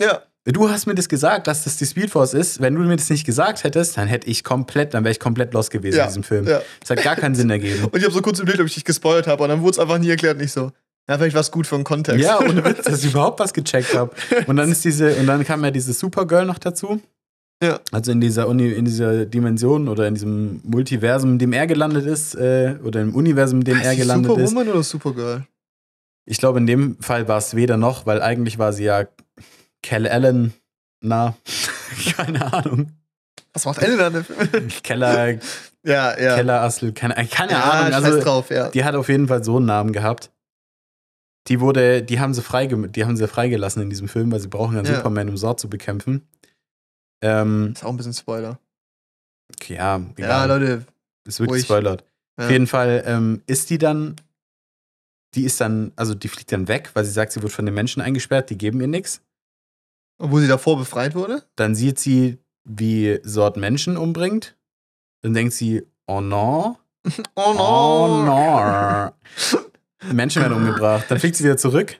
ja. 0.00 0.22
Du 0.46 0.70
hast 0.70 0.86
mir 0.86 0.94
das 0.94 1.10
gesagt, 1.10 1.48
dass 1.48 1.64
das 1.64 1.76
die 1.76 1.84
Speedforce 1.84 2.32
ist. 2.32 2.62
Wenn 2.62 2.74
du 2.74 2.80
mir 2.80 2.96
das 2.96 3.10
nicht 3.10 3.26
gesagt 3.26 3.62
hättest, 3.62 3.98
dann 3.98 4.08
hätte 4.08 4.26
ich 4.26 4.42
komplett, 4.42 4.94
dann 4.94 5.04
wäre 5.04 5.12
ich 5.12 5.20
komplett 5.20 5.52
los 5.52 5.68
gewesen 5.68 5.98
Ja, 5.98 6.04
in 6.04 6.08
diesem 6.08 6.22
Film. 6.22 6.46
ja. 6.48 6.62
Das 6.80 6.88
hat 6.88 7.02
gar 7.04 7.14
keinen 7.16 7.34
Sinn 7.34 7.50
ergeben. 7.50 7.84
Und 7.92 7.96
ich 7.98 8.04
habe 8.04 8.14
so 8.14 8.22
kurz 8.22 8.38
überlegt, 8.38 8.60
ob 8.60 8.66
ich 8.68 8.74
dich 8.74 8.86
gespoilt 8.86 9.26
habe, 9.26 9.42
und 9.42 9.50
dann 9.50 9.60
wurde 9.60 9.72
es 9.72 9.78
einfach 9.78 9.98
nie 9.98 10.08
erklärt, 10.08 10.38
nicht 10.38 10.52
so. 10.52 10.72
Ja, 11.10 11.18
vielleicht 11.18 11.34
war 11.34 11.40
es 11.40 11.50
gut 11.50 11.66
für 11.66 11.74
den 11.74 11.82
Kontext. 11.82 12.24
Ja, 12.24 12.38
ohne 12.38 12.64
Witz, 12.64 12.82
dass 12.84 13.02
ich 13.02 13.10
überhaupt 13.10 13.40
was 13.40 13.52
gecheckt 13.52 13.96
habe. 13.96 14.12
Und 14.46 14.54
dann 14.54 14.70
ist 14.70 14.84
diese, 14.84 15.16
und 15.16 15.26
dann 15.26 15.42
kam 15.42 15.64
ja 15.64 15.72
diese 15.72 15.92
Supergirl 15.92 16.46
noch 16.46 16.58
dazu. 16.58 17.00
Ja. 17.60 17.80
Also 17.90 18.12
in 18.12 18.20
dieser 18.20 18.46
Uni, 18.46 18.68
in 18.68 18.84
dieser 18.84 19.26
Dimension 19.26 19.88
oder 19.88 20.06
in 20.06 20.14
diesem 20.14 20.60
Multiversum, 20.62 21.32
in 21.32 21.38
dem 21.40 21.52
er 21.52 21.66
gelandet 21.66 22.06
ist, 22.06 22.36
äh, 22.36 22.76
oder 22.84 23.00
im 23.00 23.16
Universum, 23.16 23.58
in 23.58 23.64
dem 23.64 23.78
Heißt 23.78 23.86
er 23.86 23.96
gelandet 23.96 24.30
ist. 24.30 24.50
Superwoman 24.50 24.68
oder 24.72 24.82
Supergirl? 24.84 25.46
Ich 26.26 26.38
glaube, 26.38 26.60
in 26.60 26.68
dem 26.68 26.96
Fall 27.00 27.26
war 27.26 27.38
es 27.38 27.56
weder 27.56 27.76
noch, 27.76 28.06
weil 28.06 28.22
eigentlich 28.22 28.60
war 28.60 28.72
sie 28.72 28.84
ja 28.84 29.06
Cal 29.82 30.06
Allen, 30.06 30.54
na, 31.00 31.34
keine 32.16 32.52
Ahnung. 32.52 32.92
Was 33.52 33.64
macht 33.64 33.82
Ellen 33.82 34.00
an 34.00 34.12
dem 34.12 34.24
Film? 34.24 34.68
Keller, 34.84 35.32
ja, 35.82 36.20
ja. 36.20 36.36
Keller 36.36 36.60
Astel, 36.60 36.92
keine, 36.92 37.14
keine 37.26 37.50
ja, 37.50 37.62
Ahnung. 37.62 37.94
Also, 37.94 38.20
drauf, 38.20 38.50
ja. 38.50 38.68
die 38.68 38.84
hat 38.84 38.94
auf 38.94 39.08
jeden 39.08 39.26
Fall 39.26 39.42
so 39.42 39.56
einen 39.56 39.66
Namen 39.66 39.92
gehabt. 39.92 40.30
Die 41.48 41.60
wurde, 41.60 42.02
die 42.02 42.20
haben 42.20 42.34
sie 42.34 42.42
freige, 42.42 42.88
die 42.88 43.04
haben 43.04 43.16
sie 43.16 43.26
freigelassen 43.26 43.82
in 43.82 43.90
diesem 43.90 44.08
Film, 44.08 44.30
weil 44.30 44.40
sie 44.40 44.48
brauchen 44.48 44.76
einen 44.76 44.86
Ja. 44.86 44.96
Superman, 44.96 45.28
um 45.28 45.36
Sort 45.36 45.58
zu 45.60 45.68
bekämpfen. 45.70 46.28
Ähm, 47.22 47.72
Ist 47.74 47.84
auch 47.84 47.90
ein 47.90 47.96
bisschen 47.96 48.12
Spoiler. 48.14 48.58
okay, 49.54 49.74
ja, 49.74 49.98
Ja, 49.98 50.04
egal. 50.16 50.48
Leute. 50.48 50.86
es 51.26 51.40
wird 51.40 51.50
ruhig. 51.50 51.62
gespoilert. 51.62 52.04
Ja. 52.38 52.44
Auf 52.46 52.50
jeden 52.50 52.66
Fall 52.66 53.02
ähm, 53.06 53.42
ist 53.46 53.70
die 53.70 53.78
dann, 53.78 54.16
die 55.34 55.44
ist 55.44 55.60
dann, 55.60 55.92
also 55.96 56.14
die 56.14 56.28
fliegt 56.28 56.52
dann 56.52 56.68
weg, 56.68 56.90
weil 56.94 57.04
sie 57.04 57.10
sagt, 57.12 57.32
sie 57.32 57.42
wird 57.42 57.52
von 57.52 57.66
den 57.66 57.74
Menschen 57.74 58.00
eingesperrt, 58.02 58.50
die 58.50 58.58
geben 58.58 58.80
ihr 58.80 58.86
nichts. 58.88 59.22
Obwohl 60.18 60.40
sie 60.42 60.48
davor 60.48 60.76
befreit 60.76 61.14
wurde? 61.14 61.42
Dann 61.56 61.74
sieht 61.74 61.98
sie, 61.98 62.38
wie 62.64 63.18
Sort 63.22 63.56
Menschen 63.56 63.96
umbringt. 63.96 64.56
Dann 65.22 65.34
denkt 65.34 65.52
sie, 65.54 65.86
oh 66.06 66.20
no, 66.20 66.78
Oh 67.34 67.54
oh 67.58 68.22
no. 68.26 69.10
Menschen 70.12 70.42
werden 70.42 70.56
umgebracht. 70.56 71.06
Dann 71.08 71.18
fliegt 71.18 71.36
sie 71.36 71.44
wieder 71.44 71.56
zurück. 71.56 71.98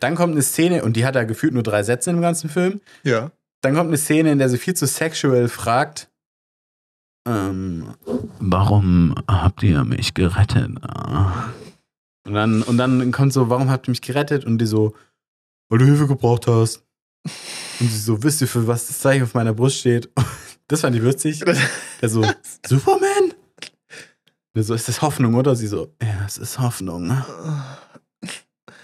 Dann 0.00 0.14
kommt 0.14 0.32
eine 0.32 0.42
Szene, 0.42 0.84
und 0.84 0.96
die 0.96 1.06
hat 1.06 1.14
ja 1.14 1.24
gefühlt 1.24 1.54
nur 1.54 1.62
drei 1.62 1.82
Sätze 1.82 2.10
im 2.10 2.20
ganzen 2.20 2.50
Film. 2.50 2.80
Ja. 3.04 3.30
Dann 3.62 3.74
kommt 3.74 3.88
eine 3.88 3.96
Szene, 3.96 4.32
in 4.32 4.38
der 4.38 4.48
sie 4.48 4.58
viel 4.58 4.74
zu 4.74 4.86
sexuell 4.86 5.48
fragt. 5.48 6.10
Ähm, 7.26 7.94
warum 8.38 9.14
habt 9.26 9.62
ihr 9.62 9.84
mich 9.84 10.12
gerettet? 10.12 10.72
Und 12.26 12.34
dann, 12.34 12.62
und 12.62 12.76
dann 12.76 13.12
kommt 13.12 13.32
so, 13.32 13.48
warum 13.48 13.70
habt 13.70 13.88
ihr 13.88 13.92
mich 13.92 14.02
gerettet? 14.02 14.44
Und 14.44 14.58
die 14.58 14.66
so, 14.66 14.94
weil 15.70 15.78
du 15.78 15.86
Hilfe 15.86 16.06
gebraucht 16.06 16.46
hast. 16.46 16.84
Und 17.80 17.90
sie 17.90 17.98
so, 17.98 18.22
wisst 18.22 18.42
ihr, 18.42 18.48
für 18.48 18.66
was 18.66 18.88
das 18.88 19.00
Zeichen 19.00 19.22
auf 19.24 19.34
meiner 19.34 19.54
Brust 19.54 19.78
steht? 19.78 20.10
Das 20.66 20.80
fand 20.80 20.96
ich 20.96 21.02
witzig. 21.04 21.44
Der 22.00 22.08
so, 22.08 22.24
Superman? 22.66 23.23
So, 24.56 24.72
ist 24.72 24.88
das 24.88 25.02
Hoffnung, 25.02 25.34
oder? 25.34 25.56
Sie 25.56 25.66
so, 25.66 25.92
ja, 26.00 26.24
es 26.26 26.38
ist 26.38 26.60
Hoffnung. 26.60 27.12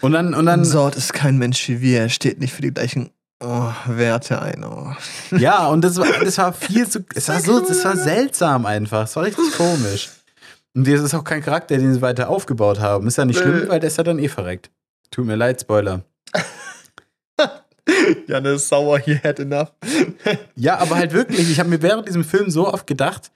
Und 0.01 0.13
dann, 0.13 0.35
und 0.35 0.47
dann, 0.47 0.65
Sort 0.65 0.97
ist 0.97 1.13
kein 1.13 1.39
Mensch 1.39 1.69
wie 1.69 1.81
wir. 1.81 2.01
Er 2.01 2.09
steht 2.09 2.41
nicht 2.41 2.53
für 2.53 2.63
die 2.63 2.75
gleichen 2.75 3.11
oh, 3.41 3.71
Werte 3.87 4.43
ein. 4.43 4.65
Oh. 4.65 4.93
Ja, 5.37 5.69
und 5.69 5.83
das 5.83 5.97
war, 5.97 6.07
das 6.25 6.39
war 6.39 6.53
viel 6.53 6.89
zu. 6.89 7.05
Es 7.15 7.29
war 7.29 7.41
so, 7.41 7.65
es 7.65 7.85
war 7.85 7.97
seltsam 7.97 8.67
einfach. 8.67 9.05
Es 9.05 9.15
war 9.15 9.23
richtig 9.25 9.53
komisch. 9.53 10.11
Und 10.75 10.89
das 10.89 11.01
ist 11.01 11.15
auch 11.15 11.23
kein 11.23 11.43
Charakter, 11.43 11.77
den 11.79 11.95
sie 11.95 12.03
weiter 12.03 12.31
aufgebaut 12.31 12.81
haben. 12.81 13.07
Ist 13.07 13.19
ja 13.19 13.25
nicht 13.25 13.45
Nö. 13.45 13.59
schlimm, 13.59 13.69
weil 13.69 13.79
der 13.79 13.89
ist 13.89 13.97
ja 13.99 14.05
dann 14.05 14.19
eh 14.19 14.29
verreckt. 14.29 14.71
Tut 15.13 15.27
mir 15.27 15.37
leid, 15.37 15.61
Spoiler. 15.61 16.03
Janne 18.27 18.51
ist 18.51 18.69
sauer, 18.69 18.99
he 18.99 19.19
had 19.23 19.39
enough. 19.39 19.73
Ja, 20.57 20.79
aber 20.79 20.97
halt 20.97 21.13
wirklich, 21.13 21.49
ich 21.51 21.61
habe 21.61 21.69
mir 21.69 21.83
während 21.83 22.09
diesem 22.09 22.25
Film 22.25 22.51
so 22.51 22.73
oft 22.73 22.87
gedacht, 22.87 23.31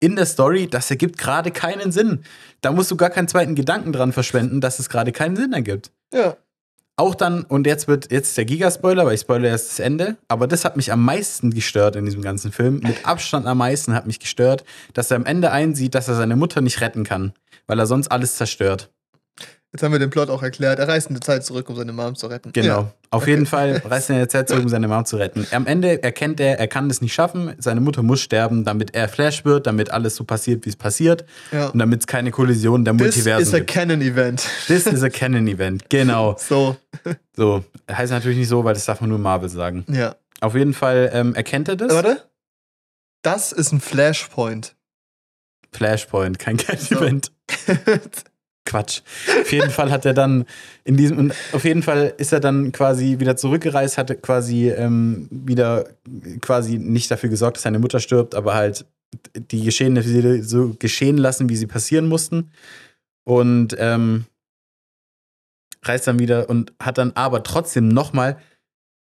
in 0.00 0.16
der 0.16 0.26
Story, 0.26 0.66
das 0.66 0.90
ergibt 0.90 1.18
gerade 1.18 1.50
keinen 1.50 1.92
Sinn. 1.92 2.24
Da 2.62 2.72
musst 2.72 2.90
du 2.90 2.96
gar 2.96 3.10
keinen 3.10 3.28
zweiten 3.28 3.54
Gedanken 3.54 3.92
dran 3.92 4.12
verschwenden, 4.12 4.60
dass 4.60 4.78
es 4.78 4.88
gerade 4.88 5.12
keinen 5.12 5.36
Sinn 5.36 5.52
ergibt. 5.52 5.92
ja. 6.12 6.36
Auch 6.96 7.14
dann, 7.14 7.44
und 7.44 7.66
jetzt 7.66 7.88
wird 7.88 8.12
jetzt 8.12 8.36
der 8.36 8.44
Gigaspoiler, 8.44 9.06
weil 9.06 9.14
ich 9.14 9.22
spoilere 9.22 9.52
erst 9.52 9.70
das 9.70 9.78
Ende, 9.78 10.18
aber 10.28 10.46
das 10.46 10.66
hat 10.66 10.76
mich 10.76 10.92
am 10.92 11.02
meisten 11.02 11.50
gestört 11.50 11.96
in 11.96 12.04
diesem 12.04 12.20
ganzen 12.20 12.52
Film. 12.52 12.80
Mit 12.82 13.06
Abstand 13.06 13.46
am 13.46 13.56
meisten 13.56 13.94
hat 13.94 14.06
mich 14.06 14.20
gestört, 14.20 14.64
dass 14.92 15.10
er 15.10 15.16
am 15.16 15.24
Ende 15.24 15.50
einsieht, 15.50 15.94
dass 15.94 16.08
er 16.08 16.14
seine 16.14 16.36
Mutter 16.36 16.60
nicht 16.60 16.82
retten 16.82 17.04
kann, 17.04 17.32
weil 17.66 17.78
er 17.78 17.86
sonst 17.86 18.08
alles 18.08 18.36
zerstört. 18.36 18.90
Jetzt 19.72 19.84
haben 19.84 19.92
wir 19.92 20.00
den 20.00 20.10
Plot 20.10 20.30
auch 20.30 20.42
erklärt. 20.42 20.80
Er 20.80 20.88
reist 20.88 21.08
in 21.10 21.14
die 21.14 21.20
Zeit 21.20 21.44
zurück, 21.44 21.68
um 21.68 21.76
seine 21.76 21.92
Mom 21.92 22.16
zu 22.16 22.26
retten. 22.26 22.50
Genau. 22.52 22.66
Ja. 22.66 22.92
Auf 23.10 23.28
jeden 23.28 23.46
Fall 23.46 23.76
reißt 23.84 24.10
er 24.10 24.14
in 24.16 24.20
der 24.20 24.28
Zeit 24.28 24.48
zurück, 24.48 24.64
um 24.64 24.68
seine 24.68 24.88
Mom 24.88 25.04
zu 25.04 25.16
retten. 25.16 25.46
Am 25.52 25.64
Ende 25.68 26.02
erkennt 26.02 26.40
er, 26.40 26.58
er 26.58 26.66
kann 26.66 26.88
das 26.88 27.00
nicht 27.00 27.12
schaffen. 27.14 27.54
Seine 27.58 27.80
Mutter 27.80 28.02
muss 28.02 28.20
sterben, 28.20 28.64
damit 28.64 28.94
er 28.96 29.08
Flash 29.08 29.44
wird, 29.44 29.68
damit 29.68 29.92
alles 29.92 30.16
so 30.16 30.24
passiert, 30.24 30.64
wie 30.66 30.70
es 30.70 30.76
passiert. 30.76 31.24
ja. 31.52 31.68
Und 31.68 31.78
damit 31.78 32.00
es 32.00 32.06
keine 32.08 32.32
Kollision 32.32 32.84
der 32.84 32.94
This 32.96 33.02
Multiversen 33.02 33.42
is 33.46 33.54
a 33.54 33.58
gibt. 33.58 33.70
Canon-Event. 33.70 34.44
This 34.66 34.86
is 34.86 35.02
a 35.04 35.08
Canon-Event. 35.08 35.88
Genau. 35.88 36.36
So, 36.48 36.76
So. 37.36 37.64
Heißt 37.90 38.10
natürlich 38.10 38.38
nicht 38.38 38.48
so, 38.48 38.64
weil 38.64 38.74
das 38.74 38.86
darf 38.86 39.00
man 39.00 39.10
nur 39.10 39.18
Marvel 39.20 39.48
sagen. 39.48 39.84
ja. 39.88 40.16
Auf 40.40 40.54
jeden 40.56 40.72
Fall 40.74 41.10
ähm, 41.12 41.34
erkennt 41.34 41.68
er 41.68 41.76
das. 41.76 41.92
Warte. 41.92 42.22
Das 43.22 43.52
ist 43.52 43.72
ein 43.72 43.80
Flashpoint. 43.80 44.74
Flashpoint, 45.70 46.38
kein 46.40 46.56
Canon-Event. 46.56 47.30
Quatsch. 48.70 49.02
Auf 49.40 49.50
jeden 49.50 49.70
Fall 49.70 49.90
hat 49.90 50.06
er 50.06 50.14
dann 50.14 50.44
in 50.84 50.96
diesem, 50.96 51.32
auf 51.52 51.64
jeden 51.64 51.82
Fall 51.82 52.14
ist 52.18 52.32
er 52.32 52.38
dann 52.38 52.70
quasi 52.70 53.18
wieder 53.18 53.36
zurückgereist, 53.36 53.98
hatte 53.98 54.14
quasi 54.14 54.70
ähm, 54.70 55.28
wieder 55.30 55.86
quasi 56.40 56.78
nicht 56.78 57.10
dafür 57.10 57.30
gesorgt, 57.30 57.56
dass 57.56 57.64
seine 57.64 57.80
Mutter 57.80 57.98
stirbt, 57.98 58.36
aber 58.36 58.54
halt 58.54 58.86
die 59.34 59.64
Geschehnisse 59.64 60.44
so 60.44 60.76
geschehen 60.78 61.18
lassen, 61.18 61.48
wie 61.48 61.56
sie 61.56 61.66
passieren 61.66 62.06
mussten. 62.06 62.52
Und 63.24 63.74
ähm, 63.78 64.26
reist 65.82 66.06
dann 66.06 66.20
wieder 66.20 66.48
und 66.48 66.72
hat 66.80 66.98
dann 66.98 67.12
aber 67.16 67.42
trotzdem 67.42 67.88
nochmal, 67.88 68.38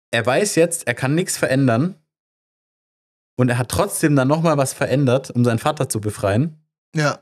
er 0.10 0.26
weiß 0.26 0.56
jetzt, 0.56 0.88
er 0.88 0.96
kann 0.96 1.14
nichts 1.14 1.38
verändern. 1.38 1.96
Und 3.38 3.50
er 3.50 3.60
hat 3.60 3.70
trotzdem 3.70 4.16
dann 4.16 4.28
nochmal 4.28 4.58
was 4.58 4.74
verändert, 4.74 5.30
um 5.30 5.46
seinen 5.46 5.60
Vater 5.60 5.88
zu 5.88 6.02
befreien. 6.02 6.58
Ja. 6.96 7.20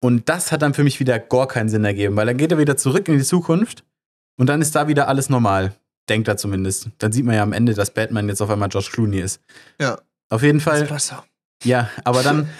Und 0.00 0.28
das 0.28 0.52
hat 0.52 0.62
dann 0.62 0.74
für 0.74 0.84
mich 0.84 1.00
wieder 1.00 1.18
gar 1.18 1.48
keinen 1.48 1.68
Sinn 1.68 1.84
ergeben, 1.84 2.16
weil 2.16 2.26
dann 2.26 2.36
geht 2.36 2.52
er 2.52 2.58
wieder 2.58 2.76
zurück 2.76 3.08
in 3.08 3.18
die 3.18 3.24
Zukunft 3.24 3.84
und 4.38 4.46
dann 4.48 4.60
ist 4.60 4.74
da 4.74 4.88
wieder 4.88 5.08
alles 5.08 5.30
normal. 5.30 5.74
Denkt 6.08 6.28
er 6.28 6.36
zumindest. 6.36 6.90
Dann 6.98 7.10
sieht 7.12 7.24
man 7.24 7.34
ja 7.34 7.42
am 7.42 7.52
Ende, 7.52 7.74
dass 7.74 7.90
Batman 7.92 8.28
jetzt 8.28 8.40
auf 8.40 8.50
einmal 8.50 8.68
Josh 8.70 8.92
Clooney 8.92 9.18
ist. 9.20 9.40
Ja. 9.80 9.98
Auf 10.28 10.42
jeden 10.42 10.60
Fall. 10.60 10.82
Espresso. 10.82 11.16
Ja, 11.64 11.90
aber 12.04 12.22
dann. 12.22 12.48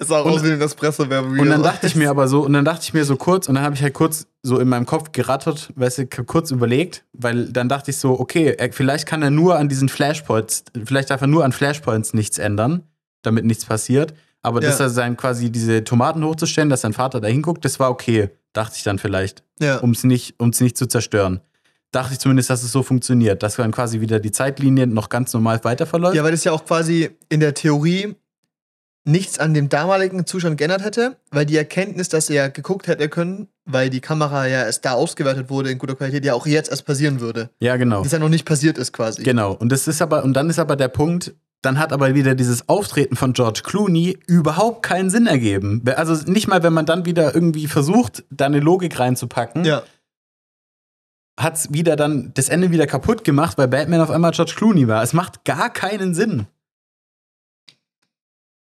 Es 0.00 0.08
sah 0.08 0.20
Und- 0.20 0.44
ein 0.44 0.60
Espresso-Werbung. 0.60 1.38
Und 1.38 1.48
dann 1.48 1.62
dachte 1.62 1.86
ich 1.86 1.94
mir 1.94 2.10
aber 2.10 2.26
so, 2.26 2.44
und 2.44 2.52
dann 2.52 2.64
dachte 2.64 2.82
ich 2.82 2.92
mir 2.92 3.04
so 3.04 3.14
kurz, 3.16 3.48
und 3.48 3.54
dann 3.54 3.62
habe 3.62 3.76
ich 3.76 3.82
halt 3.82 3.94
kurz 3.94 4.26
so 4.42 4.58
in 4.58 4.68
meinem 4.68 4.84
Kopf 4.84 5.12
gerattert, 5.12 5.72
weißt 5.76 5.98
du, 5.98 6.06
kurz 6.24 6.50
überlegt, 6.50 7.04
weil 7.12 7.46
dann 7.52 7.68
dachte 7.68 7.92
ich 7.92 7.96
so, 7.96 8.18
okay, 8.18 8.54
er, 8.58 8.72
vielleicht 8.72 9.06
kann 9.06 9.22
er 9.22 9.30
nur 9.30 9.56
an 9.56 9.68
diesen 9.68 9.88
Flashpoints, 9.88 10.64
vielleicht 10.84 11.10
darf 11.10 11.20
er 11.20 11.28
nur 11.28 11.44
an 11.44 11.52
Flashpoints 11.52 12.14
nichts 12.14 12.38
ändern, 12.38 12.82
damit 13.22 13.44
nichts 13.44 13.64
passiert. 13.64 14.12
Aber 14.42 14.62
Ja. 14.62 14.68
dass 14.70 14.80
er 14.80 14.90
sein 14.90 15.16
quasi 15.16 15.50
diese 15.50 15.84
Tomaten 15.84 16.24
hochzustellen, 16.24 16.70
dass 16.70 16.80
sein 16.80 16.92
Vater 16.92 17.20
da 17.20 17.28
hinguckt, 17.28 17.64
das 17.64 17.78
war 17.78 17.90
okay, 17.90 18.30
dachte 18.52 18.74
ich 18.76 18.82
dann 18.84 18.98
vielleicht, 18.98 19.42
Ja. 19.60 19.78
um 19.78 19.90
es 19.90 20.02
nicht, 20.04 20.34
um's 20.38 20.60
nicht 20.60 20.76
zu 20.78 20.86
zerstören. 20.86 21.40
Dachte 21.92 22.12
ich 22.14 22.20
zumindest, 22.20 22.48
dass 22.50 22.62
es 22.62 22.70
so 22.72 22.82
funktioniert, 22.82 23.42
dass 23.42 23.56
dann 23.56 23.72
quasi 23.72 24.00
wieder 24.00 24.20
die 24.20 24.30
Zeitlinie 24.30 24.86
noch 24.86 25.08
ganz 25.08 25.32
normal 25.32 25.60
weiterverläuft. 25.64 26.14
Ja, 26.16 26.22
weil 26.24 26.30
das 26.30 26.44
ja 26.44 26.52
auch 26.52 26.64
quasi 26.64 27.10
in 27.28 27.40
der 27.40 27.52
Theorie 27.54 28.14
nichts 29.04 29.38
an 29.38 29.54
dem 29.54 29.68
damaligen 29.68 30.24
Zustand 30.26 30.56
geändert 30.58 30.84
hätte, 30.84 31.16
weil 31.30 31.46
die 31.46 31.56
Erkenntnis, 31.56 32.08
dass 32.10 32.28
er 32.30 32.50
geguckt 32.50 32.86
hätte 32.86 33.08
können, 33.08 33.48
weil 33.64 33.88
die 33.90 34.00
Kamera 34.00 34.46
ja 34.46 34.64
erst 34.64 34.84
da 34.84 34.92
ausgewertet 34.92 35.48
wurde 35.50 35.70
in 35.70 35.78
guter 35.78 35.96
Qualität, 35.96 36.24
ja 36.24 36.34
auch 36.34 36.46
jetzt 36.46 36.70
erst 36.70 36.84
passieren 36.86 37.20
würde. 37.20 37.50
ja 37.60 37.76
genau. 37.76 38.02
Das 38.02 38.12
ja 38.12 38.18
noch 38.18 38.28
nicht 38.28 38.44
passiert 38.44 38.78
ist 38.78 38.92
quasi. 38.92 39.22
Genau. 39.22 39.52
Und 39.54 39.70
das 39.72 39.88
ist 39.88 40.00
aber, 40.02 40.22
und 40.22 40.34
dann 40.34 40.48
ist 40.50 40.58
aber 40.58 40.76
der 40.76 40.88
Punkt, 40.88 41.34
dann 41.62 41.78
hat 41.78 41.92
aber 41.92 42.14
wieder 42.14 42.34
dieses 42.34 42.68
Auftreten 42.68 43.16
von 43.16 43.32
George 43.34 43.60
Clooney 43.64 44.18
überhaupt 44.26 44.82
keinen 44.82 45.10
Sinn 45.10 45.26
ergeben. 45.26 45.82
Also 45.96 46.14
nicht 46.30 46.48
mal, 46.48 46.62
wenn 46.62 46.72
man 46.72 46.86
dann 46.86 47.04
wieder 47.04 47.34
irgendwie 47.34 47.66
versucht, 47.66 48.24
da 48.30 48.46
eine 48.46 48.60
Logik 48.60 48.98
reinzupacken, 48.98 49.64
Ja. 49.64 49.82
hat 51.38 51.56
es 51.56 51.72
wieder 51.72 51.96
dann 51.96 52.32
das 52.34 52.48
Ende 52.48 52.70
wieder 52.70 52.86
kaputt 52.86 53.24
gemacht, 53.24 53.58
weil 53.58 53.68
Batman 53.68 54.00
auf 54.00 54.10
einmal 54.10 54.32
George 54.32 54.54
Clooney 54.56 54.88
war. 54.88 55.02
Es 55.02 55.12
macht 55.12 55.44
gar 55.44 55.70
keinen 55.70 56.14
Sinn. 56.14 56.46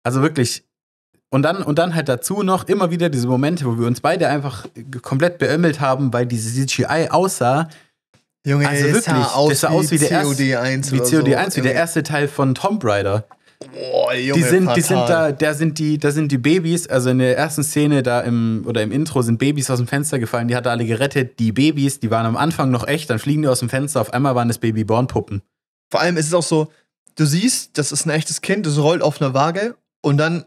Also 0.04 0.22
wirklich. 0.22 0.64
Und 1.32 1.44
dann, 1.44 1.62
und 1.62 1.78
dann 1.78 1.94
halt 1.94 2.10
dazu 2.10 2.42
noch 2.42 2.68
immer 2.68 2.90
wieder 2.90 3.10
diese 3.10 3.28
Momente, 3.28 3.66
wo 3.66 3.78
wir 3.78 3.86
uns 3.86 4.02
beide 4.02 4.28
einfach 4.30 4.66
komplett 5.04 5.38
beömmelt 5.38 5.80
haben, 5.80 6.12
weil 6.12 6.26
diese 6.26 6.66
CGI 6.66 7.10
aussah, 7.12 7.68
Junge, 8.50 8.68
Also 8.68 8.86
wirklich, 8.86 9.08
aus 9.16 9.50
das 9.50 9.60
sah 9.62 9.70
aus 9.70 9.92
wie 9.92 9.98
der 9.98 10.12
erste- 10.12 10.34
COD1 10.44 10.92
wie 10.92 10.96
oder 11.02 11.06
COD1, 11.10 11.50
so. 11.52 11.58
wie 11.58 11.62
der 11.62 11.74
erste 11.74 12.04
Teil 12.04 12.28
von 12.28 12.56
Tomb 12.56 12.84
Raider. 12.84 13.26
Boah, 13.74 14.14
Junge, 14.14 14.42
die 14.42 14.48
sind, 14.48 14.76
die 14.76 14.82
sind 14.82 14.98
fatal. 14.98 15.32
da, 15.34 15.48
da 15.48 15.54
sind 15.54 15.80
die, 15.80 15.98
da 15.98 16.12
sind 16.12 16.32
die 16.32 16.38
Babys, 16.38 16.88
also 16.88 17.10
in 17.10 17.20
der 17.20 17.38
ersten 17.38 17.64
Szene 17.64 18.04
da 18.04 18.22
im, 18.22 18.64
oder 18.66 18.82
im 18.82 18.92
Intro 18.94 19.22
sind 19.22 19.38
Babys 19.38 19.70
aus 19.70 19.80
dem 19.80 19.88
Fenster 19.88 20.18
gefallen, 20.18 20.48
die 20.48 20.56
hat 20.56 20.66
er 20.66 20.72
alle 20.72 20.86
gerettet. 20.86 21.40
Die 21.40 21.52
Babys, 21.52 22.00
die 22.00 22.10
waren 22.10 22.26
am 22.26 22.38
Anfang 22.38 22.72
noch 22.72 22.88
echt, 22.88 23.10
dann 23.10 23.20
fliegen 23.20 23.42
die 23.42 23.48
aus 23.50 23.60
dem 23.60 23.68
Fenster, 23.70 24.00
auf 24.00 24.14
einmal 24.14 24.34
waren 24.36 24.50
es 24.50 24.60
Babyborn-Puppen. 24.60 25.42
Vor 25.92 26.00
allem 26.00 26.16
ist 26.16 26.28
es 26.28 26.34
auch 26.34 26.44
so, 26.44 26.72
du 27.16 27.26
siehst, 27.26 27.78
das 27.78 27.92
ist 27.92 28.06
ein 28.06 28.12
echtes 28.12 28.40
Kind, 28.40 28.66
das 28.66 28.78
rollt 28.78 29.02
auf 29.02 29.22
einer 29.22 29.34
Waage 29.34 29.76
und 30.02 30.18
dann 30.18 30.46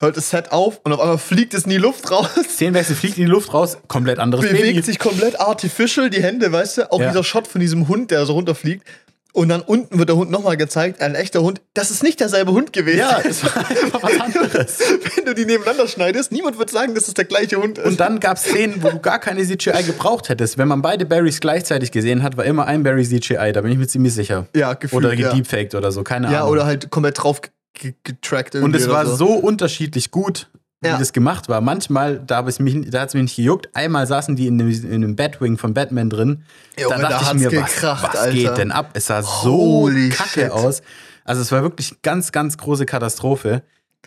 hört 0.00 0.16
das 0.16 0.30
Set 0.30 0.52
auf 0.52 0.80
und 0.84 0.92
auf 0.92 1.00
einmal 1.00 1.18
fliegt 1.18 1.54
es 1.54 1.64
in 1.64 1.70
die 1.70 1.76
Luft 1.78 2.10
raus. 2.10 2.28
Szenenwechsel 2.48 2.96
fliegt 2.96 3.16
in 3.18 3.24
die 3.24 3.30
Luft 3.30 3.54
raus, 3.54 3.78
komplett 3.88 4.18
anderes 4.18 4.44
bewegt 4.44 4.62
Baby. 4.62 4.82
sich 4.82 4.98
komplett 4.98 5.40
artificial, 5.40 6.10
die 6.10 6.22
Hände, 6.22 6.52
weißt 6.52 6.78
du? 6.78 6.92
Auch 6.92 7.00
Ja. 7.00 7.08
dieser 7.08 7.24
Shot 7.24 7.46
von 7.46 7.60
diesem 7.60 7.88
Hund, 7.88 8.10
der 8.10 8.26
so 8.26 8.34
runterfliegt. 8.34 8.86
Und 9.32 9.48
dann 9.48 9.62
unten 9.62 9.98
wird 9.98 10.08
der 10.10 10.14
Hund 10.14 10.30
nochmal 10.30 10.56
gezeigt, 10.56 11.00
ein 11.00 11.16
echter 11.16 11.42
Hund. 11.42 11.60
Das 11.74 11.90
ist 11.90 12.04
nicht 12.04 12.20
derselbe 12.20 12.52
Hund 12.52 12.72
gewesen. 12.72 12.98
Ja, 13.00 13.18
es 13.28 13.42
war 13.42 13.68
einfach 13.68 14.00
was 14.04 14.20
anderes. 14.20 14.78
Wenn 15.16 15.24
du 15.24 15.34
die 15.34 15.44
nebeneinander 15.44 15.88
schneidest, 15.88 16.30
niemand 16.30 16.56
wird 16.56 16.70
sagen, 16.70 16.94
dass 16.94 17.08
es 17.08 17.14
der 17.14 17.24
gleiche 17.24 17.56
Hund 17.60 17.78
ist. 17.78 17.84
Und 17.84 17.98
dann 17.98 18.20
gab 18.20 18.36
es 18.36 18.44
Szenen, 18.44 18.80
wo 18.84 18.90
du 18.90 19.00
gar 19.00 19.18
keine 19.18 19.42
CGI 19.44 19.82
gebraucht 19.82 20.28
hättest. 20.28 20.56
Wenn 20.56 20.68
man 20.68 20.82
beide 20.82 21.04
Barrys 21.04 21.40
gleichzeitig 21.40 21.90
gesehen 21.90 22.22
hat, 22.22 22.36
war 22.36 22.44
immer 22.44 22.66
ein 22.66 22.84
Barry 22.84 23.02
CGI, 23.04 23.50
da 23.52 23.60
bin 23.62 23.72
ich 23.72 23.78
mir 23.78 23.88
ziemlich 23.88 24.14
sicher. 24.14 24.46
ja, 24.54 24.74
gefühlt. 24.74 25.04
Oder 25.04 25.14
ja. 25.14 25.30
gedeepfaked 25.30 25.74
oder 25.74 25.90
so, 25.90 26.04
keine 26.04 26.30
ja, 26.30 26.40
Ahnung. 26.42 26.52
oder 26.52 26.66
halt 26.66 26.90
komplett 26.90 27.20
drauf 27.20 27.40
ge- 27.74 27.94
getrackt 28.04 28.54
Und 28.54 28.62
irgendwie 28.62 28.78
es 28.78 28.84
oder 28.86 28.94
war 28.94 29.06
so 29.06 29.28
unterschiedlich 29.34 30.10
gut, 30.10 30.48
wie 30.80 30.88
Ja. 30.88 30.98
das 30.98 31.12
gemacht 31.12 31.48
war. 31.48 31.60
Manchmal, 31.60 32.18
da, 32.20 32.46
es 32.46 32.58
mich, 32.58 32.90
da 32.90 33.00
hat 33.02 33.08
es 33.08 33.14
mich 33.14 33.22
nicht 33.24 33.36
gejuckt. 33.36 33.68
Einmal 33.74 34.06
saßen 34.06 34.36
die 34.36 34.46
in 34.46 34.58
dem, 34.58 34.68
in 34.70 35.00
dem 35.02 35.16
Batwing 35.16 35.58
von 35.58 35.74
Batman 35.74 36.10
drin. 36.10 36.44
Junge, 36.78 36.96
da 36.96 37.02
da 37.02 37.08
dachte 37.08 37.22
ich 37.22 37.28
hat's 37.28 37.40
mir, 37.40 37.50
gekracht, 37.50 38.02
was, 38.04 38.14
was 38.14 38.20
Alter. 38.20 38.32
geht 38.32 38.56
denn 38.58 38.72
ab? 38.72 38.90
Es 38.94 39.06
sah 39.06 39.22
so 39.22 39.52
Holy 39.56 40.08
kacke 40.10 40.28
shit. 40.42 40.50
aus. 40.50 40.82
Also 41.24 41.40
es 41.42 41.50
war 41.52 41.62
wirklich 41.62 42.02
ganz, 42.02 42.32
ganz 42.32 42.58
große 42.58 42.86
Katastrophe. 42.86 43.62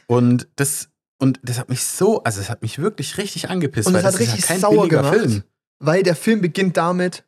Und 0.05 0.47
das, 0.55 0.89
und 1.20 1.39
das 1.43 1.57
hat 1.59 1.70
mich 1.70 1.84
so, 1.84 2.24
also 2.24 2.39
es 2.39 2.49
hat 2.49 2.61
mich 2.61 2.80
wirklich 2.80 3.18
richtig 3.18 3.49
angepisst. 3.49 3.88
Und 3.88 3.93
weil 3.95 4.01
es 4.01 4.05
hat 4.05 4.13
das 4.13 4.22
ist 4.22 4.28
richtig 4.34 4.41
ja 4.41 4.47
kein 4.53 4.59
sauer 4.61 4.88
gemacht. 4.88 5.15
Film. 5.15 5.43
Weil 5.80 6.03
der 6.03 6.15
Film 6.15 6.41
beginnt 6.41 6.78
damit, 6.78 7.24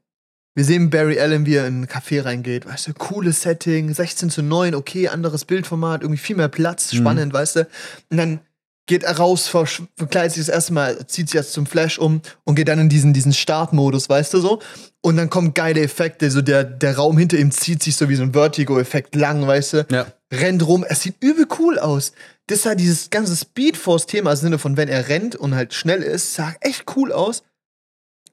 wir 0.56 0.64
sehen 0.66 0.90
Barry 0.90 1.20
Allen, 1.20 1.46
wie 1.46 1.56
er 1.56 1.68
in 1.68 1.82
ein 1.84 1.88
Café 1.88 2.24
reingeht. 2.26 2.66
Weißt 2.66 2.88
du, 2.88 2.94
cooles 2.94 3.42
Setting, 3.44 3.94
16 3.94 4.30
zu 4.30 4.42
9, 4.42 4.76
okay, 4.76 5.08
anderes 5.08 5.46
Bildformat, 5.46 6.02
irgendwie 6.02 6.20
viel 6.20 6.36
mehr 6.36 6.48
Platz, 6.50 6.92
Mhm. 6.94 6.98
spannend, 6.98 7.34
weißt 7.34 7.56
du. 7.58 7.68
Und 8.10 8.18
dann 8.18 8.40
geht 8.88 9.04
er 9.04 9.18
raus, 9.18 9.48
verkleidet 9.48 10.34
sich 10.34 10.46
das 10.48 10.54
erste 10.54 10.74
Mal, 10.74 11.06
zieht 11.06 11.28
sich 11.30 11.36
jetzt 11.36 11.54
zum 11.54 11.68
Flash 11.68 12.00
um 12.00 12.22
und 12.44 12.56
geht 12.56 12.68
dann 12.68 12.80
in 12.80 12.90
diesen, 12.90 13.14
diesen 13.14 13.34
Startmodus, 13.34 14.10
weißt 14.10 14.34
du 14.34 14.40
so. 14.42 14.60
Und 15.02 15.16
dann 15.16 15.30
kommen 15.30 15.54
geile 15.54 15.82
Effekte, 15.82 16.32
so 16.32 16.42
der, 16.42 16.64
der 16.64 16.96
Raum 16.98 17.18
hinter 17.18 17.38
ihm 17.38 17.52
zieht 17.52 17.84
sich 17.84 17.96
so 17.96 18.10
wie 18.10 18.16
so 18.16 18.24
ein 18.24 18.34
Vertigo-Effekt 18.34 19.16
lang, 19.16 19.46
weißt 19.46 19.74
du 19.74 19.86
Ja. 19.92 20.08
rennt 20.34 20.66
rum. 20.68 20.84
Es 20.90 21.02
sieht 21.04 21.16
übel 21.22 21.46
cool 21.60 21.78
aus. 21.78 22.14
Das 22.48 22.64
sah 22.64 22.74
dieses 22.74 23.12
ganze 23.12 23.36
Speedforce-Thema 23.36 24.32
im 24.32 24.38
Sinne 24.38 24.58
von, 24.58 24.76
wenn 24.76 24.90
er 24.90 25.08
rennt 25.08 25.36
und 25.36 25.54
halt 25.54 25.76
schnell 25.76 26.02
ist, 26.02 26.34
sah 26.34 26.54
echt 26.60 26.86
cool 26.96 27.12
aus. 27.14 27.44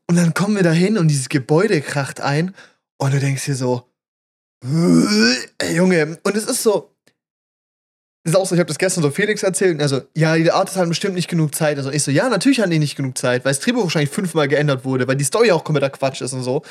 Und 0.08 0.16
dann 0.16 0.34
kommen 0.34 0.56
wir 0.56 0.62
da 0.62 0.72
hin 0.72 0.98
und 0.98 1.08
dieses 1.08 1.28
Gebäude 1.28 1.80
kracht 1.80 2.20
ein 2.20 2.54
und 2.98 3.12
du 3.12 3.20
denkst 3.20 3.44
dir 3.44 3.56
so, 3.56 3.90
ey, 4.62 5.74
Junge, 5.76 6.18
und 6.22 6.36
es 6.36 6.46
ist 6.46 6.62
so, 6.62 6.95
das 8.26 8.34
ist 8.34 8.40
auch 8.40 8.46
so, 8.46 8.54
ich 8.56 8.58
habe 8.58 8.66
das 8.68 8.78
gestern 8.78 9.02
so 9.02 9.10
Felix 9.10 9.42
erzählt, 9.44 9.74
und 9.74 9.80
er 9.80 9.88
so, 9.88 10.00
ja, 10.16 10.36
die 10.36 10.50
Artists 10.50 10.78
haben 10.78 10.88
bestimmt 10.88 11.14
nicht 11.14 11.28
genug 11.28 11.54
Zeit. 11.54 11.78
Also 11.78 11.90
ich 11.90 12.02
so, 12.02 12.10
ja, 12.10 12.28
natürlich 12.28 12.60
haben 12.60 12.70
die 12.70 12.78
nicht 12.80 12.96
genug 12.96 13.16
Zeit, 13.16 13.44
weil 13.44 13.52
das 13.52 13.60
Drehbuch 13.60 13.84
wahrscheinlich 13.84 14.10
fünfmal 14.10 14.48
geändert 14.48 14.84
wurde, 14.84 15.06
weil 15.06 15.16
die 15.16 15.24
Story 15.24 15.52
auch 15.52 15.62
kompletter 15.62 15.90
Quatsch 15.90 16.20
ist 16.20 16.32
und 16.32 16.42
so. 16.42 16.62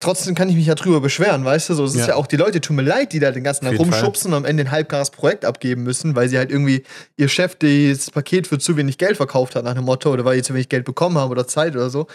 Trotzdem 0.00 0.34
kann 0.34 0.48
ich 0.48 0.56
mich 0.56 0.66
ja 0.66 0.74
drüber 0.74 1.00
beschweren, 1.00 1.44
weißt 1.44 1.70
du? 1.70 1.74
So, 1.74 1.84
es 1.84 1.92
ist 1.94 2.00
Ja. 2.00 2.08
ja 2.08 2.14
auch 2.16 2.26
die 2.26 2.36
Leute, 2.36 2.60
tut 2.60 2.74
mir 2.76 2.82
leid, 2.82 3.12
die 3.12 3.20
da 3.20 3.30
den 3.30 3.44
ganzen 3.44 3.64
Tag 3.64 3.72
jeden 3.72 3.84
Fall. 3.90 4.00
rumschubsen 4.00 4.32
und 4.32 4.36
am 4.38 4.44
Ende 4.44 4.64
ein 4.64 4.70
halbgares 4.70 5.10
Projekt 5.10 5.44
abgeben 5.44 5.82
müssen, 5.82 6.16
weil 6.16 6.28
sie 6.28 6.36
halt 6.36 6.50
irgendwie 6.50 6.82
ihr 7.16 7.28
Chef 7.28 7.54
das 7.56 8.10
Paket 8.10 8.46
für 8.46 8.58
zu 8.58 8.76
wenig 8.76 8.98
Geld 8.98 9.16
verkauft 9.16 9.54
hat, 9.54 9.64
nach 9.64 9.74
dem 9.74 9.84
Motto, 9.84 10.10
oder 10.10 10.24
weil 10.24 10.36
die 10.36 10.42
zu 10.42 10.52
wenig 10.52 10.68
Geld 10.68 10.84
bekommen 10.84 11.16
haben 11.16 11.30
oder 11.30 11.46
Zeit 11.46 11.74
oder 11.74 11.90
so. 11.90 12.06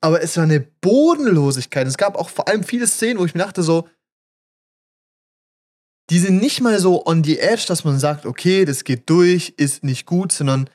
Aber 0.00 0.22
es 0.22 0.36
war 0.36 0.44
eine 0.44 0.60
Bodenlosigkeit. 0.60 1.86
Es 1.86 1.96
gab 1.96 2.16
auch 2.16 2.28
vor 2.30 2.48
allem 2.48 2.64
viele 2.64 2.86
Szenen, 2.86 3.18
wo 3.20 3.24
ich 3.24 3.34
mir 3.34 3.42
dachte, 3.42 3.62
so, 3.62 3.86
die 6.10 6.18
sind 6.18 6.40
nicht 6.40 6.60
mal 6.60 6.78
so 6.80 7.06
on 7.06 7.22
the 7.24 7.38
edge, 7.38 7.64
dass 7.68 7.84
man 7.84 7.98
sagt, 7.98 8.26
okay, 8.26 8.64
das 8.64 8.84
geht 8.84 9.08
durch, 9.08 9.54
ist 9.56 9.84
nicht 9.84 10.06
gut, 10.06 10.32
sondern 10.32 10.68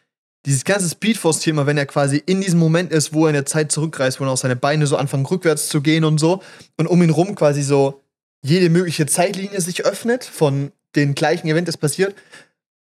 dieses 0.45 0.63
ganze 0.63 0.89
Speedforce-Thema, 0.89 1.65
wenn 1.65 1.77
er 1.77 1.85
quasi 1.87 2.21
in 2.25 2.39
diesem 2.41 2.59
Moment 2.59 2.91
ist, 2.91 3.13
wo 3.13 3.25
er 3.25 3.29
in 3.29 3.33
der 3.33 3.45
Zeit 3.47 3.71
zurückreist, 3.71 4.19
wo 4.19 4.23
dann 4.23 4.33
auch 4.33 4.37
seine 4.37 4.55
Beine 4.55 4.85
so 4.87 4.95
anfangen 4.95 5.25
rückwärts 5.25 5.67
zu 5.69 5.81
gehen 5.81 6.03
und 6.03 6.19
so 6.19 6.41
und 6.77 6.87
um 6.87 7.01
ihn 7.01 7.09
rum 7.09 7.35
quasi 7.35 7.63
so 7.63 8.01
jede 8.43 8.69
mögliche 8.69 9.07
Zeitlinie 9.07 9.59
sich 9.59 9.85
öffnet 9.85 10.23
von 10.23 10.71
den 10.95 11.15
gleichen 11.15 11.47
Event, 11.47 11.67
das 11.67 11.77
passiert. 11.77 12.15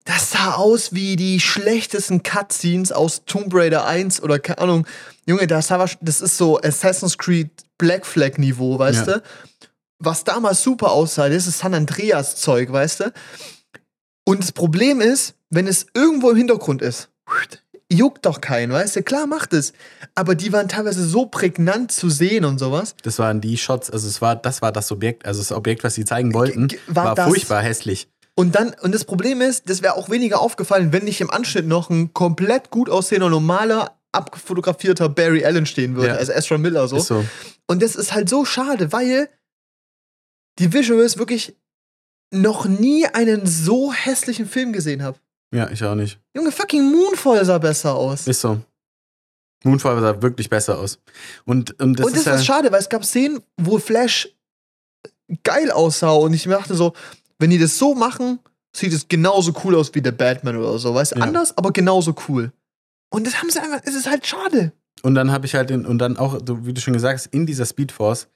Das 0.06 0.30
sah 0.30 0.54
aus 0.54 0.94
wie 0.94 1.14
die 1.16 1.38
schlechtesten 1.38 2.22
Cutscenes 2.22 2.90
aus 2.90 3.22
Tomb 3.26 3.52
Raider 3.54 3.86
1 3.86 4.22
oder 4.22 4.38
keine 4.38 4.58
Ahnung. 4.58 4.86
Junge, 5.26 5.46
das, 5.46 5.66
sah, 5.68 5.78
wahrsch- 5.78 5.98
das 6.00 6.22
ist 6.22 6.38
so 6.38 6.58
Assassin's 6.60 7.18
Creed 7.18 7.50
Black 7.76 8.06
Flag 8.06 8.38
Niveau, 8.38 8.78
weißt 8.78 9.06
Ja. 9.06 9.18
du? 9.18 9.22
Was 10.00 10.24
damals 10.24 10.62
super 10.62 10.90
aussah, 10.92 11.28
das 11.28 11.46
ist 11.46 11.58
San 11.58 11.74
Andreas 11.74 12.36
Zeug, 12.36 12.72
weißt 12.72 13.00
du? 13.00 13.12
Und 14.24 14.42
das 14.42 14.52
Problem 14.52 15.00
ist, 15.00 15.34
wenn 15.50 15.66
es 15.66 15.86
irgendwo 15.94 16.30
im 16.30 16.36
Hintergrund 16.36 16.82
ist, 16.82 17.08
juckt 17.92 18.24
doch 18.24 18.40
keinen, 18.40 18.72
weißt 18.72 18.96
du? 18.96 19.02
Klar 19.02 19.26
macht 19.26 19.52
es. 19.52 19.72
Aber 20.14 20.34
die 20.34 20.52
waren 20.52 20.68
teilweise 20.68 21.04
so 21.06 21.26
prägnant 21.26 21.92
zu 21.92 22.08
sehen 22.08 22.44
und 22.44 22.58
sowas. 22.58 22.94
Das 23.02 23.18
waren 23.18 23.40
die 23.40 23.58
Shots, 23.58 23.90
also 23.90 24.08
es 24.08 24.22
war, 24.22 24.36
das 24.36 24.62
war 24.62 24.72
das 24.72 24.90
Objekt, 24.92 25.26
also 25.26 25.40
das 25.40 25.52
Objekt, 25.52 25.84
was 25.84 25.94
sie 25.94 26.04
zeigen 26.04 26.32
wollten, 26.32 26.68
G- 26.68 26.78
war 26.86 27.16
war, 27.16 27.28
furchtbar 27.28 27.62
hässlich. 27.62 28.08
Und 28.36 28.54
dann, 28.54 28.74
und 28.80 28.94
das 28.94 29.04
Problem 29.04 29.40
ist, 29.42 29.68
das 29.68 29.82
wäre 29.82 29.96
auch 29.96 30.08
weniger 30.08 30.40
aufgefallen, 30.40 30.92
wenn 30.92 31.04
nicht 31.04 31.20
im 31.20 31.30
Anschnitt 31.30 31.66
noch 31.66 31.90
ein 31.90 32.14
komplett 32.14 32.70
gut 32.70 32.88
aussehender, 32.88 33.28
normaler, 33.28 33.96
abgefotografierter 34.12 35.08
Barry 35.08 35.44
Allen 35.44 35.66
stehen 35.66 35.94
würde, 35.96 36.08
Ja. 36.08 36.14
also 36.14 36.32
Ezra 36.32 36.56
Miller 36.58 36.88
so. 36.88 36.98
So. 37.00 37.24
Und 37.66 37.82
das 37.82 37.96
ist 37.96 38.14
halt 38.14 38.28
so 38.28 38.44
schade, 38.44 38.92
weil 38.92 39.28
die 40.60 40.72
Visuals 40.72 41.18
wirklich 41.18 41.56
noch 42.32 42.66
nie 42.66 43.06
einen 43.06 43.46
so 43.46 43.92
hässlichen 43.92 44.46
Film 44.46 44.72
gesehen 44.72 45.02
habe. 45.02 45.18
Ja, 45.52 45.68
ich 45.70 45.82
auch 45.82 45.96
nicht. 45.96 46.20
Junge, 46.36 46.52
fucking 46.52 46.92
Moonfall 46.92 47.44
sah 47.44 47.58
besser 47.58 47.94
aus. 47.94 48.28
Ist 48.28 48.40
so. 48.40 48.60
Moonfall 49.64 50.00
sah 50.00 50.22
wirklich 50.22 50.48
besser 50.48 50.78
aus. 50.78 50.98
Und, 51.44 51.78
und 51.80 51.98
das 51.98 52.06
und 52.06 52.12
das 52.12 52.26
ist 52.26 52.26
ist 52.26 52.46
ja, 52.46 52.54
schade, 52.54 52.70
weil 52.70 52.80
es 52.80 52.88
gab 52.88 53.04
Szenen, 53.04 53.40
wo 53.56 53.78
Flash 53.78 54.28
geil 55.42 55.70
aussah 55.70 56.12
und 56.12 56.34
ich 56.34 56.46
mir 56.46 56.54
dachte 56.54 56.74
so, 56.74 56.92
wenn 57.38 57.50
die 57.50 57.58
das 57.58 57.76
so 57.76 57.94
machen, 57.94 58.38
sieht 58.74 58.92
es 58.92 59.08
genauso 59.08 59.52
cool 59.64 59.74
aus 59.74 59.92
wie 59.94 60.02
der 60.02 60.12
Batman 60.12 60.56
oder 60.56 60.78
so, 60.78 60.94
weißt 60.94 61.12
du? 61.12 61.18
Ja. 61.18 61.24
Anders, 61.24 61.56
aber 61.56 61.72
genauso 61.72 62.14
cool. 62.28 62.52
Und 63.10 63.26
das 63.26 63.40
haben 63.40 63.50
sie 63.50 63.60
einfach, 63.60 63.80
es 63.84 63.94
ist 63.94 64.08
halt 64.08 64.26
schade. 64.26 64.72
Und 65.02 65.14
dann 65.14 65.32
habe 65.32 65.46
ich 65.46 65.54
halt 65.54 65.70
den, 65.70 65.86
und 65.86 65.98
dann 65.98 66.16
auch, 66.16 66.38
wie 66.46 66.72
du 66.72 66.80
schon 66.80 66.94
gesagt 66.94 67.18
hast, 67.18 67.26
in 67.26 67.46
dieser 67.46 67.66
Speedforce, 67.66 68.28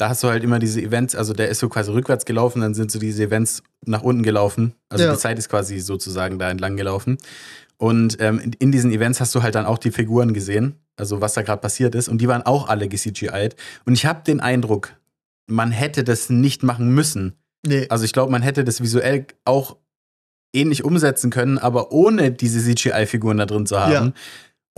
da 0.00 0.08
hast 0.08 0.22
du 0.22 0.28
halt 0.28 0.42
immer 0.42 0.58
diese 0.58 0.80
Events, 0.80 1.14
also 1.14 1.32
der 1.34 1.48
ist 1.48 1.58
so 1.58 1.68
quasi 1.68 1.90
rückwärts 1.90 2.24
gelaufen, 2.24 2.62
dann 2.62 2.74
sind 2.74 2.90
so 2.90 2.98
diese 2.98 3.24
Events 3.24 3.62
nach 3.84 4.02
unten 4.02 4.22
gelaufen. 4.22 4.74
Also 4.88 5.04
Ja. 5.04 5.12
die 5.12 5.18
Zeit 5.18 5.38
ist 5.38 5.48
quasi 5.48 5.78
sozusagen 5.80 6.38
da 6.38 6.50
entlang 6.50 6.76
gelaufen. 6.76 7.18
Und 7.76 8.16
ähm, 8.20 8.38
in, 8.38 8.52
in 8.54 8.72
diesen 8.72 8.92
Events 8.92 9.20
hast 9.20 9.34
du 9.34 9.42
halt 9.42 9.54
dann 9.54 9.66
auch 9.66 9.78
die 9.78 9.90
Figuren 9.90 10.32
gesehen, 10.34 10.74
also 10.96 11.20
was 11.20 11.34
da 11.34 11.42
gerade 11.42 11.60
passiert 11.60 11.94
ist. 11.94 12.08
Und 12.08 12.20
die 12.20 12.28
waren 12.28 12.42
auch 12.42 12.68
alle 12.68 12.88
ge-CGI'd. 12.88 13.56
Und 13.84 13.94
ich 13.94 14.06
habe 14.06 14.22
den 14.26 14.40
Eindruck, 14.40 14.94
man 15.46 15.70
hätte 15.70 16.04
das 16.04 16.30
nicht 16.30 16.62
machen 16.62 16.94
müssen. 16.94 17.34
Nee. 17.66 17.86
Also 17.88 18.04
ich 18.04 18.12
glaube, 18.12 18.32
man 18.32 18.42
hätte 18.42 18.64
das 18.64 18.80
visuell 18.82 19.26
auch 19.44 19.76
ähnlich 20.54 20.84
umsetzen 20.84 21.30
können, 21.30 21.58
aber 21.58 21.92
ohne 21.92 22.32
diese 22.32 22.60
CGI-Figuren 22.60 23.38
da 23.38 23.46
drin 23.46 23.66
zu 23.66 23.78
haben. 23.80 23.92
Ja. 23.92 24.12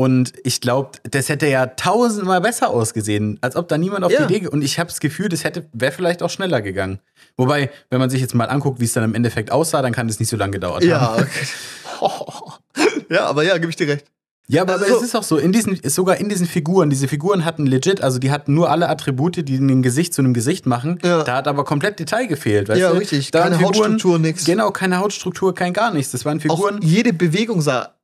Und 0.02 0.32
ich 0.42 0.60
glaube, 0.60 0.90
das 1.10 1.28
hätte 1.28 1.46
ja 1.46 1.66
tausendmal 1.66 2.40
besser 2.40 2.70
ausgesehen, 2.70 3.38
als 3.40 3.54
ob 3.56 3.68
da 3.68 3.78
niemand 3.78 4.04
auf 4.04 4.10
Ja. 4.12 4.26
die 4.26 4.34
Idee. 4.36 4.48
Und 4.48 4.62
ich 4.62 4.78
habe 4.78 4.88
das 4.88 4.98
Gefühl, 5.00 5.28
das 5.28 5.44
hätte 5.44 5.66
wäre 5.72 5.92
vielleicht 5.92 6.22
auch 6.22 6.30
schneller 6.30 6.60
gegangen. 6.60 6.98
Wobei, 7.36 7.70
wenn 7.90 8.00
man 8.00 8.10
sich 8.10 8.20
jetzt 8.20 8.34
mal 8.34 8.46
anguckt, 8.46 8.80
wie 8.80 8.84
es 8.86 8.92
dann 8.94 9.04
im 9.04 9.14
Endeffekt 9.14 9.52
aussah, 9.52 9.80
dann 9.82 9.92
kann 9.92 10.08
das 10.08 10.18
nicht 10.18 10.28
so 10.28 10.36
lange 10.36 10.52
gedauert 10.52 10.82
Ja, 10.82 11.00
haben. 11.00 11.22
okay. 11.22 11.46
ja, 13.10 13.26
aber 13.26 13.44
ja, 13.44 13.58
gebe 13.58 13.70
ich 13.70 13.76
dir 13.76 13.88
recht. 13.88 14.06
Ja, 14.48 14.62
aber 14.62 14.72
Also- 14.74 14.96
es 14.96 15.02
ist 15.02 15.14
auch 15.14 15.22
so, 15.22 15.38
in 15.38 15.52
diesen, 15.52 15.78
sogar 15.88 16.16
in 16.16 16.28
diesen 16.28 16.46
Figuren, 16.46 16.90
diese 16.90 17.06
Figuren 17.06 17.44
hatten 17.44 17.64
legit, 17.64 18.02
also 18.02 18.18
die 18.18 18.30
hatten 18.32 18.54
nur 18.54 18.70
alle 18.70 18.88
Attribute, 18.88 19.36
die 19.48 19.56
ein 19.56 19.82
Gesicht 19.82 20.12
zu 20.14 20.20
einem 20.20 20.34
Gesicht 20.34 20.66
machen. 20.66 20.98
Ja. 21.04 21.22
Da 21.22 21.36
hat 21.36 21.46
aber 21.48 21.64
komplett 21.64 22.00
Detail 22.00 22.26
gefehlt, 22.26 22.68
weißt 22.68 22.80
ja, 22.80 22.90
du? 22.90 22.98
richtig. 22.98 23.30
Da 23.30 23.44
Keine 23.44 23.56
Figuren- 23.56 23.74
Hautstruktur, 23.76 24.18
nix. 24.18 24.44
Genau, 24.44 24.70
keine 24.72 24.98
Hautstruktur, 24.98 25.54
kein 25.54 25.72
gar 25.72 25.92
nichts. 25.94 26.10
Das 26.12 26.24
waren 26.24 26.38
Auch 26.38 26.42
Figuren. 26.42 26.80
jede 26.82 27.12
Bewegung 27.12 27.60
sah 27.62 27.94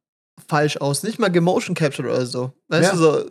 falsch 0.48 0.78
aus. 0.78 1.02
Nicht 1.02 1.18
mal 1.18 1.28
gemotion 1.28 1.74
captured 1.74 2.06
oder 2.10 2.26
so. 2.26 2.52
Weißt 2.68 2.92
Ja. 2.92 2.96
du, 2.96 2.98
so. 2.98 3.30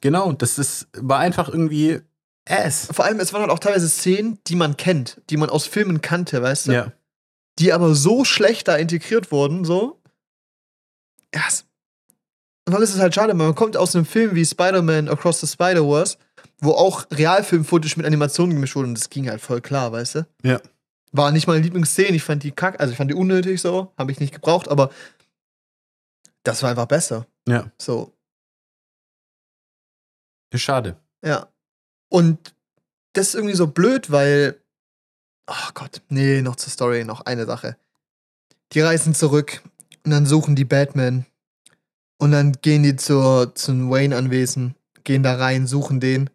Genau, 0.00 0.32
das 0.32 0.58
ist, 0.58 0.88
war 0.96 1.18
einfach 1.18 1.48
irgendwie 1.48 2.00
ass. 2.48 2.88
Vor 2.90 3.04
allem, 3.04 3.20
es 3.20 3.32
waren 3.32 3.42
halt 3.42 3.50
auch 3.52 3.58
teilweise 3.58 3.88
Szenen, 3.88 4.38
die 4.46 4.56
man 4.56 4.76
kennt, 4.76 5.20
die 5.30 5.36
man 5.36 5.50
aus 5.50 5.66
Filmen 5.66 6.00
kannte, 6.00 6.42
weißt 6.42 6.68
du? 6.68 6.72
Ja. 6.72 6.92
Die 7.58 7.72
aber 7.72 7.94
so 7.94 8.24
schlecht 8.24 8.66
da 8.68 8.76
integriert 8.76 9.30
wurden, 9.30 9.64
so. 9.64 10.00
Ja, 11.34 11.42
und 12.66 12.74
dann 12.74 12.82
ist 12.82 12.94
es 12.94 13.00
halt 13.00 13.14
schade, 13.14 13.28
weil 13.30 13.46
man 13.46 13.54
kommt 13.54 13.76
aus 13.76 13.94
einem 13.96 14.04
Film 14.06 14.34
wie 14.34 14.44
Spider-Man 14.44 15.08
Across 15.08 15.40
the 15.40 15.46
Spider-Verse, 15.48 16.16
wo 16.60 16.72
auch 16.72 17.06
Realfilm-Footage 17.10 17.96
mit 17.96 18.06
Animationen 18.06 18.54
gemischt 18.54 18.76
wurde 18.76 18.88
und 18.88 18.94
das 18.94 19.10
ging 19.10 19.28
halt 19.28 19.40
voll 19.40 19.60
klar, 19.60 19.90
weißt 19.92 20.14
du? 20.16 20.26
Ja. 20.44 20.60
War 21.10 21.32
nicht 21.32 21.46
meine 21.48 21.60
Lieblingsszene, 21.60 22.16
ich 22.16 22.22
fand 22.22 22.42
die 22.44 22.52
kack, 22.52 22.80
also 22.80 22.92
ich 22.92 22.96
fand 22.96 23.10
die 23.10 23.14
unnötig 23.16 23.60
so, 23.60 23.92
habe 23.98 24.12
ich 24.12 24.20
nicht 24.20 24.32
gebraucht, 24.32 24.68
aber 24.68 24.90
das 26.44 26.62
war 26.62 26.70
einfach 26.70 26.86
besser. 26.86 27.26
Ja. 27.48 27.70
So, 27.80 28.12
Ist 30.50 30.62
schade. 30.62 30.96
ja. 31.24 31.48
Und 32.08 32.54
das 33.14 33.28
ist 33.28 33.34
irgendwie 33.34 33.54
so 33.54 33.66
blöd, 33.66 34.10
weil. 34.10 34.58
Ach 35.46 35.74
Gott, 35.74 36.02
nee, 36.08 36.40
noch 36.42 36.56
zur 36.56 36.70
Story, 36.70 37.04
noch 37.04 37.22
eine 37.22 37.46
Sache. 37.46 37.76
Die 38.72 38.80
reisen 38.80 39.14
zurück 39.14 39.62
und 40.04 40.10
dann 40.10 40.24
suchen 40.26 40.54
die 40.54 40.64
Batman. 40.64 41.26
Und 42.18 42.30
dann 42.32 42.52
gehen 42.52 42.82
die 42.84 42.94
zur, 42.96 43.54
zum 43.54 43.90
Wayne-Anwesen, 43.90 44.76
gehen 45.04 45.22
da 45.22 45.34
rein, 45.36 45.66
suchen 45.66 45.98
den. 46.00 46.30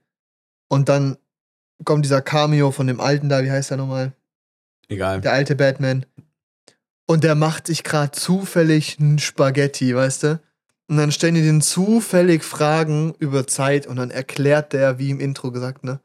Und 0.68 0.90
dann 0.90 1.18
kommt 1.86 2.04
dieser 2.04 2.22
Cameo 2.22 2.72
von 2.72 2.88
dem 2.88 3.00
Alten 3.00 3.30
da, 3.30 3.44
wie 3.44 3.52
heißt 3.52 3.70
der 3.70 3.78
nochmal? 3.78 4.12
Egal. 4.90 5.22
Der 5.22 5.32
alte 5.32 5.56
Batman. 5.56 6.06
Und 7.08 7.24
der 7.24 7.36
macht 7.36 7.68
sich 7.68 7.84
gerade 7.84 8.12
zufällig 8.12 9.00
ein 9.00 9.18
Spaghetti, 9.18 9.96
weißt 9.96 10.24
du? 10.24 10.42
Und 10.90 10.98
dann 10.98 11.12
stellen 11.12 11.36
die 11.36 11.42
den 11.42 11.62
zufällig 11.62 12.44
Fragen 12.44 13.14
über 13.20 13.48
Zeit 13.48 13.88
und 13.88 13.96
dann 13.96 14.12
erklärt 14.12 14.74
der, 14.74 15.00
wie 15.00 15.10
im 15.10 15.20
Intro 15.20 15.52
gesagt, 15.52 15.84
ne? 15.84 16.00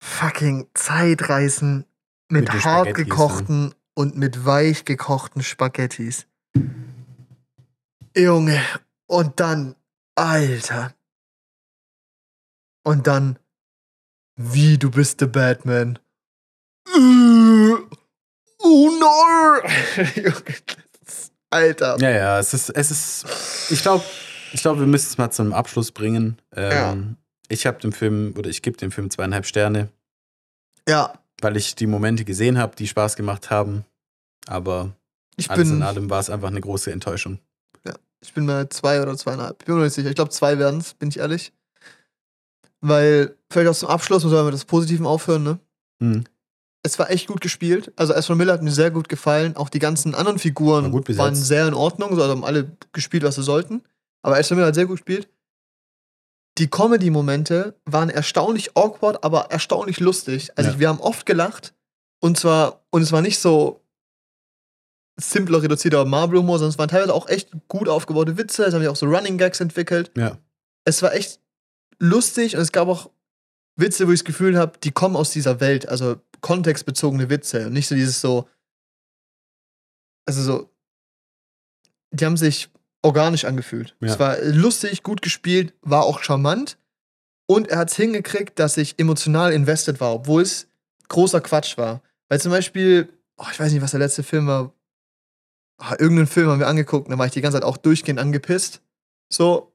Fucking 0.00 0.66
Zeitreisen 0.74 1.84
mit, 2.28 2.52
Mit 2.52 2.64
hart 2.64 2.88
Spaghettis, 2.88 3.04
gekochten 3.04 3.74
und 3.94 4.16
mit 4.16 4.44
weich 4.44 4.84
gekochten 4.84 5.42
Spaghettis. 5.42 6.26
Junge, 8.16 8.60
und 9.06 9.38
dann, 9.40 9.76
Alter. 10.14 10.94
Und 12.84 13.06
dann, 13.06 13.38
wie 14.36 14.78
du 14.78 14.90
bist 14.90 15.20
der 15.20 15.26
Batman. 15.26 15.98
Äh, 16.88 17.61
Oh 18.74 18.90
no! 18.98 19.68
Alter. 21.50 21.98
Ja, 22.00 22.10
ja, 22.10 22.38
es 22.38 22.54
ist, 22.54 22.70
es 22.70 22.90
ist, 22.90 23.26
ich 23.70 23.82
glaube, 23.82 24.02
ich 24.52 24.62
glaube, 24.62 24.80
wir 24.80 24.86
müssen 24.86 25.08
es 25.08 25.18
mal 25.18 25.30
zum 25.30 25.52
Abschluss 25.52 25.90
bringen. 25.92 26.38
Ähm, 26.56 27.16
Ich 27.48 27.66
habe 27.66 27.78
dem 27.80 27.92
Film, 27.92 28.32
oder 28.38 28.48
ich 28.48 28.62
gebe 28.62 28.78
dem 28.78 28.90
Film 28.90 29.10
zweieinhalb 29.10 29.44
Sterne, 29.44 29.90
Ja, 30.88 31.12
weil 31.42 31.58
ich 31.58 31.74
die 31.74 31.86
Momente 31.86 32.24
gesehen 32.24 32.56
habe, 32.56 32.74
die 32.76 32.88
Spaß 32.88 33.16
gemacht 33.16 33.50
haben. 33.50 33.84
Aber 34.46 34.92
ich 35.36 35.50
alles 35.50 35.68
bin, 35.68 35.76
in 35.78 35.82
allem 35.82 36.08
war 36.08 36.20
es 36.20 36.30
einfach 36.30 36.48
eine 36.48 36.60
große 36.62 36.90
Enttäuschung. 36.90 37.38
ich 38.24 38.32
bin 38.32 38.46
bei 38.46 38.64
zwei 38.66 39.02
oder 39.02 39.16
zweieinhalb. 39.18 39.56
Ich 39.60 39.66
bin 39.66 39.74
mir 39.74 39.80
noch 39.80 39.84
nicht 39.86 39.94
sicher. 39.94 40.08
Ich 40.08 40.14
glaube, 40.14 40.30
zwei 40.30 40.58
werden 40.58 40.80
es, 40.80 40.94
bin 40.94 41.10
ich 41.10 41.18
ehrlich. 41.18 41.52
Weil, 42.80 43.36
vielleicht 43.50 43.68
auch 43.68 43.76
zum 43.76 43.88
Abschluss, 43.90 44.24
muss 44.24 44.32
man 44.32 44.46
mit 44.46 44.54
das 44.54 44.64
Positiven 44.64 45.04
aufhören, 45.06 45.42
ne? 45.42 45.58
Hm. 46.00 46.24
Es 46.84 46.98
war 46.98 47.10
echt 47.10 47.28
gut 47.28 47.40
gespielt. 47.40 47.92
Also 47.96 48.12
Ezra 48.12 48.34
Miller 48.34 48.54
hat 48.54 48.62
mir 48.62 48.72
sehr 48.72 48.90
gut 48.90 49.08
gefallen. 49.08 49.56
Auch 49.56 49.68
die 49.68 49.78
ganzen 49.78 50.14
anderen 50.14 50.38
Figuren 50.38 50.92
War 50.92 51.16
waren 51.16 51.34
sehr 51.36 51.68
in 51.68 51.74
Ordnung. 51.74 52.10
Also 52.10 52.28
haben 52.28 52.44
alle 52.44 52.76
gespielt, 52.92 53.22
was 53.22 53.36
sie 53.36 53.42
sollten. 53.42 53.82
Aber 54.22 54.38
Ezra 54.38 54.56
Miller 54.56 54.68
hat 54.68 54.74
sehr 54.74 54.86
gut 54.86 54.96
gespielt. 54.96 55.28
Die 56.58 56.68
Comedy-Momente 56.68 57.76
waren 57.86 58.10
erstaunlich 58.10 58.76
awkward, 58.76 59.24
aber 59.24 59.50
erstaunlich 59.50 60.00
lustig. 60.00 60.50
Also 60.56 60.72
Ja. 60.72 60.78
wir 60.80 60.88
haben 60.88 61.00
oft 61.00 61.24
gelacht. 61.24 61.72
Und 62.20 62.38
zwar, 62.38 62.84
und 62.90 63.02
es 63.02 63.12
war 63.12 63.22
nicht 63.22 63.38
so 63.38 63.80
simpler, 65.18 65.62
reduzierter 65.62 66.04
Marvel-Humor, 66.04 66.58
sondern 66.58 66.70
es 66.70 66.78
waren 66.78 66.88
teilweise 66.88 67.14
auch 67.14 67.28
echt 67.28 67.50
gut 67.68 67.88
aufgebaute 67.88 68.36
Witze. 68.36 68.64
Es 68.64 68.74
haben 68.74 68.80
sich 68.80 68.88
auch 68.88 68.96
so 68.96 69.06
Running 69.06 69.38
Gags 69.38 69.60
entwickelt. 69.60 70.10
Ja. 70.16 70.38
Es 70.84 71.00
war 71.02 71.14
echt 71.14 71.40
lustig 71.98 72.56
und 72.56 72.62
es 72.62 72.72
gab 72.72 72.88
auch 72.88 73.10
Witze, 73.76 74.06
wo 74.06 74.12
ich 74.12 74.20
das 74.20 74.24
Gefühl 74.24 74.58
habe, 74.58 74.78
die 74.82 74.90
kommen 74.90 75.16
aus 75.16 75.30
dieser 75.30 75.60
Welt. 75.60 75.88
Also 75.88 76.16
kontextbezogene 76.42 77.30
Witze 77.30 77.66
und 77.66 77.72
nicht 77.72 77.88
so 77.88 77.94
dieses 77.94 78.20
so. 78.20 78.48
Also 80.26 80.42
so. 80.42 80.70
Die 82.10 82.26
haben 82.26 82.36
sich 82.36 82.68
organisch 83.00 83.46
angefühlt. 83.46 83.96
Ja. 84.00 84.08
Es 84.08 84.18
war 84.18 84.38
lustig, 84.42 85.02
gut 85.02 85.22
gespielt, 85.22 85.74
war 85.80 86.04
auch 86.04 86.22
charmant. 86.22 86.76
Und 87.46 87.68
er 87.68 87.78
hat 87.78 87.90
es 87.90 87.96
hingekriegt, 87.96 88.58
dass 88.58 88.76
ich 88.76 88.98
emotional 88.98 89.52
invested 89.52 90.00
war, 90.00 90.14
obwohl 90.14 90.42
es 90.42 90.68
großer 91.08 91.40
Quatsch 91.40 91.76
war. 91.78 92.02
Weil 92.28 92.40
zum 92.40 92.52
Beispiel, 92.52 93.12
oh, 93.36 93.46
ich 93.50 93.58
weiß 93.58 93.72
nicht, 93.72 93.82
was 93.82 93.90
der 93.90 94.00
letzte 94.00 94.22
Film 94.22 94.46
war. 94.46 94.72
Ah, 95.78 95.96
irgendeinen 95.98 96.28
Film 96.28 96.48
haben 96.48 96.60
wir 96.60 96.68
angeguckt, 96.68 97.10
da 97.10 97.18
war 97.18 97.26
ich 97.26 97.32
die 97.32 97.40
ganze 97.40 97.56
Zeit 97.56 97.64
auch 97.64 97.76
durchgehend 97.76 98.20
angepisst. 98.20 98.82
So, 99.28 99.74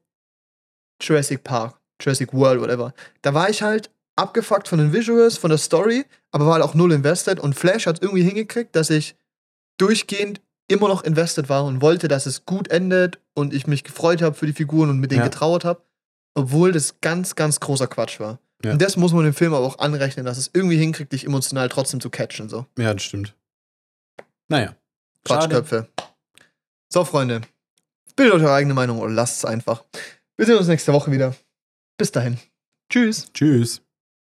Jurassic 1.02 1.44
Park, 1.44 1.78
Jurassic 2.00 2.32
World, 2.32 2.60
whatever. 2.60 2.94
Da 3.20 3.34
war 3.34 3.50
ich 3.50 3.62
halt 3.62 3.90
abgefuckt 4.18 4.68
von 4.68 4.78
den 4.78 4.92
Visuals, 4.92 5.38
von 5.38 5.50
der 5.50 5.58
Story, 5.58 6.04
aber 6.30 6.46
war 6.46 6.54
halt 6.54 6.62
auch 6.64 6.74
null 6.74 6.92
invested. 6.92 7.40
Und 7.40 7.54
Flash 7.54 7.86
hat 7.86 8.02
irgendwie 8.02 8.22
hingekriegt, 8.22 8.74
dass 8.76 8.90
ich 8.90 9.16
durchgehend 9.78 10.40
immer 10.66 10.88
noch 10.88 11.02
invested 11.04 11.48
war 11.48 11.64
und 11.64 11.80
wollte, 11.80 12.08
dass 12.08 12.26
es 12.26 12.44
gut 12.44 12.68
endet 12.70 13.18
und 13.34 13.54
ich 13.54 13.66
mich 13.66 13.84
gefreut 13.84 14.20
habe 14.20 14.34
für 14.34 14.46
die 14.46 14.52
Figuren 14.52 14.90
und 14.90 14.98
mit 14.98 15.10
denen 15.10 15.20
Ja. 15.20 15.28
getrauert 15.28 15.64
habe, 15.64 15.82
obwohl 16.34 16.72
das 16.72 17.00
ganz, 17.00 17.36
ganz 17.36 17.60
großer 17.60 17.86
Quatsch 17.86 18.20
war. 18.20 18.38
Ja. 18.64 18.72
Und 18.72 18.82
das 18.82 18.96
muss 18.96 19.12
man 19.12 19.24
dem 19.24 19.34
Film 19.34 19.54
aber 19.54 19.64
auch 19.64 19.78
anrechnen, 19.78 20.26
dass 20.26 20.36
es 20.36 20.50
irgendwie 20.52 20.76
hinkriegt, 20.76 21.12
dich 21.12 21.24
emotional 21.24 21.68
trotzdem 21.68 22.00
zu 22.00 22.10
catchen. 22.10 22.48
So. 22.48 22.66
Ja, 22.76 22.92
das 22.92 23.02
stimmt. 23.04 23.34
Naja. 24.48 24.74
Schade. 25.26 25.48
Quatschköpfe. 25.48 25.88
So, 26.92 27.04
Freunde. 27.04 27.42
Bildet 28.16 28.34
euch 28.34 28.42
eure 28.42 28.54
eigene 28.54 28.74
Meinung 28.74 28.98
oder 28.98 29.12
lasst 29.12 29.38
es 29.38 29.44
einfach. 29.44 29.84
Wir 30.36 30.46
sehen 30.46 30.56
uns 30.56 30.66
nächste 30.66 30.92
Woche 30.92 31.10
wieder. 31.12 31.34
Bis 31.96 32.10
dahin. 32.10 32.38
Tschüss. 32.90 33.32
Tschüss. 33.32 33.80